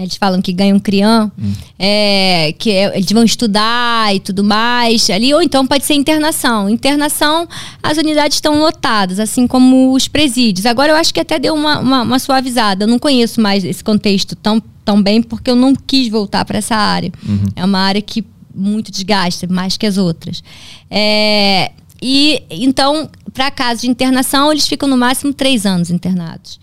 eles 0.02 0.16
falam 0.16 0.40
que 0.40 0.52
ganham 0.52 0.78
crião, 0.78 1.30
hum. 1.38 1.52
é, 1.78 2.54
que 2.58 2.70
é, 2.70 2.96
eles 2.96 3.10
vão 3.10 3.24
estudar 3.24 4.14
e 4.14 4.20
tudo 4.20 4.44
mais 4.44 5.08
ali, 5.10 5.32
ou 5.34 5.42
então 5.42 5.66
pode 5.66 5.84
ser 5.84 5.94
internação. 5.94 6.68
Internação, 6.68 7.48
as 7.82 7.98
unidades 7.98 8.36
estão 8.36 8.58
lotadas, 8.58 9.18
assim 9.18 9.46
como 9.46 9.92
os 9.92 10.08
presídios. 10.08 10.66
Agora 10.66 10.92
eu 10.92 10.96
acho 10.96 11.12
que 11.12 11.20
até 11.20 11.38
deu 11.38 11.54
uma, 11.54 11.80
uma, 11.80 12.02
uma 12.02 12.18
suavizada. 12.18 12.84
Eu 12.84 12.88
não 12.88 12.98
conheço 12.98 13.40
mais 13.40 13.64
esse 13.64 13.82
contexto 13.82 14.36
tão, 14.36 14.62
tão 14.84 15.02
bem 15.02 15.22
porque 15.22 15.50
eu 15.50 15.56
não 15.56 15.74
quis 15.74 16.08
voltar 16.08 16.44
para 16.44 16.58
essa 16.58 16.76
área. 16.76 17.12
Uhum. 17.26 17.46
É 17.56 17.64
uma 17.64 17.78
área 17.80 18.02
que 18.02 18.24
muito 18.54 18.90
desgasta, 18.90 19.46
mais 19.46 19.76
que 19.76 19.86
as 19.86 19.96
outras. 19.96 20.42
É, 20.90 21.72
e 22.02 22.42
então, 22.50 23.08
para 23.32 23.50
caso 23.50 23.82
de 23.82 23.88
internação, 23.88 24.50
eles 24.50 24.66
ficam 24.66 24.88
no 24.88 24.96
máximo 24.96 25.32
três 25.32 25.66
anos 25.66 25.90
internados. 25.90 26.58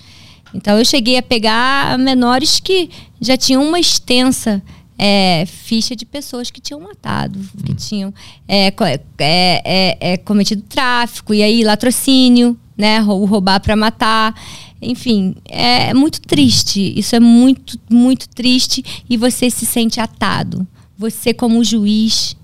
Então 0.54 0.78
eu 0.78 0.86
cheguei 0.86 1.18
a 1.18 1.24
pegar 1.24 1.98
menores 2.00 2.62
que 2.62 2.90
já 3.26 3.38
tinham 3.38 3.64
uma 3.64 3.80
extensa 3.80 4.62
é, 4.98 5.46
ficha 5.46 5.96
de 5.96 6.06
pessoas 6.06 6.50
que 6.50 6.62
tinham 6.62 6.80
matado, 6.80 7.40
que 7.66 7.72
hum. 7.72 7.76
tinham 7.76 8.14
é, 8.48 8.68
é, 8.68 8.74
é, 9.20 9.98
é, 10.00 10.18
cometido 10.18 10.62
tráfico, 10.62 11.34
e 11.34 11.44
aí 11.44 11.64
latrocínio, 11.64 12.58
né? 12.78 13.02
O 13.04 13.26
roubar 13.26 13.60
para 13.60 13.76
matar. 13.76 14.34
Enfim, 14.82 15.36
é 15.46 15.94
muito 15.94 16.22
triste. 16.22 16.94
Isso 16.98 17.16
é 17.16 17.20
muito, 17.20 17.80
muito 17.90 18.28
triste 18.30 18.84
e 19.10 19.18
você 19.18 19.50
se 19.50 19.66
sente 19.66 20.00
atado. 20.00 20.68
Você, 20.98 21.34
como 21.34 21.64
juiz, 21.64 22.36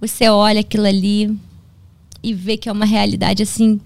você 0.00 0.28
olha 0.28 0.60
aquilo 0.60 0.86
ali 0.86 1.36
e 2.22 2.34
vê 2.34 2.56
que 2.56 2.68
é 2.68 2.72
uma 2.72 2.84
realidade 2.84 3.42
assim 3.42 3.80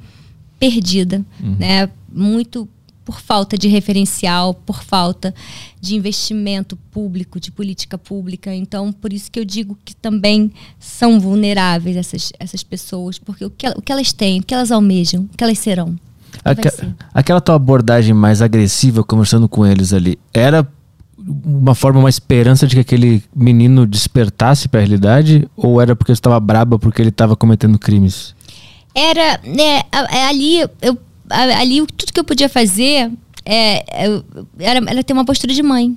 perdida, 0.58 1.24
uhum. 1.40 1.56
né? 1.58 1.90
Muito 2.10 2.68
por 3.06 3.20
falta 3.20 3.56
de 3.56 3.68
referencial, 3.68 4.52
por 4.52 4.82
falta 4.82 5.32
de 5.80 5.94
investimento 5.94 6.76
público, 6.90 7.38
de 7.38 7.52
política 7.52 7.96
pública. 7.96 8.52
Então, 8.52 8.92
por 8.92 9.12
isso 9.12 9.30
que 9.30 9.38
eu 9.38 9.44
digo 9.44 9.78
que 9.84 9.94
também 9.94 10.50
são 10.80 11.20
vulneráveis 11.20 11.96
essas, 11.96 12.32
essas 12.40 12.64
pessoas, 12.64 13.16
porque 13.16 13.44
o 13.44 13.50
que, 13.50 13.68
o 13.68 13.80
que 13.80 13.92
elas 13.92 14.12
têm, 14.12 14.40
o 14.40 14.42
que 14.42 14.52
elas 14.52 14.72
almejam, 14.72 15.22
o 15.32 15.36
que 15.36 15.44
elas 15.44 15.58
serão. 15.60 15.96
Aque- 16.44 16.68
ser. 16.68 16.92
aquela 17.14 17.40
tua 17.40 17.54
abordagem 17.54 18.12
mais 18.12 18.42
agressiva, 18.42 19.04
conversando 19.04 19.48
com 19.48 19.64
eles 19.64 19.92
ali, 19.92 20.18
era 20.34 20.66
uma 21.44 21.74
forma, 21.76 22.00
uma 22.00 22.10
esperança 22.10 22.66
de 22.66 22.74
que 22.74 22.80
aquele 22.80 23.22
menino 23.34 23.86
despertasse 23.86 24.68
pra 24.68 24.80
realidade? 24.80 25.48
Ou 25.56 25.80
era 25.80 25.94
porque 25.94 26.10
você 26.12 26.18
estava 26.18 26.38
braba 26.40 26.76
porque 26.76 27.00
ele 27.00 27.10
estava 27.10 27.36
cometendo 27.36 27.78
crimes? 27.78 28.34
era 28.98 29.38
né, 29.44 29.82
a- 29.92 30.06
a- 30.08 30.28
ali 30.28 30.60
eu 30.60 30.70
a- 30.92 30.96
ali 31.30 31.80
o- 31.82 31.86
tudo 31.86 32.12
que 32.12 32.20
eu 32.20 32.24
podia 32.24 32.48
fazer 32.48 33.10
é, 33.44 34.06
eu- 34.08 34.24
era, 34.58 34.78
era 34.88 35.04
ter 35.04 35.12
uma 35.12 35.24
postura 35.24 35.52
de 35.54 35.62
mãe 35.62 35.96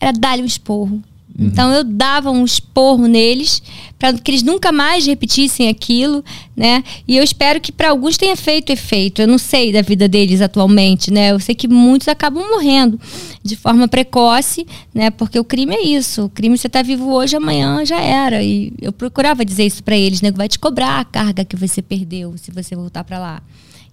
era 0.00 0.12
dar-lhe 0.12 0.42
um 0.42 0.46
esporro 0.46 1.02
então 1.38 1.72
eu 1.72 1.84
dava 1.84 2.30
um 2.30 2.44
esporro 2.44 3.06
neles 3.06 3.62
para 3.98 4.12
que 4.12 4.30
eles 4.30 4.42
nunca 4.42 4.72
mais 4.72 5.06
repetissem 5.06 5.68
aquilo, 5.68 6.22
né? 6.56 6.82
E 7.06 7.16
eu 7.16 7.22
espero 7.22 7.60
que 7.60 7.70
para 7.72 7.90
alguns 7.90 8.16
tenha 8.18 8.36
feito 8.36 8.70
efeito. 8.70 9.22
Eu 9.22 9.28
não 9.28 9.38
sei 9.38 9.72
da 9.72 9.80
vida 9.80 10.06
deles 10.08 10.40
atualmente, 10.42 11.10
né? 11.10 11.30
Eu 11.30 11.38
sei 11.38 11.54
que 11.54 11.68
muitos 11.68 12.08
acabam 12.08 12.42
morrendo 12.50 13.00
de 13.42 13.56
forma 13.56 13.86
precoce, 13.88 14.66
né? 14.92 15.10
Porque 15.10 15.38
o 15.38 15.44
crime 15.44 15.74
é 15.76 15.82
isso. 15.86 16.24
O 16.24 16.28
crime 16.28 16.58
você 16.58 16.68
tá 16.68 16.82
vivo 16.82 17.10
hoje, 17.12 17.36
amanhã 17.36 17.84
já 17.86 18.00
era. 18.00 18.42
E 18.42 18.72
eu 18.82 18.92
procurava 18.92 19.42
dizer 19.44 19.64
isso 19.66 19.82
para 19.84 19.96
eles, 19.96 20.20
né? 20.20 20.30
Vai 20.32 20.48
te 20.48 20.58
cobrar 20.58 20.98
a 20.98 21.04
carga 21.04 21.42
que 21.44 21.56
você 21.56 21.80
perdeu 21.80 22.34
se 22.36 22.50
você 22.50 22.74
voltar 22.74 23.04
para 23.04 23.18
lá. 23.18 23.42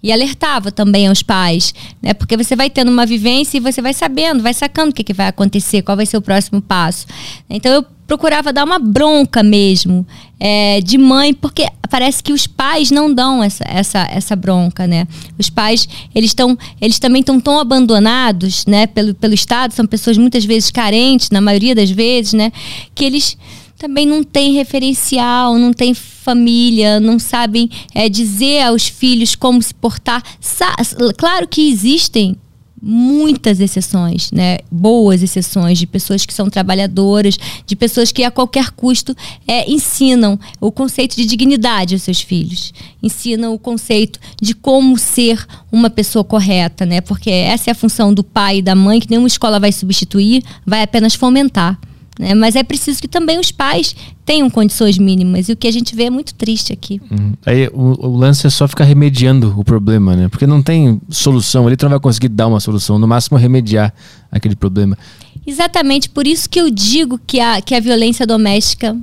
E 0.08 0.12
alertava 0.14 0.72
também 0.72 1.08
aos 1.08 1.22
pais, 1.22 1.74
né? 2.02 2.14
Porque 2.14 2.38
você 2.38 2.56
vai 2.56 2.70
tendo 2.70 2.90
uma 2.90 3.06
vivência 3.06 3.58
e 3.58 3.60
você 3.60 3.82
vai 3.82 3.94
sabendo, 3.94 4.42
vai 4.42 4.54
sacando 4.54 4.92
o 4.92 4.94
que, 4.94 5.04
que 5.04 5.14
vai 5.14 5.28
acontecer, 5.28 5.82
qual 5.82 5.98
vai 5.98 6.06
ser 6.06 6.16
o 6.16 6.22
próximo 6.22 6.62
passo. 6.62 7.06
Então 7.50 7.74
eu 7.74 7.86
procurava 8.08 8.54
dar 8.54 8.64
uma 8.64 8.80
bronca 8.80 9.44
mesmo 9.44 10.08
é, 10.40 10.80
de 10.80 10.98
mãe, 10.98 11.34
porque 11.34 11.68
parece 11.90 12.24
que 12.24 12.32
os 12.32 12.48
pais 12.48 12.90
não 12.90 13.14
dão 13.14 13.44
essa, 13.44 13.66
essa, 13.68 14.08
essa 14.10 14.34
bronca, 14.34 14.88
né? 14.88 15.06
Os 15.38 15.50
pais, 15.50 15.90
eles 16.16 16.30
estão, 16.30 16.58
eles 16.80 17.00
também 17.00 17.20
estão 17.20 17.38
tão 17.38 17.60
abandonados, 17.60 18.66
né? 18.66 18.88
Pelo, 18.88 19.14
pelo 19.14 19.34
Estado, 19.34 19.74
são 19.74 19.86
pessoas 19.86 20.18
muitas 20.18 20.46
vezes 20.46 20.72
carentes, 20.72 21.32
na 21.32 21.42
maioria 21.42 21.76
das 21.76 21.92
vezes, 21.92 22.32
né? 22.32 22.50
Que 22.96 23.04
eles 23.04 23.38
também 23.78 24.06
não 24.06 24.24
têm 24.24 24.54
referencial, 24.54 25.58
não 25.58 25.72
têm 25.72 25.94
família, 25.94 27.00
não 27.00 27.20
sabem 27.20 27.70
é, 27.94 28.10
dizer 28.10 28.62
aos 28.64 28.88
filhos 28.88 29.36
como 29.36 29.62
se 29.62 29.74
portar. 29.74 30.24
Sa 30.42 30.76
claro 31.16 31.48
que 31.48 31.70
existem 31.70 32.36
muitas 32.82 33.60
exceções, 33.60 34.32
né? 34.32 34.60
Boas 34.72 35.24
exceções 35.24 35.80
de 35.80 35.88
pessoas 35.88 36.26
que 36.26 36.34
são 36.34 36.50
trabalhadoras, 36.50 37.38
de 37.66 37.76
pessoas 37.76 38.12
que 38.12 38.24
a 38.24 38.32
qualquer 38.32 38.72
custo 38.72 39.16
é, 39.48 39.70
ensinam 39.70 40.40
o 40.62 40.72
conceito 40.72 41.16
de 41.16 41.26
dignidade 41.26 41.96
aos 41.96 42.04
seus 42.04 42.22
filhos, 42.22 42.74
ensinam 43.02 43.54
o 43.54 43.60
conceito 43.60 44.20
de 44.40 44.54
como 44.54 44.98
ser 44.98 45.46
uma 45.72 45.90
pessoa 45.90 46.24
correta, 46.24 46.86
né? 46.86 47.02
Porque 47.02 47.30
essa 47.30 47.70
é 47.70 47.72
a 47.72 47.76
função 47.76 48.14
do 48.14 48.24
pai 48.24 48.60
e 48.60 48.62
da 48.62 48.76
mãe 48.76 49.00
que 49.00 49.10
nenhuma 49.10 49.28
escola 49.28 49.60
vai 49.60 49.72
substituir, 49.72 50.44
vai 50.66 50.84
apenas 50.84 51.16
fomentar. 51.16 51.80
Né? 52.20 52.34
Mas 52.34 52.56
é 52.56 52.64
preciso 52.64 53.00
que 53.00 53.08
também 53.08 53.40
os 53.40 53.52
pais 53.52 53.96
tenham 54.26 54.50
condições 54.50 54.98
mínimas. 54.98 55.50
E 55.50 55.54
o 55.54 55.56
que 55.56 55.68
a 55.68 55.72
gente 55.72 55.96
vê 55.96 56.06
é 56.06 56.10
muito 56.10 56.34
triste 56.34 56.74
aqui. 56.74 57.02
Uhum. 57.10 57.34
Aí 57.46 57.68
o, 57.74 58.08
o 58.08 58.18
lance 58.18 58.48
é 58.48 58.50
só 58.50 58.68
ficar 58.68 58.86
remediando 58.86 59.54
o 59.58 59.64
problema, 59.64 60.16
né? 60.16 60.28
Porque 60.28 60.48
não 60.48 60.62
tem 60.62 61.00
solução, 61.10 61.68
ele 61.68 61.78
não 61.82 61.90
vai 61.90 62.00
conseguir 62.00 62.30
dar 62.30 62.48
uma 62.48 62.60
solução, 62.60 62.98
no 62.98 63.08
máximo 63.08 63.38
remediar 63.38 63.94
aquele 64.32 64.56
problema. 64.56 64.98
Exatamente 65.46 66.10
por 66.10 66.28
isso 66.28 66.50
que 66.50 66.60
eu 66.60 66.70
digo 66.70 67.20
que 67.26 67.40
a, 67.40 67.62
que 67.62 67.74
a 67.74 67.80
violência 67.80 68.26
doméstica 68.28 68.98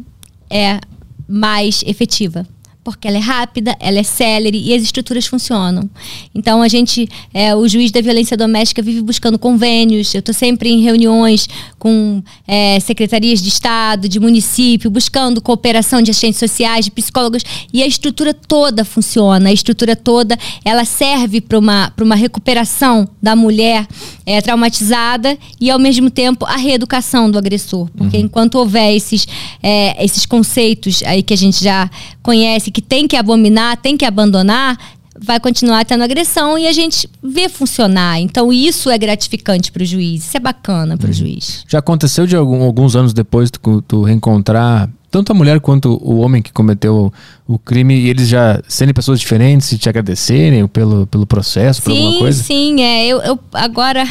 é 0.50 0.78
mais 1.26 1.82
efetiva. 1.86 2.46
Porque 2.84 3.08
ela 3.08 3.16
é 3.16 3.20
rápida, 3.20 3.74
ela 3.80 3.98
é 3.98 4.02
célere 4.02 4.60
e 4.62 4.74
as 4.74 4.82
estruturas 4.82 5.26
funcionam. 5.26 5.88
Então 6.34 6.62
a 6.62 6.68
gente, 6.68 7.08
é, 7.32 7.54
o 7.56 7.66
juiz 7.66 7.90
da 7.90 8.00
violência 8.00 8.36
doméstica 8.36 8.82
vive 8.82 9.00
buscando 9.00 9.38
convênios. 9.38 10.14
Eu 10.14 10.20
estou 10.20 10.34
sempre 10.34 10.70
em 10.70 10.82
reuniões 10.82 11.48
com 11.78 12.22
é, 12.46 12.78
secretarias 12.80 13.42
de 13.42 13.48
Estado, 13.48 14.08
de 14.08 14.20
município, 14.20 14.90
buscando 14.90 15.40
cooperação 15.40 16.02
de 16.02 16.10
assistentes 16.10 16.38
sociais, 16.38 16.84
de 16.84 16.90
psicólogos. 16.90 17.42
E 17.72 17.82
a 17.82 17.86
estrutura 17.86 18.34
toda 18.34 18.84
funciona. 18.84 19.48
A 19.48 19.52
estrutura 19.52 19.96
toda 19.96 20.38
ela 20.64 20.84
serve 20.84 21.40
para 21.40 21.58
uma, 21.58 21.92
uma 22.00 22.14
recuperação 22.14 23.08
da 23.22 23.34
mulher 23.34 23.86
é, 24.26 24.40
traumatizada 24.40 25.36
e, 25.60 25.70
ao 25.70 25.78
mesmo 25.78 26.10
tempo, 26.10 26.44
a 26.44 26.56
reeducação 26.56 27.30
do 27.30 27.38
agressor. 27.38 27.88
Porque 27.96 28.18
uhum. 28.18 28.24
enquanto 28.24 28.56
houver 28.56 28.94
esses, 28.94 29.26
é, 29.62 30.04
esses 30.04 30.26
conceitos 30.26 31.02
aí 31.04 31.22
que 31.22 31.34
a 31.34 31.36
gente 31.36 31.62
já 31.62 31.90
conhece, 32.22 32.70
que 32.74 32.82
tem 32.82 33.06
que 33.06 33.16
abominar, 33.16 33.76
tem 33.76 33.96
que 33.96 34.04
abandonar, 34.04 34.76
vai 35.16 35.38
continuar 35.38 35.84
tendo 35.84 36.02
agressão 36.02 36.58
e 36.58 36.66
a 36.66 36.72
gente 36.72 37.08
vê 37.22 37.48
funcionar. 37.48 38.20
Então 38.20 38.52
isso 38.52 38.90
é 38.90 38.98
gratificante 38.98 39.70
para 39.70 39.84
o 39.84 39.86
juiz, 39.86 40.26
isso 40.26 40.36
é 40.36 40.40
bacana 40.40 40.96
para 40.96 41.06
o 41.06 41.08
uhum. 41.08 41.14
juiz. 41.14 41.64
Já 41.68 41.78
aconteceu 41.78 42.26
de 42.26 42.34
algum, 42.34 42.62
alguns 42.64 42.96
anos 42.96 43.14
depois 43.14 43.48
tu, 43.48 43.80
tu, 43.82 44.02
reencontrar 44.02 44.90
tanto 45.08 45.30
a 45.30 45.34
mulher 45.34 45.60
quanto 45.60 45.96
o 46.02 46.18
homem 46.18 46.42
que 46.42 46.52
cometeu 46.52 47.12
o, 47.46 47.56
crime 47.60 47.94
e 47.94 48.08
eles 48.08 48.26
já 48.26 48.60
serem 48.66 48.92
pessoas 48.92 49.20
diferentes 49.20 49.70
e 49.70 49.78
te 49.78 49.88
agradecerem 49.88 50.66
pelo, 50.66 51.06
pelo 51.06 51.24
processo, 51.24 51.80
sim, 51.80 51.84
por 51.84 51.92
alguma 51.92 52.18
coisa? 52.18 52.42
Sim, 52.42 52.82
é. 52.82 53.06
Eu, 53.06 53.22
eu 53.22 53.38
agora 53.52 54.04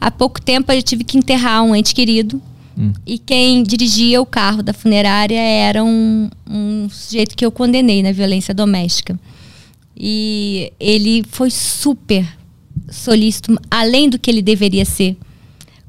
há 0.00 0.10
pouco 0.10 0.42
tempo 0.42 0.72
eu 0.72 0.82
tive 0.82 1.04
que 1.04 1.16
enterrar 1.16 1.62
um 1.62 1.76
ente 1.76 1.94
querido. 1.94 2.42
Hum. 2.80 2.92
E 3.06 3.18
quem 3.18 3.62
dirigia 3.62 4.22
o 4.22 4.26
carro 4.26 4.62
da 4.62 4.72
funerária 4.72 5.38
era 5.38 5.84
um, 5.84 6.30
um 6.48 6.88
sujeito 6.88 7.36
que 7.36 7.44
eu 7.44 7.52
condenei 7.52 8.02
na 8.02 8.10
violência 8.10 8.54
doméstica. 8.54 9.18
E 9.94 10.72
ele 10.80 11.22
foi 11.30 11.50
super 11.50 12.26
solícito, 12.90 13.60
além 13.70 14.08
do 14.08 14.18
que 14.18 14.30
ele 14.30 14.40
deveria 14.40 14.86
ser 14.86 15.14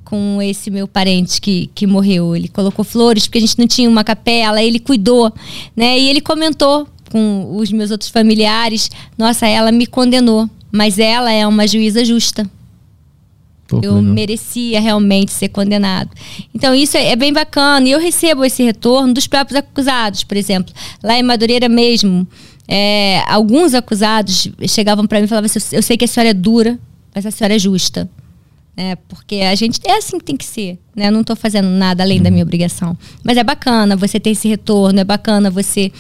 com 0.04 0.42
esse 0.42 0.70
meu 0.70 0.86
parente 0.86 1.40
que, 1.40 1.70
que 1.74 1.88
morreu. 1.88 2.36
Ele 2.36 2.50
colocou 2.50 2.84
flores, 2.84 3.26
porque 3.26 3.38
a 3.38 3.42
gente 3.42 3.58
não 3.58 3.66
tinha 3.66 3.90
uma 3.90 4.04
capela, 4.04 4.62
ele 4.62 4.78
cuidou, 4.78 5.32
né? 5.74 5.98
E 5.98 6.10
ele 6.10 6.20
comentou 6.20 6.86
com 7.10 7.56
os 7.56 7.72
meus 7.72 7.92
outros 7.92 8.10
familiares: 8.10 8.92
nossa, 9.18 9.48
ela 9.48 9.72
me 9.72 9.88
condenou, 9.88 10.50
mas 10.70 11.00
ela 11.00 11.32
é 11.32 11.48
uma 11.48 11.66
juíza 11.66 12.04
justa. 12.04 12.46
Pô, 13.72 13.80
eu 13.82 13.96
legal. 13.96 14.14
merecia 14.14 14.82
realmente 14.82 15.32
ser 15.32 15.48
condenado. 15.48 16.12
Então, 16.54 16.76
isso 16.76 16.98
é, 16.98 17.12
é, 17.12 17.16
bem 17.16 17.32
bacana. 17.32 17.88
E 17.88 17.92
eu 17.92 18.00
recebo 18.00 18.44
esse 18.44 18.62
retorno 18.62 19.14
dos 19.14 19.28
próprios 19.28 19.58
acusados, 19.58 20.26
por 20.26 20.36
exemplo. 20.36 20.74
Lá 21.02 21.18
em 21.18 21.24
Madureira 21.24 21.70
mesmo, 21.70 22.28
é, 22.68 23.24
alguns 23.28 23.74
acusados 23.74 24.50
chegavam 24.68 25.08
para 25.08 25.20
mim 25.20 25.26
e 25.26 25.28
falavam 25.30 25.46
assim: 25.46 25.76
eu 25.76 25.82
sei 25.82 25.96
que 25.96 26.04
a 26.04 26.08
senhora 26.08 26.32
é 26.32 26.34
dura, 26.34 26.78
mas 27.16 27.26
a 27.26 27.32
senhora 27.32 27.56
é 27.56 27.60
justa. 27.60 28.10
É, 28.76 28.96
porque 29.08 29.36
a 29.36 29.56
gente 29.56 29.80
é 29.86 29.98
assim 29.98 30.18
que 30.18 30.26
tem 30.26 30.36
que 30.36 30.46
ser. 30.46 30.78
Né? 30.94 31.08
Eu 31.08 31.12
não 31.14 31.22
estou 31.22 31.36
fazendo 31.36 31.70
nada 31.70 32.04
além 32.04 32.22
da 32.22 32.30
minha 32.30 32.44
obrigação. 32.44 32.98
Mas 33.24 33.38
é 33.38 33.44
bacana 33.44 33.96
você 33.96 34.20
ter 34.20 34.32
esse 34.32 34.50
retorno, 34.50 35.00
é 35.00 35.04
bacana 35.04 35.50
você 35.50 35.92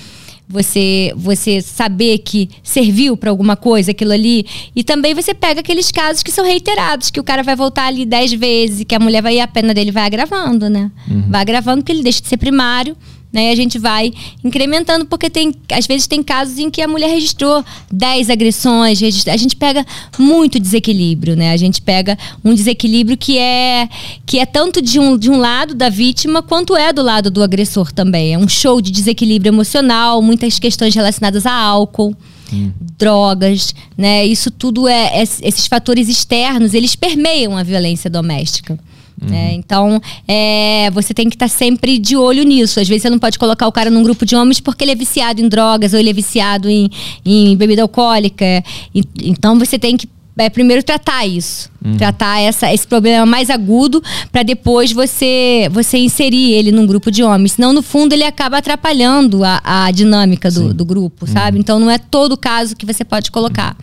você 0.52 1.14
você 1.16 1.62
saber 1.62 2.20
que 2.20 2.49
serviu 2.62 3.16
para 3.16 3.30
alguma 3.30 3.56
coisa 3.56 3.91
aquilo 3.91 4.12
ali 4.12 4.45
e 4.76 4.84
também 4.84 5.14
você 5.14 5.34
pega 5.34 5.62
aqueles 5.62 5.91
casos 5.91 6.22
que 6.22 6.32
são 6.32 6.45
reiterados 6.45 7.10
que 7.10 7.20
o 7.20 7.24
cara 7.24 7.43
vai 7.43 7.56
voltar 7.56 7.88
ali 7.88 8.06
dez 8.06 8.34
vezes 8.34 8.82
e 8.82 8.86
que 8.86 8.95
a 8.95 8.99
mulher 8.99 9.22
vai 9.22 9.39
a 9.39 9.47
pena 9.47 9.74
dele 9.74 9.91
vai 9.91 10.06
agravando 10.06 10.70
né 10.70 10.91
uhum. 11.10 11.24
vai 11.30 11.41
agravando 11.41 11.78
porque 11.78 11.91
ele 11.91 12.04
deixa 12.04 12.22
de 12.22 12.28
ser 12.28 12.38
primário 12.38 12.95
né? 13.32 13.49
E 13.49 13.51
a 13.51 13.55
gente 13.55 13.79
vai 13.79 14.11
incrementando, 14.43 15.05
porque 15.05 15.29
tem, 15.29 15.53
às 15.71 15.88
vezes 15.88 16.07
tem 16.07 16.21
casos 16.21 16.57
em 16.59 16.69
que 16.69 16.82
a 16.82 16.88
mulher 16.88 17.09
registrou 17.09 17.63
10 17.91 18.29
agressões, 18.29 18.99
registra, 18.99 19.34
a 19.34 19.38
gente 19.38 19.55
pega 19.55 19.86
muito 20.17 20.59
desequilíbrio, 20.59 21.36
né? 21.36 21.51
A 21.51 21.57
gente 21.57 21.82
pega 21.82 22.17
um 22.43 22.53
desequilíbrio 22.53 23.17
que 23.17 23.38
é 23.38 23.88
que 24.25 24.39
é 24.39 24.45
tanto 24.45 24.82
de 24.82 24.99
um, 24.99 25.17
de 25.17 25.29
um 25.29 25.38
lado 25.38 25.73
da 25.73 25.89
vítima 25.89 26.41
quanto 26.41 26.75
é 26.75 26.91
do 26.91 27.01
lado 27.01 27.32
do 27.32 27.41
agressor 27.41 27.91
também. 27.91 28.34
É 28.34 28.38
um 28.38 28.47
show 28.47 28.82
de 28.82 28.91
desequilíbrio 28.91 29.49
emocional, 29.49 30.21
muitas 30.21 30.59
questões 30.59 30.93
relacionadas 30.93 31.45
a 31.45 31.53
álcool. 31.53 32.15
Hum. 32.53 32.69
drogas, 32.97 33.73
né? 33.97 34.25
Isso 34.25 34.51
tudo 34.51 34.86
é, 34.86 35.21
é, 35.21 35.23
esses 35.23 35.67
fatores 35.67 36.09
externos, 36.09 36.73
eles 36.73 36.97
permeiam 36.97 37.55
a 37.55 37.63
violência 37.63 38.09
doméstica. 38.09 38.77
Uhum. 39.22 39.34
É, 39.34 39.53
então, 39.53 40.01
é, 40.28 40.89
você 40.91 41.13
tem 41.13 41.30
que 41.30 41.36
estar 41.36 41.49
tá 41.49 41.55
sempre 41.55 41.99
de 41.99 42.17
olho 42.17 42.43
nisso. 42.43 42.80
Às 42.80 42.88
vezes 42.88 43.03
você 43.03 43.09
não 43.09 43.19
pode 43.19 43.38
colocar 43.38 43.67
o 43.67 43.72
cara 43.72 43.89
num 43.89 44.03
grupo 44.03 44.26
de 44.26 44.36
homens 44.36 44.59
porque 44.59 44.84
ele 44.84 44.91
é 44.91 44.95
viciado 44.95 45.41
em 45.41 45.47
drogas 45.47 45.93
ou 45.93 45.99
ele 45.99 46.09
é 46.09 46.13
viciado 46.13 46.69
em, 46.69 46.89
em 47.24 47.55
bebida 47.55 47.82
alcoólica. 47.82 48.45
E, 48.93 49.03
então 49.24 49.59
você 49.59 49.78
tem 49.78 49.95
que 49.95 50.07
é, 50.38 50.49
primeiro 50.49 50.82
tratar 50.82 51.26
isso, 51.26 51.69
uhum. 51.84 51.97
tratar 51.97 52.39
essa, 52.39 52.74
esse 52.74 52.88
problema 52.88 53.26
mais 53.26 53.49
agudo 53.49 54.01
para 54.32 54.41
depois 54.43 54.91
você 54.91 55.69
você 55.72 55.97
inserir 55.97 56.53
ele 56.53 56.72
num 56.72 56.88
grupo 56.88 57.11
de 57.11 57.24
homens. 57.24 57.53
Senão, 57.53 57.72
no 57.72 57.84
fundo, 57.84 58.13
ele 58.13 58.24
acaba 58.24 58.57
atrapalhando 58.57 59.43
a, 59.43 59.61
a 59.63 59.91
dinâmica 59.91 60.49
do, 60.49 60.74
do 60.74 60.84
grupo, 60.86 61.26
uhum. 61.26 61.32
sabe? 61.32 61.59
Então, 61.59 61.80
não 61.80 61.91
é 61.91 61.97
todo 61.97 62.36
caso 62.36 62.76
que 62.76 62.86
você 62.86 63.03
pode 63.03 63.30
colocar. 63.30 63.76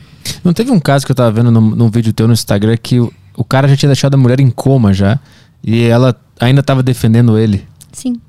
Não 0.42 0.52
teve 0.52 0.70
um 0.70 0.80
caso 0.80 1.06
que 1.06 1.12
eu 1.12 1.16
tava 1.16 1.30
vendo 1.30 1.50
num, 1.50 1.60
num 1.60 1.90
vídeo 1.90 2.12
teu 2.12 2.26
no 2.26 2.32
Instagram 2.32 2.76
que 2.82 3.00
o 3.38 3.44
cara 3.44 3.68
já 3.68 3.76
tinha 3.76 3.88
deixado 3.88 4.14
a 4.14 4.18
mulher 4.18 4.40
em 4.40 4.50
coma 4.50 4.92
já. 4.92 5.18
E 5.62 5.84
ela 5.84 6.20
ainda 6.40 6.60
estava 6.60 6.82
defendendo 6.82 7.38
ele. 7.38 7.64
Sim. 7.92 8.20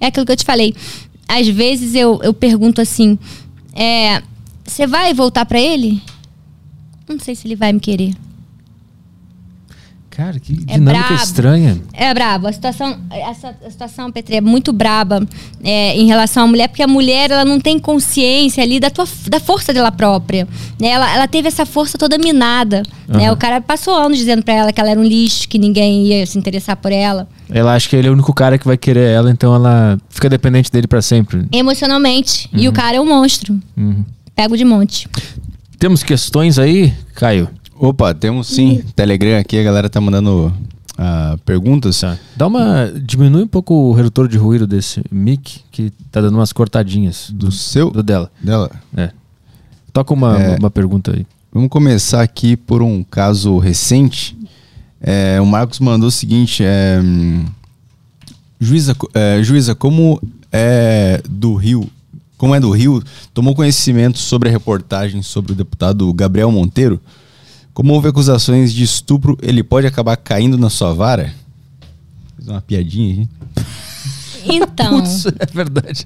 É 0.00 0.06
aquilo 0.06 0.24
que 0.24 0.32
eu 0.32 0.36
te 0.36 0.44
falei. 0.44 0.74
Às 1.26 1.48
vezes 1.48 1.94
eu, 1.94 2.20
eu 2.22 2.32
pergunto 2.32 2.80
assim: 2.80 3.18
é, 3.74 4.22
você 4.64 4.86
vai 4.86 5.12
voltar 5.12 5.44
para 5.44 5.58
ele? 5.58 6.00
não 7.08 7.18
sei 7.18 7.34
se 7.34 7.46
ele 7.46 7.56
vai 7.56 7.72
me 7.72 7.80
querer. 7.80 8.14
Cara, 10.16 10.38
que 10.38 10.52
é 10.68 10.74
dinâmica 10.74 11.08
brabo. 11.08 11.24
estranha. 11.24 11.82
É 11.92 12.14
brabo. 12.14 12.46
A 12.46 12.52
situação, 12.52 12.96
essa 13.10 13.52
a 13.66 13.70
situação, 13.70 14.12
Petri, 14.12 14.36
é 14.36 14.40
muito 14.40 14.72
braba 14.72 15.26
é, 15.62 15.96
em 15.96 16.06
relação 16.06 16.44
à 16.44 16.46
mulher, 16.46 16.68
porque 16.68 16.84
a 16.84 16.86
mulher 16.86 17.32
ela 17.32 17.44
não 17.44 17.58
tem 17.58 17.80
consciência 17.80 18.62
ali 18.62 18.78
da, 18.78 18.90
tua, 18.90 19.06
da 19.28 19.40
força 19.40 19.72
dela 19.72 19.90
própria. 19.90 20.46
Né? 20.80 20.88
Ela, 20.88 21.12
ela 21.12 21.26
teve 21.26 21.48
essa 21.48 21.66
força 21.66 21.98
toda 21.98 22.16
minada. 22.16 22.84
Uhum. 23.08 23.16
Né? 23.16 23.32
O 23.32 23.36
cara 23.36 23.60
passou 23.60 23.96
anos 23.96 24.16
dizendo 24.16 24.44
para 24.44 24.54
ela 24.54 24.72
que 24.72 24.80
ela 24.80 24.90
era 24.90 25.00
um 25.00 25.04
lixo, 25.04 25.48
que 25.48 25.58
ninguém 25.58 26.06
ia 26.06 26.24
se 26.24 26.38
interessar 26.38 26.76
por 26.76 26.92
ela. 26.92 27.26
Ela 27.50 27.74
acha 27.74 27.88
que 27.88 27.96
ele 27.96 28.06
é 28.06 28.10
o 28.10 28.14
único 28.14 28.32
cara 28.32 28.56
que 28.56 28.66
vai 28.66 28.76
querer 28.76 29.10
ela, 29.10 29.32
então 29.32 29.52
ela 29.52 29.98
fica 30.08 30.28
dependente 30.30 30.70
dele 30.70 30.86
para 30.86 31.02
sempre. 31.02 31.44
Emocionalmente. 31.50 32.48
Uhum. 32.52 32.60
E 32.60 32.66
o 32.66 32.70
uhum. 32.70 32.74
cara 32.74 32.96
é 32.96 33.00
um 33.00 33.06
monstro. 33.06 33.58
Uhum. 33.76 34.04
Pego 34.36 34.56
de 34.56 34.64
monte. 34.64 35.08
Temos 35.76 36.04
questões 36.04 36.56
aí, 36.56 36.94
Caio? 37.16 37.48
Opa, 37.76 38.14
temos 38.14 38.46
sim. 38.46 38.82
Telegram 38.94 39.38
aqui, 39.38 39.58
a 39.58 39.62
galera 39.62 39.90
tá 39.90 40.00
mandando 40.00 40.52
uh, 40.98 41.38
perguntas. 41.44 42.00
Tá. 42.00 42.18
Dá 42.36 42.46
uma. 42.46 42.92
Diminui 43.02 43.42
um 43.42 43.48
pouco 43.48 43.74
o 43.74 43.92
redutor 43.92 44.28
de 44.28 44.38
ruído 44.38 44.66
desse 44.66 45.02
mic, 45.10 45.60
que 45.70 45.90
tá 46.10 46.20
dando 46.20 46.36
umas 46.36 46.52
cortadinhas. 46.52 47.30
Do, 47.30 47.46
do 47.46 47.52
seu? 47.52 47.90
Do 47.90 48.02
dela. 48.02 48.30
Dela? 48.42 48.70
É. 48.96 49.10
Toca 49.92 50.12
uma, 50.12 50.40
é, 50.40 50.56
uma 50.58 50.70
pergunta 50.70 51.12
aí. 51.12 51.26
Vamos 51.52 51.68
começar 51.68 52.22
aqui 52.22 52.56
por 52.56 52.82
um 52.82 53.04
caso 53.04 53.58
recente. 53.58 54.36
É, 55.00 55.40
o 55.40 55.46
Marcos 55.46 55.80
mandou 55.80 56.08
o 56.08 56.12
seguinte: 56.12 56.62
é, 56.64 57.00
juíza, 58.58 58.96
é, 59.12 59.42
juíza, 59.42 59.74
como 59.74 60.20
é 60.50 61.20
do 61.28 61.54
Rio, 61.54 61.88
como 62.36 62.54
é 62.54 62.60
do 62.60 62.70
Rio, 62.70 63.02
tomou 63.32 63.54
conhecimento 63.54 64.18
sobre 64.18 64.48
a 64.48 64.52
reportagem 64.52 65.22
sobre 65.22 65.52
o 65.52 65.54
deputado 65.54 66.12
Gabriel 66.12 66.50
Monteiro? 66.50 67.00
Como 67.74 67.92
houve 67.92 68.08
acusações 68.08 68.72
de 68.72 68.84
estupro, 68.84 69.36
ele 69.42 69.64
pode 69.64 69.84
acabar 69.84 70.16
caindo 70.16 70.56
na 70.56 70.70
sua 70.70 70.94
vara? 70.94 71.34
Fiz 72.36 72.46
uma 72.46 72.62
piadinha 72.62 73.22
aí. 73.22 73.28
Então. 74.46 75.00
Putz, 75.00 75.24
é 75.26 75.46
verdade. 75.52 76.04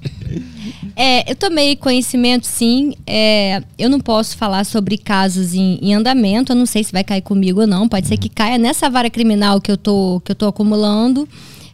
É, 0.95 1.29
eu 1.29 1.35
tomei 1.35 1.75
conhecimento, 1.75 2.47
sim. 2.47 2.93
É, 3.05 3.61
eu 3.77 3.89
não 3.89 3.99
posso 3.99 4.37
falar 4.37 4.65
sobre 4.65 4.97
casos 4.97 5.53
em, 5.53 5.77
em, 5.81 5.93
andamento. 5.93 6.53
Eu 6.53 6.55
não 6.55 6.65
sei 6.65 6.83
se 6.83 6.91
vai 6.91 7.03
cair 7.03 7.21
comigo 7.21 7.61
ou 7.61 7.67
não. 7.67 7.87
Pode 7.87 8.05
uhum. 8.05 8.09
ser 8.09 8.17
que 8.17 8.29
caia 8.29 8.57
nessa 8.57 8.89
vara 8.89 9.09
criminal 9.09 9.59
que 9.59 9.69
eu 9.69 9.77
tô, 9.77 10.21
que 10.23 10.31
eu 10.31 10.35
tô 10.35 10.47
acumulando. 10.47 11.27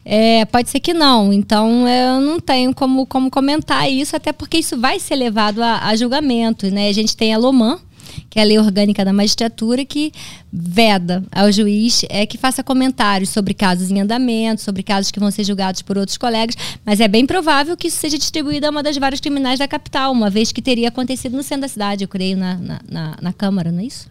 É, 0.03 0.45
pode 0.45 0.69
ser 0.69 0.79
que 0.79 0.93
não. 0.93 1.31
Então 1.31 1.87
eu 1.87 2.19
não 2.19 2.39
tenho 2.39 2.73
como, 2.73 3.05
como 3.05 3.29
comentar 3.29 3.89
isso, 3.89 4.15
até 4.15 4.31
porque 4.31 4.57
isso 4.57 4.77
vai 4.77 4.99
ser 4.99 5.15
levado 5.15 5.61
a, 5.61 5.87
a 5.87 5.95
julgamento. 5.95 6.69
Né? 6.69 6.89
A 6.89 6.93
gente 6.93 7.15
tem 7.15 7.33
a 7.33 7.37
Loman, 7.37 7.79
que 8.29 8.39
é 8.39 8.41
a 8.41 8.45
lei 8.45 8.57
orgânica 8.57 9.03
da 9.03 9.13
magistratura, 9.13 9.85
que 9.85 10.11
veda 10.51 11.23
ao 11.31 11.51
juiz 11.51 12.05
é 12.09 12.25
que 12.25 12.37
faça 12.37 12.63
comentários 12.63 13.29
sobre 13.29 13.53
casos 13.53 13.91
em 13.91 13.99
andamento, 13.99 14.61
sobre 14.61 14.83
casos 14.83 15.11
que 15.11 15.19
vão 15.19 15.29
ser 15.31 15.43
julgados 15.43 15.81
por 15.81 15.97
outros 15.97 16.17
colegas, 16.17 16.55
mas 16.85 16.99
é 16.99 17.07
bem 17.07 17.25
provável 17.25 17.75
que 17.75 17.87
isso 17.87 17.97
seja 17.97 18.17
distribuído 18.17 18.67
a 18.67 18.69
uma 18.69 18.81
das 18.81 18.97
várias 18.97 19.19
criminais 19.19 19.59
da 19.59 19.67
capital, 19.67 20.11
uma 20.11 20.29
vez 20.29 20.51
que 20.51 20.61
teria 20.61 20.87
acontecido 20.87 21.35
no 21.35 21.43
centro 21.43 21.61
da 21.61 21.67
cidade, 21.67 22.03
eu 22.03 22.07
creio, 22.07 22.37
na, 22.37 22.55
na, 22.55 22.81
na, 22.89 23.17
na 23.21 23.33
Câmara, 23.33 23.71
não 23.71 23.79
é 23.79 23.85
isso? 23.85 24.07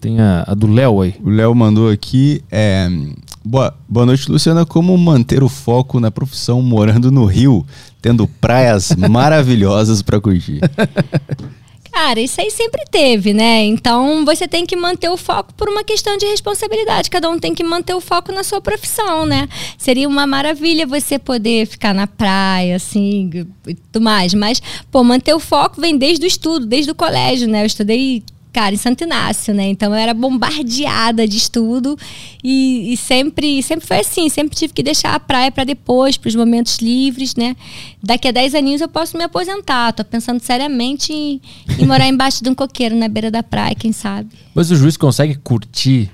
Tem 0.00 0.20
a, 0.20 0.44
a 0.46 0.54
do 0.54 0.66
Léo 0.68 1.00
aí. 1.00 1.14
O 1.22 1.28
Léo 1.28 1.54
mandou 1.54 1.90
aqui. 1.90 2.42
É, 2.50 2.88
boa, 3.44 3.74
boa 3.88 4.06
noite, 4.06 4.30
Luciana. 4.30 4.64
Como 4.64 4.96
manter 4.96 5.42
o 5.42 5.48
foco 5.48 5.98
na 5.98 6.10
profissão 6.10 6.62
morando 6.62 7.10
no 7.10 7.24
Rio, 7.24 7.66
tendo 8.00 8.26
praias 8.26 8.94
maravilhosas 9.10 10.00
para 10.00 10.20
curtir? 10.20 10.60
Cara, 11.92 12.20
isso 12.20 12.40
aí 12.40 12.50
sempre 12.50 12.84
teve, 12.90 13.32
né? 13.32 13.64
Então 13.64 14.24
você 14.24 14.46
tem 14.46 14.64
que 14.64 14.76
manter 14.76 15.08
o 15.08 15.16
foco 15.16 15.52
por 15.54 15.68
uma 15.68 15.82
questão 15.82 16.16
de 16.16 16.26
responsabilidade. 16.26 17.10
Cada 17.10 17.28
um 17.28 17.38
tem 17.38 17.54
que 17.54 17.64
manter 17.64 17.94
o 17.94 18.00
foco 18.00 18.32
na 18.32 18.44
sua 18.44 18.60
profissão, 18.60 19.26
né? 19.26 19.48
Seria 19.76 20.08
uma 20.08 20.26
maravilha 20.26 20.86
você 20.86 21.18
poder 21.18 21.66
ficar 21.66 21.94
na 21.94 22.06
praia, 22.06 22.76
assim, 22.76 23.30
e 23.66 23.74
tudo 23.74 24.00
mais. 24.02 24.34
Mas, 24.34 24.62
pô, 24.90 25.02
manter 25.02 25.34
o 25.34 25.40
foco 25.40 25.80
vem 25.80 25.96
desde 25.96 26.24
o 26.24 26.28
estudo, 26.28 26.66
desde 26.66 26.90
o 26.90 26.94
colégio, 26.94 27.48
né? 27.48 27.62
Eu 27.62 27.66
estudei 27.66 28.22
cara, 28.58 28.74
em 28.74 28.78
Santo 28.78 29.04
Inácio, 29.04 29.54
né? 29.54 29.68
Então 29.68 29.92
eu 29.92 29.94
era 29.94 30.12
bombardeada 30.12 31.28
de 31.28 31.36
estudo 31.36 31.96
e, 32.42 32.92
e 32.92 32.96
sempre, 32.96 33.62
sempre 33.62 33.86
foi 33.86 34.00
assim, 34.00 34.28
sempre 34.28 34.56
tive 34.56 34.72
que 34.72 34.82
deixar 34.82 35.14
a 35.14 35.20
praia 35.20 35.52
para 35.52 35.62
depois, 35.62 36.16
para 36.16 36.26
os 36.26 36.34
momentos 36.34 36.78
livres, 36.78 37.36
né? 37.36 37.54
Daqui 38.02 38.26
a 38.26 38.32
10 38.32 38.56
aninhos 38.56 38.80
eu 38.80 38.88
posso 38.88 39.16
me 39.16 39.22
aposentar. 39.22 39.92
Tô 39.92 40.04
pensando 40.04 40.40
seriamente 40.40 41.12
em, 41.12 41.40
em 41.78 41.86
morar 41.86 42.08
embaixo 42.10 42.42
de 42.42 42.50
um 42.50 42.54
coqueiro 42.54 42.96
na 42.96 43.06
beira 43.06 43.30
da 43.30 43.44
praia, 43.44 43.76
quem 43.76 43.92
sabe. 43.92 44.30
Mas 44.52 44.72
o 44.72 44.76
juiz 44.76 44.96
consegue 44.96 45.36
curtir 45.36 46.10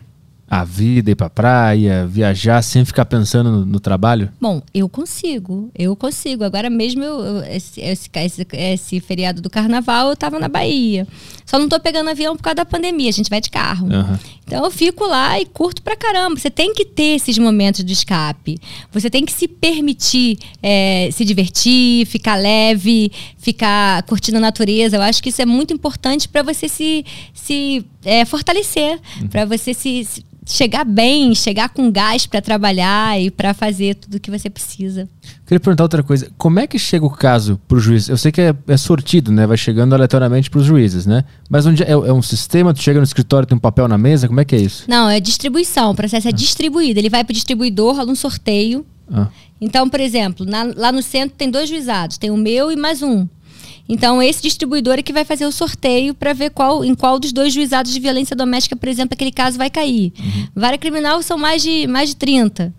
a 0.48 0.62
vida, 0.62 1.10
ir 1.10 1.14
pra 1.14 1.30
praia, 1.30 2.06
viajar 2.06 2.62
sem 2.62 2.84
ficar 2.84 3.04
pensando 3.06 3.50
no, 3.50 3.64
no, 3.64 3.80
trabalho? 3.80 4.30
Bom, 4.40 4.62
eu 4.72 4.88
consigo, 4.88 5.70
eu 5.74 5.96
consigo. 5.96 6.44
Agora 6.44 6.68
mesmo, 6.68 7.02
eu, 7.02 7.42
esse, 7.44 7.80
esse, 7.80 8.10
esse, 8.52 9.00
feriado 9.00 9.40
do 9.40 9.48
carnaval, 9.48 10.10
eu 10.10 10.16
tava 10.16 10.38
na 10.38 10.48
Bahia. 10.48 11.06
Só 11.46 11.58
não 11.58 11.68
tô 11.68 11.78
pegando 11.80 12.10
avião 12.10 12.36
por 12.36 12.42
causa 12.42 12.56
da 12.56 12.64
pandemia, 12.64 13.08
a 13.08 13.12
gente 13.12 13.30
vai 13.30 13.40
de 13.40 13.50
carro. 13.50 13.86
Uhum. 13.86 14.18
Então 14.46 14.64
eu 14.64 14.70
fico 14.70 15.06
lá 15.06 15.40
e 15.40 15.46
curto 15.46 15.82
pra 15.82 15.96
caramba. 15.96 16.38
Você 16.38 16.50
tem 16.50 16.74
que 16.74 16.84
ter 16.84 17.16
esses 17.16 17.38
momentos 17.38 17.84
de 17.84 17.92
escape. 17.92 18.58
Você 18.92 19.08
tem 19.08 19.24
que 19.24 19.32
se 19.32 19.48
permitir 19.48 20.38
é, 20.62 21.08
se 21.10 21.24
divertir, 21.24 22.06
ficar 22.06 22.36
leve, 22.36 23.10
ficar 23.38 24.02
curtindo 24.04 24.38
a 24.38 24.40
natureza. 24.40 24.96
Eu 24.96 25.02
acho 25.02 25.22
que 25.22 25.30
isso 25.30 25.40
é 25.40 25.46
muito 25.46 25.72
importante 25.72 26.28
para 26.28 26.42
você 26.42 26.68
se, 26.68 27.04
se 27.32 27.84
é, 28.04 28.24
fortalecer, 28.24 29.00
uhum. 29.20 29.28
para 29.28 29.44
você 29.44 29.72
se, 29.72 30.04
se 30.04 30.24
chegar 30.46 30.84
bem, 30.84 31.34
chegar 31.34 31.70
com 31.70 31.90
gás 31.90 32.26
para 32.26 32.40
trabalhar 32.40 33.20
e 33.20 33.30
para 33.30 33.54
fazer 33.54 33.94
tudo 33.94 34.16
o 34.16 34.20
que 34.20 34.30
você 34.30 34.50
precisa. 34.50 35.08
Queria 35.46 35.60
perguntar 35.60 35.84
outra 35.84 36.02
coisa. 36.02 36.30
Como 36.36 36.58
é 36.58 36.66
que 36.66 36.78
chega 36.78 37.04
o 37.04 37.10
caso 37.10 37.58
para 37.66 37.76
o 37.76 37.80
juiz? 37.80 38.08
Eu 38.08 38.16
sei 38.16 38.30
que 38.30 38.40
é, 38.40 38.54
é, 38.68 38.76
sortido, 38.76 39.32
né? 39.32 39.46
Vai 39.46 39.56
chegando 39.56 39.94
aleatoriamente 39.94 40.50
para 40.50 40.60
os 40.60 40.66
juízes, 40.66 41.06
né? 41.06 41.24
Mas 41.48 41.66
onde 41.66 41.82
é, 41.82 41.90
é, 41.90 42.12
um 42.12 42.22
sistema? 42.22 42.74
Tu 42.74 42.82
chega 42.82 42.98
no 42.98 43.04
escritório, 43.04 43.46
tem 43.46 43.56
um 43.56 43.60
papel 43.60 43.88
na 43.88 43.96
mesa? 43.96 44.28
Como 44.28 44.40
é 44.40 44.44
que 44.44 44.54
é 44.54 44.60
isso? 44.60 44.84
Não, 44.88 45.08
é 45.08 45.18
distribuição. 45.18 45.90
O 45.90 45.94
processo 45.94 46.28
é 46.28 46.30
ah. 46.30 46.34
distribuído. 46.34 47.00
Ele 47.00 47.10
vai 47.10 47.24
para 47.24 47.32
o 47.32 47.34
distribuidor, 47.34 47.96
rola 47.96 48.10
um 48.10 48.16
sorteio. 48.16 48.84
Ah. 49.10 49.28
Então, 49.60 49.88
por 49.88 50.00
exemplo, 50.00 50.44
na, 50.44 50.64
lá 50.76 50.92
no 50.92 51.02
centro 51.02 51.36
tem 51.36 51.50
dois 51.50 51.68
juizados. 51.68 52.18
Tem 52.18 52.30
o 52.30 52.36
meu 52.36 52.70
e 52.70 52.76
mais 52.76 53.02
um. 53.02 53.26
Então, 53.88 54.22
esse 54.22 54.42
distribuidor 54.42 54.94
é 54.98 55.02
que 55.02 55.12
vai 55.12 55.24
fazer 55.24 55.44
o 55.44 55.52
sorteio 55.52 56.14
para 56.14 56.32
ver 56.32 56.50
qual, 56.50 56.84
em 56.84 56.94
qual 56.94 57.18
dos 57.18 57.32
dois 57.32 57.52
juizados 57.52 57.92
de 57.92 58.00
violência 58.00 58.34
doméstica, 58.34 58.74
por 58.74 58.88
exemplo, 58.88 59.14
aquele 59.14 59.32
caso 59.32 59.58
vai 59.58 59.68
cair. 59.68 60.12
Uhum. 60.18 60.48
Vara 60.54 60.78
criminal 60.78 61.22
são 61.22 61.36
mais 61.36 61.62
de, 61.62 61.86
mais 61.86 62.08
de 62.10 62.16
30. 62.16 62.74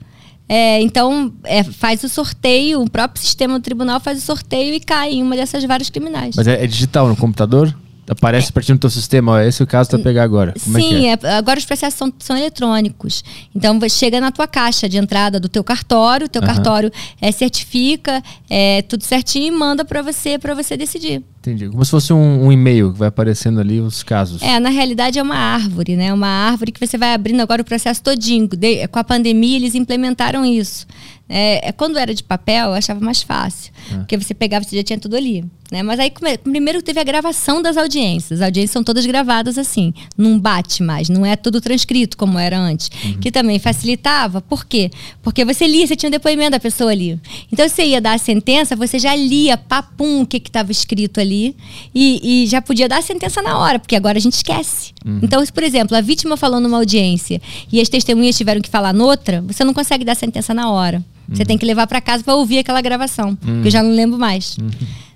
É, 0.47 0.81
então, 0.81 1.33
é, 1.43 1.63
faz 1.63 2.03
o 2.03 2.09
sorteio, 2.09 2.81
o 2.81 2.89
próprio 2.89 3.21
sistema 3.21 3.59
do 3.59 3.63
tribunal 3.63 3.99
faz 3.99 4.17
o 4.17 4.21
sorteio 4.21 4.73
e 4.73 4.79
cai 4.79 5.13
em 5.13 5.23
uma 5.23 5.35
dessas 5.35 5.63
várias 5.63 5.89
criminais. 5.89 6.35
Mas 6.35 6.47
é, 6.47 6.63
é 6.63 6.67
digital 6.67 7.07
no 7.07 7.15
computador? 7.15 7.75
Aparece 8.07 8.49
a 8.49 8.51
partir 8.51 8.73
do 8.73 8.79
teu 8.79 8.89
sistema, 8.89 9.33
ó, 9.33 9.39
esse 9.39 9.61
é 9.61 9.65
o 9.65 9.67
caso 9.67 9.89
para 9.89 9.99
pegar 9.99 10.23
agora. 10.23 10.53
Como 10.63 10.77
é 10.77 10.81
Sim, 10.81 11.07
é 11.07 11.15
é, 11.23 11.35
agora 11.35 11.57
os 11.57 11.65
processos 11.65 11.97
são, 11.97 12.13
são 12.19 12.37
eletrônicos. 12.37 13.23
Então 13.53 13.79
chega 13.89 14.19
na 14.19 14.31
tua 14.31 14.47
caixa 14.47 14.87
de 14.89 14.97
entrada 14.97 15.39
do 15.39 15.47
teu 15.47 15.63
cartório, 15.63 16.27
teu 16.27 16.41
uhum. 16.41 16.47
cartório 16.47 16.91
é, 17.21 17.31
certifica 17.31 18.21
é, 18.49 18.81
tudo 18.83 19.03
certinho 19.03 19.47
e 19.47 19.51
manda 19.51 19.85
para 19.85 20.01
você 20.01 20.37
para 20.37 20.53
você 20.53 20.75
decidir. 20.75 21.23
Entendi. 21.39 21.69
Como 21.69 21.85
se 21.85 21.91
fosse 21.91 22.11
um, 22.11 22.45
um, 22.45 22.51
e-mail 22.51 22.91
que 22.91 22.97
vai 22.97 23.07
aparecendo 23.07 23.59
ali 23.59 23.79
os 23.79 24.01
casos. 24.01 24.41
É, 24.41 24.59
na 24.59 24.69
realidade 24.69 25.19
é 25.19 25.21
uma 25.21 25.35
árvore, 25.35 25.95
né? 25.95 26.11
Uma 26.11 26.27
árvore 26.27 26.71
que 26.71 26.83
você 26.83 26.97
vai 26.97 27.13
abrindo 27.13 27.39
agora 27.39 27.61
o 27.61 27.65
processo 27.65 28.01
todinho. 28.01 28.47
De, 28.47 28.87
com 28.87 28.97
a 28.97 29.03
pandemia 29.03 29.55
eles 29.55 29.75
implementaram 29.75 30.43
isso. 30.43 30.87
É, 31.27 31.69
é, 31.69 31.71
quando 31.71 31.97
era 31.97 32.13
de 32.13 32.23
papel, 32.23 32.67
eu 32.67 32.73
achava 32.73 32.99
mais 32.99 33.23
fácil. 33.23 33.71
É. 33.91 33.97
Porque 33.97 34.17
você 34.17 34.33
pegava, 34.33 34.63
você 34.63 34.75
já 34.75 34.83
tinha 34.83 34.99
tudo 34.99 35.15
ali. 35.15 35.43
Né? 35.71 35.81
Mas 35.81 35.99
aí, 35.99 36.11
primeiro 36.43 36.81
teve 36.83 36.99
a 36.99 37.03
gravação 37.03 37.61
das 37.61 37.75
audiências. 37.77 38.39
As 38.39 38.45
audiências 38.45 38.71
são 38.71 38.83
todas 38.83 39.05
gravadas 39.05 39.57
assim. 39.57 39.93
Não 40.15 40.39
bate 40.39 40.83
mais, 40.83 41.09
não 41.09 41.25
é 41.25 41.35
tudo 41.35 41.59
transcrito 41.59 42.15
como 42.15 42.37
era 42.37 42.57
antes. 42.57 42.89
Uhum. 43.03 43.19
Que 43.19 43.31
também 43.31 43.57
facilitava. 43.57 44.39
Por 44.41 44.65
quê? 44.65 44.91
Porque 45.23 45.43
você 45.43 45.65
lia, 45.65 45.87
você 45.87 45.95
tinha 45.95 46.09
um 46.09 46.11
depoimento 46.11 46.51
da 46.51 46.59
pessoa 46.59 46.91
ali. 46.91 47.19
Então, 47.51 47.67
você 47.67 47.85
ia 47.85 47.99
dar 47.99 48.13
a 48.13 48.17
sentença, 48.19 48.75
você 48.75 48.99
já 48.99 49.15
lia, 49.15 49.57
papum, 49.57 50.21
o 50.21 50.27
que 50.27 50.37
estava 50.37 50.71
escrito 50.71 51.19
ali. 51.19 51.55
E, 51.93 52.43
e, 52.43 52.47
já 52.47 52.61
podia 52.61 52.87
dar 52.87 52.99
a 52.99 53.01
sentença 53.01 53.41
na 53.41 53.57
hora, 53.57 53.79
porque 53.79 53.95
agora 53.95 54.19
a 54.19 54.21
gente 54.21 54.33
esquece. 54.33 54.93
Uhum. 55.03 55.19
Então, 55.23 55.43
se, 55.43 55.51
por 55.51 55.63
exemplo, 55.63 55.97
a 55.97 56.01
vítima 56.01 56.37
falou 56.37 56.59
numa 56.59 56.77
audiência 56.77 57.41
e 57.71 57.81
as 57.81 57.89
testemunhas 57.89 58.37
tiveram 58.37 58.61
que 58.61 58.69
falar 58.69 58.93
noutra, 58.93 59.41
você 59.41 59.63
não 59.63 59.73
consegue 59.73 60.05
dar 60.05 60.11
a 60.11 60.15
sentença 60.15 60.53
na 60.53 60.69
hora. 60.69 61.03
Você 61.27 61.41
uhum. 61.41 61.45
tem 61.47 61.57
que 61.57 61.65
levar 61.65 61.87
para 61.87 61.99
casa 61.99 62.23
para 62.23 62.35
ouvir 62.35 62.59
aquela 62.59 62.81
gravação, 62.81 63.37
uhum. 63.45 63.61
que 63.61 63.67
eu 63.67 63.71
já 63.71 63.81
não 63.81 63.91
lembro 63.91 64.17
mais. 64.17 64.57
Uhum. 64.57 64.69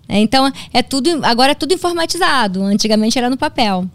É, 0.08 0.20
então, 0.20 0.52
é 0.74 0.82
tudo, 0.82 1.24
agora 1.24 1.52
é 1.52 1.56
tudo 1.56 1.74
informatizado. 1.74 2.64
Antigamente 2.64 3.18
era 3.18 3.30
no 3.30 3.38
papel. 3.38 3.86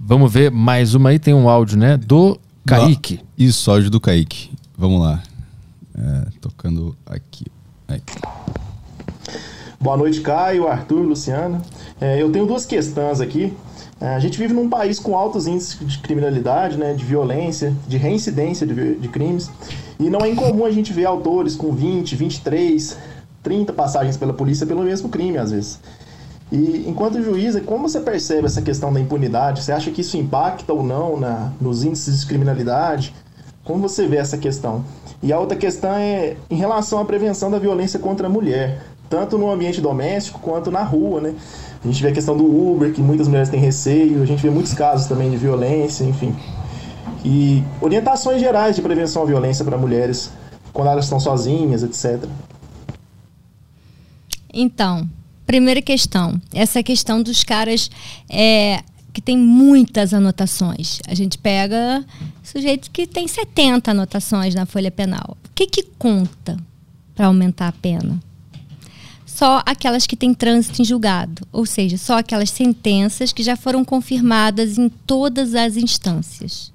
Vamos 0.00 0.32
ver 0.32 0.50
mais 0.50 0.94
uma 0.94 1.10
aí, 1.10 1.18
tem 1.18 1.34
um 1.34 1.48
áudio, 1.48 1.76
né? 1.76 1.96
Do 1.98 2.38
Kaique. 2.66 3.20
Isso, 3.36 3.70
áudio 3.70 3.90
do 3.90 4.00
Kaique. 4.00 4.50
Vamos 4.76 5.02
lá. 5.02 5.22
É, 5.94 6.28
tocando 6.40 6.96
aqui. 7.04 7.46
Aí. 7.86 8.00
Boa 9.80 9.96
noite, 9.96 10.20
Caio, 10.20 10.66
Arthur, 10.66 11.02
Luciana. 11.02 11.60
É, 12.00 12.22
eu 12.22 12.30
tenho 12.32 12.46
duas 12.46 12.64
questões 12.64 13.20
aqui. 13.20 13.52
É, 14.00 14.14
a 14.14 14.18
gente 14.20 14.38
vive 14.38 14.54
num 14.54 14.68
país 14.68 15.00
com 15.00 15.16
altos 15.16 15.46
índices 15.46 15.76
de 15.78 15.98
criminalidade, 15.98 16.76
né, 16.76 16.94
de 16.94 17.04
violência, 17.04 17.74
de 17.86 17.96
reincidência 17.96 18.66
de, 18.66 18.94
de 18.94 19.08
crimes, 19.08 19.50
e 19.98 20.08
não 20.08 20.20
é 20.20 20.30
incomum 20.30 20.64
a 20.64 20.70
gente 20.70 20.92
ver 20.92 21.04
autores 21.04 21.56
com 21.56 21.72
20, 21.72 22.14
23, 22.14 22.96
30 23.42 23.72
passagens 23.72 24.16
pela 24.16 24.32
polícia 24.32 24.66
pelo 24.66 24.82
mesmo 24.82 25.08
crime, 25.08 25.38
às 25.38 25.50
vezes. 25.50 25.80
E 26.50 26.84
enquanto 26.86 27.22
juíza, 27.22 27.60
como 27.60 27.88
você 27.88 28.00
percebe 28.00 28.46
essa 28.46 28.62
questão 28.62 28.92
da 28.92 29.00
impunidade? 29.00 29.62
Você 29.62 29.72
acha 29.72 29.90
que 29.90 30.00
isso 30.00 30.16
impacta 30.16 30.72
ou 30.72 30.82
não 30.82 31.18
na, 31.18 31.52
nos 31.60 31.82
índices 31.82 32.20
de 32.20 32.26
criminalidade? 32.26 33.14
Como 33.64 33.86
você 33.86 34.06
vê 34.06 34.16
essa 34.16 34.38
questão? 34.38 34.82
E 35.22 35.32
a 35.32 35.38
outra 35.38 35.58
questão 35.58 35.92
é 35.92 36.36
em 36.48 36.56
relação 36.56 37.00
à 37.00 37.04
prevenção 37.04 37.50
da 37.50 37.58
violência 37.58 37.98
contra 37.98 38.28
a 38.28 38.30
mulher, 38.30 38.80
tanto 39.10 39.36
no 39.36 39.50
ambiente 39.50 39.80
doméstico 39.80 40.38
quanto 40.38 40.70
na 40.70 40.82
rua, 40.82 41.20
né? 41.20 41.34
A 41.88 41.90
gente 41.90 42.02
vê 42.02 42.10
a 42.10 42.12
questão 42.12 42.36
do 42.36 42.44
Uber, 42.44 42.92
que 42.92 43.00
muitas 43.00 43.26
mulheres 43.28 43.48
têm 43.48 43.58
receio, 43.58 44.22
a 44.22 44.26
gente 44.26 44.42
vê 44.42 44.50
muitos 44.50 44.74
casos 44.74 45.06
também 45.06 45.30
de 45.30 45.38
violência, 45.38 46.04
enfim. 46.04 46.36
E 47.24 47.64
orientações 47.80 48.40
gerais 48.40 48.76
de 48.76 48.82
prevenção 48.82 49.22
à 49.22 49.24
violência 49.24 49.64
para 49.64 49.78
mulheres 49.78 50.30
quando 50.70 50.88
elas 50.88 51.06
estão 51.06 51.18
sozinhas, 51.18 51.82
etc. 51.82 52.28
Então, 54.52 55.08
primeira 55.46 55.80
questão, 55.80 56.38
essa 56.52 56.82
questão 56.82 57.22
dos 57.22 57.42
caras 57.42 57.90
é, 58.28 58.82
que 59.10 59.22
tem 59.22 59.38
muitas 59.38 60.12
anotações. 60.12 60.98
A 61.08 61.14
gente 61.14 61.38
pega 61.38 62.04
sujeitos 62.42 62.90
que 62.90 63.06
tem 63.06 63.26
70 63.26 63.92
anotações 63.92 64.54
na 64.54 64.66
folha 64.66 64.90
penal. 64.90 65.38
O 65.46 65.54
que, 65.54 65.66
que 65.66 65.84
conta 65.98 66.58
para 67.14 67.28
aumentar 67.28 67.68
a 67.68 67.72
pena? 67.72 68.27
Só 69.38 69.62
aquelas 69.64 70.04
que 70.04 70.16
têm 70.16 70.34
trânsito 70.34 70.82
em 70.82 70.84
julgado, 70.84 71.46
ou 71.52 71.64
seja, 71.64 71.96
só 71.96 72.18
aquelas 72.18 72.50
sentenças 72.50 73.32
que 73.32 73.44
já 73.44 73.54
foram 73.54 73.84
confirmadas 73.84 74.76
em 74.76 74.88
todas 74.88 75.54
as 75.54 75.76
instâncias. 75.76 76.72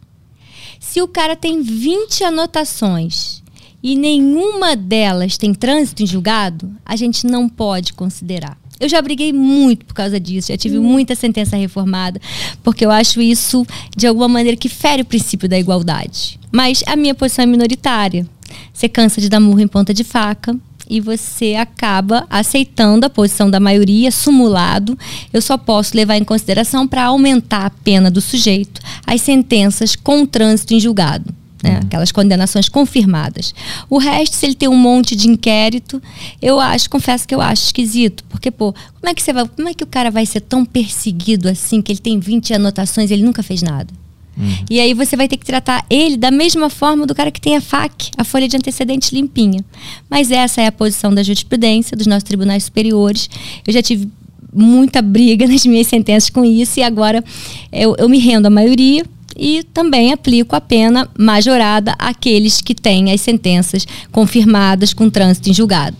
Se 0.79 1.01
o 1.01 1.07
cara 1.09 1.35
tem 1.35 1.61
20 1.61 2.23
anotações 2.23 3.43
e 3.83 3.97
nenhuma 3.97 4.77
delas 4.77 5.37
tem 5.37 5.53
trânsito 5.53 6.03
em 6.03 6.07
julgado, 6.07 6.73
a 6.85 6.95
gente 6.95 7.27
não 7.27 7.49
pode 7.49 7.91
considerar. 7.91 8.57
Eu 8.79 8.87
já 8.87 9.01
briguei 9.01 9.33
muito 9.33 9.85
por 9.85 9.93
causa 9.93 10.17
disso, 10.17 10.47
já 10.47 10.57
tive 10.57 10.79
muita 10.79 11.15
sentença 11.15 11.57
reformada, 11.57 12.21
porque 12.63 12.85
eu 12.85 12.91
acho 12.91 13.21
isso, 13.21 13.67
de 13.93 14.07
alguma 14.07 14.29
maneira, 14.29 14.55
que 14.55 14.69
fere 14.69 15.01
o 15.01 15.05
princípio 15.05 15.49
da 15.49 15.59
igualdade. 15.59 16.39
Mas 16.49 16.81
a 16.87 16.95
minha 16.95 17.13
posição 17.13 17.43
é 17.43 17.45
minoritária. 17.45 18.25
Você 18.71 18.87
cansa 18.87 19.19
de 19.19 19.27
dar 19.27 19.41
murro 19.41 19.59
em 19.59 19.67
ponta 19.67 19.93
de 19.93 20.05
faca, 20.05 20.57
e 20.89 20.99
você 20.99 21.55
acaba 21.55 22.25
aceitando 22.29 23.05
a 23.05 23.09
posição 23.09 23.49
da 23.49 23.59
maioria, 23.59 24.11
sumulado. 24.11 24.97
Eu 25.31 25.41
só 25.41 25.57
posso 25.57 25.95
levar 25.95 26.17
em 26.17 26.23
consideração 26.23 26.87
para 26.87 27.05
aumentar 27.05 27.65
a 27.65 27.69
pena 27.69 28.09
do 28.11 28.21
sujeito 28.21 28.81
as 29.05 29.21
sentenças 29.21 29.95
com 29.95 30.25
trânsito 30.25 30.73
em 30.73 30.79
julgado. 30.79 31.33
Né? 31.63 31.71
Uhum. 31.71 31.77
Aquelas 31.77 32.11
condenações 32.11 32.67
confirmadas. 32.67 33.53
O 33.89 33.97
resto, 33.97 34.35
se 34.35 34.45
ele 34.45 34.55
tem 34.55 34.67
um 34.67 34.75
monte 34.75 35.15
de 35.15 35.29
inquérito, 35.29 36.01
eu 36.41 36.59
acho, 36.59 36.89
confesso 36.89 37.27
que 37.27 37.33
eu 37.33 37.39
acho 37.39 37.65
esquisito. 37.65 38.23
Porque, 38.25 38.51
pô, 38.51 38.73
como 38.73 39.09
é 39.09 39.13
que 39.13 39.21
você 39.21 39.31
vai. 39.31 39.47
Como 39.47 39.69
é 39.69 39.73
que 39.73 39.83
o 39.83 39.87
cara 39.87 40.11
vai 40.11 40.25
ser 40.25 40.41
tão 40.41 40.65
perseguido 40.65 41.47
assim, 41.47 41.81
que 41.81 41.91
ele 41.91 41.99
tem 41.99 42.19
20 42.19 42.53
anotações 42.53 43.09
e 43.09 43.13
ele 43.13 43.23
nunca 43.23 43.41
fez 43.41 43.61
nada? 43.61 43.93
Uhum. 44.37 44.65
E 44.69 44.79
aí 44.79 44.93
você 44.93 45.15
vai 45.15 45.27
ter 45.27 45.37
que 45.37 45.45
tratar 45.45 45.85
ele 45.89 46.17
da 46.17 46.31
mesma 46.31 46.69
forma 46.69 47.05
do 47.05 47.13
cara 47.13 47.31
que 47.31 47.39
tem 47.39 47.55
a 47.55 47.61
FAC, 47.61 48.11
a 48.17 48.23
folha 48.23 48.47
de 48.47 48.57
antecedentes 48.57 49.11
limpinha. 49.11 49.63
Mas 50.09 50.31
essa 50.31 50.61
é 50.61 50.67
a 50.67 50.71
posição 50.71 51.13
da 51.13 51.23
jurisprudência, 51.23 51.95
dos 51.95 52.07
nossos 52.07 52.23
tribunais 52.23 52.63
superiores. 52.63 53.29
Eu 53.65 53.73
já 53.73 53.81
tive 53.81 54.09
muita 54.53 55.01
briga 55.01 55.45
nas 55.47 55.65
minhas 55.65 55.87
sentenças 55.87 56.29
com 56.29 56.43
isso 56.43 56.79
e 56.79 56.83
agora 56.83 57.23
eu, 57.71 57.95
eu 57.97 58.09
me 58.09 58.19
rendo 58.19 58.47
à 58.47 58.49
maioria 58.49 59.05
e 59.35 59.63
também 59.73 60.13
aplico 60.13 60.55
a 60.55 60.61
pena 60.61 61.09
majorada 61.17 61.95
àqueles 61.97 62.61
que 62.61 62.75
têm 62.75 63.11
as 63.11 63.21
sentenças 63.21 63.85
confirmadas 64.11 64.93
com 64.93 65.09
trânsito 65.09 65.49
em 65.49 65.53
julgado. 65.53 65.97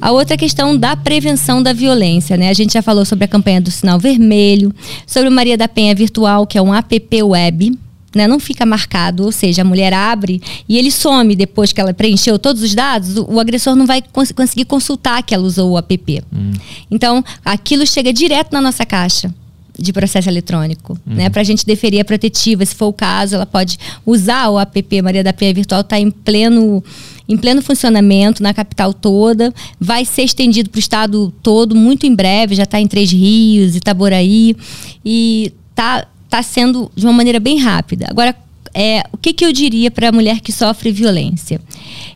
A 0.00 0.10
outra 0.12 0.36
questão 0.36 0.76
da 0.76 0.96
prevenção 0.96 1.62
da 1.62 1.72
violência, 1.72 2.36
né? 2.36 2.48
A 2.50 2.54
gente 2.54 2.72
já 2.72 2.82
falou 2.82 3.04
sobre 3.04 3.24
a 3.24 3.28
campanha 3.28 3.60
do 3.60 3.70
sinal 3.70 3.98
vermelho, 3.98 4.74
sobre 5.06 5.28
o 5.28 5.32
Maria 5.32 5.56
da 5.56 5.68
Penha 5.68 5.94
Virtual, 5.94 6.46
que 6.46 6.58
é 6.58 6.62
um 6.62 6.74
app 6.74 7.22
web, 7.22 7.78
né, 8.14 8.28
não 8.28 8.38
fica 8.38 8.64
marcado, 8.64 9.24
ou 9.24 9.32
seja, 9.32 9.62
a 9.62 9.64
mulher 9.64 9.92
abre 9.92 10.40
e 10.68 10.78
ele 10.78 10.90
some 10.90 11.34
depois 11.34 11.72
que 11.72 11.80
ela 11.80 11.92
preencheu 11.92 12.38
todos 12.38 12.62
os 12.62 12.74
dados, 12.74 13.16
o, 13.16 13.24
o 13.32 13.40
agressor 13.40 13.74
não 13.74 13.86
vai 13.86 14.00
cons 14.00 14.30
conseguir 14.32 14.66
consultar 14.66 15.22
que 15.22 15.34
ela 15.34 15.44
usou 15.44 15.72
o 15.72 15.78
app. 15.78 16.22
Hum. 16.32 16.52
Então, 16.90 17.24
aquilo 17.44 17.86
chega 17.86 18.12
direto 18.12 18.52
na 18.52 18.60
nossa 18.60 18.86
caixa 18.86 19.34
de 19.76 19.92
processo 19.92 20.28
eletrônico, 20.28 20.96
uhum. 21.04 21.14
né? 21.16 21.28
Para 21.28 21.40
a 21.40 21.44
gente 21.44 21.66
deferir 21.66 22.00
a 22.00 22.04
protetiva, 22.04 22.64
se 22.64 22.74
for 22.74 22.86
o 22.86 22.92
caso, 22.92 23.34
ela 23.34 23.46
pode 23.46 23.76
usar 24.06 24.48
o 24.48 24.60
app 24.60 25.02
Maria 25.02 25.24
da 25.24 25.32
Penha 25.32 25.52
Virtual, 25.52 25.80
está 25.80 25.98
em 25.98 26.12
pleno 26.12 26.82
em 27.28 27.36
pleno 27.36 27.62
funcionamento 27.62 28.42
na 28.42 28.52
capital 28.52 28.92
toda, 28.92 29.52
vai 29.80 30.04
ser 30.04 30.22
estendido 30.22 30.70
para 30.70 30.78
o 30.78 30.80
estado 30.80 31.32
todo 31.42 31.74
muito 31.74 32.06
em 32.06 32.14
breve, 32.14 32.54
já 32.54 32.64
está 32.64 32.80
em 32.80 32.86
Três 32.86 33.10
Rios, 33.10 33.76
Itaboraí 33.76 34.56
e 35.04 35.52
tá 35.74 36.06
tá 36.28 36.42
sendo 36.42 36.90
de 36.96 37.06
uma 37.06 37.12
maneira 37.12 37.38
bem 37.38 37.60
rápida. 37.60 38.06
Agora 38.10 38.34
é, 38.74 39.04
o 39.12 39.16
que, 39.16 39.32
que 39.32 39.44
eu 39.44 39.52
diria 39.52 39.88
para 39.88 40.08
a 40.08 40.12
mulher 40.12 40.40
que 40.40 40.50
sofre 40.50 40.90
violência? 40.90 41.60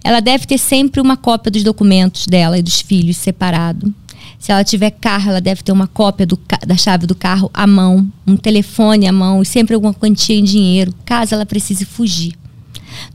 Ela 0.03 0.19
deve 0.19 0.45
ter 0.45 0.59
sempre 0.59 1.01
uma 1.01 1.17
cópia 1.17 1.53
dos 1.53 1.63
documentos 1.63 2.27
dela 2.27 2.59
e 2.59 2.63
dos 2.63 2.81
filhos 2.81 3.17
separado 3.17 3.95
se 4.39 4.53
ela 4.53 4.63
tiver 4.63 4.91
carro, 4.91 5.31
ela 5.31 5.41
deve 5.41 5.63
ter 5.63 5.73
uma 5.73 5.89
cópia 5.89 6.25
do, 6.25 6.39
da 6.67 6.77
chave 6.77 7.07
do 7.07 7.15
carro 7.15 7.51
à 7.53 7.67
mão, 7.67 8.09
um 8.27 8.37
telefone 8.37 9.07
à 9.07 9.13
mão 9.13 9.43
e 9.43 9.47
sempre 9.47 9.75
alguma 9.75 9.93
quantia 9.93 10.39
em 10.39 10.45
dinheiro, 10.45 10.95
caso 11.05 11.35
ela 11.35 11.45
precise 11.45 11.85
fugir. 11.85 12.35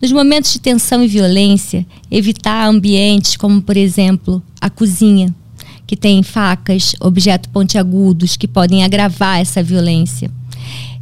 Nos 0.01 0.11
momentos 0.11 0.53
de 0.53 0.60
tensão 0.60 1.03
e 1.03 1.07
violência, 1.07 1.85
evitar 2.10 2.68
ambientes 2.68 3.35
como, 3.35 3.61
por 3.61 3.77
exemplo, 3.77 4.41
a 4.60 4.69
cozinha, 4.69 5.34
que 5.85 5.95
tem 5.95 6.23
facas, 6.23 6.95
objetos 6.99 7.49
pontiagudos 7.51 8.38
que 8.38 8.47
podem 8.47 8.84
agravar 8.84 9.39
essa 9.39 9.61
violência. 9.61 10.31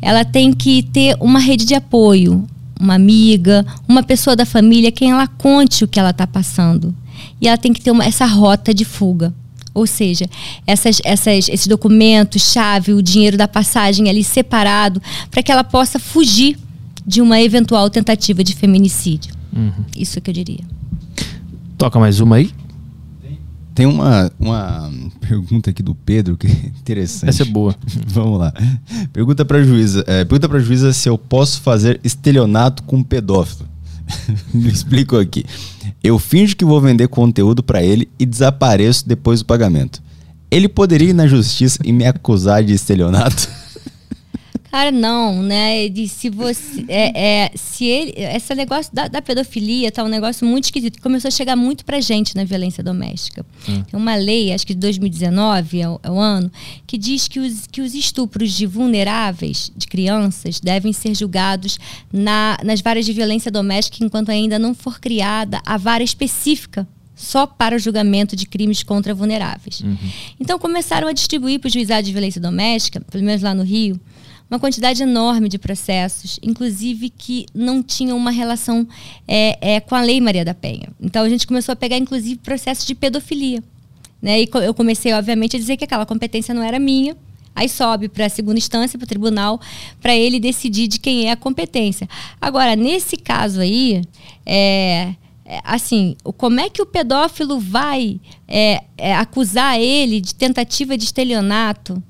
Ela 0.01 0.25
tem 0.25 0.51
que 0.51 0.83
ter 0.83 1.15
uma 1.19 1.39
rede 1.39 1.65
de 1.65 1.75
apoio, 1.75 2.45
uma 2.79 2.95
amiga, 2.95 3.65
uma 3.87 4.01
pessoa 4.01 4.35
da 4.35 4.45
família, 4.45 4.91
quem 4.91 5.11
ela 5.11 5.27
conte 5.27 5.83
o 5.83 5.87
que 5.87 5.99
ela 5.99 6.09
está 6.09 6.25
passando. 6.25 6.95
E 7.39 7.47
ela 7.47 7.57
tem 7.57 7.71
que 7.71 7.81
ter 7.81 7.91
uma, 7.91 8.03
essa 8.03 8.25
rota 8.25 8.73
de 8.73 8.83
fuga. 8.83 9.33
Ou 9.73 9.87
seja, 9.87 10.29
essas, 10.67 10.99
essas, 11.03 11.47
esses 11.47 11.67
documentos, 11.67 12.51
chave, 12.51 12.93
o 12.93 13.01
dinheiro 13.01 13.37
da 13.37 13.47
passagem 13.47 14.09
ali 14.09 14.23
separado, 14.23 15.01
para 15.29 15.41
que 15.41 15.51
ela 15.51 15.63
possa 15.63 15.99
fugir 15.99 16.57
de 17.05 17.21
uma 17.21 17.41
eventual 17.41 17.89
tentativa 17.89 18.43
de 18.43 18.55
feminicídio. 18.55 19.33
Uhum. 19.55 19.85
Isso 19.95 20.19
que 20.21 20.29
eu 20.29 20.33
diria. 20.33 20.63
Toca 21.77 21.99
mais 21.99 22.19
uma 22.19 22.37
aí. 22.37 22.51
Tem 23.73 23.85
uma, 23.85 24.29
uma 24.37 24.91
pergunta 25.19 25.69
aqui 25.69 25.81
do 25.81 25.95
Pedro 25.95 26.35
que 26.35 26.47
é 26.47 26.51
interessante. 26.51 27.29
Essa 27.29 27.43
é 27.43 27.45
boa. 27.45 27.75
Vamos 28.07 28.39
lá. 28.39 28.53
Pergunta 29.13 29.45
para 29.45 29.59
a 29.59 29.63
juíza. 29.63 30.03
É, 30.07 30.25
pergunta 30.25 30.49
para 30.49 30.59
juíza 30.59 30.91
se 30.91 31.07
eu 31.07 31.17
posso 31.17 31.61
fazer 31.61 31.99
estelionato 32.03 32.83
com 32.83 33.01
pedófilo. 33.01 33.67
Me 34.53 34.69
explico 34.69 35.17
aqui. 35.17 35.45
Eu 36.03 36.19
finjo 36.19 36.55
que 36.55 36.65
vou 36.65 36.81
vender 36.81 37.07
conteúdo 37.07 37.63
para 37.63 37.81
ele 37.81 38.09
e 38.19 38.25
desapareço 38.25 39.07
depois 39.07 39.39
do 39.39 39.45
pagamento. 39.45 40.01
Ele 40.49 40.67
poderia 40.67 41.11
ir 41.11 41.13
na 41.13 41.27
justiça 41.27 41.79
e 41.83 41.93
me 41.93 42.05
acusar 42.05 42.63
de 42.63 42.73
estelionato? 42.73 43.47
Cara, 44.71 44.89
não, 44.89 45.43
né? 45.43 45.89
De 45.89 46.07
se 46.07 46.29
você. 46.29 46.85
É, 46.87 47.43
é, 47.43 47.51
se 47.55 47.83
ele. 47.83 48.13
Esse 48.15 48.55
negócio 48.55 48.93
da, 48.95 49.09
da, 49.09 49.21
pedofilia 49.21 49.91
tá 49.91 50.01
um 50.01 50.07
negócio 50.07 50.47
muito 50.47 50.63
esquisito, 50.63 50.95
que 50.95 51.01
começou 51.01 51.27
a 51.27 51.31
chegar 51.31 51.57
muito 51.57 51.83
pra 51.83 51.99
gente 51.99 52.37
na 52.37 52.45
violência 52.45 52.81
doméstica. 52.81 53.45
Hum. 53.67 53.83
Tem 53.83 53.99
uma 53.99 54.15
lei, 54.15 54.53
acho 54.53 54.65
que 54.65 54.73
de 54.73 54.79
2019 54.79 55.81
é 55.81 55.89
o, 55.89 55.99
é 56.01 56.09
o, 56.09 56.17
ano, 56.17 56.49
que 56.87 56.97
diz 56.97 57.27
que 57.27 57.37
os, 57.37 57.67
que 57.67 57.81
os 57.81 57.93
estupros 57.93 58.53
de 58.53 58.65
vulneráveis, 58.65 59.69
de 59.75 59.87
crianças, 59.87 60.61
devem 60.61 60.93
ser 60.93 61.13
julgados 61.15 61.77
na, 62.11 62.57
nas 62.63 62.79
varas 62.79 63.05
de 63.05 63.11
violência 63.11 63.51
doméstica 63.51 64.05
enquanto 64.05 64.29
ainda 64.29 64.57
não 64.57 64.73
for 64.73 65.01
criada 65.01 65.61
a 65.65 65.75
vara 65.75 66.01
específica 66.01 66.87
só 67.13 67.45
para 67.45 67.75
o 67.75 67.79
julgamento 67.79 68.37
de 68.37 68.45
crimes 68.45 68.83
contra 68.83 69.13
vulneráveis. 69.13 69.81
Uhum. 69.81 69.97
Então 70.39 70.57
começaram 70.57 71.09
a 71.09 71.11
distribuir 71.11 71.59
para 71.59 71.67
o 71.67 71.71
juizado 71.71 72.03
de 72.03 72.13
violência 72.13 72.39
doméstica, 72.39 73.01
pelo 73.11 73.23
menos 73.25 73.41
lá 73.41 73.53
no 73.53 73.63
Rio, 73.63 73.99
uma 74.51 74.59
quantidade 74.59 75.01
enorme 75.01 75.47
de 75.47 75.57
processos, 75.57 76.37
inclusive 76.43 77.09
que 77.09 77.45
não 77.55 77.81
tinham 77.81 78.17
uma 78.17 78.31
relação 78.31 78.85
é, 79.25 79.75
é, 79.75 79.79
com 79.79 79.95
a 79.95 80.01
Lei 80.01 80.19
Maria 80.19 80.43
da 80.43 80.53
Penha. 80.53 80.89
Então 80.99 81.23
a 81.23 81.29
gente 81.29 81.47
começou 81.47 81.71
a 81.71 81.75
pegar, 81.75 81.97
inclusive, 81.97 82.35
processos 82.35 82.85
de 82.85 82.93
pedofilia. 82.93 83.63
Né? 84.21 84.41
E 84.41 84.49
eu 84.65 84.73
comecei, 84.73 85.13
obviamente, 85.13 85.55
a 85.55 85.59
dizer 85.59 85.77
que 85.77 85.85
aquela 85.85 86.05
competência 86.05 86.53
não 86.53 86.61
era 86.61 86.77
minha. 86.77 87.15
Aí 87.55 87.69
sobe 87.69 88.09
para 88.09 88.25
a 88.25 88.29
segunda 88.29 88.57
instância, 88.57 88.99
para 88.99 89.05
o 89.05 89.07
tribunal, 89.07 89.59
para 90.01 90.15
ele 90.15 90.37
decidir 90.37 90.87
de 90.87 90.99
quem 90.99 91.27
é 91.27 91.31
a 91.31 91.37
competência. 91.37 92.07
Agora, 92.39 92.75
nesse 92.75 93.15
caso 93.15 93.61
aí, 93.61 94.03
é, 94.45 95.15
é, 95.45 95.61
assim, 95.63 96.15
como 96.37 96.59
é 96.59 96.69
que 96.69 96.81
o 96.81 96.85
pedófilo 96.85 97.57
vai 97.57 98.19
é, 98.47 98.83
é, 98.97 99.15
acusar 99.15 99.79
ele 99.79 100.19
de 100.19 100.35
tentativa 100.35 100.97
de 100.97 101.05
estelionato 101.05 102.01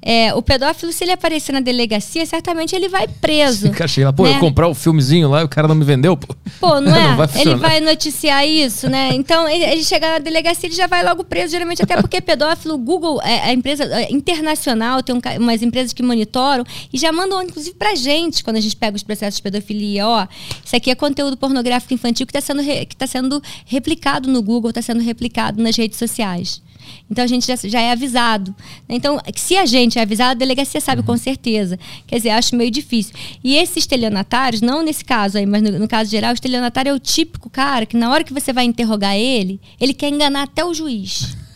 É, 0.00 0.32
o 0.32 0.40
pedófilo, 0.40 0.92
se 0.92 1.04
ele 1.04 1.12
aparecer 1.12 1.52
na 1.52 1.60
delegacia, 1.60 2.24
certamente 2.24 2.74
ele 2.74 2.88
vai 2.88 3.08
preso. 3.08 3.70
Achei 3.80 4.04
lá, 4.04 4.12
pô, 4.12 4.24
né? 4.24 4.36
eu 4.36 4.40
comprar 4.40 4.68
o 4.68 4.74
filmezinho 4.74 5.28
lá 5.28 5.40
e 5.40 5.44
o 5.44 5.48
cara 5.48 5.66
não 5.66 5.74
me 5.74 5.84
vendeu, 5.84 6.16
pô. 6.16 6.34
Pô, 6.60 6.80
não 6.80 6.94
é? 6.96 7.08
Não 7.08 7.16
vai 7.16 7.28
ele 7.34 7.54
vai 7.56 7.80
noticiar 7.80 8.46
isso, 8.46 8.88
né? 8.88 9.10
Então, 9.12 9.48
ele, 9.48 9.64
ele 9.64 9.84
chega 9.84 10.12
na 10.12 10.18
delegacia, 10.18 10.68
ele 10.68 10.76
já 10.76 10.86
vai 10.86 11.04
logo 11.04 11.24
preso, 11.24 11.50
geralmente 11.50 11.82
até 11.82 12.00
porque 12.00 12.20
pedófilo, 12.20 12.74
o 12.74 12.78
Google, 12.78 13.20
é, 13.22 13.40
a 13.48 13.52
empresa 13.52 13.84
é, 13.84 14.10
internacional, 14.12 15.02
tem 15.02 15.14
um 15.14 15.20
umas 15.40 15.62
empresas 15.62 15.92
que 15.92 16.02
monitoram 16.02 16.64
e 16.92 16.96
já 16.98 17.12
mandam, 17.12 17.42
inclusive, 17.42 17.74
pra 17.76 17.94
gente, 17.94 18.42
quando 18.44 18.56
a 18.56 18.60
gente 18.60 18.76
pega 18.76 18.96
os 18.96 19.02
processos 19.02 19.36
de 19.36 19.42
pedofilia, 19.42 20.06
ó, 20.06 20.26
isso 20.64 20.74
aqui 20.76 20.90
é 20.90 20.94
conteúdo 20.94 21.36
pornográfico 21.36 21.92
infantil 21.92 22.24
que 22.26 22.30
está 22.36 22.40
sendo, 22.40 22.62
re- 22.62 22.86
que 22.86 22.96
tá 22.96 23.06
sendo 23.06 23.42
replicado 23.66 24.28
no 24.30 24.40
Google, 24.42 24.70
está 24.70 24.80
sendo 24.80 25.00
replicado 25.02 25.62
nas 25.62 25.76
redes 25.76 25.98
sociais. 25.98 26.62
Então 27.10 27.24
a 27.24 27.26
gente 27.26 27.46
já, 27.46 27.56
já 27.56 27.80
é 27.80 27.92
avisado. 27.92 28.54
Então, 28.88 29.18
se 29.34 29.56
a 29.56 29.66
gente 29.66 29.98
é 29.98 30.02
avisado, 30.02 30.32
a 30.32 30.34
delegacia 30.34 30.80
sabe 30.80 31.02
com 31.02 31.16
certeza. 31.16 31.78
Quer 32.06 32.16
dizer, 32.16 32.30
acho 32.30 32.56
meio 32.56 32.70
difícil. 32.70 33.14
E 33.42 33.56
esses 33.56 33.78
estelionatários, 33.78 34.60
não 34.60 34.82
nesse 34.82 35.04
caso 35.04 35.38
aí, 35.38 35.46
mas 35.46 35.62
no, 35.62 35.78
no 35.78 35.88
caso 35.88 36.10
geral, 36.10 36.30
o 36.30 36.34
estelionatário 36.34 36.90
é 36.90 36.94
o 36.94 36.98
típico 36.98 37.48
cara 37.50 37.86
que 37.86 37.96
na 37.96 38.10
hora 38.10 38.24
que 38.24 38.32
você 38.32 38.52
vai 38.52 38.64
interrogar 38.64 39.16
ele, 39.16 39.60
ele 39.80 39.94
quer 39.94 40.08
enganar 40.08 40.42
até 40.42 40.64
o 40.64 40.74
juiz. 40.74 41.36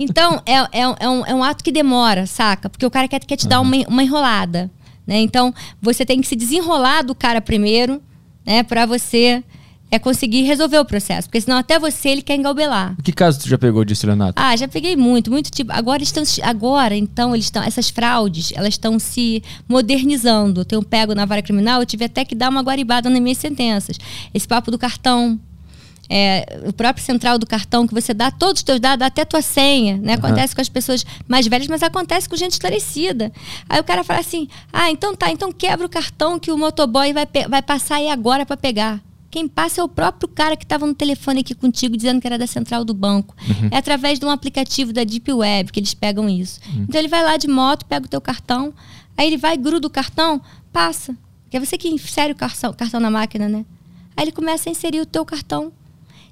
Então, 0.00 0.40
é, 0.46 0.54
é, 0.54 0.82
é 1.00 1.08
um, 1.08 1.26
é 1.26 1.34
um 1.34 1.42
ato 1.42 1.64
que 1.64 1.72
demora, 1.72 2.24
saca? 2.24 2.70
Porque 2.70 2.86
o 2.86 2.90
cara 2.90 3.08
quer, 3.08 3.18
quer 3.18 3.36
te 3.36 3.48
dar 3.48 3.60
uma, 3.60 3.74
uma 3.88 4.04
enrolada. 4.04 4.70
Né? 5.04 5.20
Então, 5.20 5.52
você 5.82 6.06
tem 6.06 6.20
que 6.20 6.28
se 6.28 6.36
desenrolar 6.36 7.02
do 7.02 7.16
cara 7.16 7.40
primeiro, 7.40 8.00
né? 8.46 8.62
Pra 8.62 8.86
você 8.86 9.42
é, 9.90 9.98
conseguir 9.98 10.42
resolver 10.42 10.78
o 10.78 10.84
processo. 10.84 11.28
Porque 11.28 11.40
senão 11.40 11.56
até 11.56 11.78
você 11.78 12.10
ele 12.10 12.22
quer 12.22 12.36
engalbelar. 12.36 12.94
Que 13.02 13.12
caso 13.12 13.40
tu 13.40 13.48
já 13.48 13.58
pegou 13.58 13.84
de 13.84 13.92
estelionato? 13.92 14.34
Ah, 14.36 14.56
já 14.56 14.68
peguei 14.68 14.96
muito, 14.96 15.30
muito 15.30 15.50
tipo. 15.50 15.72
Agora 15.72 16.02
estão, 16.02 16.22
agora 16.42 16.94
então 16.96 17.34
eles 17.34 17.46
estão, 17.46 17.62
essas 17.62 17.88
fraudes, 17.88 18.52
elas 18.54 18.74
estão 18.74 18.98
se 18.98 19.42
modernizando. 19.68 20.60
Eu 20.60 20.64
tenho 20.64 20.82
pego 20.82 21.14
na 21.14 21.24
vara 21.24 21.42
criminal, 21.42 21.80
eu 21.80 21.86
tive 21.86 22.04
até 22.04 22.24
que 22.24 22.34
dar 22.34 22.50
uma 22.50 22.62
guaribada 22.62 23.08
nas 23.08 23.20
minhas 23.20 23.38
sentenças. 23.38 23.96
Esse 24.34 24.46
papo 24.46 24.70
do 24.70 24.78
cartão, 24.78 25.40
é, 26.10 26.62
o 26.66 26.72
próprio 26.72 27.04
central 27.04 27.38
do 27.38 27.46
cartão 27.46 27.86
que 27.86 27.94
você 27.94 28.12
dá 28.14 28.30
todos 28.30 28.60
os 28.60 28.64
teus 28.64 28.80
dados, 28.80 29.06
até 29.06 29.24
tua 29.24 29.42
senha, 29.42 29.98
né? 29.98 30.14
Acontece 30.14 30.54
com 30.54 30.60
as 30.60 30.68
pessoas 30.68 31.04
mais 31.26 31.46
velhas, 31.46 31.68
mas 31.68 31.82
acontece 31.82 32.28
com 32.28 32.36
gente 32.36 32.52
esclarecida. 32.52 33.32
Aí 33.68 33.80
o 33.80 33.84
cara 33.84 34.04
fala 34.04 34.20
assim: 34.20 34.48
"Ah, 34.72 34.90
então 34.90 35.14
tá, 35.14 35.30
então 35.30 35.52
quebra 35.52 35.86
o 35.86 35.90
cartão 35.90 36.38
que 36.38 36.50
o 36.50 36.58
motoboy 36.58 37.12
vai, 37.12 37.26
vai 37.48 37.62
passar 37.62 37.96
aí 37.96 38.10
agora 38.10 38.44
para 38.44 38.56
pegar". 38.56 39.07
Quem 39.30 39.46
passa 39.46 39.80
é 39.80 39.84
o 39.84 39.88
próprio 39.88 40.28
cara 40.28 40.56
que 40.56 40.64
estava 40.64 40.86
no 40.86 40.94
telefone 40.94 41.40
aqui 41.40 41.54
contigo 41.54 41.96
dizendo 41.96 42.20
que 42.20 42.26
era 42.26 42.38
da 42.38 42.46
central 42.46 42.84
do 42.84 42.94
banco. 42.94 43.36
É 43.70 43.76
através 43.76 44.18
de 44.18 44.24
um 44.24 44.30
aplicativo 44.30 44.92
da 44.92 45.04
Deep 45.04 45.30
Web 45.32 45.70
que 45.70 45.78
eles 45.80 45.92
pegam 45.94 46.28
isso. 46.28 46.60
Então 46.88 46.98
ele 46.98 47.08
vai 47.08 47.22
lá 47.22 47.36
de 47.36 47.46
moto, 47.46 47.84
pega 47.84 48.06
o 48.06 48.08
teu 48.08 48.20
cartão, 48.20 48.72
aí 49.16 49.26
ele 49.26 49.36
vai, 49.36 49.56
gruda 49.56 49.86
o 49.86 49.90
cartão, 49.90 50.40
passa. 50.72 51.14
Que 51.50 51.56
é 51.56 51.60
você 51.60 51.76
que 51.76 51.88
insere 51.88 52.32
o 52.32 52.36
cartão, 52.36 52.72
cartão 52.72 53.00
na 53.00 53.10
máquina, 53.10 53.48
né? 53.48 53.64
Aí 54.16 54.24
ele 54.24 54.32
começa 54.32 54.68
a 54.68 54.72
inserir 54.72 55.00
o 55.00 55.06
teu 55.06 55.24
cartão 55.24 55.72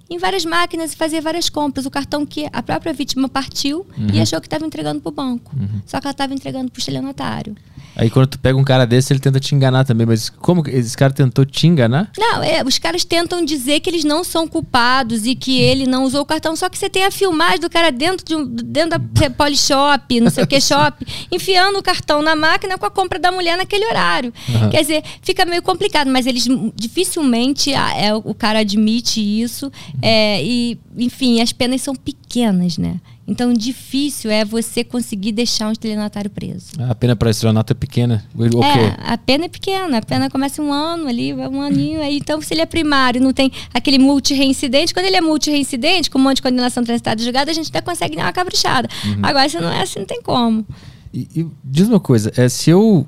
em 0.08 0.18
várias 0.18 0.44
máquinas 0.44 0.92
e 0.92 0.96
fazer 0.96 1.20
várias 1.20 1.48
compras. 1.50 1.84
O 1.84 1.90
cartão 1.90 2.24
que 2.24 2.48
a 2.52 2.62
própria 2.62 2.92
vítima 2.92 3.28
partiu 3.28 3.86
e 4.12 4.20
achou 4.20 4.40
que 4.40 4.46
estava 4.46 4.64
entregando 4.64 5.00
para 5.00 5.08
o 5.08 5.12
banco. 5.12 5.54
Só 5.86 6.00
que 6.00 6.06
ela 6.06 6.12
estava 6.12 6.32
entregando 6.34 6.70
para 6.70 6.78
o 6.78 6.80
estelionatário. 6.80 7.56
Aí 7.96 8.10
quando 8.10 8.26
tu 8.26 8.38
pega 8.38 8.58
um 8.58 8.62
cara 8.64 8.86
desse, 8.86 9.12
ele 9.12 9.20
tenta 9.20 9.40
te 9.40 9.54
enganar 9.54 9.84
também. 9.84 10.06
Mas 10.06 10.28
como 10.28 10.62
que 10.62 10.70
esse 10.70 10.96
cara 10.96 11.12
tentou 11.12 11.44
te 11.44 11.66
enganar? 11.66 12.10
Não, 12.18 12.42
é, 12.42 12.62
os 12.62 12.78
caras 12.78 13.04
tentam 13.04 13.44
dizer 13.44 13.80
que 13.80 13.88
eles 13.88 14.04
não 14.04 14.22
são 14.22 14.46
culpados 14.46 15.24
e 15.26 15.34
que 15.34 15.58
ele 15.60 15.86
não 15.86 16.04
usou 16.04 16.20
o 16.20 16.26
cartão, 16.26 16.54
só 16.54 16.68
que 16.68 16.76
você 16.78 16.90
tem 16.90 17.04
a 17.04 17.10
filmagem 17.10 17.60
do 17.60 17.70
cara 17.70 17.90
dentro, 17.90 18.24
de 18.24 18.34
um, 18.36 18.44
dentro 18.46 18.98
da 18.98 19.00
Polishop, 19.30 20.20
não 20.20 20.30
sei 20.30 20.44
o 20.44 20.46
que, 20.46 20.60
shop, 20.60 21.06
enfiando 21.32 21.78
o 21.78 21.82
cartão 21.82 22.20
na 22.22 22.36
máquina 22.36 22.76
com 22.76 22.86
a 22.86 22.90
compra 22.90 23.18
da 23.18 23.32
mulher 23.32 23.56
naquele 23.56 23.86
horário. 23.86 24.32
Quer 24.70 24.80
dizer, 24.82 25.02
fica 25.22 25.44
meio 25.46 25.62
complicado, 25.62 26.08
mas 26.10 26.26
eles 26.26 26.46
dificilmente 26.74 27.74
a- 27.74 27.94
é, 27.96 28.14
o 28.14 28.34
cara 28.34 28.60
admite 28.60 29.20
isso. 29.20 29.70
é, 30.02 30.42
e, 30.44 30.78
enfim, 30.96 31.40
as 31.40 31.52
penas 31.52 31.80
são 31.82 31.94
pequenas, 31.94 32.78
né? 32.78 32.96
Então, 33.28 33.52
difícil 33.52 34.30
é 34.30 34.44
você 34.44 34.84
conseguir 34.84 35.32
deixar 35.32 35.68
um 35.68 35.72
estelionatário 35.72 36.30
preso. 36.30 36.66
A 36.78 36.94
pena 36.94 37.16
pra 37.16 37.28
estelionato 37.30 37.72
é 37.72 37.74
pequena. 37.74 38.24
É, 38.62 39.12
a 39.12 39.18
pena 39.18 39.46
é 39.46 39.48
pequena, 39.48 39.98
a 39.98 40.02
pena 40.02 40.30
começa 40.30 40.62
um 40.62 40.72
ano 40.72 41.08
ali, 41.08 41.34
um 41.34 41.60
aninho 41.60 42.00
aí. 42.00 42.18
Então, 42.18 42.40
se 42.40 42.54
ele 42.54 42.60
é 42.60 42.66
primário 42.66 43.18
e 43.20 43.22
não 43.22 43.32
tem 43.32 43.50
aquele 43.74 43.98
multi-reincidente, 43.98 44.94
quando 44.94 45.06
ele 45.06 45.16
é 45.16 45.20
multi-reincidente, 45.20 46.08
com 46.08 46.18
um 46.18 46.22
monte 46.22 46.36
de 46.36 46.42
condenação 46.42 46.84
transitada 46.84 47.20
julgada, 47.20 47.50
a 47.50 47.54
gente 47.54 47.68
até 47.68 47.80
consegue 47.80 48.14
dar 48.14 48.26
uma 48.26 48.32
caprichada. 48.32 48.88
Agora, 49.22 49.48
se 49.48 49.58
não 49.58 49.70
é 49.70 49.82
assim, 49.82 49.98
não 49.98 50.06
tem 50.06 50.22
como. 50.22 50.64
E, 51.12 51.26
e 51.34 51.46
diz 51.64 51.88
uma 51.88 51.98
coisa, 52.00 52.30
é, 52.36 52.48
se 52.48 52.70
eu 52.70 53.06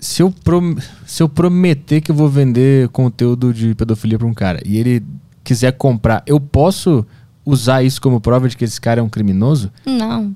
se 0.00 0.22
eu, 0.22 0.30
prom- 0.44 0.76
se 1.04 1.22
eu 1.22 1.28
prometer 1.28 2.00
que 2.00 2.10
eu 2.10 2.14
vou 2.14 2.28
vender 2.28 2.88
conteúdo 2.90 3.52
de 3.52 3.74
pedofilia 3.74 4.16
pra 4.16 4.28
um 4.28 4.32
cara 4.32 4.60
e 4.64 4.78
ele 4.78 5.02
quiser 5.42 5.72
comprar, 5.72 6.22
eu 6.26 6.38
posso 6.38 7.04
usar 7.48 7.82
isso 7.82 8.00
como 8.00 8.20
prova 8.20 8.48
de 8.48 8.56
que 8.56 8.64
esse 8.64 8.80
cara 8.80 9.00
é 9.00 9.02
um 9.02 9.08
criminoso? 9.08 9.72
Não. 9.86 10.34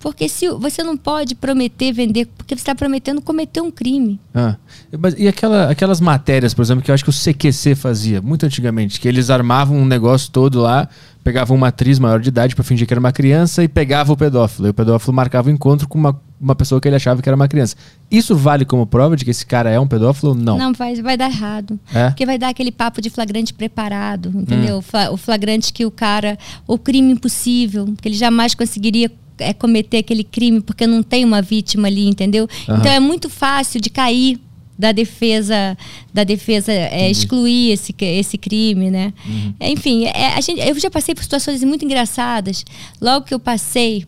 Porque 0.00 0.28
se 0.28 0.48
você 0.48 0.82
não 0.82 0.96
pode 0.96 1.34
prometer 1.34 1.92
vender, 1.92 2.26
porque 2.36 2.54
você 2.54 2.60
está 2.60 2.74
prometendo 2.74 3.20
cometer 3.20 3.60
um 3.60 3.70
crime. 3.70 4.20
Ah, 4.34 4.56
mas 4.98 5.14
e 5.18 5.26
aquela, 5.26 5.70
aquelas 5.70 6.00
matérias, 6.00 6.54
por 6.54 6.62
exemplo, 6.62 6.84
que 6.84 6.90
eu 6.90 6.94
acho 6.94 7.04
que 7.04 7.10
o 7.10 7.12
CQC 7.12 7.74
fazia 7.74 8.22
muito 8.22 8.46
antigamente, 8.46 9.00
que 9.00 9.08
eles 9.08 9.28
armavam 9.30 9.76
um 9.76 9.84
negócio 9.84 10.30
todo 10.30 10.60
lá, 10.60 10.88
pegavam 11.24 11.56
uma 11.56 11.68
atriz 11.68 11.98
maior 11.98 12.20
de 12.20 12.28
idade 12.28 12.54
pra 12.54 12.64
fingir 12.64 12.86
que 12.86 12.92
era 12.92 13.00
uma 13.00 13.12
criança 13.12 13.62
e 13.62 13.68
pegava 13.68 14.12
o 14.12 14.16
pedófilo. 14.16 14.68
E 14.68 14.70
o 14.70 14.74
pedófilo 14.74 15.12
marcava 15.12 15.48
o 15.48 15.52
encontro 15.52 15.88
com 15.88 15.98
uma, 15.98 16.20
uma 16.40 16.54
pessoa 16.54 16.80
que 16.80 16.86
ele 16.88 16.96
achava 16.96 17.20
que 17.20 17.28
era 17.28 17.34
uma 17.36 17.48
criança. 17.48 17.74
Isso 18.10 18.36
vale 18.36 18.64
como 18.64 18.86
prova 18.86 19.16
de 19.16 19.24
que 19.24 19.30
esse 19.30 19.44
cara 19.44 19.70
é 19.70 19.78
um 19.80 19.86
pedófilo 19.88 20.30
ou 20.30 20.34
não? 20.36 20.56
Não, 20.56 20.72
vai, 20.72 20.94
vai 21.02 21.16
dar 21.16 21.30
errado. 21.30 21.78
É? 21.92 22.08
Porque 22.10 22.24
vai 22.24 22.38
dar 22.38 22.48
aquele 22.48 22.70
papo 22.70 23.00
de 23.02 23.10
flagrante 23.10 23.52
preparado, 23.54 24.32
entendeu? 24.34 24.80
Fa- 24.80 25.10
O 25.10 25.16
flagrante 25.16 25.72
que 25.72 25.84
o 25.84 25.90
cara. 25.90 26.38
O 26.66 26.78
crime 26.78 27.12
impossível, 27.12 27.92
que 28.00 28.08
ele 28.08 28.16
jamais 28.16 28.54
conseguiria 28.54 29.10
é, 29.38 29.52
cometer 29.52 29.98
aquele 29.98 30.22
crime 30.24 30.60
porque 30.60 30.86
não 30.86 31.02
tem 31.02 31.24
uma 31.24 31.42
vítima 31.42 31.88
ali, 31.88 32.08
entendeu? 32.08 32.48
Aham. 32.68 32.78
Então 32.78 32.92
é 32.92 33.00
muito 33.00 33.28
fácil 33.28 33.80
de 33.80 33.90
cair 33.90 34.38
da 34.78 34.92
defesa 34.92 35.76
da 36.14 36.22
defesa 36.22 36.70
é, 36.72 37.10
excluir 37.10 37.72
esse, 37.72 37.92
esse 38.00 38.38
crime, 38.38 38.90
né? 38.92 39.12
É, 39.58 39.68
Enfim, 39.70 40.04
é, 40.06 40.34
a 40.36 40.40
gente, 40.40 40.60
eu 40.60 40.78
já 40.78 40.88
passei 40.88 41.16
por 41.16 41.22
situações 41.24 41.64
muito 41.64 41.84
engraçadas. 41.84 42.64
Logo 43.00 43.26
que 43.26 43.34
eu 43.34 43.40
passei 43.40 44.06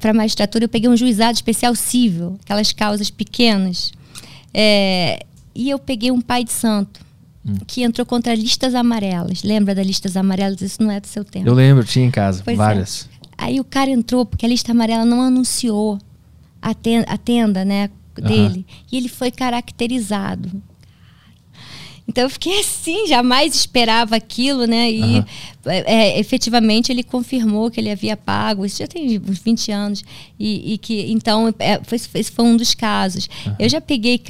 para 0.00 0.12
a 0.12 0.14
magistratura, 0.14 0.64
eu 0.64 0.68
peguei 0.68 0.88
um 0.88 0.96
juizado 0.96 1.34
especial 1.34 1.74
civil, 1.74 2.38
aquelas 2.42 2.72
causas 2.72 3.10
pequenas. 3.10 3.92
É, 4.54 5.24
e 5.54 5.68
eu 5.68 5.78
peguei 5.78 6.10
um 6.10 6.20
pai 6.20 6.44
de 6.44 6.52
santo 6.52 7.00
que 7.66 7.82
entrou 7.82 8.04
contra 8.06 8.34
listas 8.34 8.74
amarelas. 8.74 9.42
Lembra 9.42 9.74
das 9.74 9.86
listas 9.86 10.16
amarelas? 10.16 10.60
Isso 10.60 10.82
não 10.82 10.90
é 10.90 11.00
do 11.00 11.06
seu 11.06 11.24
tempo. 11.24 11.46
Eu 11.46 11.54
lembro, 11.54 11.84
tinha 11.84 12.04
em 12.04 12.10
casa, 12.10 12.42
Pois 12.44 12.54
é. 12.54 12.58
várias. 12.58 13.08
Aí 13.36 13.60
o 13.60 13.64
cara 13.64 13.90
entrou 13.90 14.26
porque 14.26 14.44
a 14.44 14.48
lista 14.48 14.72
amarela 14.72 15.04
não 15.04 15.22
anunciou 15.22 15.98
a 16.60 16.74
tenda, 16.74 17.06
a 17.08 17.16
tenda 17.16 17.64
né, 17.64 17.88
dele. 18.16 18.66
E 18.90 18.96
ele 18.96 19.08
foi 19.08 19.30
caracterizado. 19.30 20.62
Então 22.08 22.24
eu 22.24 22.30
fiquei 22.30 22.60
assim, 22.60 23.06
jamais 23.06 23.54
esperava 23.54 24.16
aquilo, 24.16 24.64
né? 24.64 24.90
E 24.90 25.02
Aham. 25.02 25.26
é, 25.66 26.18
efetivamente 26.18 26.90
ele 26.90 27.02
confirmou 27.02 27.70
que 27.70 27.78
ele 27.78 27.90
havia 27.90 28.16
pago, 28.16 28.64
isso 28.64 28.78
já 28.78 28.86
tem 28.86 29.20
uns 29.20 29.38
20 29.38 29.70
anos. 29.70 30.02
E, 30.40 30.72
e 30.72 30.78
que, 30.78 31.12
então, 31.12 31.54
é, 31.58 31.78
foi, 31.84 32.00
esse 32.14 32.32
foi 32.32 32.44
um 32.46 32.56
dos 32.56 32.74
casos. 32.74 33.28
Eu 33.58 33.68
já 33.68 33.78
peguei, 33.78 34.20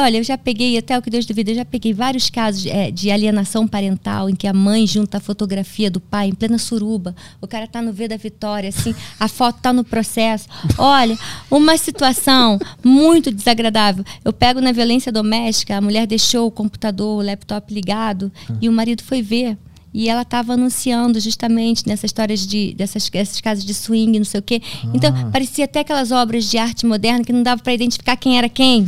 olha, 0.00 0.18
eu 0.18 0.22
já 0.22 0.38
peguei, 0.38 0.78
até 0.78 0.96
o 0.96 1.02
que 1.02 1.10
Deus 1.10 1.26
duvida, 1.26 1.50
eu 1.50 1.56
já 1.56 1.64
peguei 1.64 1.92
vários 1.92 2.30
casos 2.30 2.66
é, 2.66 2.92
de 2.92 3.10
alienação 3.10 3.66
parental, 3.66 4.30
em 4.30 4.36
que 4.36 4.46
a 4.46 4.52
mãe 4.52 4.86
junta 4.86 5.16
a 5.16 5.20
fotografia 5.20 5.90
do 5.90 5.98
pai 5.98 6.28
em 6.28 6.34
plena 6.34 6.56
suruba. 6.56 7.16
O 7.40 7.48
cara 7.48 7.66
tá 7.66 7.82
no 7.82 7.92
V 7.92 8.06
da 8.06 8.16
Vitória, 8.16 8.68
assim, 8.68 8.94
a 9.18 9.26
foto 9.26 9.60
tá 9.60 9.72
no 9.72 9.82
processo. 9.82 10.46
Olha, 10.78 11.18
uma 11.50 11.76
situação 11.76 12.60
muito 12.84 13.32
desagradável. 13.32 14.04
Eu 14.24 14.32
pego 14.32 14.60
na 14.60 14.70
violência 14.70 15.10
doméstica, 15.10 15.76
a 15.76 15.80
mulher 15.80 16.06
deixou 16.06 16.46
o 16.46 16.50
computador, 16.50 17.23
laptop 17.24 17.72
ligado, 17.72 18.30
e 18.60 18.68
o 18.68 18.72
marido 18.72 19.02
foi 19.02 19.22
ver. 19.22 19.56
E 19.92 20.08
ela 20.08 20.22
estava 20.22 20.54
anunciando 20.54 21.20
justamente 21.20 21.86
nessas 21.86 22.08
histórias 22.08 22.44
de 22.44 22.74
dessas, 22.74 23.08
dessas 23.08 23.40
casas 23.40 23.64
de 23.64 23.72
swing, 23.72 24.18
não 24.18 24.24
sei 24.24 24.40
o 24.40 24.42
quê. 24.42 24.60
Então, 24.92 25.30
parecia 25.30 25.66
até 25.66 25.80
aquelas 25.80 26.10
obras 26.10 26.50
de 26.50 26.58
arte 26.58 26.84
moderna 26.84 27.24
que 27.24 27.32
não 27.32 27.44
dava 27.44 27.62
para 27.62 27.72
identificar 27.72 28.16
quem 28.16 28.36
era 28.36 28.48
quem. 28.48 28.84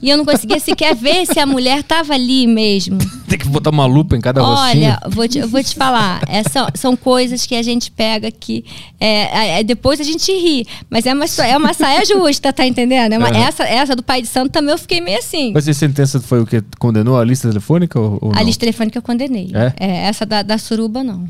E 0.00 0.10
eu 0.10 0.16
não 0.16 0.24
conseguia 0.24 0.60
sequer 0.60 0.94
ver 0.94 1.26
se 1.26 1.38
a 1.40 1.46
mulher 1.46 1.80
estava 1.80 2.14
ali 2.14 2.46
mesmo. 2.46 2.98
Tem 3.28 3.38
que 3.38 3.48
botar 3.48 3.70
uma 3.70 3.84
lupa 3.86 4.16
em 4.16 4.20
cada 4.20 4.40
rostinho. 4.40 4.84
Olha, 4.86 5.00
vou 5.08 5.26
te, 5.28 5.38
eu 5.38 5.48
vou 5.48 5.62
te 5.62 5.74
falar. 5.74 6.20
É, 6.28 6.42
são, 6.44 6.66
são 6.74 6.96
coisas 6.96 7.44
que 7.46 7.54
a 7.54 7.62
gente 7.62 7.90
pega 7.90 8.30
que. 8.30 8.64
é, 9.00 9.58
é, 9.60 9.62
depois 9.64 10.00
a 10.00 10.04
gente 10.04 10.30
ri. 10.32 10.66
Mas 10.88 11.04
é 11.06 11.12
uma, 11.12 11.24
é 11.24 11.56
uma 11.56 11.74
saia 11.74 12.04
justa, 12.06 12.52
tá 12.52 12.66
entendendo? 12.66 13.12
É 13.12 13.18
uma- 13.18 13.28
Aham. 13.28 13.38
essa, 13.38 13.64
essa 13.64 13.96
do 13.96 14.02
pai 14.02 14.22
de 14.22 14.28
santo 14.28 14.50
também 14.50 14.70
eu 14.72 14.78
fiquei 14.78 15.00
meio 15.00 15.18
assim. 15.18 15.52
Mas 15.52 15.66
essa 15.66 15.80
sentença 15.80 16.20
foi 16.20 16.40
o 16.40 16.46
que? 16.46 16.62
Condenou 16.78 17.18
a 17.18 17.24
lista 17.24 17.48
telefônica 17.48 17.98
ou, 17.98 18.18
ou 18.20 18.32
A 18.34 18.42
lista 18.42 18.60
telefônica 18.60 18.96
eu 18.98 19.02
condenei. 19.02 19.50
É? 19.54 20.06
essa 20.06 20.24
da, 20.24 20.42
da 20.42 20.58
suruba, 20.58 21.02
não. 21.02 21.26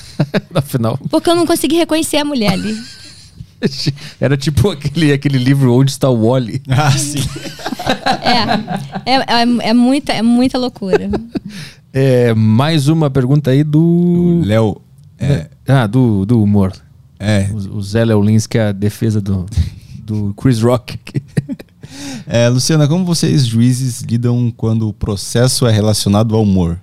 Afinal. 0.54 0.98
Porque 1.10 1.30
eu 1.30 1.34
não 1.34 1.46
consegui 1.46 1.76
reconhecer 1.76 2.18
a 2.18 2.24
mulher 2.24 2.52
ali. 2.52 2.76
Era 4.20 4.36
tipo 4.36 4.70
aquele, 4.70 5.12
aquele 5.12 5.38
livro 5.38 5.74
Onde 5.74 5.90
está 5.90 6.08
o 6.08 6.28
Wally. 6.28 6.62
Ah, 6.68 6.90
sim. 6.96 7.18
É, 9.04 9.12
é, 9.12 9.14
é, 9.16 9.68
é 9.70 9.74
muita, 9.74 10.12
é 10.12 10.22
muita 10.22 10.58
loucura. 10.58 11.10
É, 11.92 12.32
mais 12.34 12.88
uma 12.88 13.10
pergunta 13.10 13.50
aí 13.50 13.64
do. 13.64 14.40
Léo. 14.44 14.80
É, 15.18 15.48
Ah, 15.68 15.86
do, 15.86 16.24
do 16.24 16.42
humor. 16.42 16.72
é, 17.18 17.48
O, 17.52 17.76
o 17.78 17.82
Zé 17.82 18.04
Leolins, 18.04 18.46
que 18.46 18.56
é 18.58 18.68
a 18.68 18.72
defesa 18.72 19.20
do, 19.20 19.44
do 19.98 20.32
Chris 20.34 20.60
Rock. 20.62 20.98
é, 22.26 22.48
Luciana, 22.48 22.88
como 22.88 23.04
vocês, 23.04 23.46
juízes, 23.46 24.00
lidam 24.00 24.52
quando 24.56 24.88
o 24.88 24.92
processo 24.92 25.66
é 25.66 25.72
relacionado 25.72 26.34
ao 26.34 26.42
humor? 26.42 26.80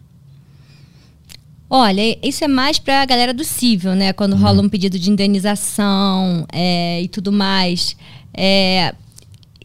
Olha, 1.70 2.18
isso 2.24 2.44
é 2.44 2.48
mais 2.48 2.80
pra 2.80 3.06
galera 3.06 3.34
do 3.34 3.44
cível, 3.44 3.94
né? 3.94 4.14
Quando 4.14 4.38
rola 4.38 4.62
um 4.62 4.70
pedido 4.70 4.98
de 4.98 5.10
indenização 5.12 6.46
é, 6.52 7.02
e 7.02 7.10
tudo 7.10 7.30
mais. 7.32 7.98
É, 8.34 8.96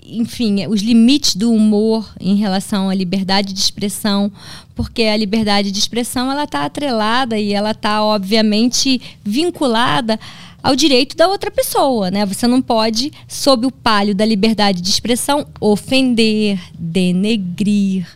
enfim, 0.04 0.66
os 0.66 0.82
limites 0.82 1.36
do 1.36 1.52
humor 1.52 2.12
em 2.20 2.34
relação 2.34 2.90
à 2.90 2.94
liberdade 2.94 3.52
de 3.52 3.60
expressão, 3.60 4.32
porque 4.74 5.04
a 5.04 5.16
liberdade 5.16 5.70
de 5.70 5.78
expressão 5.78 6.30
ela 6.30 6.42
está 6.42 6.64
atrelada 6.64 7.38
e 7.38 7.52
ela 7.52 7.70
está 7.70 8.02
obviamente 8.02 9.00
vinculada 9.22 10.18
ao 10.62 10.74
direito 10.74 11.16
da 11.16 11.28
outra 11.28 11.50
pessoa, 11.50 12.10
né? 12.10 12.26
Você 12.26 12.48
não 12.48 12.60
pode, 12.60 13.12
sob 13.28 13.66
o 13.66 13.70
palio 13.70 14.14
da 14.14 14.24
liberdade 14.24 14.80
de 14.80 14.90
expressão, 14.90 15.46
ofender, 15.60 16.58
denegrir, 16.74 18.06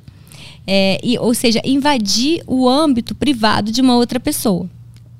é, 0.66 0.98
e, 1.02 1.18
ou 1.18 1.32
seja, 1.34 1.60
invadir 1.64 2.43
o 2.47 2.68
âmbito 2.68 3.14
privado 3.14 3.70
de 3.70 3.80
uma 3.80 3.97
outra 3.97 4.18
pessoa. 4.18 4.68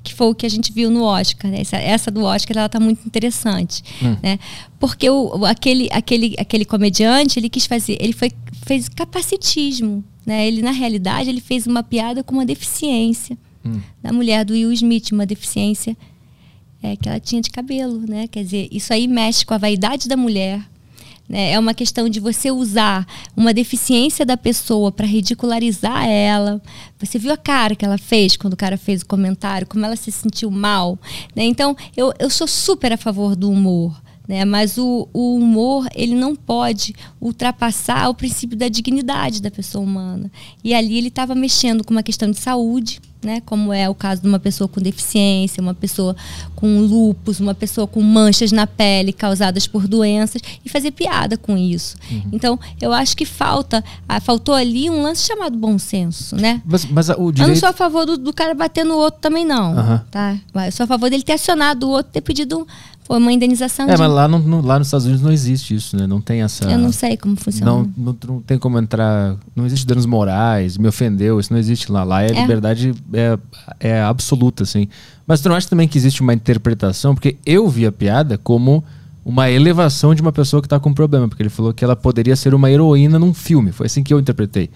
Que 0.03 0.15
foi 0.15 0.29
o 0.29 0.35
que 0.35 0.47
a 0.47 0.49
gente 0.49 0.73
viu 0.73 0.91
no 0.91 1.03
Oscar. 1.03 1.51
né? 1.51 1.61
Essa, 1.61 1.77
essa 1.77 2.11
do 2.11 2.23
Oscar 2.23 2.59
ela 2.59 2.69
tá 2.69 2.79
muito 2.79 3.05
interessante. 3.07 3.83
Né? 4.23 4.39
Porque 4.79 5.09
o, 5.11 5.45
aquele, 5.45 5.89
aquele, 5.91 6.35
aquele 6.39 6.65
comediante, 6.65 7.39
ele 7.39 7.49
quis 7.49 7.67
fazer, 7.67 7.97
ele 8.01 8.13
foi, 8.13 8.31
fez 8.65 8.89
capacitismo. 8.89 10.05
Né? 10.25 10.47
Ele, 10.47 10.63
na 10.63 10.71
realidade, 10.71 11.29
ele 11.29 11.41
fez 11.41 11.67
uma 11.67 11.83
piada 11.83 12.23
com 12.23 12.35
uma 12.35 12.47
deficiência. 12.47 13.37
Da 14.01 14.13
mulher 14.13 14.45
do 14.45 14.53
Will 14.53 14.73
Smith, 14.73 15.11
uma 15.11 15.27
deficiência 15.27 15.97
é, 16.83 16.95
que 16.97 17.09
ela 17.09 17.19
tinha 17.19 17.43
de 17.43 17.51
cabelo, 17.51 18.01
né? 18.07 18.29
Quer 18.29 18.45
dizer, 18.45 18.69
isso 18.71 18.93
aí 18.93 19.09
mexe 19.09 19.45
com 19.45 19.55
a 19.55 19.59
vaidade 19.59 20.09
da 20.09 20.17
mulher. 20.17 20.61
Né? 21.29 21.53
É 21.53 21.59
uma 21.59 21.75
questão 21.75 22.09
de 22.09 22.21
você 22.21 22.51
usar 22.51 23.07
uma 23.37 23.53
deficiência 23.53 24.25
da 24.25 24.37
pessoa 24.37 24.93
para 24.93 25.07
ridicularizar 25.07 26.07
ela. 26.07 26.61
Você 26.99 27.19
viu 27.19 27.33
a 27.33 27.37
cara 27.37 27.75
que 27.75 27.85
ela 27.85 27.99
fez 27.99 28.37
quando 28.37 28.53
o 28.53 28.57
cara 28.57 28.77
fez 28.77 29.03
o 29.03 29.07
comentário, 29.07 29.67
como 29.67 29.85
ela 29.85 29.97
se 29.97 30.13
sentiu 30.13 30.51
mal. 30.51 30.99
Né? 31.35 31.45
Então, 31.45 31.77
eu, 31.97 32.13
eu 32.19 32.31
sou 32.31 32.47
super 32.47 32.93
a 32.93 32.97
favor 32.97 33.35
do 33.35 33.51
humor. 33.51 34.06
Né? 34.27 34.45
Mas 34.45 34.77
o, 34.77 35.09
o 35.13 35.37
humor 35.37 35.87
ele 35.95 36.15
não 36.15 36.35
pode 36.35 36.95
ultrapassar 37.21 38.09
o 38.09 38.15
princípio 38.15 38.57
da 38.57 38.69
dignidade 38.69 39.41
da 39.41 39.51
pessoa 39.51 39.85
humana. 39.85 40.31
E 40.65 40.75
ali 40.75 40.99
ele 40.99 41.09
estava 41.09 41.35
mexendo 41.35 41.85
com 41.85 41.93
uma 41.93 42.03
questão 42.03 42.31
de 42.31 42.39
saúde, 42.39 43.01
né? 43.23 43.41
como 43.45 43.73
é 43.73 43.89
o 43.89 43.95
caso 43.95 44.23
de 44.23 44.29
uma 44.29 44.39
pessoa 44.39 44.69
com 44.69 44.81
deficiência, 44.81 45.61
uma 45.61 45.75
pessoa 45.75 46.15
com 46.55 46.81
lupus, 46.81 47.41
uma 47.41 47.55
pessoa 47.55 47.87
com 47.87 48.01
manchas 48.01 48.53
na 48.53 48.67
pele 48.67 49.13
causadas 49.13 49.67
por 49.67 49.87
doenças, 49.87 50.41
e 50.65 50.69
fazer 50.69 50.91
piada 50.91 51.37
com 51.37 51.57
isso. 51.57 51.97
Então, 52.33 52.59
eu 52.81 52.93
acho 52.93 53.17
que 53.17 53.25
falta, 53.25 53.83
faltou 54.23 54.55
ali 54.55 54.89
um 54.91 55.03
lance 55.03 55.27
chamado 55.27 55.57
bom 55.57 55.79
senso, 55.79 56.37
né? 56.37 56.63
Mas, 56.65 56.85
mas 56.85 57.09
o 57.09 57.13
Eu 57.13 57.19
não 57.19 57.33
direito. 57.33 57.61
sou 57.61 57.69
a 57.69 57.73
favor 57.73 58.07
do, 58.07 58.17
do 58.17 58.33
cara 58.33 58.55
bater 58.55 58.85
no 58.85 58.95
outro 58.97 59.21
também, 59.21 59.45
não. 59.45 59.77
Aham. 59.77 60.05
Tá? 60.11 60.37
Eu 60.67 60.73
sou 60.73 60.85
a 60.85 60.87
favor 60.87 61.11
dele 61.11 61.23
ter 61.23 61.33
acionado 61.35 61.87
o 61.87 61.91
outro, 61.91 62.13
ter 62.13 62.21
pedido 62.21 62.67
um- 63.07 63.15
pô, 63.15 63.17
uma 63.17 63.33
indenização 63.33 63.89
É, 63.89 63.95
de 63.95 63.99
mas 64.01 64.11
lá, 64.11 64.27
no, 64.29 64.39
no- 64.39 64.61
lá 64.61 64.79
nos 64.79 64.89
Estados 64.89 65.07
Unidos 65.07 65.23
não 65.23 65.33
existe 65.33 65.75
isso, 65.75 65.97
né? 65.97 66.07
Não 66.07 66.21
tem 66.21 66.43
essa. 66.43 66.65
Eu 66.71 66.79
não 66.79 66.93
sei 66.93 67.17
como 67.17 67.37
funciona. 67.37 67.71
Não, 67.71 67.91
não, 67.97 68.17
não 68.29 68.41
tem 68.41 68.59
como 68.59 68.79
entrar. 68.79 69.37
Não 69.55 69.65
existe 69.67 69.87
danos 69.87 70.07
morais, 70.07 70.77
me 70.79 70.89
ofendeu, 70.89 71.39
isso 71.41 71.53
não 71.53 71.59
existe 71.61 71.91
lá. 71.91 72.05
Lá 72.05 72.23
é, 72.23 72.31
É. 72.31 72.41
liberdade 72.41 72.95
é, 73.13 73.39
é 73.81 74.03
absoluta, 74.03 74.63
assim. 74.65 74.89
Mas 75.27 75.41
tu 75.41 75.49
não 75.49 75.57
acha 75.57 75.69
também 75.69 75.89
que 75.89 75.97
existe 75.99 76.21
uma 76.21 76.35
interpretação? 76.35 77.15
Porque 77.15 77.37
eu 77.45 77.69
vi 77.69 77.87
a 77.87 77.93
piada 77.93 78.37
como 78.39 78.85
uma 79.25 79.51
elevação 79.51 80.15
de 80.15 80.23
uma 80.23 80.31
pessoa 80.33 80.63
que 80.63 80.69
tá 80.69 80.79
com 80.79 80.95
problema. 80.95 81.27
Porque 81.29 81.43
ele 81.43 81.51
falou 81.51 81.73
que 81.73 81.85
ela 81.85 81.97
poderia 81.97 82.37
ser 82.37 82.55
uma 82.55 82.71
heroína 82.71 83.19
num 83.19 83.35
filme. 83.35 83.73
Foi 83.73 83.87
assim 83.87 84.03
que 84.03 84.15
eu 84.15 84.21
interpretei. 84.21 84.71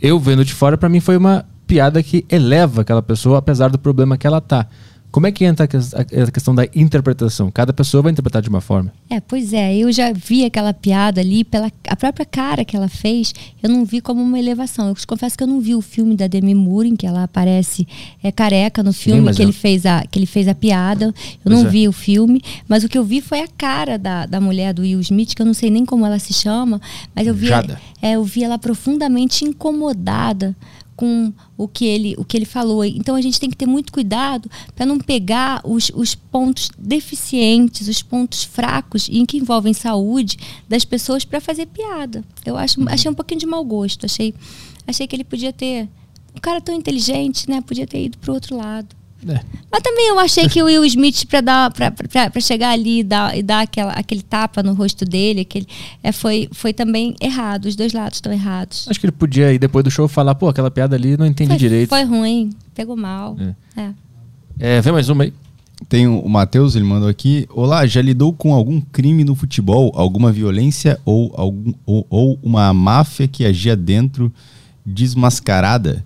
Eu 0.00 0.18
vendo 0.18 0.44
de 0.44 0.54
fora, 0.54 0.78
pra 0.78 0.88
mim 0.88 1.00
foi 1.00 1.16
uma 1.18 1.44
piada 1.66 2.02
que 2.02 2.24
eleva 2.30 2.80
aquela 2.80 3.02
pessoa, 3.02 3.38
apesar 3.38 3.68
do 3.70 3.78
problema 3.78 4.16
que 4.16 4.26
ela 4.26 4.40
tá. 4.40 4.66
Como 5.10 5.26
é 5.26 5.32
que 5.32 5.44
entra 5.44 5.64
a 5.64 5.68
ques- 5.68 5.92
a 5.94 6.00
a 6.00 6.30
questão 6.30 6.54
da 6.54 6.64
interpretação? 6.74 7.50
Cada 7.50 7.72
pessoa 7.72 8.02
vai 8.02 8.12
interpretar 8.12 8.40
de 8.42 8.48
uma 8.48 8.60
forma. 8.60 8.92
É, 9.08 9.18
pois 9.20 9.52
é, 9.52 9.76
eu 9.76 9.90
já 9.90 10.12
vi 10.12 10.44
aquela 10.44 10.72
piada 10.72 11.20
ali, 11.20 11.42
pela 11.44 11.70
a 11.88 11.96
própria 11.96 12.24
cara 12.24 12.64
que 12.64 12.76
ela 12.76 12.88
fez, 12.88 13.32
eu 13.62 13.68
não 13.68 13.84
vi 13.84 14.00
como 14.00 14.22
uma 14.22 14.38
elevação. 14.38 14.88
Eu 14.88 14.94
te 14.94 15.06
confesso 15.06 15.36
que 15.36 15.42
eu 15.42 15.48
não 15.48 15.60
vi 15.60 15.74
o 15.74 15.80
filme 15.80 16.16
da 16.16 16.26
Demi 16.26 16.54
Moore, 16.54 16.88
em 16.90 16.96
que 16.96 17.06
ela 17.06 17.24
aparece 17.24 17.86
é, 18.22 18.30
careca 18.30 18.82
no 18.82 18.92
filme, 18.92 19.20
mas 19.20 19.36
que, 19.36 19.42
eu- 19.42 19.46
ele 19.46 19.52
fez 19.52 19.84
a, 19.84 20.04
que 20.06 20.18
ele 20.18 20.26
fez 20.26 20.46
a 20.46 20.54
piada. 20.54 21.06
Eu 21.06 21.12
Pois 21.44 21.58
não 21.58 21.66
é. 21.66 21.70
vi 21.70 21.88
o 21.88 21.92
filme, 21.92 22.40
mas 22.68 22.84
o 22.84 22.88
que 22.88 22.96
eu 22.96 23.04
vi 23.04 23.20
foi 23.20 23.40
a 23.40 23.48
cara 23.48 23.98
da, 23.98 24.26
da 24.26 24.40
mulher 24.40 24.72
do 24.72 24.82
Will 24.82 25.00
Smith, 25.00 25.34
que 25.34 25.42
eu 25.42 25.46
não 25.46 25.54
sei 25.54 25.70
nem 25.70 25.84
como 25.84 26.06
ela 26.06 26.18
se 26.18 26.32
chama, 26.32 26.80
mas 27.14 27.26
eu 27.26 27.34
vi, 27.34 27.48
Jada. 27.48 27.80
é, 28.00 28.12
eu 28.12 28.22
vi 28.24 28.44
ela 28.44 28.58
profundamente 28.58 29.44
incomodada 29.44 30.54
com 31.00 31.32
o 31.56 31.66
que 31.66 31.86
ele, 31.86 32.14
o 32.18 32.24
que 32.26 32.36
ele 32.36 32.44
falou. 32.44 32.84
Então 32.84 33.16
a 33.16 33.22
gente 33.22 33.40
tem 33.40 33.48
que 33.48 33.56
ter 33.56 33.64
muito 33.64 33.90
cuidado 33.90 34.50
para 34.76 34.84
não 34.84 34.98
pegar 34.98 35.62
os, 35.64 35.90
os 35.94 36.14
pontos 36.14 36.70
deficientes, 36.78 37.88
os 37.88 38.02
pontos 38.02 38.44
fracos 38.44 39.08
em 39.10 39.24
que 39.24 39.38
envolvem 39.38 39.72
saúde 39.72 40.36
das 40.68 40.84
pessoas 40.84 41.24
para 41.24 41.40
fazer 41.40 41.64
piada. 41.64 42.22
Eu 42.44 42.54
acho, 42.54 42.78
achei 42.86 43.10
um 43.10 43.14
pouquinho 43.14 43.40
de 43.40 43.46
mau 43.46 43.64
gosto. 43.64 44.04
Achei, 44.04 44.34
achei 44.86 45.06
que 45.06 45.16
ele 45.16 45.24
podia 45.24 45.54
ter. 45.54 45.88
Um 46.36 46.40
cara 46.40 46.60
tão 46.60 46.74
inteligente, 46.74 47.48
né? 47.48 47.62
Podia 47.62 47.86
ter 47.86 48.04
ido 48.04 48.18
pro 48.18 48.34
outro 48.34 48.58
lado. 48.58 48.94
É. 49.28 49.40
Mas 49.70 49.82
também 49.82 50.08
eu 50.08 50.18
achei 50.18 50.48
que 50.48 50.62
o 50.62 50.66
Will 50.66 50.84
Smith, 50.84 51.26
pra, 51.26 51.40
dar, 51.40 51.70
pra, 51.70 51.90
pra, 51.90 52.30
pra 52.30 52.40
chegar 52.40 52.70
ali 52.70 53.00
e 53.00 53.04
dar, 53.04 53.36
e 53.36 53.42
dar 53.42 53.60
aquela, 53.60 53.92
aquele 53.92 54.22
tapa 54.22 54.62
no 54.62 54.72
rosto 54.72 55.04
dele, 55.04 55.42
aquele, 55.42 55.66
é, 56.02 56.10
foi, 56.10 56.48
foi 56.52 56.72
também 56.72 57.14
errado. 57.20 57.66
Os 57.66 57.76
dois 57.76 57.92
lados 57.92 58.16
estão 58.16 58.32
errados. 58.32 58.86
Acho 58.88 58.98
que 58.98 59.06
ele 59.06 59.12
podia 59.12 59.52
ir 59.52 59.58
depois 59.58 59.84
do 59.84 59.90
show 59.90 60.08
falar, 60.08 60.34
pô, 60.34 60.48
aquela 60.48 60.70
piada 60.70 60.96
ali 60.96 61.16
não 61.16 61.26
entendi 61.26 61.50
Foi, 61.50 61.58
direito. 61.58 61.88
foi 61.88 62.04
ruim, 62.04 62.50
pegou 62.74 62.96
mal. 62.96 63.36
É. 63.76 63.90
É, 64.58 64.80
vem 64.80 64.92
mais 64.92 65.08
uma 65.08 65.24
aí. 65.24 65.32
Tem 65.88 66.06
o 66.06 66.28
Matheus, 66.28 66.76
ele 66.76 66.84
mandou 66.84 67.08
aqui. 67.08 67.46
Olá, 67.50 67.86
já 67.86 68.02
lidou 68.02 68.32
com 68.32 68.52
algum 68.54 68.80
crime 68.80 69.24
no 69.24 69.34
futebol, 69.34 69.90
alguma 69.94 70.30
violência 70.30 71.00
ou, 71.04 71.32
algum, 71.34 71.72
ou, 71.86 72.06
ou 72.10 72.38
uma 72.42 72.72
máfia 72.74 73.26
que 73.26 73.46
agia 73.46 73.74
dentro 73.74 74.30
desmascarada? 74.84 76.04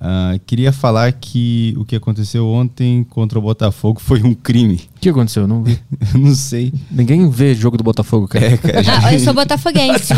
Ah, 0.00 0.38
queria 0.46 0.72
falar 0.72 1.12
que 1.12 1.74
o 1.78 1.84
que 1.84 1.96
aconteceu 1.96 2.46
ontem 2.46 3.02
contra 3.04 3.38
o 3.38 3.42
Botafogo 3.42 4.00
foi 4.00 4.22
um 4.22 4.34
crime. 4.34 4.80
O 4.96 4.98
que 4.98 5.08
aconteceu? 5.10 5.42
Eu 5.42 5.48
não 5.48 5.62
vi. 5.62 5.78
Eu 6.14 6.20
não 6.20 6.34
sei. 6.34 6.72
Ninguém 6.90 7.28
vê 7.28 7.54
jogo 7.54 7.76
do 7.76 7.84
Botafogo, 7.84 8.26
cara. 8.26 8.46
É, 8.46 8.56
cara, 8.82 8.82
Ah, 9.04 9.12
eu 9.14 9.20
sou 9.20 9.34
botafoguense. 9.34 10.12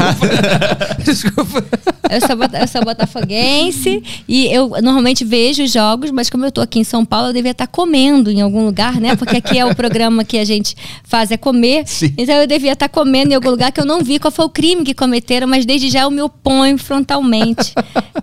Desculpa. 1.04 1.64
Eu 2.10 2.20
sou, 2.26 2.36
bota- 2.36 2.58
eu 2.58 2.68
sou 2.68 2.82
botafoguense 2.84 4.02
e 4.26 4.46
eu 4.46 4.68
normalmente 4.82 5.24
vejo 5.24 5.62
os 5.62 5.72
jogos, 5.72 6.10
mas 6.10 6.30
como 6.30 6.44
eu 6.46 6.52
tô 6.52 6.60
aqui 6.60 6.78
em 6.78 6.84
São 6.84 7.04
Paulo, 7.04 7.28
eu 7.28 7.32
devia 7.32 7.50
estar 7.50 7.66
comendo 7.66 8.30
em 8.30 8.40
algum 8.40 8.64
lugar, 8.64 8.98
né? 9.00 9.14
Porque 9.16 9.36
aqui 9.36 9.58
é 9.58 9.66
o 9.66 9.74
programa 9.74 10.24
que 10.24 10.38
a 10.38 10.44
gente 10.44 10.74
faz 11.04 11.30
é 11.30 11.36
comer. 11.36 11.86
Sim. 11.86 12.14
Então 12.16 12.34
eu 12.36 12.46
devia 12.46 12.72
estar 12.72 12.88
comendo 12.88 13.32
em 13.32 13.34
algum 13.34 13.50
lugar 13.50 13.72
que 13.72 13.80
eu 13.80 13.84
não 13.84 14.02
vi 14.02 14.18
qual 14.18 14.30
foi 14.30 14.44
o 14.46 14.48
crime 14.50 14.84
que 14.84 14.94
cometeram, 14.94 15.46
mas 15.46 15.66
desde 15.66 15.90
já 15.90 16.02
eu 16.02 16.10
me 16.10 16.22
oponho 16.22 16.78
frontalmente. 16.78 17.74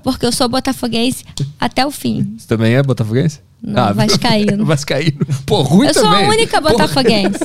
Porque 0.04 0.26
eu 0.26 0.32
sou 0.32 0.48
botafoguense 0.50 1.24
até 1.60 1.86
o 1.86 1.92
fim. 1.92 2.36
Você 2.38 2.48
também 2.48 2.74
é 2.74 2.82
botafoguense? 2.82 3.40
Não, 3.66 3.94
vascaíno. 3.94 4.66
vascaíno. 4.66 5.20
Pô, 5.46 5.62
ruim 5.64 5.88
Eu 5.88 5.94
sou 5.94 6.04
também. 6.04 6.26
a 6.26 6.30
única 6.30 6.62
botafoguense. 6.62 7.40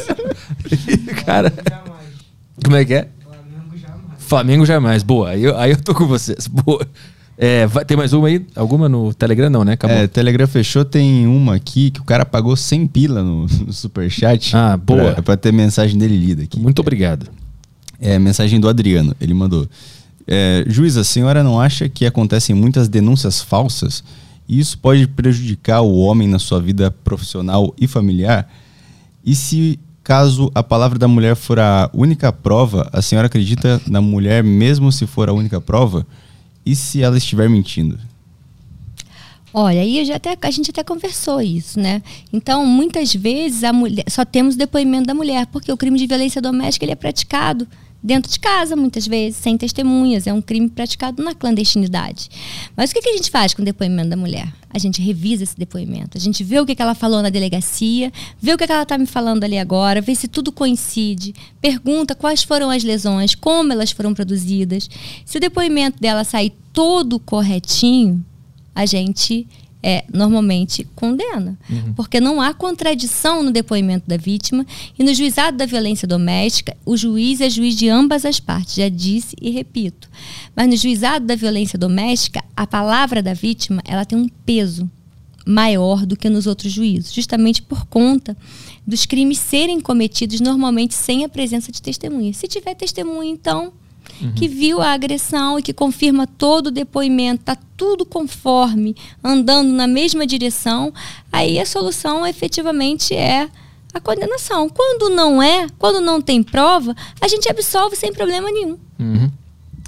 Cara, 1.25 1.53
como 2.65 2.77
é 2.77 2.85
que 2.85 2.95
é? 2.95 3.09
Flamengo 4.19 4.65
jamais. 4.65 5.03
Boa, 5.03 5.31
aí 5.31 5.43
eu, 5.45 5.57
aí 5.59 5.71
eu 5.73 5.77
tô 5.83 5.95
com 5.95 6.07
vocês. 6.07 6.47
Boa. 6.47 6.87
É, 7.37 7.67
vai- 7.67 7.85
tem 7.85 7.97
mais 7.97 8.13
uma 8.13 8.29
aí? 8.29 8.45
Alguma 8.55 8.89
no 8.89 9.15
Telegram? 9.15 9.49
Não, 9.49 9.65
né? 9.65 9.73
Acabou. 9.73 9.97
É, 9.97 10.07
Telegram 10.07 10.47
fechou, 10.47 10.85
tem 10.85 11.27
uma 11.27 11.55
aqui 11.57 11.91
que 11.91 12.01
o 12.01 12.05
cara 12.05 12.25
pagou 12.27 12.55
100 12.55 12.87
pila 12.87 13.23
no, 13.25 13.47
no 13.67 13.73
superchat. 13.73 14.55
Ah, 14.55 14.77
boa. 14.77 15.15
Pra, 15.15 15.23
pra 15.23 15.37
ter 15.37 15.53
mensagem 15.53 15.99
dele 15.99 16.17
lida 16.17 16.43
aqui. 16.43 16.61
Muito 16.61 16.79
obrigado. 16.81 17.27
É, 17.99 18.19
mensagem 18.19 18.61
do 18.61 18.69
Adriano, 18.69 19.17
ele 19.21 19.33
mandou. 19.35 19.67
É, 20.27 20.65
Juíza, 20.69 21.01
a 21.01 21.05
senhora 21.05 21.43
não 21.43 21.59
acha 21.59 21.89
que 21.89 22.05
acontecem 22.07 22.55
muitas 22.55 22.89
denúncias 22.89 23.41
falsas 23.41 24.05
e 24.51 24.59
isso 24.59 24.77
pode 24.79 25.07
prejudicar 25.07 25.81
o 25.81 25.97
homem 26.01 26.27
na 26.27 26.41
sua 26.41 26.61
vida 26.61 26.91
profissional 26.91 27.73
e 27.81 27.87
familiar? 27.87 28.53
E 29.25 29.33
se, 29.33 29.79
caso 30.03 30.51
a 30.53 30.61
palavra 30.61 30.99
da 30.99 31.07
mulher 31.07 31.37
for 31.37 31.61
a 31.61 31.89
única 31.95 32.33
prova, 32.33 32.91
a 32.93 33.01
senhora 33.01 33.29
acredita 33.29 33.81
na 33.87 34.01
mulher 34.01 34.43
mesmo 34.43 34.91
se 34.91 35.07
for 35.07 35.29
a 35.29 35.33
única 35.33 35.61
prova? 35.61 36.05
E 36.67 36.75
se 36.75 37.01
ela 37.01 37.17
estiver 37.17 37.49
mentindo? 37.49 37.97
Olha, 39.55 39.83
aí 39.83 40.05
já 40.05 40.17
até, 40.17 40.37
a 40.43 40.51
gente 40.51 40.73
até 40.73 40.83
conversou 40.83 41.41
isso, 41.41 41.79
né? 41.79 42.03
Então, 42.33 42.67
muitas 42.67 43.15
vezes 43.15 43.63
a 43.63 43.73
mulher, 43.73 44.05
só 44.09 44.25
temos 44.25 44.57
depoimento 44.57 45.07
da 45.07 45.15
mulher, 45.15 45.47
porque 45.47 45.71
o 45.71 45.77
crime 45.77 45.97
de 45.97 46.09
violência 46.09 46.43
doméstica 46.43 46.85
ele 46.85 46.93
é 46.93 46.97
praticado 46.97 47.69
dentro 48.03 48.31
de 48.31 48.39
casa, 48.39 48.75
muitas 48.75 49.07
vezes, 49.07 49.37
sem 49.37 49.57
testemunhas. 49.57 50.27
É 50.27 50.33
um 50.33 50.41
crime 50.41 50.69
praticado 50.69 51.23
na 51.23 51.35
clandestinidade. 51.35 52.29
Mas 52.77 52.91
o 52.91 52.95
que, 52.95 53.09
a 53.09 53.13
gente 53.17 53.31
faz 53.31 53.55
com 53.55 53.63
o 53.63 53.65
depoimento 53.65 54.11
da 54.11 54.17
mulher? 54.17 54.53
A 54.73 54.79
gente 54.79 55.03
revisa 55.03 55.43
esse 55.43 55.57
depoimento. 55.57 56.17
A 56.17 56.21
gente 56.21 56.43
vê 56.45 56.61
o 56.61 56.67
que, 56.67 56.81
ela 56.81 56.95
falou 56.95 57.23
na 57.23 57.29
delegacia, 57.29 58.13
vê 58.41 58.55
o 58.55 58.59
que 58.59 58.65
ela 58.65 58.83
está 58.83 58.97
me 58.97 59.07
falando 59.07 59.45
ali 59.45 59.59
agora, 59.59 60.01
vê 60.01 60.15
se 60.15 60.29
tudo 60.29 60.53
coincide, 60.53 61.35
pergunta 61.61 62.15
quais 62.15 62.43
foram 62.43 62.71
as 62.71 62.85
lesões, 62.85 63.35
como 63.35 63.73
elas 63.73 63.91
foram 63.91 64.15
produzidas. 64.15 64.89
Se 65.25 65.39
o 65.39 65.41
depoimento 65.41 66.01
dela 66.01 66.25
sair 66.25 66.53
todo 66.73 67.19
corretinho, 67.19 68.25
a 68.75 68.87
gente 68.87 69.47
é, 69.83 70.05
normalmente 70.13 70.87
condena. 70.95 71.59
Uhum. 71.69 71.95
Porque 71.95 72.21
não 72.21 72.41
há 72.41 72.53
contradição 72.53 73.43
no 73.43 73.51
depoimento 73.51 74.09
da 74.09 74.17
vítima 74.17 74.67
e 74.99 75.03
no 75.03 75.15
juizado 75.15 75.57
da 75.57 75.67
violência 75.67 76.07
doméstica, 76.07 76.77
o 76.85 76.97
juiz 76.97 77.41
é 77.41 77.49
juiz 77.49 77.75
de 77.75 77.89
ambas 77.89 78.25
as 78.25 78.39
partes, 78.39 78.75
já 78.75 78.89
disse 78.89 79.37
e 79.41 79.51
repito. 79.51 80.09
Mas 80.55 80.69
no 80.69 80.77
juizado 80.77 81.27
da 81.27 81.35
violência 81.35 81.79
doméstica, 81.79 82.43
a 82.57 82.67
palavra 82.67 83.23
da 83.23 83.35
vítima 83.35 83.83
ela 83.87 84.05
tem 84.05 84.19
um 84.19 84.29
peso 84.29 84.91
maior 85.47 86.05
do 86.05 86.17
que 86.17 86.29
nos 86.29 86.47
outros 86.47 86.73
juízos, 86.73 87.13
justamente 87.13 87.63
por 87.63 87.87
conta 87.87 88.37
dos 88.87 89.07
crimes 89.07 89.39
serem 89.39 89.81
cometidos 89.81 90.41
normalmente 90.41 90.95
sem 90.95 91.25
a 91.25 91.29
presença 91.29 91.73
de 91.73 91.81
testemunha. 91.81 92.33
Se 92.33 92.47
tiver 92.47 92.75
testemunha, 92.75 93.31
então 93.31 93.73
uhum. 94.21 94.33
que 94.33 94.49
viu 94.49 94.81
a 94.81 94.93
agressão 94.93 95.59
e 95.59 95.63
que 95.63 95.73
confirma 95.73 96.27
todo 96.27 96.69
o 96.69 96.71
depoimento, 96.71 97.43
está 97.43 97.57
tudo 97.77 98.05
conforme, 98.05 98.95
andando 99.23 99.73
na 99.73 99.87
mesma 99.87 100.27
direção, 100.27 100.93
aí 101.33 101.59
a 101.59 101.67
solução 101.67 102.27
efetivamente 102.27 103.15
é 103.15 103.49
a 103.93 104.01
condenação. 104.01 104.69
Quando 104.69 105.11
não 105.11 105.43
é, 105.43 105.67
quando 105.79 106.01
não 106.01 106.21
tem 106.21 106.43
prova, 106.43 106.95
a 107.21 107.29
gente 107.29 107.49
absolve 107.49 107.97
sem 107.97 108.13
problema 108.13 108.51
nenhum. 108.51 108.79
Uhum. 108.99 109.31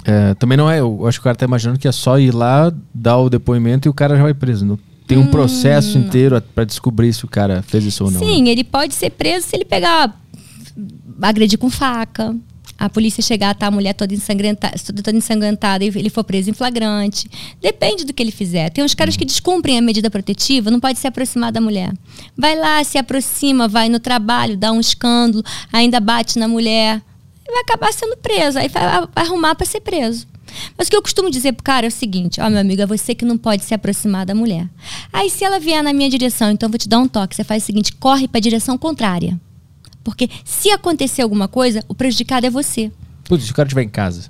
É, 0.05 0.33
também 0.33 0.57
não 0.57 0.69
é, 0.69 0.79
eu 0.79 1.07
acho 1.07 1.19
que 1.19 1.21
o 1.21 1.23
cara 1.23 1.35
está 1.35 1.45
imaginando 1.45 1.79
que 1.79 1.87
é 1.87 1.91
só 1.91 2.19
ir 2.19 2.33
lá, 2.33 2.73
dar 2.93 3.17
o 3.17 3.29
depoimento 3.29 3.87
e 3.87 3.89
o 3.89 3.93
cara 3.93 4.17
já 4.17 4.23
vai 4.23 4.33
preso. 4.33 4.65
Não 4.65 4.77
tem 5.07 5.17
um 5.17 5.21
hum, 5.21 5.27
processo 5.27 5.97
inteiro 5.97 6.41
para 6.41 6.63
descobrir 6.63 7.13
se 7.13 7.25
o 7.25 7.27
cara 7.27 7.61
fez 7.61 7.83
isso 7.85 8.05
ou 8.05 8.11
não. 8.11 8.19
Sim, 8.19 8.43
né? 8.43 8.51
ele 8.51 8.63
pode 8.63 8.93
ser 8.93 9.09
preso 9.11 9.47
se 9.47 9.55
ele 9.55 9.65
pegar 9.65 10.17
agredir 11.21 11.57
com 11.57 11.69
faca, 11.69 12.35
a 12.85 12.89
polícia 12.89 13.23
chegar, 13.23 13.55
tá 13.55 13.67
a 13.67 13.71
mulher 13.71 13.93
toda 13.93 14.13
ensanguentada, 14.13 14.75
toda 14.77 15.85
e 15.85 15.87
ele 15.97 16.09
for 16.09 16.23
preso 16.23 16.49
em 16.49 16.53
flagrante. 16.53 17.29
Depende 17.61 18.03
do 18.03 18.13
que 18.13 18.21
ele 18.21 18.31
fizer. 18.31 18.69
Tem 18.71 18.83
uns 18.83 18.93
caras 18.93 19.15
que 19.15 19.23
descumprem 19.23 19.77
a 19.77 19.81
medida 19.81 20.09
protetiva, 20.09 20.69
não 20.69 20.81
pode 20.81 20.99
se 20.99 21.07
aproximar 21.07 21.49
da 21.49 21.61
mulher. 21.61 21.93
Vai 22.37 22.57
lá, 22.57 22.83
se 22.83 22.97
aproxima, 22.97 23.69
vai 23.69 23.87
no 23.87 24.01
trabalho, 24.01 24.57
dá 24.57 24.73
um 24.73 24.81
escândalo, 24.81 25.41
ainda 25.71 26.01
bate 26.01 26.37
na 26.37 26.45
mulher. 26.45 27.01
Vai 27.47 27.61
acabar 27.61 27.93
sendo 27.93 28.17
preso. 28.17 28.59
Aí 28.59 28.67
vai, 28.67 28.83
vai 28.83 29.07
arrumar 29.15 29.55
para 29.55 29.65
ser 29.65 29.79
preso. 29.79 30.27
Mas 30.77 30.87
o 30.87 30.91
que 30.91 30.97
eu 30.97 31.01
costumo 31.01 31.31
dizer 31.31 31.53
pro 31.53 31.63
cara 31.63 31.85
é 31.85 31.89
o 31.89 31.91
seguinte: 31.91 32.41
ó, 32.41 32.49
meu 32.49 32.59
amigo, 32.59 32.81
é 32.81 32.85
você 32.85 33.15
que 33.15 33.23
não 33.23 33.37
pode 33.37 33.63
se 33.63 33.73
aproximar 33.73 34.25
da 34.25 34.35
mulher. 34.35 34.67
Aí, 35.11 35.29
se 35.29 35.45
ela 35.45 35.57
vier 35.57 35.81
na 35.81 35.93
minha 35.93 36.09
direção, 36.09 36.51
então 36.51 36.67
eu 36.67 36.71
vou 36.71 36.77
te 36.77 36.89
dar 36.89 36.99
um 36.99 37.07
toque. 37.07 37.33
Você 37.33 37.45
faz 37.45 37.63
o 37.63 37.65
seguinte: 37.65 37.93
corre 37.93 38.27
para 38.27 38.39
a 38.39 38.41
direção 38.41 38.77
contrária. 38.77 39.39
Porque 40.03 40.29
se 40.43 40.69
acontecer 40.69 41.21
alguma 41.21 41.47
coisa, 41.47 41.83
o 41.87 41.95
prejudicado 41.95 42.45
é 42.45 42.49
você. 42.49 42.91
Putz, 43.23 43.45
se 43.45 43.51
o 43.51 43.55
cara 43.55 43.67
estiver 43.67 43.83
em 43.83 43.89
casa. 43.89 44.29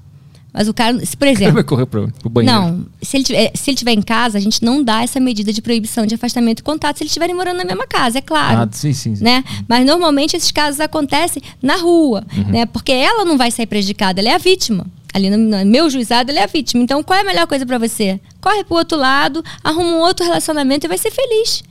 Mas 0.53 0.67
o 0.67 0.73
cara, 0.73 1.03
se, 1.03 1.17
por 1.17 1.27
exemplo. 1.27 1.45
Ele 1.45 1.53
vai 1.53 1.63
correr 1.63 1.87
pro, 1.87 2.11
pro 2.19 2.29
banheiro. 2.29 2.55
Não, 2.55 2.85
se 3.01 3.17
ele, 3.17 3.23
tiver, 3.23 3.51
se 3.55 3.71
ele 3.71 3.73
estiver 3.73 3.93
em 3.93 4.01
casa, 4.03 4.37
a 4.37 4.41
gente 4.41 4.63
não 4.63 4.83
dá 4.83 5.01
essa 5.01 5.19
medida 5.19 5.51
de 5.51 5.63
proibição 5.63 6.05
de 6.05 6.13
afastamento 6.13 6.59
e 6.59 6.63
contato 6.63 6.97
se 6.97 7.03
eles 7.03 7.09
estiverem 7.09 7.35
morando 7.35 7.57
na 7.57 7.65
mesma 7.65 7.87
casa, 7.87 8.19
é 8.19 8.21
claro. 8.21 8.59
Ah, 8.61 8.69
sim, 8.71 8.93
sim, 8.93 9.15
sim. 9.15 9.23
Né? 9.23 9.43
Mas 9.67 9.83
normalmente 9.83 10.37
esses 10.37 10.51
casos 10.51 10.79
acontecem 10.79 11.41
na 11.59 11.77
rua, 11.77 12.23
uhum. 12.37 12.51
né? 12.51 12.65
Porque 12.67 12.91
ela 12.91 13.25
não 13.25 13.35
vai 13.35 13.49
sair 13.49 13.65
prejudicada, 13.65 14.21
ela 14.21 14.29
é 14.29 14.35
a 14.35 14.37
vítima. 14.37 14.85
Ali 15.11 15.31
no, 15.31 15.37
no 15.37 15.65
meu 15.65 15.89
juizado, 15.89 16.29
ela 16.29 16.39
é 16.39 16.43
a 16.43 16.47
vítima. 16.47 16.83
Então, 16.83 17.01
qual 17.01 17.17
é 17.17 17.23
a 17.23 17.25
melhor 17.25 17.47
coisa 17.47 17.65
para 17.65 17.79
você? 17.79 18.19
Corre 18.39 18.63
pro 18.63 18.77
outro 18.77 18.97
lado, 18.97 19.43
arruma 19.63 19.89
um 19.89 19.99
outro 20.01 20.23
relacionamento 20.23 20.85
e 20.85 20.87
vai 20.87 20.99
ser 20.99 21.09
feliz. 21.09 21.63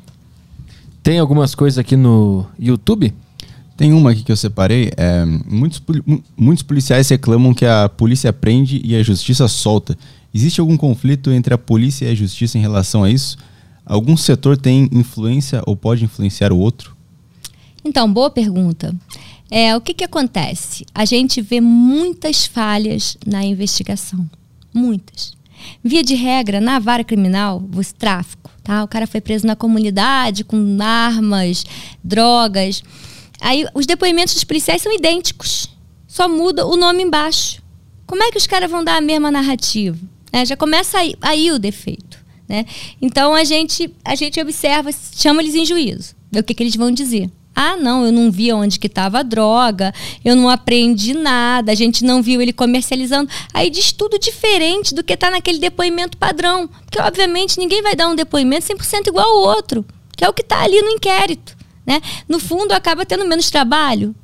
Tem 1.05 1.21
algumas 1.21 1.55
coisas 1.55 1.79
aqui 1.79 1.97
no 1.97 2.47
YouTube 2.59 3.13
tem 3.77 3.93
uma 3.93 4.11
aqui 4.11 4.23
que 4.23 4.33
eu 4.33 4.37
separei. 4.37 4.91
É, 4.97 5.25
muitos, 5.25 5.83
muitos 6.37 6.63
policiais 6.63 7.09
reclamam 7.09 7.55
que 7.55 7.65
a 7.65 7.89
polícia 7.89 8.33
prende 8.33 8.81
e 8.85 8.95
a 8.95 9.03
justiça 9.03 9.49
solta. 9.49 9.97
Existe 10.35 10.61
algum 10.61 10.77
conflito 10.77 11.31
entre 11.31 11.53
a 11.53 11.59
polícia 11.59 12.07
e 12.07 12.11
a 12.11 12.15
justiça 12.15 12.57
em 12.57 12.61
relação 12.61 13.05
a 13.05 13.11
isso? 13.11 13.37
Algum 13.85 14.17
setor 14.17 14.57
tem 14.57 14.89
influência 14.93 15.63
ou 15.67 15.77
pode 15.77 16.05
influenciar 16.05 16.53
o 16.53 16.59
outro? 16.59 16.97
Então, 17.85 18.11
boa 18.11 18.31
pergunta. 18.31 18.95
É, 19.51 19.77
o 19.77 19.81
que, 19.81 19.93
que 19.93 20.05
acontece? 20.05 20.87
A 20.95 21.05
gente 21.05 21.43
vê 21.43 21.61
muitas 21.61 22.47
falhas 22.47 23.19
na 23.27 23.45
investigação. 23.45 24.25
Muitas. 24.73 25.35
Via 25.85 26.03
de 26.03 26.15
regra, 26.15 26.61
na 26.61 26.79
vara 26.79 27.05
criminal, 27.05 27.59
o 27.59 27.95
tráfico, 27.95 28.51
tá? 28.63 28.83
O 28.83 28.89
cara 28.89 29.07
foi 29.07 29.21
preso 29.21 29.47
na 29.47 29.55
comunidade 29.55 30.45
com 30.45 30.79
armas, 30.81 31.65
drogas. 32.03 32.83
Aí 33.43 33.67
os 33.75 33.85
depoimentos 33.87 34.35
dos 34.35 34.45
policiais 34.45 34.81
são 34.81 34.93
idênticos. 34.93 35.69
Só 36.07 36.29
muda 36.29 36.65
o 36.65 36.77
nome 36.77 37.03
embaixo. 37.03 37.61
Como 38.07 38.23
é 38.23 38.31
que 38.31 38.39
os 38.39 38.47
caras 38.47 38.71
vão 38.71 38.85
dar 38.85 38.97
a 38.97 39.01
mesma 39.01 39.31
narrativa? 39.31 39.99
É, 40.33 40.47
já 40.47 40.57
começa 40.57 40.99
aí, 40.99 41.15
aí 41.21 41.51
o 41.51 41.59
defeito. 41.59 42.19
Né? 42.49 42.65
Então 43.01 43.35
a 43.35 43.43
gente, 43.43 43.93
a 44.05 44.15
gente 44.15 44.41
observa, 44.41 44.91
chama 44.93 45.43
eles 45.43 45.57
em 45.57 45.65
juízo. 45.65 46.15
Vê 46.31 46.39
o 46.39 46.45
que, 46.45 46.55
que 46.55 46.63
eles 46.63 46.77
vão 46.77 46.93
dizer. 46.93 47.29
Ah, 47.55 47.77
não, 47.77 48.07
eu 48.07 48.13
não 48.13 48.31
vi 48.31 48.53
onde 48.53 48.79
que 48.79 48.87
estava 48.87 49.19
a 49.19 49.23
droga, 49.23 49.93
eu 50.25 50.35
não 50.35 50.49
aprendi 50.49 51.13
nada, 51.13 51.71
a 51.73 51.75
gente 51.75 52.05
não 52.05 52.23
viu 52.23 52.41
ele 52.41 52.53
comercializando. 52.53 53.31
Aí 53.53 53.69
diz 53.69 53.93
tudo 53.93 54.19
diferente 54.19 54.95
do 54.95 55.03
que 55.03 55.13
está 55.13 55.31
naquele 55.31 55.59
depoimento 55.59 56.17
padrão. 56.17 56.69
Porque, 56.69 57.01
obviamente, 57.01 57.59
ninguém 57.59 57.83
vai 57.83 57.97
dar 57.97 58.09
um 58.09 58.15
depoimento 58.15 58.67
100% 58.67 59.09
igual 59.09 59.27
ao 59.27 59.57
outro, 59.57 59.85
que 60.17 60.25
é 60.25 60.29
o 60.29 60.33
que 60.33 60.43
está 60.43 60.63
ali 60.63 60.81
no 60.81 60.91
inquérito. 60.91 61.57
Né? 61.87 62.01
No 62.29 62.39
fundo, 62.39 62.73
acaba 62.73 63.05
tendo 63.05 63.27
menos 63.27 63.51
trabalho 63.51 64.15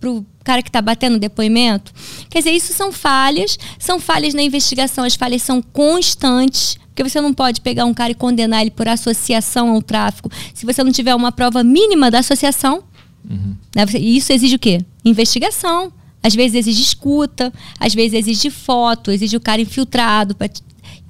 para 0.00 0.10
o 0.10 0.26
cara 0.42 0.62
que 0.62 0.68
está 0.68 0.80
batendo 0.80 1.18
depoimento. 1.18 1.92
Quer 2.28 2.38
dizer, 2.38 2.50
isso 2.50 2.72
são 2.72 2.90
falhas, 2.90 3.58
são 3.78 4.00
falhas 4.00 4.34
na 4.34 4.42
investigação, 4.42 5.04
as 5.04 5.14
falhas 5.14 5.42
são 5.42 5.62
constantes, 5.62 6.78
porque 6.88 7.08
você 7.08 7.20
não 7.20 7.32
pode 7.32 7.60
pegar 7.60 7.84
um 7.84 7.94
cara 7.94 8.12
e 8.12 8.14
condenar 8.14 8.62
ele 8.62 8.70
por 8.70 8.88
associação 8.88 9.70
ao 9.70 9.82
tráfico 9.82 10.30
se 10.52 10.66
você 10.66 10.82
não 10.82 10.90
tiver 10.90 11.14
uma 11.14 11.30
prova 11.30 11.62
mínima 11.62 12.10
da 12.10 12.18
associação. 12.18 12.82
Uhum. 13.28 13.54
Né? 13.76 13.84
E 13.98 14.16
isso 14.16 14.32
exige 14.32 14.56
o 14.56 14.58
quê? 14.58 14.84
Investigação. 15.04 15.92
Às 16.22 16.34
vezes 16.34 16.54
exige 16.54 16.82
escuta, 16.82 17.52
às 17.78 17.94
vezes 17.94 18.18
exige 18.18 18.50
foto, 18.50 19.10
exige 19.10 19.36
o 19.36 19.40
cara 19.40 19.60
infiltrado 19.60 20.34
para 20.34 20.50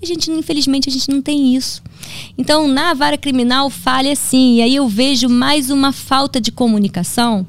a 0.02 0.06
gente, 0.06 0.30
infelizmente, 0.30 0.88
a 0.88 0.92
gente 0.92 1.10
não 1.10 1.20
tem 1.20 1.54
isso. 1.54 1.82
Então, 2.38 2.66
na 2.66 2.94
vara 2.94 3.18
criminal, 3.18 3.68
falha 3.68 4.16
sim. 4.16 4.56
E 4.56 4.62
aí 4.62 4.76
eu 4.76 4.88
vejo 4.88 5.28
mais 5.28 5.70
uma 5.70 5.92
falta 5.92 6.40
de 6.40 6.50
comunicação 6.50 7.46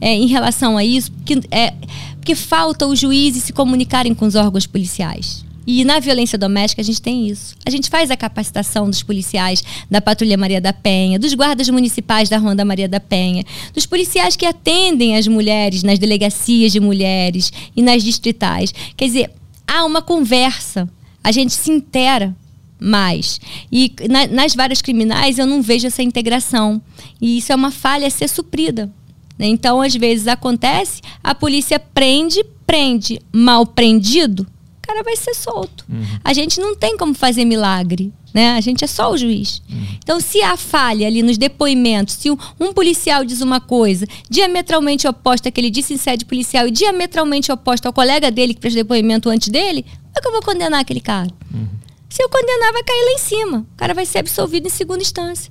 é, 0.00 0.14
em 0.14 0.26
relação 0.26 0.78
a 0.78 0.84
isso, 0.84 1.12
que, 1.24 1.40
é, 1.50 1.74
porque 2.16 2.34
falta 2.34 2.86
os 2.86 2.98
juízes 2.98 3.44
se 3.44 3.52
comunicarem 3.52 4.14
com 4.14 4.24
os 4.24 4.34
órgãos 4.34 4.66
policiais. 4.66 5.44
E 5.66 5.84
na 5.84 6.00
violência 6.00 6.38
doméstica 6.38 6.80
a 6.80 6.84
gente 6.84 7.02
tem 7.02 7.28
isso. 7.28 7.54
A 7.66 7.70
gente 7.70 7.90
faz 7.90 8.10
a 8.10 8.16
capacitação 8.16 8.88
dos 8.88 9.02
policiais 9.02 9.62
da 9.90 10.00
Patrulha 10.00 10.38
Maria 10.38 10.60
da 10.60 10.72
Penha, 10.72 11.18
dos 11.18 11.34
guardas 11.34 11.68
municipais 11.68 12.30
da 12.30 12.38
Ronda 12.38 12.64
Maria 12.64 12.88
da 12.88 12.98
Penha, 12.98 13.44
dos 13.74 13.84
policiais 13.84 14.36
que 14.36 14.46
atendem 14.46 15.16
as 15.16 15.28
mulheres 15.28 15.82
nas 15.82 15.98
delegacias 15.98 16.72
de 16.72 16.80
mulheres 16.80 17.52
e 17.76 17.82
nas 17.82 18.02
distritais. 18.02 18.72
Quer 18.96 19.04
dizer, 19.04 19.30
há 19.66 19.84
uma 19.84 20.00
conversa 20.00 20.88
a 21.22 21.32
gente 21.32 21.52
se 21.52 21.70
intera 21.70 22.34
mais. 22.80 23.40
E 23.70 23.92
na, 24.08 24.26
nas 24.26 24.54
várias 24.54 24.80
criminais 24.80 25.38
eu 25.38 25.46
não 25.46 25.60
vejo 25.60 25.86
essa 25.86 26.02
integração. 26.02 26.80
E 27.20 27.38
isso 27.38 27.52
é 27.52 27.54
uma 27.54 27.70
falha 27.70 28.06
a 28.06 28.10
ser 28.10 28.28
suprida. 28.28 28.90
Né? 29.38 29.46
Então, 29.46 29.80
às 29.80 29.94
vezes 29.94 30.26
acontece, 30.26 31.00
a 31.22 31.34
polícia 31.34 31.78
prende, 31.78 32.44
prende 32.66 33.20
mal 33.32 33.66
prendido, 33.66 34.42
o 34.42 34.80
cara 34.82 35.02
vai 35.02 35.16
ser 35.16 35.34
solto. 35.34 35.84
Uhum. 35.88 36.04
A 36.24 36.32
gente 36.32 36.60
não 36.60 36.74
tem 36.74 36.96
como 36.96 37.14
fazer 37.14 37.44
milagre. 37.44 38.12
Né? 38.32 38.52
A 38.52 38.60
gente 38.60 38.84
é 38.84 38.86
só 38.86 39.10
o 39.10 39.16
juiz. 39.16 39.60
Uhum. 39.68 39.86
Então, 39.98 40.20
se 40.20 40.40
há 40.42 40.56
falha 40.56 41.06
ali 41.06 41.22
nos 41.22 41.36
depoimentos, 41.36 42.14
se 42.14 42.30
um, 42.30 42.36
um, 42.60 42.72
policial 42.72 43.24
diz 43.24 43.40
uma 43.40 43.60
coisa 43.60 44.06
diametralmente 44.28 45.08
oposta 45.08 45.50
que 45.50 45.60
ele 45.60 45.70
disse 45.70 45.94
em 45.94 45.96
sede 45.96 46.24
policial 46.24 46.68
e 46.68 46.70
diametralmente 46.70 47.50
oposta 47.50 47.88
ao 47.88 47.92
colega 47.92 48.30
dele 48.30 48.54
que 48.54 48.60
fez 48.60 48.74
depoimento 48.74 49.28
antes 49.28 49.48
dele, 49.48 49.84
é 50.14 50.20
que 50.20 50.28
eu 50.28 50.32
vou 50.32 50.42
condenar 50.42 50.80
aquele 50.80 51.00
cara? 51.00 51.30
Uhum. 51.52 51.68
Se 52.08 52.22
eu 52.22 52.28
condenar, 52.28 52.72
vai 52.72 52.82
cair 52.82 53.04
lá 53.04 53.12
em 53.12 53.18
cima. 53.18 53.58
O 53.58 53.76
cara 53.76 53.94
vai 53.94 54.04
ser 54.04 54.18
absolvido 54.18 54.66
em 54.66 54.70
segunda 54.70 55.00
instância. 55.00 55.50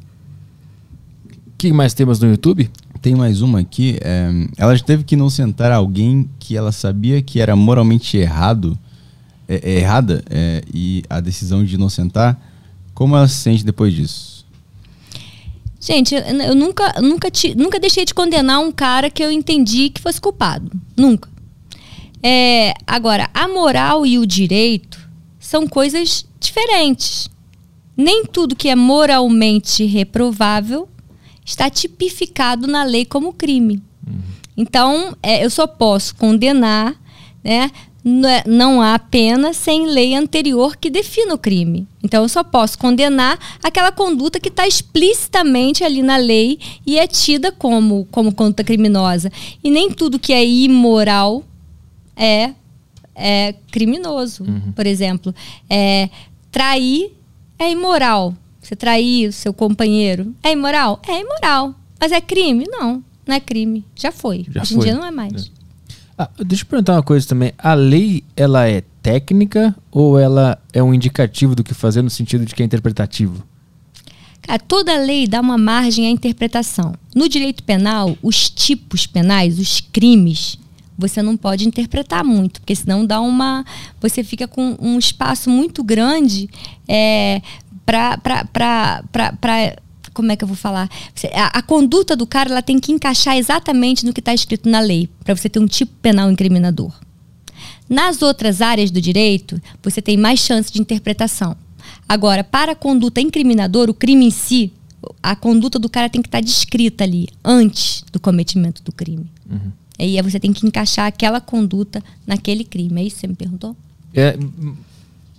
O 1.47 1.51
que 1.57 1.71
mais 1.71 1.93
temos 1.93 2.19
no 2.19 2.29
YouTube? 2.29 2.69
Tem 3.01 3.15
mais 3.15 3.41
uma 3.41 3.61
aqui. 3.61 3.97
É, 4.01 4.29
ela 4.57 4.77
teve 4.77 5.05
que 5.05 5.15
inocentar 5.15 5.71
alguém 5.71 6.29
que 6.37 6.57
ela 6.57 6.73
sabia 6.73 7.21
que 7.21 7.39
era 7.39 7.55
moralmente 7.55 8.17
errado, 8.17 8.77
é, 9.47 9.55
é, 9.63 9.79
errada, 9.79 10.23
é, 10.29 10.61
e 10.73 11.03
a 11.09 11.19
decisão 11.19 11.63
de 11.63 11.73
inocentar 11.73 12.39
Como 12.93 13.15
ela 13.15 13.27
se 13.27 13.35
sente 13.35 13.63
depois 13.63 13.93
disso? 13.93 14.45
Gente, 15.79 16.13
eu, 16.13 16.21
eu 16.21 16.55
nunca, 16.55 16.93
nunca, 17.01 17.31
te, 17.31 17.55
nunca 17.55 17.79
deixei 17.79 18.03
de 18.03 18.13
condenar 18.13 18.59
um 18.59 18.71
cara 18.71 19.09
que 19.09 19.23
eu 19.23 19.31
entendi 19.31 19.89
que 19.89 20.01
fosse 20.01 20.19
culpado. 20.19 20.69
Nunca. 20.97 21.29
É, 22.21 22.73
agora, 22.85 23.29
a 23.33 23.47
moral 23.47 24.05
e 24.05 24.19
o 24.19 24.25
direito 24.25 24.99
são 25.39 25.67
coisas 25.67 26.25
diferentes. 26.39 27.29
Nem 27.95 28.25
tudo 28.25 28.55
que 28.55 28.69
é 28.69 28.75
moralmente 28.75 29.85
reprovável 29.85 30.87
está 31.45 31.69
tipificado 31.69 32.67
na 32.67 32.83
lei 32.83 33.05
como 33.05 33.33
crime. 33.33 33.81
Uhum. 34.05 34.21
Então, 34.55 35.15
é, 35.23 35.43
eu 35.43 35.49
só 35.49 35.65
posso 35.65 36.15
condenar, 36.15 36.95
né? 37.43 37.71
É, 38.05 38.43
não 38.47 38.81
há 38.81 38.97
pena 38.97 39.53
sem 39.53 39.85
lei 39.85 40.15
anterior 40.15 40.77
que 40.77 40.89
defina 40.89 41.33
o 41.33 41.37
crime. 41.37 41.85
Então, 42.01 42.23
eu 42.23 42.29
só 42.29 42.43
posso 42.43 42.77
condenar 42.77 43.37
aquela 43.61 43.91
conduta 43.91 44.39
que 44.39 44.47
está 44.47 44.65
explicitamente 44.65 45.83
ali 45.83 46.01
na 46.01 46.15
lei 46.15 46.59
e 46.85 46.97
é 46.97 47.05
tida 47.05 47.51
como, 47.51 48.07
como 48.09 48.33
conduta 48.33 48.63
criminosa. 48.63 49.31
E 49.63 49.69
nem 49.69 49.91
tudo 49.91 50.17
que 50.17 50.31
é 50.31 50.45
imoral 50.45 51.43
é, 52.19 52.53
é 53.15 53.55
criminoso. 53.71 54.43
Uhum. 54.43 54.73
Por 54.73 54.85
exemplo, 54.85 55.33
é, 55.69 56.09
trair 56.51 57.11
é 57.57 57.71
imoral. 57.71 58.35
Você 58.61 58.75
trair 58.75 59.29
o 59.29 59.33
seu 59.33 59.53
companheiro 59.53 60.35
é 60.43 60.51
imoral? 60.51 61.01
É 61.07 61.19
imoral. 61.21 61.73
Mas 61.99 62.11
é 62.11 62.19
crime? 62.19 62.65
Não, 62.67 63.03
não 63.25 63.35
é 63.35 63.39
crime. 63.39 63.85
Já 63.95 64.11
foi. 64.11 64.45
Já 64.51 64.61
Hoje 64.61 64.75
em 64.75 64.79
dia 64.79 64.93
não 64.93 65.05
é 65.05 65.11
mais. 65.11 65.45
É. 65.45 65.59
Ah, 66.17 66.29
deixa 66.45 66.63
eu 66.63 66.67
perguntar 66.67 66.93
uma 66.93 67.03
coisa 67.03 67.25
também. 67.25 67.53
A 67.57 67.73
lei, 67.73 68.25
ela 68.35 68.67
é 68.67 68.83
técnica 69.01 69.73
ou 69.89 70.19
ela 70.19 70.61
é 70.73 70.83
um 70.83 70.93
indicativo 70.93 71.55
do 71.55 71.63
que 71.63 71.73
fazer 71.73 72.01
no 72.01 72.09
sentido 72.09 72.45
de 72.45 72.53
que 72.53 72.61
é 72.61 72.65
interpretativo? 72.65 73.41
Cara, 74.41 74.59
toda 74.59 74.97
lei 74.97 75.27
dá 75.27 75.39
uma 75.39 75.57
margem 75.57 76.07
à 76.07 76.09
interpretação. 76.09 76.93
No 77.15 77.29
direito 77.29 77.63
penal, 77.63 78.17
os 78.21 78.49
tipos 78.49 79.07
penais, 79.07 79.59
os 79.59 79.79
crimes, 79.79 80.58
você 80.99 81.23
não 81.23 81.37
pode 81.37 81.65
interpretar 81.65 82.23
muito, 82.25 82.59
porque 82.59 82.75
senão 82.75 83.05
dá 83.05 83.21
uma. 83.21 83.65
Você 84.01 84.23
fica 84.23 84.47
com 84.47 84.75
um 84.79 84.99
espaço 84.99 85.49
muito 85.49 85.81
grande 85.81 86.49
é, 86.87 87.41
para 87.85 88.15
como 90.13 90.31
é 90.31 90.35
que 90.35 90.43
eu 90.43 90.47
vou 90.47 90.57
falar? 90.57 90.89
A, 91.33 91.59
a, 91.59 91.61
conduta 91.61 92.13
do 92.13 92.27
cara 92.27 92.49
ela 92.49 92.61
tem 92.61 92.77
que 92.77 92.91
encaixar 92.91 93.37
exatamente 93.37 94.05
no 94.05 94.11
que 94.11 94.19
está 94.19 94.33
escrito 94.33 94.67
na 94.67 94.81
lei, 94.81 95.09
para 95.23 95.33
você 95.33 95.47
ter 95.47 95.59
um 95.59 95.67
tipo 95.67 95.93
penal 96.01 96.29
incriminador. 96.29 96.93
Nas 97.87 98.21
outras 98.21 98.61
áreas 98.61 98.91
do 98.91 98.99
direito, 98.99 99.61
você 99.81 100.01
tem 100.01 100.17
mais 100.17 100.41
chance 100.41 100.71
de 100.71 100.81
interpretação. 100.81 101.55
Agora, 102.07 102.43
para 102.43 102.73
a 102.73 102.75
conduta 102.75 103.21
incriminadora, 103.21 103.89
o 103.89 103.93
crime 103.93 104.25
em 104.25 104.31
si, 104.31 104.73
a 105.23 105.35
conduta 105.35 105.79
do 105.79 105.89
cara 105.89 106.09
tem 106.09 106.21
que 106.21 106.27
estar 106.27 106.39
tá 106.39 106.43
descrita 106.43 107.05
ali, 107.05 107.29
antes 107.43 108.03
do 108.11 108.19
cometimento 108.19 108.83
do 108.83 108.91
crime. 108.91 109.31
Uhum. 109.49 109.71
E 109.99 110.17
aí 110.17 110.21
você 110.21 110.39
tem 110.39 110.53
que 110.53 110.65
encaixar 110.65 111.07
aquela 111.07 111.41
conduta 111.41 112.03
naquele 112.25 112.63
crime. 112.63 113.01
É 113.01 113.03
isso 113.05 113.15
que 113.15 113.21
você 113.21 113.27
me 113.27 113.35
perguntou? 113.35 113.75
É, 114.13 114.37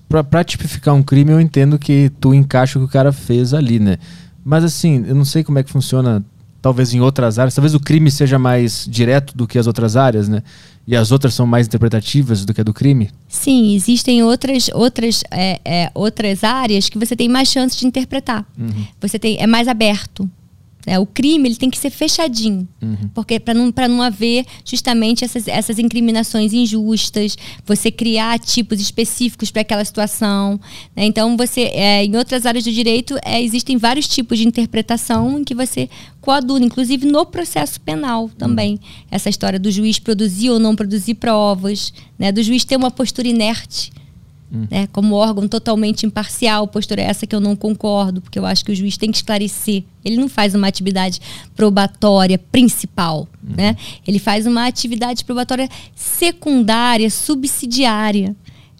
pra, 0.09 0.23
pra 0.23 0.45
tipificar 0.45 0.95
um 0.95 1.03
crime, 1.03 1.32
eu 1.32 1.41
entendo 1.41 1.78
que 1.78 2.11
tu 2.20 2.35
encaixa 2.35 2.78
o 2.78 2.82
que 2.82 2.89
o 2.89 2.93
cara 2.93 3.12
fez 3.12 3.55
ali, 3.55 3.78
né? 3.78 3.99
Mas 4.45 4.65
assim, 4.65 5.05
eu 5.07 5.15
não 5.15 5.24
sei 5.24 5.45
como 5.45 5.59
é 5.59 5.62
que 5.62 5.70
funciona, 5.70 6.24
talvez 6.61 6.93
em 6.93 7.01
outras 7.01 7.39
áreas. 7.39 7.55
Talvez 7.55 7.74
o 7.74 7.81
crime 7.81 8.11
seja 8.11 8.39
mais 8.39 8.87
direto 8.89 9.37
do 9.37 9.47
que 9.47 9.59
as 9.59 9.66
outras 9.66 9.97
áreas, 9.97 10.28
né? 10.28 10.43
E 10.87 10.97
as 10.97 11.12
outras 11.12 11.35
são 11.35 11.47
mais 11.47 11.66
interpretativas 11.66 12.45
do 12.45 12.53
que 12.53 12.61
a 12.61 12.65
do 12.65 12.74
crime? 12.74 13.11
Sim, 13.28 13.74
existem 13.74 14.23
outras, 14.23 14.69
outras, 14.74 15.23
é, 15.31 15.61
é, 15.65 15.91
outras 15.95 16.43
áreas 16.43 16.89
que 16.89 16.99
você 16.99 17.15
tem 17.15 17.28
mais 17.28 17.49
chance 17.49 17.78
de 17.78 17.87
interpretar. 17.87 18.45
Uhum. 18.59 18.87
Você 19.01 19.19
tem, 19.19 19.37
é 19.39 19.47
mais 19.47 19.69
aberto. 19.69 20.28
É, 20.86 20.98
o 20.98 21.07
crime 21.07 21.48
ele 21.48 21.57
tem 21.57 21.69
que 21.69 21.78
ser 21.78 21.90
fechadinho, 21.90 22.66
uhum. 22.81 23.11
porque 23.15 23.39
para 23.39 23.52
não, 23.52 23.73
não 23.89 24.02
haver 24.02 24.47
justamente 24.65 25.24
essas, 25.24 25.47
essas 25.47 25.78
incriminações 25.78 26.52
injustas, 26.52 27.36
você 27.66 27.90
criar 27.90 28.39
tipos 28.39 28.81
específicos 28.81 29.51
para 29.51 29.62
aquela 29.62 29.85
situação. 29.85 30.59
Né? 30.97 31.05
Então, 31.05 31.36
você 31.36 31.62
é, 31.73 32.05
em 32.05 32.16
outras 32.16 32.47
áreas 32.47 32.65
do 32.65 32.73
direito 32.73 33.16
é, 33.24 33.43
existem 33.43 33.77
vários 33.77 34.09
tipos 34.09 34.39
de 34.39 34.47
interpretação 34.47 35.39
em 35.39 35.44
que 35.44 35.55
você 35.55 35.89
coaduna, 36.20 36.65
inclusive 36.65 37.07
no 37.07 37.27
processo 37.27 37.81
penal 37.81 38.31
também. 38.39 38.73
Uhum. 38.73 38.78
Essa 39.11 39.28
história 39.28 39.59
do 39.59 39.70
juiz 39.70 39.98
produzir 39.98 40.51
ou 40.51 40.59
não 40.59 40.74
produzir 40.74 41.15
provas, 41.15 41.93
né? 42.19 42.32
do 42.32 42.43
juiz 42.43 42.65
ter 42.65 42.77
uma 42.77 42.90
postura 42.90 43.28
inerte 43.28 43.93
Hum. 44.52 44.66
Né, 44.68 44.89
como 44.89 45.14
órgão 45.14 45.47
totalmente 45.47 46.05
imparcial, 46.05 46.66
postura 46.66 47.01
essa 47.01 47.24
que 47.24 47.35
eu 47.35 47.40
não 47.40 47.55
concordo, 47.55 48.20
porque 48.20 48.39
eu 48.39 48.44
acho 48.44 48.64
que 48.64 48.72
o 48.72 48.74
juiz 48.74 48.97
tem 48.97 49.10
que 49.10 49.16
esclarecer. 49.16 49.85
Ele 50.05 50.16
não 50.16 50.28
faz 50.28 50.55
uma 50.55 50.66
atividade 50.66 51.20
probatória 51.55 52.36
principal, 52.36 53.28
hum. 53.44 53.55
né? 53.56 53.77
Ele 54.06 54.18
faz 54.18 54.47
uma 54.47 54.66
atividade 54.66 55.24
probatória 55.24 55.68
secundária, 55.94 57.09
subsidiária. 57.10 58.35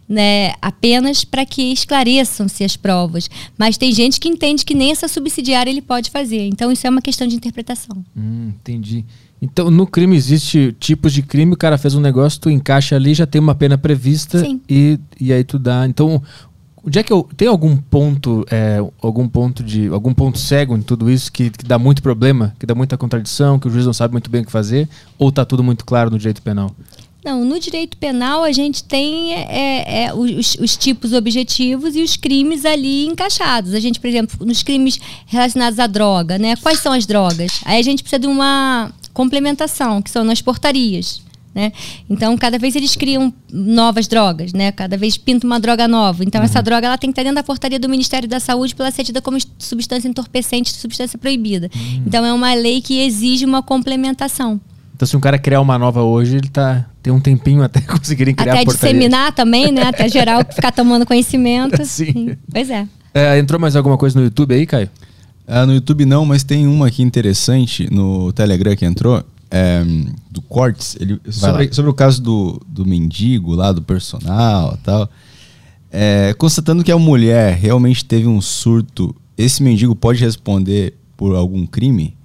Né, 0.09 0.55
apenas 0.61 1.23
para 1.23 1.45
que 1.45 1.71
esclareçam-se 1.71 2.65
as 2.65 2.75
provas. 2.75 3.29
Mas 3.57 3.77
tem 3.77 3.93
gente 3.93 4.19
que 4.19 4.27
entende 4.27 4.65
que 4.65 4.75
nem 4.75 4.91
essa 4.91 5.07
subsidiária 5.07 5.71
ele 5.71 5.81
pode 5.81 6.09
fazer. 6.09 6.47
Então 6.47 6.69
isso 6.69 6.85
é 6.85 6.89
uma 6.89 7.01
questão 7.01 7.25
de 7.25 7.37
interpretação. 7.37 8.03
Hum, 8.13 8.51
entendi. 8.59 9.05
Então, 9.41 9.71
no 9.71 9.87
crime 9.87 10.15
existe 10.15 10.75
tipos 10.79 11.11
de 11.11 11.23
crime, 11.23 11.53
o 11.53 11.57
cara 11.57 11.77
fez 11.77 11.95
um 11.95 11.99
negócio, 11.99 12.39
tu 12.39 12.49
encaixa 12.49 12.95
ali, 12.95 13.13
já 13.15 13.25
tem 13.25 13.41
uma 13.41 13.55
pena 13.55 13.75
prevista 13.75 14.39
Sim. 14.39 14.61
e, 14.69 14.99
e 15.19 15.33
aí 15.33 15.43
tu 15.43 15.57
dá. 15.57 15.87
Então, 15.87 16.21
onde 16.85 16.99
é 16.99 17.03
que 17.03 17.11
eu. 17.11 17.27
Tem 17.35 17.47
algum 17.47 17.75
ponto, 17.75 18.45
é, 18.51 18.77
algum 19.01 19.27
ponto 19.27 19.63
de. 19.63 19.87
algum 19.87 20.13
ponto 20.13 20.37
cego 20.37 20.77
em 20.77 20.81
tudo 20.83 21.09
isso 21.09 21.31
que, 21.31 21.49
que, 21.49 21.65
dá 21.65 21.79
muito 21.79 22.03
problema, 22.03 22.55
que 22.59 22.67
dá 22.67 22.75
muita 22.75 22.97
contradição, 22.97 23.57
que 23.57 23.67
o 23.67 23.71
juiz 23.71 23.85
não 23.85 23.93
sabe 23.93 24.11
muito 24.11 24.29
bem 24.29 24.43
o 24.43 24.45
que 24.45 24.51
fazer? 24.51 24.87
Ou 25.17 25.31
tá 25.31 25.43
tudo 25.43 25.63
muito 25.63 25.85
claro 25.85 26.11
no 26.11 26.19
direito 26.19 26.41
penal? 26.43 26.71
Não, 27.23 27.45
no 27.45 27.59
direito 27.59 27.97
penal 27.97 28.43
a 28.43 28.51
gente 28.51 28.83
tem 28.83 29.33
é, 29.33 29.45
é, 29.49 30.03
é 30.05 30.13
os, 30.13 30.55
os, 30.55 30.75
tipos 30.75 31.13
objetivos 31.13 31.95
e 31.95 32.01
os 32.01 32.15
crimes 32.15 32.65
ali 32.65 33.05
encaixados. 33.05 33.75
A 33.75 33.79
gente, 33.79 33.99
por 33.99 34.07
exemplo, 34.07 34.43
nos 34.43 34.63
crimes 34.63 34.99
relacionados 35.27 35.77
à 35.77 35.85
droga, 35.85 36.39
né? 36.39 36.55
Quais 36.55 36.79
são 36.79 36.91
as 36.91 37.05
drogas? 37.05 37.61
Aí 37.63 37.79
a 37.79 37.83
gente 37.83 38.01
precisa 38.01 38.19
de 38.19 38.25
uma 38.25 38.91
complementação, 39.13 40.01
que 40.01 40.09
são 40.09 40.23
nas 40.23 40.41
portarias. 40.41 41.21
Né? 41.53 41.73
Então, 42.09 42.37
cada 42.37 42.57
vez 42.57 42.77
eles 42.77 42.95
criam 42.95 43.33
novas 43.51 44.07
drogas, 44.07 44.53
né? 44.53 44.71
Cada 44.71 44.95
vez 44.95 45.17
pinta 45.17 45.45
uma 45.45 45.59
droga 45.59 45.85
nova. 45.85 46.23
Então, 46.23 46.39
uhum. 46.39 46.45
essa 46.45 46.61
droga 46.61 46.87
ela 46.87 46.97
tem 46.97 47.09
que 47.09 47.11
estar 47.11 47.23
dentro 47.23 47.35
da 47.35 47.43
portaria 47.43 47.77
do 47.77 47.89
Ministério 47.89 48.27
da 48.27 48.39
Saúde 48.39 48.73
para 48.73 48.89
ser 48.89 49.03
tida 49.03 49.21
como 49.21 49.37
substância 49.59 50.07
entorpecente, 50.07 50.71
substância 50.71 51.19
proibida. 51.19 51.69
Uhum. 51.75 52.03
Então, 52.07 52.25
é 52.25 52.31
uma 52.31 52.53
lei 52.53 52.79
que 52.79 53.01
exige 53.01 53.43
uma 53.43 53.61
complementação. 53.61 54.61
Então, 54.95 55.05
se 55.05 55.17
um 55.17 55.19
cara 55.19 55.37
criar 55.37 55.59
uma 55.59 55.77
nova 55.77 56.03
hoje, 56.03 56.37
ele 56.37 56.47
tá 56.47 56.85
tem 57.03 57.11
um 57.11 57.19
tempinho 57.19 57.63
até 57.63 57.81
conseguirem 57.83 58.33
criar 58.33 58.53
até 58.53 58.61
a 58.61 58.65
portaria. 58.65 58.93
disseminar 58.93 59.33
também, 59.33 59.71
né? 59.71 59.83
Até 59.83 60.07
geral 60.07 60.45
ficar 60.49 60.71
tomando 60.71 61.05
conhecimento. 61.05 61.83
Sim. 61.85 62.37
Pois 62.49 62.69
é. 62.69 62.87
é. 63.13 63.39
Entrou 63.39 63.59
mais 63.59 63.75
alguma 63.75 63.97
coisa 63.97 64.17
no 64.17 64.25
YouTube 64.25 64.53
aí, 64.53 64.65
Caio? 64.65 64.89
Ah, 65.53 65.65
no 65.65 65.73
YouTube 65.73 66.05
não, 66.05 66.25
mas 66.25 66.45
tem 66.45 66.65
uma 66.65 66.87
aqui 66.87 67.03
interessante 67.03 67.93
no 67.93 68.31
Telegram 68.31 68.73
que 68.73 68.85
entrou. 68.85 69.21
É, 69.53 69.83
do 70.29 70.41
Cortes, 70.41 70.95
ele, 70.97 71.19
sobre, 71.29 71.73
sobre, 71.73 71.91
o 71.91 71.93
caso 71.93 72.21
do, 72.21 72.61
do 72.65 72.85
mendigo 72.85 73.53
lá, 73.53 73.73
do 73.73 73.81
personal 73.81 74.77
e 74.79 74.83
tal. 74.85 75.09
É, 75.91 76.33
constatando 76.37 76.85
que 76.85 76.91
a 76.91 76.97
mulher 76.97 77.57
realmente 77.57 78.05
teve 78.05 78.27
um 78.27 78.39
surto, 78.39 79.13
esse 79.37 79.61
mendigo 79.61 79.93
pode 79.93 80.23
responder 80.23 80.93
por 81.17 81.35
algum 81.35 81.67
crime? 81.67 82.15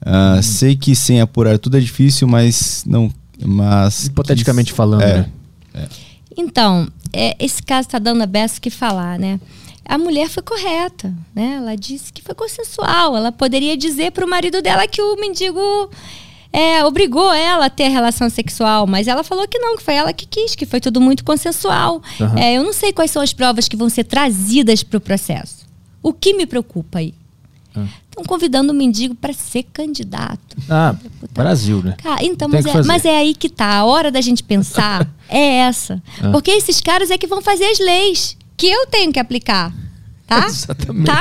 Uh, 0.00 0.38
hum. 0.38 0.42
Sei 0.42 0.74
que 0.74 0.96
sem 0.96 1.20
apurar 1.20 1.58
tudo 1.58 1.76
é 1.76 1.80
difícil, 1.80 2.26
mas 2.26 2.84
não. 2.86 3.12
Mas 3.44 4.06
hipoteticamente 4.06 4.72
falando, 4.72 5.02
é, 5.02 5.18
né? 5.18 5.26
É. 5.74 5.88
Então, 6.38 6.88
é, 7.12 7.36
esse 7.38 7.62
caso 7.62 7.86
está 7.86 7.98
dando 7.98 8.22
a 8.22 8.26
beça 8.26 8.58
que 8.58 8.70
falar, 8.70 9.18
né? 9.18 9.38
A 9.84 9.98
mulher 9.98 10.28
foi 10.28 10.42
correta, 10.42 11.14
né? 11.34 11.56
Ela 11.56 11.76
disse 11.76 12.12
que 12.12 12.22
foi 12.22 12.34
consensual. 12.34 13.16
Ela 13.16 13.32
poderia 13.32 13.76
dizer 13.76 14.12
para 14.12 14.24
o 14.24 14.28
marido 14.28 14.62
dela 14.62 14.86
que 14.86 15.02
o 15.02 15.16
mendigo 15.16 15.90
é, 16.52 16.84
obrigou 16.84 17.32
ela 17.32 17.66
a 17.66 17.70
ter 17.70 17.88
relação 17.88 18.28
sexual, 18.30 18.86
mas 18.86 19.08
ela 19.08 19.24
falou 19.24 19.48
que 19.48 19.58
não, 19.58 19.76
que 19.76 19.82
foi 19.82 19.94
ela 19.94 20.12
que 20.12 20.26
quis, 20.26 20.54
que 20.54 20.66
foi 20.66 20.80
tudo 20.80 21.00
muito 21.00 21.24
consensual. 21.24 22.02
Uhum. 22.20 22.38
É, 22.38 22.54
eu 22.54 22.62
não 22.62 22.72
sei 22.72 22.92
quais 22.92 23.10
são 23.10 23.22
as 23.22 23.32
provas 23.32 23.68
que 23.68 23.76
vão 23.76 23.88
ser 23.88 24.04
trazidas 24.04 24.82
para 24.82 24.98
o 24.98 25.00
processo. 25.00 25.66
O 26.02 26.12
que 26.12 26.34
me 26.34 26.46
preocupa 26.46 26.98
aí? 26.98 27.14
Estão 27.70 28.22
ah. 28.22 28.28
convidando 28.28 28.70
o 28.72 28.76
mendigo 28.76 29.14
para 29.14 29.32
ser 29.32 29.62
candidato. 29.62 30.56
Ah, 30.68 30.94
Brasil, 31.32 31.82
né? 31.82 31.96
Cara, 32.02 32.22
então, 32.22 32.48
mas 32.48 32.66
é, 32.66 32.82
mas 32.82 33.04
é, 33.06 33.16
aí 33.16 33.34
que 33.34 33.48
tá. 33.48 33.78
A 33.78 33.84
hora 33.84 34.10
da 34.10 34.20
gente 34.20 34.42
pensar 34.42 35.08
é 35.28 35.60
essa. 35.60 36.02
Ah. 36.22 36.30
Porque 36.30 36.50
esses 36.50 36.80
caras 36.82 37.10
é 37.10 37.16
que 37.16 37.26
vão 37.26 37.40
fazer 37.40 37.64
as 37.64 37.78
leis 37.78 38.36
que 38.62 38.68
eu 38.68 38.86
tenho 38.86 39.12
que 39.12 39.18
aplicar. 39.18 39.74
Tá? 40.24 40.46
Exatamente. 40.46 41.06
Tá? 41.06 41.20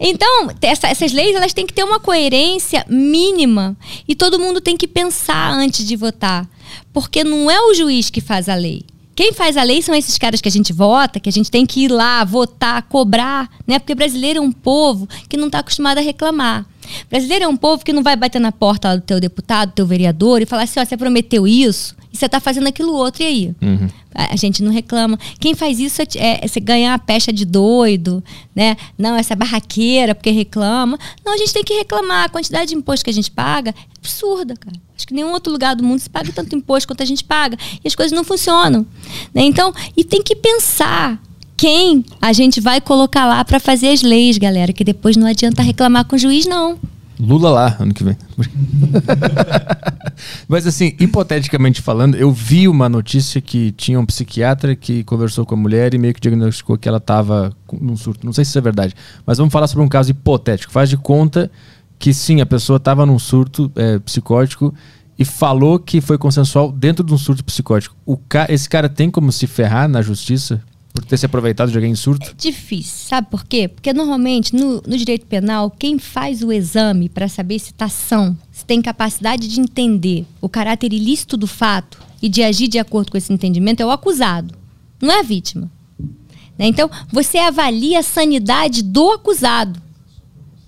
Então, 0.00 0.50
essa, 0.62 0.88
essas 0.88 1.12
leis 1.12 1.36
elas 1.36 1.52
têm 1.52 1.66
que 1.66 1.74
ter 1.74 1.84
uma 1.84 2.00
coerência 2.00 2.86
mínima 2.88 3.76
e 4.08 4.14
todo 4.14 4.38
mundo 4.38 4.62
tem 4.62 4.74
que 4.74 4.88
pensar 4.88 5.52
antes 5.52 5.86
de 5.86 5.94
votar. 5.94 6.48
Porque 6.90 7.22
não 7.22 7.50
é 7.50 7.60
o 7.60 7.74
juiz 7.74 8.08
que 8.08 8.22
faz 8.22 8.48
a 8.48 8.54
lei. 8.54 8.82
Quem 9.14 9.34
faz 9.34 9.58
a 9.58 9.62
lei 9.62 9.82
são 9.82 9.94
esses 9.94 10.16
caras 10.16 10.40
que 10.40 10.48
a 10.48 10.50
gente 10.50 10.72
vota, 10.72 11.20
que 11.20 11.28
a 11.28 11.32
gente 11.32 11.50
tem 11.50 11.66
que 11.66 11.84
ir 11.84 11.88
lá 11.88 12.24
votar, 12.24 12.80
cobrar, 12.84 13.50
né? 13.66 13.78
Porque 13.78 13.94
brasileiro 13.94 14.38
é 14.38 14.42
um 14.42 14.50
povo 14.50 15.06
que 15.28 15.36
não 15.36 15.48
está 15.48 15.58
acostumado 15.58 15.98
a 15.98 16.00
reclamar. 16.00 16.64
Brasileiro 17.10 17.44
é 17.44 17.48
um 17.48 17.58
povo 17.58 17.84
que 17.84 17.92
não 17.92 18.02
vai 18.02 18.16
bater 18.16 18.40
na 18.40 18.50
porta 18.50 18.96
do 18.96 19.02
teu 19.02 19.20
deputado, 19.20 19.68
do 19.68 19.74
teu 19.74 19.86
vereador 19.86 20.40
e 20.40 20.46
falar 20.46 20.62
assim: 20.62 20.80
ó, 20.80 20.84
você 20.84 20.96
prometeu 20.96 21.46
isso 21.46 21.94
e 22.14 22.16
você 22.16 22.26
está 22.26 22.38
fazendo 22.38 22.68
aquilo 22.68 22.94
outro, 22.94 23.24
e 23.24 23.26
aí? 23.26 23.54
Uhum. 23.60 23.88
A, 24.14 24.34
a 24.34 24.36
gente 24.36 24.62
não 24.62 24.70
reclama. 24.70 25.18
Quem 25.40 25.52
faz 25.52 25.80
isso 25.80 26.00
é, 26.00 26.06
é, 26.14 26.44
é 26.44 26.46
você 26.46 26.60
ganhar 26.60 26.94
a 26.94 26.98
pecha 26.98 27.32
de 27.32 27.44
doido, 27.44 28.22
né? 28.54 28.76
Não, 28.96 29.16
essa 29.16 29.34
barraqueira 29.34 30.14
porque 30.14 30.30
reclama. 30.30 30.96
Não, 31.26 31.34
a 31.34 31.36
gente 31.36 31.52
tem 31.52 31.64
que 31.64 31.74
reclamar. 31.74 32.26
A 32.26 32.28
quantidade 32.28 32.68
de 32.68 32.76
imposto 32.76 33.04
que 33.04 33.10
a 33.10 33.12
gente 33.12 33.32
paga 33.32 33.70
é 33.70 33.98
absurda, 33.98 34.54
cara. 34.54 34.76
Acho 34.96 35.08
que 35.08 35.12
nenhum 35.12 35.32
outro 35.32 35.52
lugar 35.52 35.74
do 35.74 35.82
mundo 35.82 35.98
se 35.98 36.08
paga 36.08 36.30
tanto 36.32 36.54
imposto 36.54 36.86
quanto 36.86 37.02
a 37.02 37.06
gente 37.06 37.24
paga. 37.24 37.58
E 37.84 37.88
as 37.88 37.96
coisas 37.96 38.12
não 38.12 38.22
funcionam. 38.22 38.86
Né? 39.34 39.42
Então, 39.42 39.74
e 39.96 40.04
tem 40.04 40.22
que 40.22 40.36
pensar 40.36 41.20
quem 41.56 42.04
a 42.22 42.32
gente 42.32 42.60
vai 42.60 42.80
colocar 42.80 43.26
lá 43.26 43.44
para 43.44 43.58
fazer 43.58 43.88
as 43.88 44.02
leis, 44.02 44.38
galera. 44.38 44.72
Que 44.72 44.84
depois 44.84 45.16
não 45.16 45.26
adianta 45.26 45.62
reclamar 45.62 46.04
com 46.04 46.14
o 46.14 46.18
juiz, 46.18 46.46
não. 46.46 46.78
Lula 47.24 47.50
lá, 47.50 47.76
ano 47.80 47.92
que 47.92 48.04
vem. 48.04 48.16
Mas 50.48 50.66
assim, 50.66 50.94
hipoteticamente 50.98 51.80
falando, 51.80 52.14
eu 52.14 52.30
vi 52.30 52.68
uma 52.68 52.88
notícia 52.88 53.40
que 53.40 53.72
tinha 53.72 53.98
um 53.98 54.06
psiquiatra 54.06 54.76
que 54.76 55.02
conversou 55.04 55.44
com 55.44 55.54
a 55.54 55.58
mulher 55.58 55.94
e 55.94 55.98
meio 55.98 56.14
que 56.14 56.20
diagnosticou 56.20 56.78
que 56.78 56.88
ela 56.88 56.98
estava 56.98 57.52
num 57.80 57.96
surto. 57.96 58.24
Não 58.24 58.32
sei 58.32 58.44
se 58.44 58.50
isso 58.50 58.58
é 58.58 58.62
verdade, 58.62 58.94
mas 59.26 59.38
vamos 59.38 59.52
falar 59.52 59.66
sobre 59.66 59.84
um 59.84 59.88
caso 59.88 60.10
hipotético. 60.10 60.72
Faz 60.72 60.88
de 60.88 60.96
conta 60.96 61.50
que 61.98 62.12
sim, 62.12 62.40
a 62.40 62.46
pessoa 62.46 62.76
estava 62.76 63.06
num 63.06 63.18
surto 63.18 63.70
é, 63.74 63.98
psicótico 63.98 64.74
e 65.18 65.24
falou 65.24 65.78
que 65.78 66.00
foi 66.00 66.18
consensual 66.18 66.70
dentro 66.70 67.04
de 67.04 67.14
um 67.14 67.18
surto 67.18 67.44
psicótico. 67.44 67.96
O 68.04 68.16
ca 68.16 68.46
esse 68.48 68.68
cara 68.68 68.88
tem 68.88 69.10
como 69.10 69.32
se 69.32 69.46
ferrar 69.46 69.88
na 69.88 70.02
justiça 70.02 70.62
por 70.94 71.04
ter 71.04 71.18
se 71.18 71.26
aproveitado 71.26 71.72
de 71.72 71.76
alguém 71.76 71.90
em 71.90 71.96
surto? 71.96 72.30
É 72.30 72.34
difícil, 72.38 73.08
sabe 73.08 73.26
por 73.28 73.44
quê? 73.44 73.66
Porque 73.66 73.92
normalmente 73.92 74.54
no, 74.54 74.80
no 74.86 74.96
direito 74.96 75.26
penal, 75.26 75.68
quem 75.68 75.98
faz 75.98 76.40
o 76.40 76.52
exame 76.52 77.08
para 77.08 77.26
saber 77.26 77.58
se 77.58 77.72
está 77.72 77.88
são, 77.88 78.38
se 78.52 78.64
tem 78.64 78.80
capacidade 78.80 79.48
de 79.48 79.60
entender 79.60 80.24
o 80.40 80.48
caráter 80.48 80.92
ilícito 80.92 81.36
do 81.36 81.48
fato 81.48 82.00
e 82.22 82.28
de 82.28 82.44
agir 82.44 82.68
de 82.68 82.78
acordo 82.78 83.10
com 83.10 83.18
esse 83.18 83.32
entendimento 83.32 83.80
é 83.80 83.86
o 83.86 83.90
acusado, 83.90 84.54
não 85.02 85.12
é 85.12 85.18
a 85.18 85.22
vítima. 85.24 85.68
Né? 86.56 86.66
Então, 86.66 86.88
você 87.10 87.38
avalia 87.38 87.98
a 87.98 88.02
sanidade 88.04 88.80
do 88.80 89.10
acusado. 89.10 89.82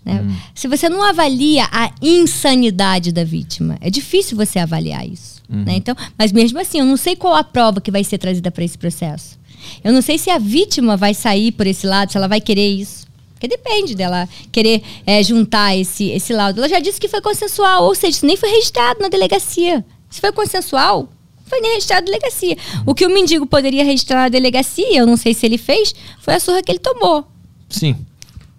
Né? 0.05 0.23
Hum. 0.23 0.35
Se 0.53 0.67
você 0.67 0.89
não 0.89 1.05
avalia 1.05 1.69
a 1.71 1.93
insanidade 2.03 3.13
da 3.13 3.23
vítima, 3.23 3.79
é 3.81 3.89
difícil 3.89 4.37
você 4.37 4.59
avaliar 4.59 5.07
isso. 5.07 5.41
Uhum. 5.49 5.63
Né? 5.63 5.77
Então, 5.77 5.95
mas 6.19 6.33
mesmo 6.33 6.59
assim, 6.59 6.81
eu 6.81 6.85
não 6.85 6.97
sei 6.97 7.15
qual 7.15 7.37
a 7.37 7.45
prova 7.45 7.81
que 7.81 7.93
vai 7.93 8.03
ser 8.03 8.19
trazida 8.19 8.51
para 8.51 8.65
esse 8.65 8.77
processo. 8.77 9.39
Eu 9.83 9.93
não 9.93 10.03
sei 10.03 10.19
se 10.19 10.31
a 10.31 10.39
vítima 10.39 10.97
vai 10.97 11.15
sair 11.15 11.53
por 11.53 11.67
esse 11.67 11.87
lado, 11.87 12.13
se 12.13 12.17
ela 12.17 12.29
vai 12.29 12.41
querer 12.41 12.69
isso. 12.69 13.07
Porque 13.35 13.49
depende 13.49 13.95
dela 13.95 14.29
querer 14.51 14.83
é, 15.07 15.23
juntar 15.23 15.77
esse, 15.77 16.11
esse 16.11 16.33
laudo. 16.33 16.61
Ela 16.61 16.69
já 16.69 16.79
disse 16.79 16.99
que 16.99 17.09
foi 17.09 17.21
consensual, 17.21 17.85
ou 17.85 17.95
seja, 17.95 18.17
isso 18.17 18.27
nem 18.27 18.37
foi 18.37 18.49
registrado 18.49 19.01
na 19.01 19.09
delegacia. 19.09 19.85
Se 20.09 20.21
foi 20.21 20.33
consensual, 20.33 21.09
foi 21.45 21.61
nem 21.61 21.75
registrado 21.75 22.07
na 22.07 22.13
delegacia. 22.13 22.57
O 22.87 22.95
que 22.95 23.05
o 23.05 23.11
mendigo 23.11 23.47
poderia 23.47 23.85
registrar 23.85 24.23
na 24.23 24.29
delegacia, 24.29 24.99
eu 24.99 25.07
não 25.07 25.17
sei 25.17 25.35
se 25.35 25.45
ele 25.45 25.59
fez, 25.59 25.95
foi 26.19 26.35
a 26.35 26.41
surra 26.41 26.63
que 26.63 26.73
ele 26.73 26.79
tomou. 26.79 27.27
Sim, 27.69 27.95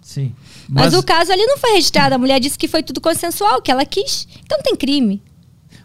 sim. 0.00 0.32
Mas, 0.68 0.92
Mas 0.92 0.94
o 0.94 1.02
caso 1.02 1.32
ali 1.32 1.44
não 1.46 1.58
foi 1.58 1.72
registrado. 1.72 2.14
A 2.14 2.18
mulher 2.18 2.38
disse 2.38 2.58
que 2.58 2.68
foi 2.68 2.82
tudo 2.82 3.00
consensual, 3.00 3.62
que 3.62 3.70
ela 3.70 3.84
quis. 3.84 4.28
Então 4.44 4.58
tem 4.62 4.76
crime. 4.76 5.22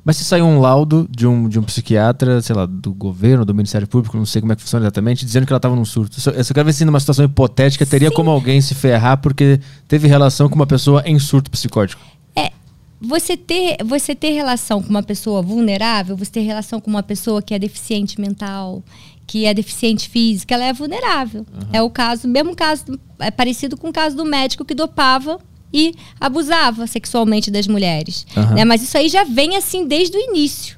Mas 0.03 0.17
se 0.17 0.25
saiu 0.25 0.45
um 0.45 0.59
laudo 0.59 1.07
de 1.09 1.25
um, 1.25 1.47
de 1.47 1.57
um 1.57 1.63
psiquiatra, 1.63 2.41
sei 2.41 2.55
lá, 2.55 2.65
do 2.65 2.93
governo, 2.93 3.45
do 3.45 3.53
Ministério 3.53 3.87
Público, 3.87 4.17
não 4.17 4.25
sei 4.25 4.41
como 4.41 4.51
é 4.51 4.55
que 4.55 4.61
funciona 4.61 4.85
exatamente, 4.85 5.25
dizendo 5.25 5.45
que 5.45 5.53
ela 5.53 5.57
estava 5.57 5.75
num 5.75 5.85
surto. 5.85 6.17
Eu 6.31 6.43
só 6.43 6.53
quero 6.53 6.65
ver 6.65 6.73
se 6.73 6.83
numa 6.83 6.99
situação 6.99 7.23
hipotética 7.23 7.85
teria 7.85 8.09
Sim. 8.09 8.15
como 8.15 8.29
alguém 8.29 8.59
se 8.59 8.75
ferrar 8.75 9.17
porque 9.21 9.61
teve 9.87 10.07
relação 10.07 10.49
com 10.49 10.55
uma 10.55 10.67
pessoa 10.67 11.01
em 11.05 11.17
surto 11.19 11.49
psicótico. 11.49 12.01
É. 12.35 12.51
Você 12.99 13.37
ter, 13.37 13.77
você 13.83 14.13
ter 14.13 14.31
relação 14.31 14.81
com 14.81 14.89
uma 14.89 15.03
pessoa 15.03 15.41
vulnerável, 15.41 16.17
você 16.17 16.31
ter 16.31 16.41
relação 16.41 16.81
com 16.81 16.89
uma 16.89 17.03
pessoa 17.03 17.41
que 17.41 17.53
é 17.53 17.59
deficiente 17.59 18.19
mental, 18.19 18.83
que 19.25 19.45
é 19.45 19.53
deficiente 19.53 20.09
física, 20.09 20.53
ela 20.53 20.65
é 20.65 20.73
vulnerável. 20.73 21.45
Uhum. 21.53 21.69
É 21.71 21.81
o 21.81 21.89
caso, 21.89 22.27
mesmo 22.27 22.53
caso, 22.55 22.99
é 23.19 23.31
parecido 23.31 23.77
com 23.77 23.89
o 23.89 23.93
caso 23.93 24.17
do 24.17 24.25
médico 24.25 24.65
que 24.65 24.75
dopava 24.75 25.39
e 25.73 25.93
abusava 26.19 26.85
sexualmente 26.87 27.49
das 27.49 27.67
mulheres. 27.67 28.25
Uhum. 28.35 28.53
Né? 28.53 28.65
Mas 28.65 28.83
isso 28.83 28.97
aí 28.97 29.09
já 29.09 29.23
vem 29.23 29.55
assim 29.55 29.87
desde 29.87 30.15
o 30.15 30.19
início. 30.19 30.77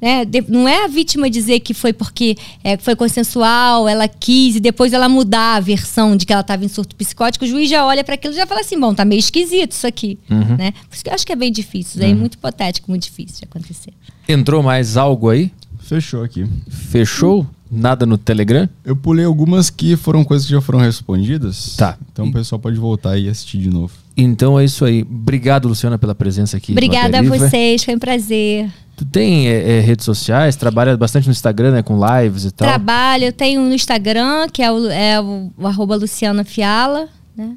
Né? 0.00 0.24
De, 0.24 0.42
não 0.48 0.66
é 0.66 0.84
a 0.84 0.88
vítima 0.88 1.28
dizer 1.28 1.60
que 1.60 1.74
foi 1.74 1.92
porque 1.92 2.36
é, 2.64 2.78
foi 2.78 2.96
consensual, 2.96 3.86
ela 3.86 4.08
quis 4.08 4.56
e 4.56 4.60
depois 4.60 4.94
ela 4.94 5.08
mudar 5.08 5.56
a 5.56 5.60
versão 5.60 6.16
de 6.16 6.24
que 6.24 6.32
ela 6.32 6.40
estava 6.40 6.64
em 6.64 6.68
surto 6.68 6.96
psicótico. 6.96 7.44
O 7.44 7.48
juiz 7.48 7.68
já 7.68 7.84
olha 7.84 8.02
para 8.02 8.14
aquilo 8.14 8.32
e 8.32 8.36
já 8.36 8.46
fala 8.46 8.60
assim: 8.60 8.80
bom, 8.80 8.94
tá 8.94 9.04
meio 9.04 9.18
esquisito 9.18 9.72
isso 9.72 9.86
aqui. 9.86 10.18
Uhum. 10.30 10.56
Né? 10.56 10.72
Por 10.88 10.94
isso 10.94 11.04
que 11.04 11.10
eu 11.10 11.14
acho 11.14 11.26
que 11.26 11.32
é 11.32 11.36
bem 11.36 11.52
difícil. 11.52 11.96
Isso 11.96 12.02
aí 12.02 12.10
é 12.10 12.14
uhum. 12.14 12.20
muito 12.20 12.34
hipotético, 12.34 12.90
muito 12.90 13.02
difícil 13.02 13.38
de 13.40 13.44
acontecer. 13.44 13.92
Entrou 14.26 14.62
mais 14.62 14.96
algo 14.96 15.28
aí? 15.28 15.52
Fechou 15.80 16.22
aqui. 16.22 16.46
Fechou? 16.68 17.46
Nada 17.70 18.04
no 18.04 18.18
Telegram? 18.18 18.68
Eu 18.84 18.96
pulei 18.96 19.24
algumas 19.24 19.70
que 19.70 19.96
foram 19.96 20.24
coisas 20.24 20.46
que 20.46 20.52
já 20.52 20.60
foram 20.60 20.80
respondidas. 20.80 21.76
Tá. 21.76 21.96
Então 22.12 22.26
o 22.26 22.32
pessoal 22.32 22.58
pode 22.58 22.76
voltar 22.76 23.16
e 23.16 23.28
assistir 23.28 23.58
de 23.58 23.70
novo. 23.70 23.92
Então 24.16 24.58
é 24.58 24.64
isso 24.64 24.84
aí. 24.84 25.02
Obrigado, 25.02 25.68
Luciana, 25.68 25.96
pela 25.96 26.14
presença 26.14 26.56
aqui. 26.56 26.72
Obrigada 26.72 27.20
a 27.20 27.22
vocês, 27.22 27.84
foi 27.84 27.94
um 27.94 27.98
prazer. 27.98 28.70
Tu 28.96 29.04
tem 29.04 29.48
é, 29.48 29.78
é, 29.78 29.80
redes 29.80 30.04
sociais? 30.04 30.56
Trabalha 30.56 30.96
bastante 30.96 31.26
no 31.26 31.32
Instagram, 31.32 31.70
né? 31.70 31.82
Com 31.82 31.98
lives 31.98 32.44
e 32.44 32.50
tal? 32.50 32.68
Trabalho, 32.68 33.24
eu 33.24 33.32
tenho 33.32 33.62
no 33.62 33.72
Instagram, 33.72 34.48
que 34.52 34.62
é 34.62 34.70
o, 34.70 34.90
é 34.90 35.20
o, 35.20 35.50
o 35.56 35.66
arroba 35.66 35.96
Luciana 35.96 36.44
Fiala, 36.44 37.08
né? 37.36 37.56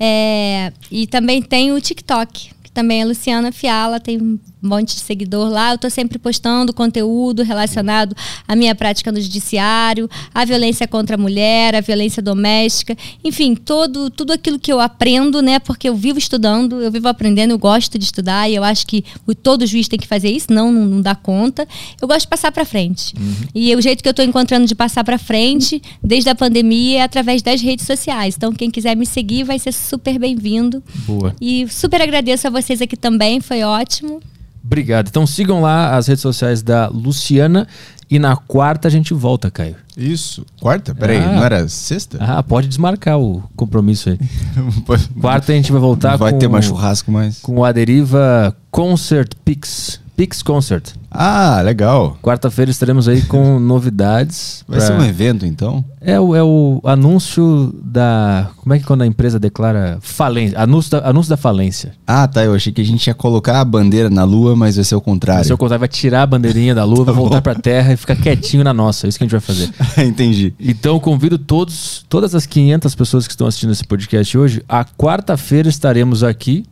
É, 0.00 0.72
e 0.90 1.06
também 1.06 1.42
tem 1.42 1.72
o 1.72 1.80
TikTok, 1.80 2.50
também 2.72 3.02
é 3.02 3.04
Luciana 3.04 3.52
Fiala, 3.52 4.00
tem 4.00 4.20
um 4.20 4.38
monte 4.60 4.94
de 4.94 5.00
seguidor 5.00 5.48
lá. 5.48 5.70
Eu 5.70 5.74
estou 5.74 5.90
sempre 5.90 6.18
postando 6.18 6.72
conteúdo 6.72 7.42
relacionado 7.42 8.16
à 8.46 8.56
minha 8.56 8.74
prática 8.74 9.12
no 9.12 9.20
judiciário, 9.20 10.08
à 10.34 10.44
violência 10.44 10.88
contra 10.88 11.16
a 11.16 11.18
mulher, 11.18 11.74
à 11.74 11.80
violência 11.80 12.22
doméstica, 12.22 12.96
enfim, 13.22 13.54
todo, 13.54 14.08
tudo 14.10 14.32
aquilo 14.32 14.58
que 14.58 14.72
eu 14.72 14.80
aprendo, 14.80 15.42
né? 15.42 15.58
Porque 15.58 15.88
eu 15.88 15.94
vivo 15.94 16.18
estudando, 16.18 16.80
eu 16.80 16.90
vivo 16.90 17.08
aprendendo, 17.08 17.50
eu 17.50 17.58
gosto 17.58 17.98
de 17.98 18.04
estudar 18.04 18.48
e 18.48 18.54
eu 18.54 18.64
acho 18.64 18.86
que 18.86 19.04
o, 19.26 19.34
todo 19.34 19.66
juiz 19.66 19.88
tem 19.88 19.98
que 19.98 20.06
fazer 20.06 20.30
isso, 20.30 20.46
não, 20.50 20.72
não, 20.72 20.86
não 20.86 21.00
dá 21.00 21.14
conta. 21.14 21.66
Eu 22.00 22.08
gosto 22.08 22.22
de 22.22 22.28
passar 22.28 22.52
para 22.52 22.64
frente. 22.64 23.14
Uhum. 23.18 23.34
E 23.54 23.74
o 23.74 23.80
jeito 23.80 24.02
que 24.02 24.08
eu 24.08 24.12
estou 24.12 24.24
encontrando 24.24 24.66
de 24.66 24.74
passar 24.74 25.04
para 25.04 25.18
frente, 25.18 25.82
desde 26.02 26.30
a 26.30 26.34
pandemia, 26.34 27.00
é 27.00 27.02
através 27.02 27.42
das 27.42 27.60
redes 27.60 27.86
sociais. 27.86 28.34
Então, 28.36 28.52
quem 28.52 28.70
quiser 28.70 28.96
me 28.96 29.04
seguir 29.04 29.44
vai 29.44 29.58
ser 29.58 29.72
super 29.72 30.18
bem-vindo. 30.18 30.82
Boa. 31.06 31.34
E 31.40 31.66
super 31.68 32.00
agradeço 32.00 32.46
a 32.46 32.50
vocês 32.62 32.80
aqui 32.80 32.96
também, 32.96 33.40
foi 33.40 33.62
ótimo. 33.62 34.20
Obrigado. 34.64 35.08
Então 35.08 35.26
sigam 35.26 35.60
lá 35.60 35.96
as 35.96 36.06
redes 36.06 36.22
sociais 36.22 36.62
da 36.62 36.88
Luciana. 36.88 37.66
E 38.08 38.18
na 38.18 38.36
quarta 38.36 38.88
a 38.88 38.90
gente 38.90 39.14
volta, 39.14 39.50
Caio. 39.50 39.74
Isso. 39.96 40.44
Quarta? 40.60 40.94
Peraí, 40.94 41.16
ah. 41.16 41.32
não 41.32 41.44
era 41.44 41.66
sexta? 41.66 42.18
Ah, 42.20 42.42
pode 42.42 42.68
desmarcar 42.68 43.18
o 43.18 43.42
compromisso 43.56 44.10
aí. 44.10 44.18
quarta 45.18 45.50
a 45.50 45.54
gente 45.54 45.72
vai 45.72 45.80
voltar 45.80 46.16
vai 46.16 46.18
com... 46.18 46.24
Vai 46.24 46.34
ter 46.34 46.48
mais 46.48 46.66
churrasco 46.66 47.10
mais. 47.10 47.38
Com 47.38 47.64
a 47.64 47.72
Deriva 47.72 48.54
Concert 48.70 49.32
Pix. 49.42 50.01
Pix 50.22 50.40
Concert. 50.40 50.90
Ah, 51.10 51.60
legal. 51.64 52.16
Quarta-feira 52.22 52.70
estaremos 52.70 53.08
aí 53.08 53.22
com 53.22 53.58
novidades. 53.58 54.62
Vai 54.68 54.78
pra... 54.78 54.86
ser 54.86 54.92
um 54.92 55.04
evento, 55.04 55.44
então? 55.44 55.84
É 56.00 56.20
o, 56.20 56.36
é 56.36 56.44
o 56.44 56.80
anúncio 56.84 57.74
da. 57.82 58.48
Como 58.58 58.72
é 58.72 58.78
que 58.78 58.84
quando 58.84 59.02
a 59.02 59.06
empresa 59.06 59.36
declara 59.36 59.98
falência? 60.00 60.56
Anúncio 60.60 60.92
da, 60.92 61.08
anúncio 61.08 61.28
da 61.28 61.36
falência. 61.36 61.94
Ah, 62.06 62.28
tá. 62.28 62.44
Eu 62.44 62.54
achei 62.54 62.72
que 62.72 62.80
a 62.80 62.84
gente 62.84 63.04
ia 63.04 63.14
colocar 63.14 63.60
a 63.60 63.64
bandeira 63.64 64.08
na 64.08 64.22
lua, 64.22 64.54
mas 64.54 64.76
vai 64.76 64.84
ser 64.84 64.94
o 64.94 65.00
contrário. 65.00 65.40
Vai 65.40 65.44
ser 65.48 65.54
o 65.54 65.58
contrário. 65.58 65.80
Vai 65.80 65.88
tirar 65.88 66.22
a 66.22 66.26
bandeirinha 66.26 66.72
da 66.72 66.84
lua, 66.84 66.98
tá 67.04 67.10
vai 67.10 67.20
voltar 67.20 67.42
para 67.42 67.50
a 67.50 67.56
terra 67.56 67.94
e 67.94 67.96
ficar 67.96 68.14
quietinho 68.14 68.62
na 68.62 68.72
nossa. 68.72 69.04
É 69.04 69.08
isso 69.08 69.18
que 69.18 69.24
a 69.24 69.26
gente 69.26 69.32
vai 69.32 69.40
fazer. 69.40 69.70
Entendi. 70.06 70.54
Então 70.60 71.00
convido 71.00 71.36
todos, 71.36 72.06
todas 72.08 72.32
as 72.32 72.46
500 72.46 72.94
pessoas 72.94 73.26
que 73.26 73.32
estão 73.32 73.48
assistindo 73.48 73.72
esse 73.72 73.84
podcast 73.84 74.38
hoje. 74.38 74.62
A 74.68 74.84
quarta-feira 74.84 75.68
estaremos 75.68 76.22
aqui 76.22 76.64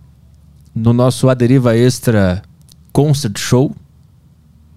no 0.73 0.93
nosso 0.93 1.29
Aderiva 1.29 1.77
Extra 1.77 2.45
Concert 3.01 3.39
Show. 3.39 3.75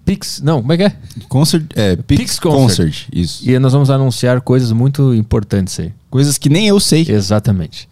Pix, 0.02 0.40
não, 0.42 0.60
como 0.60 0.72
é 0.72 0.76
que 0.76 0.82
é? 0.84 0.96
Concert, 1.28 1.64
é, 1.74 1.96
Pix, 1.96 2.20
Pix 2.20 2.38
Concert. 2.38 2.88
Concert. 2.88 3.08
Isso. 3.12 3.48
E 3.48 3.58
nós 3.58 3.72
vamos 3.72 3.90
anunciar 3.90 4.40
coisas 4.40 4.72
muito 4.72 5.14
importantes 5.14 5.78
aí. 5.80 5.92
Coisas 6.10 6.38
que 6.38 6.48
nem 6.48 6.66
eu 6.68 6.80
sei. 6.80 7.06
Exatamente. 7.08 7.88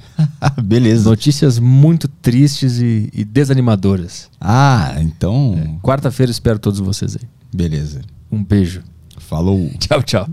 Beleza. 0.62 1.08
Notícias 1.08 1.58
muito 1.58 2.08
tristes 2.08 2.78
e, 2.78 3.10
e 3.12 3.24
desanimadoras. 3.24 4.28
Ah, 4.40 4.96
então. 5.00 5.58
É. 5.58 5.86
Quarta-feira 5.86 6.30
espero 6.30 6.58
todos 6.58 6.78
vocês 6.78 7.16
aí. 7.16 7.28
Beleza. 7.54 8.02
Um 8.30 8.44
beijo. 8.44 8.82
Falou. 9.18 9.70
Tchau, 9.78 10.02
tchau. 10.02 10.28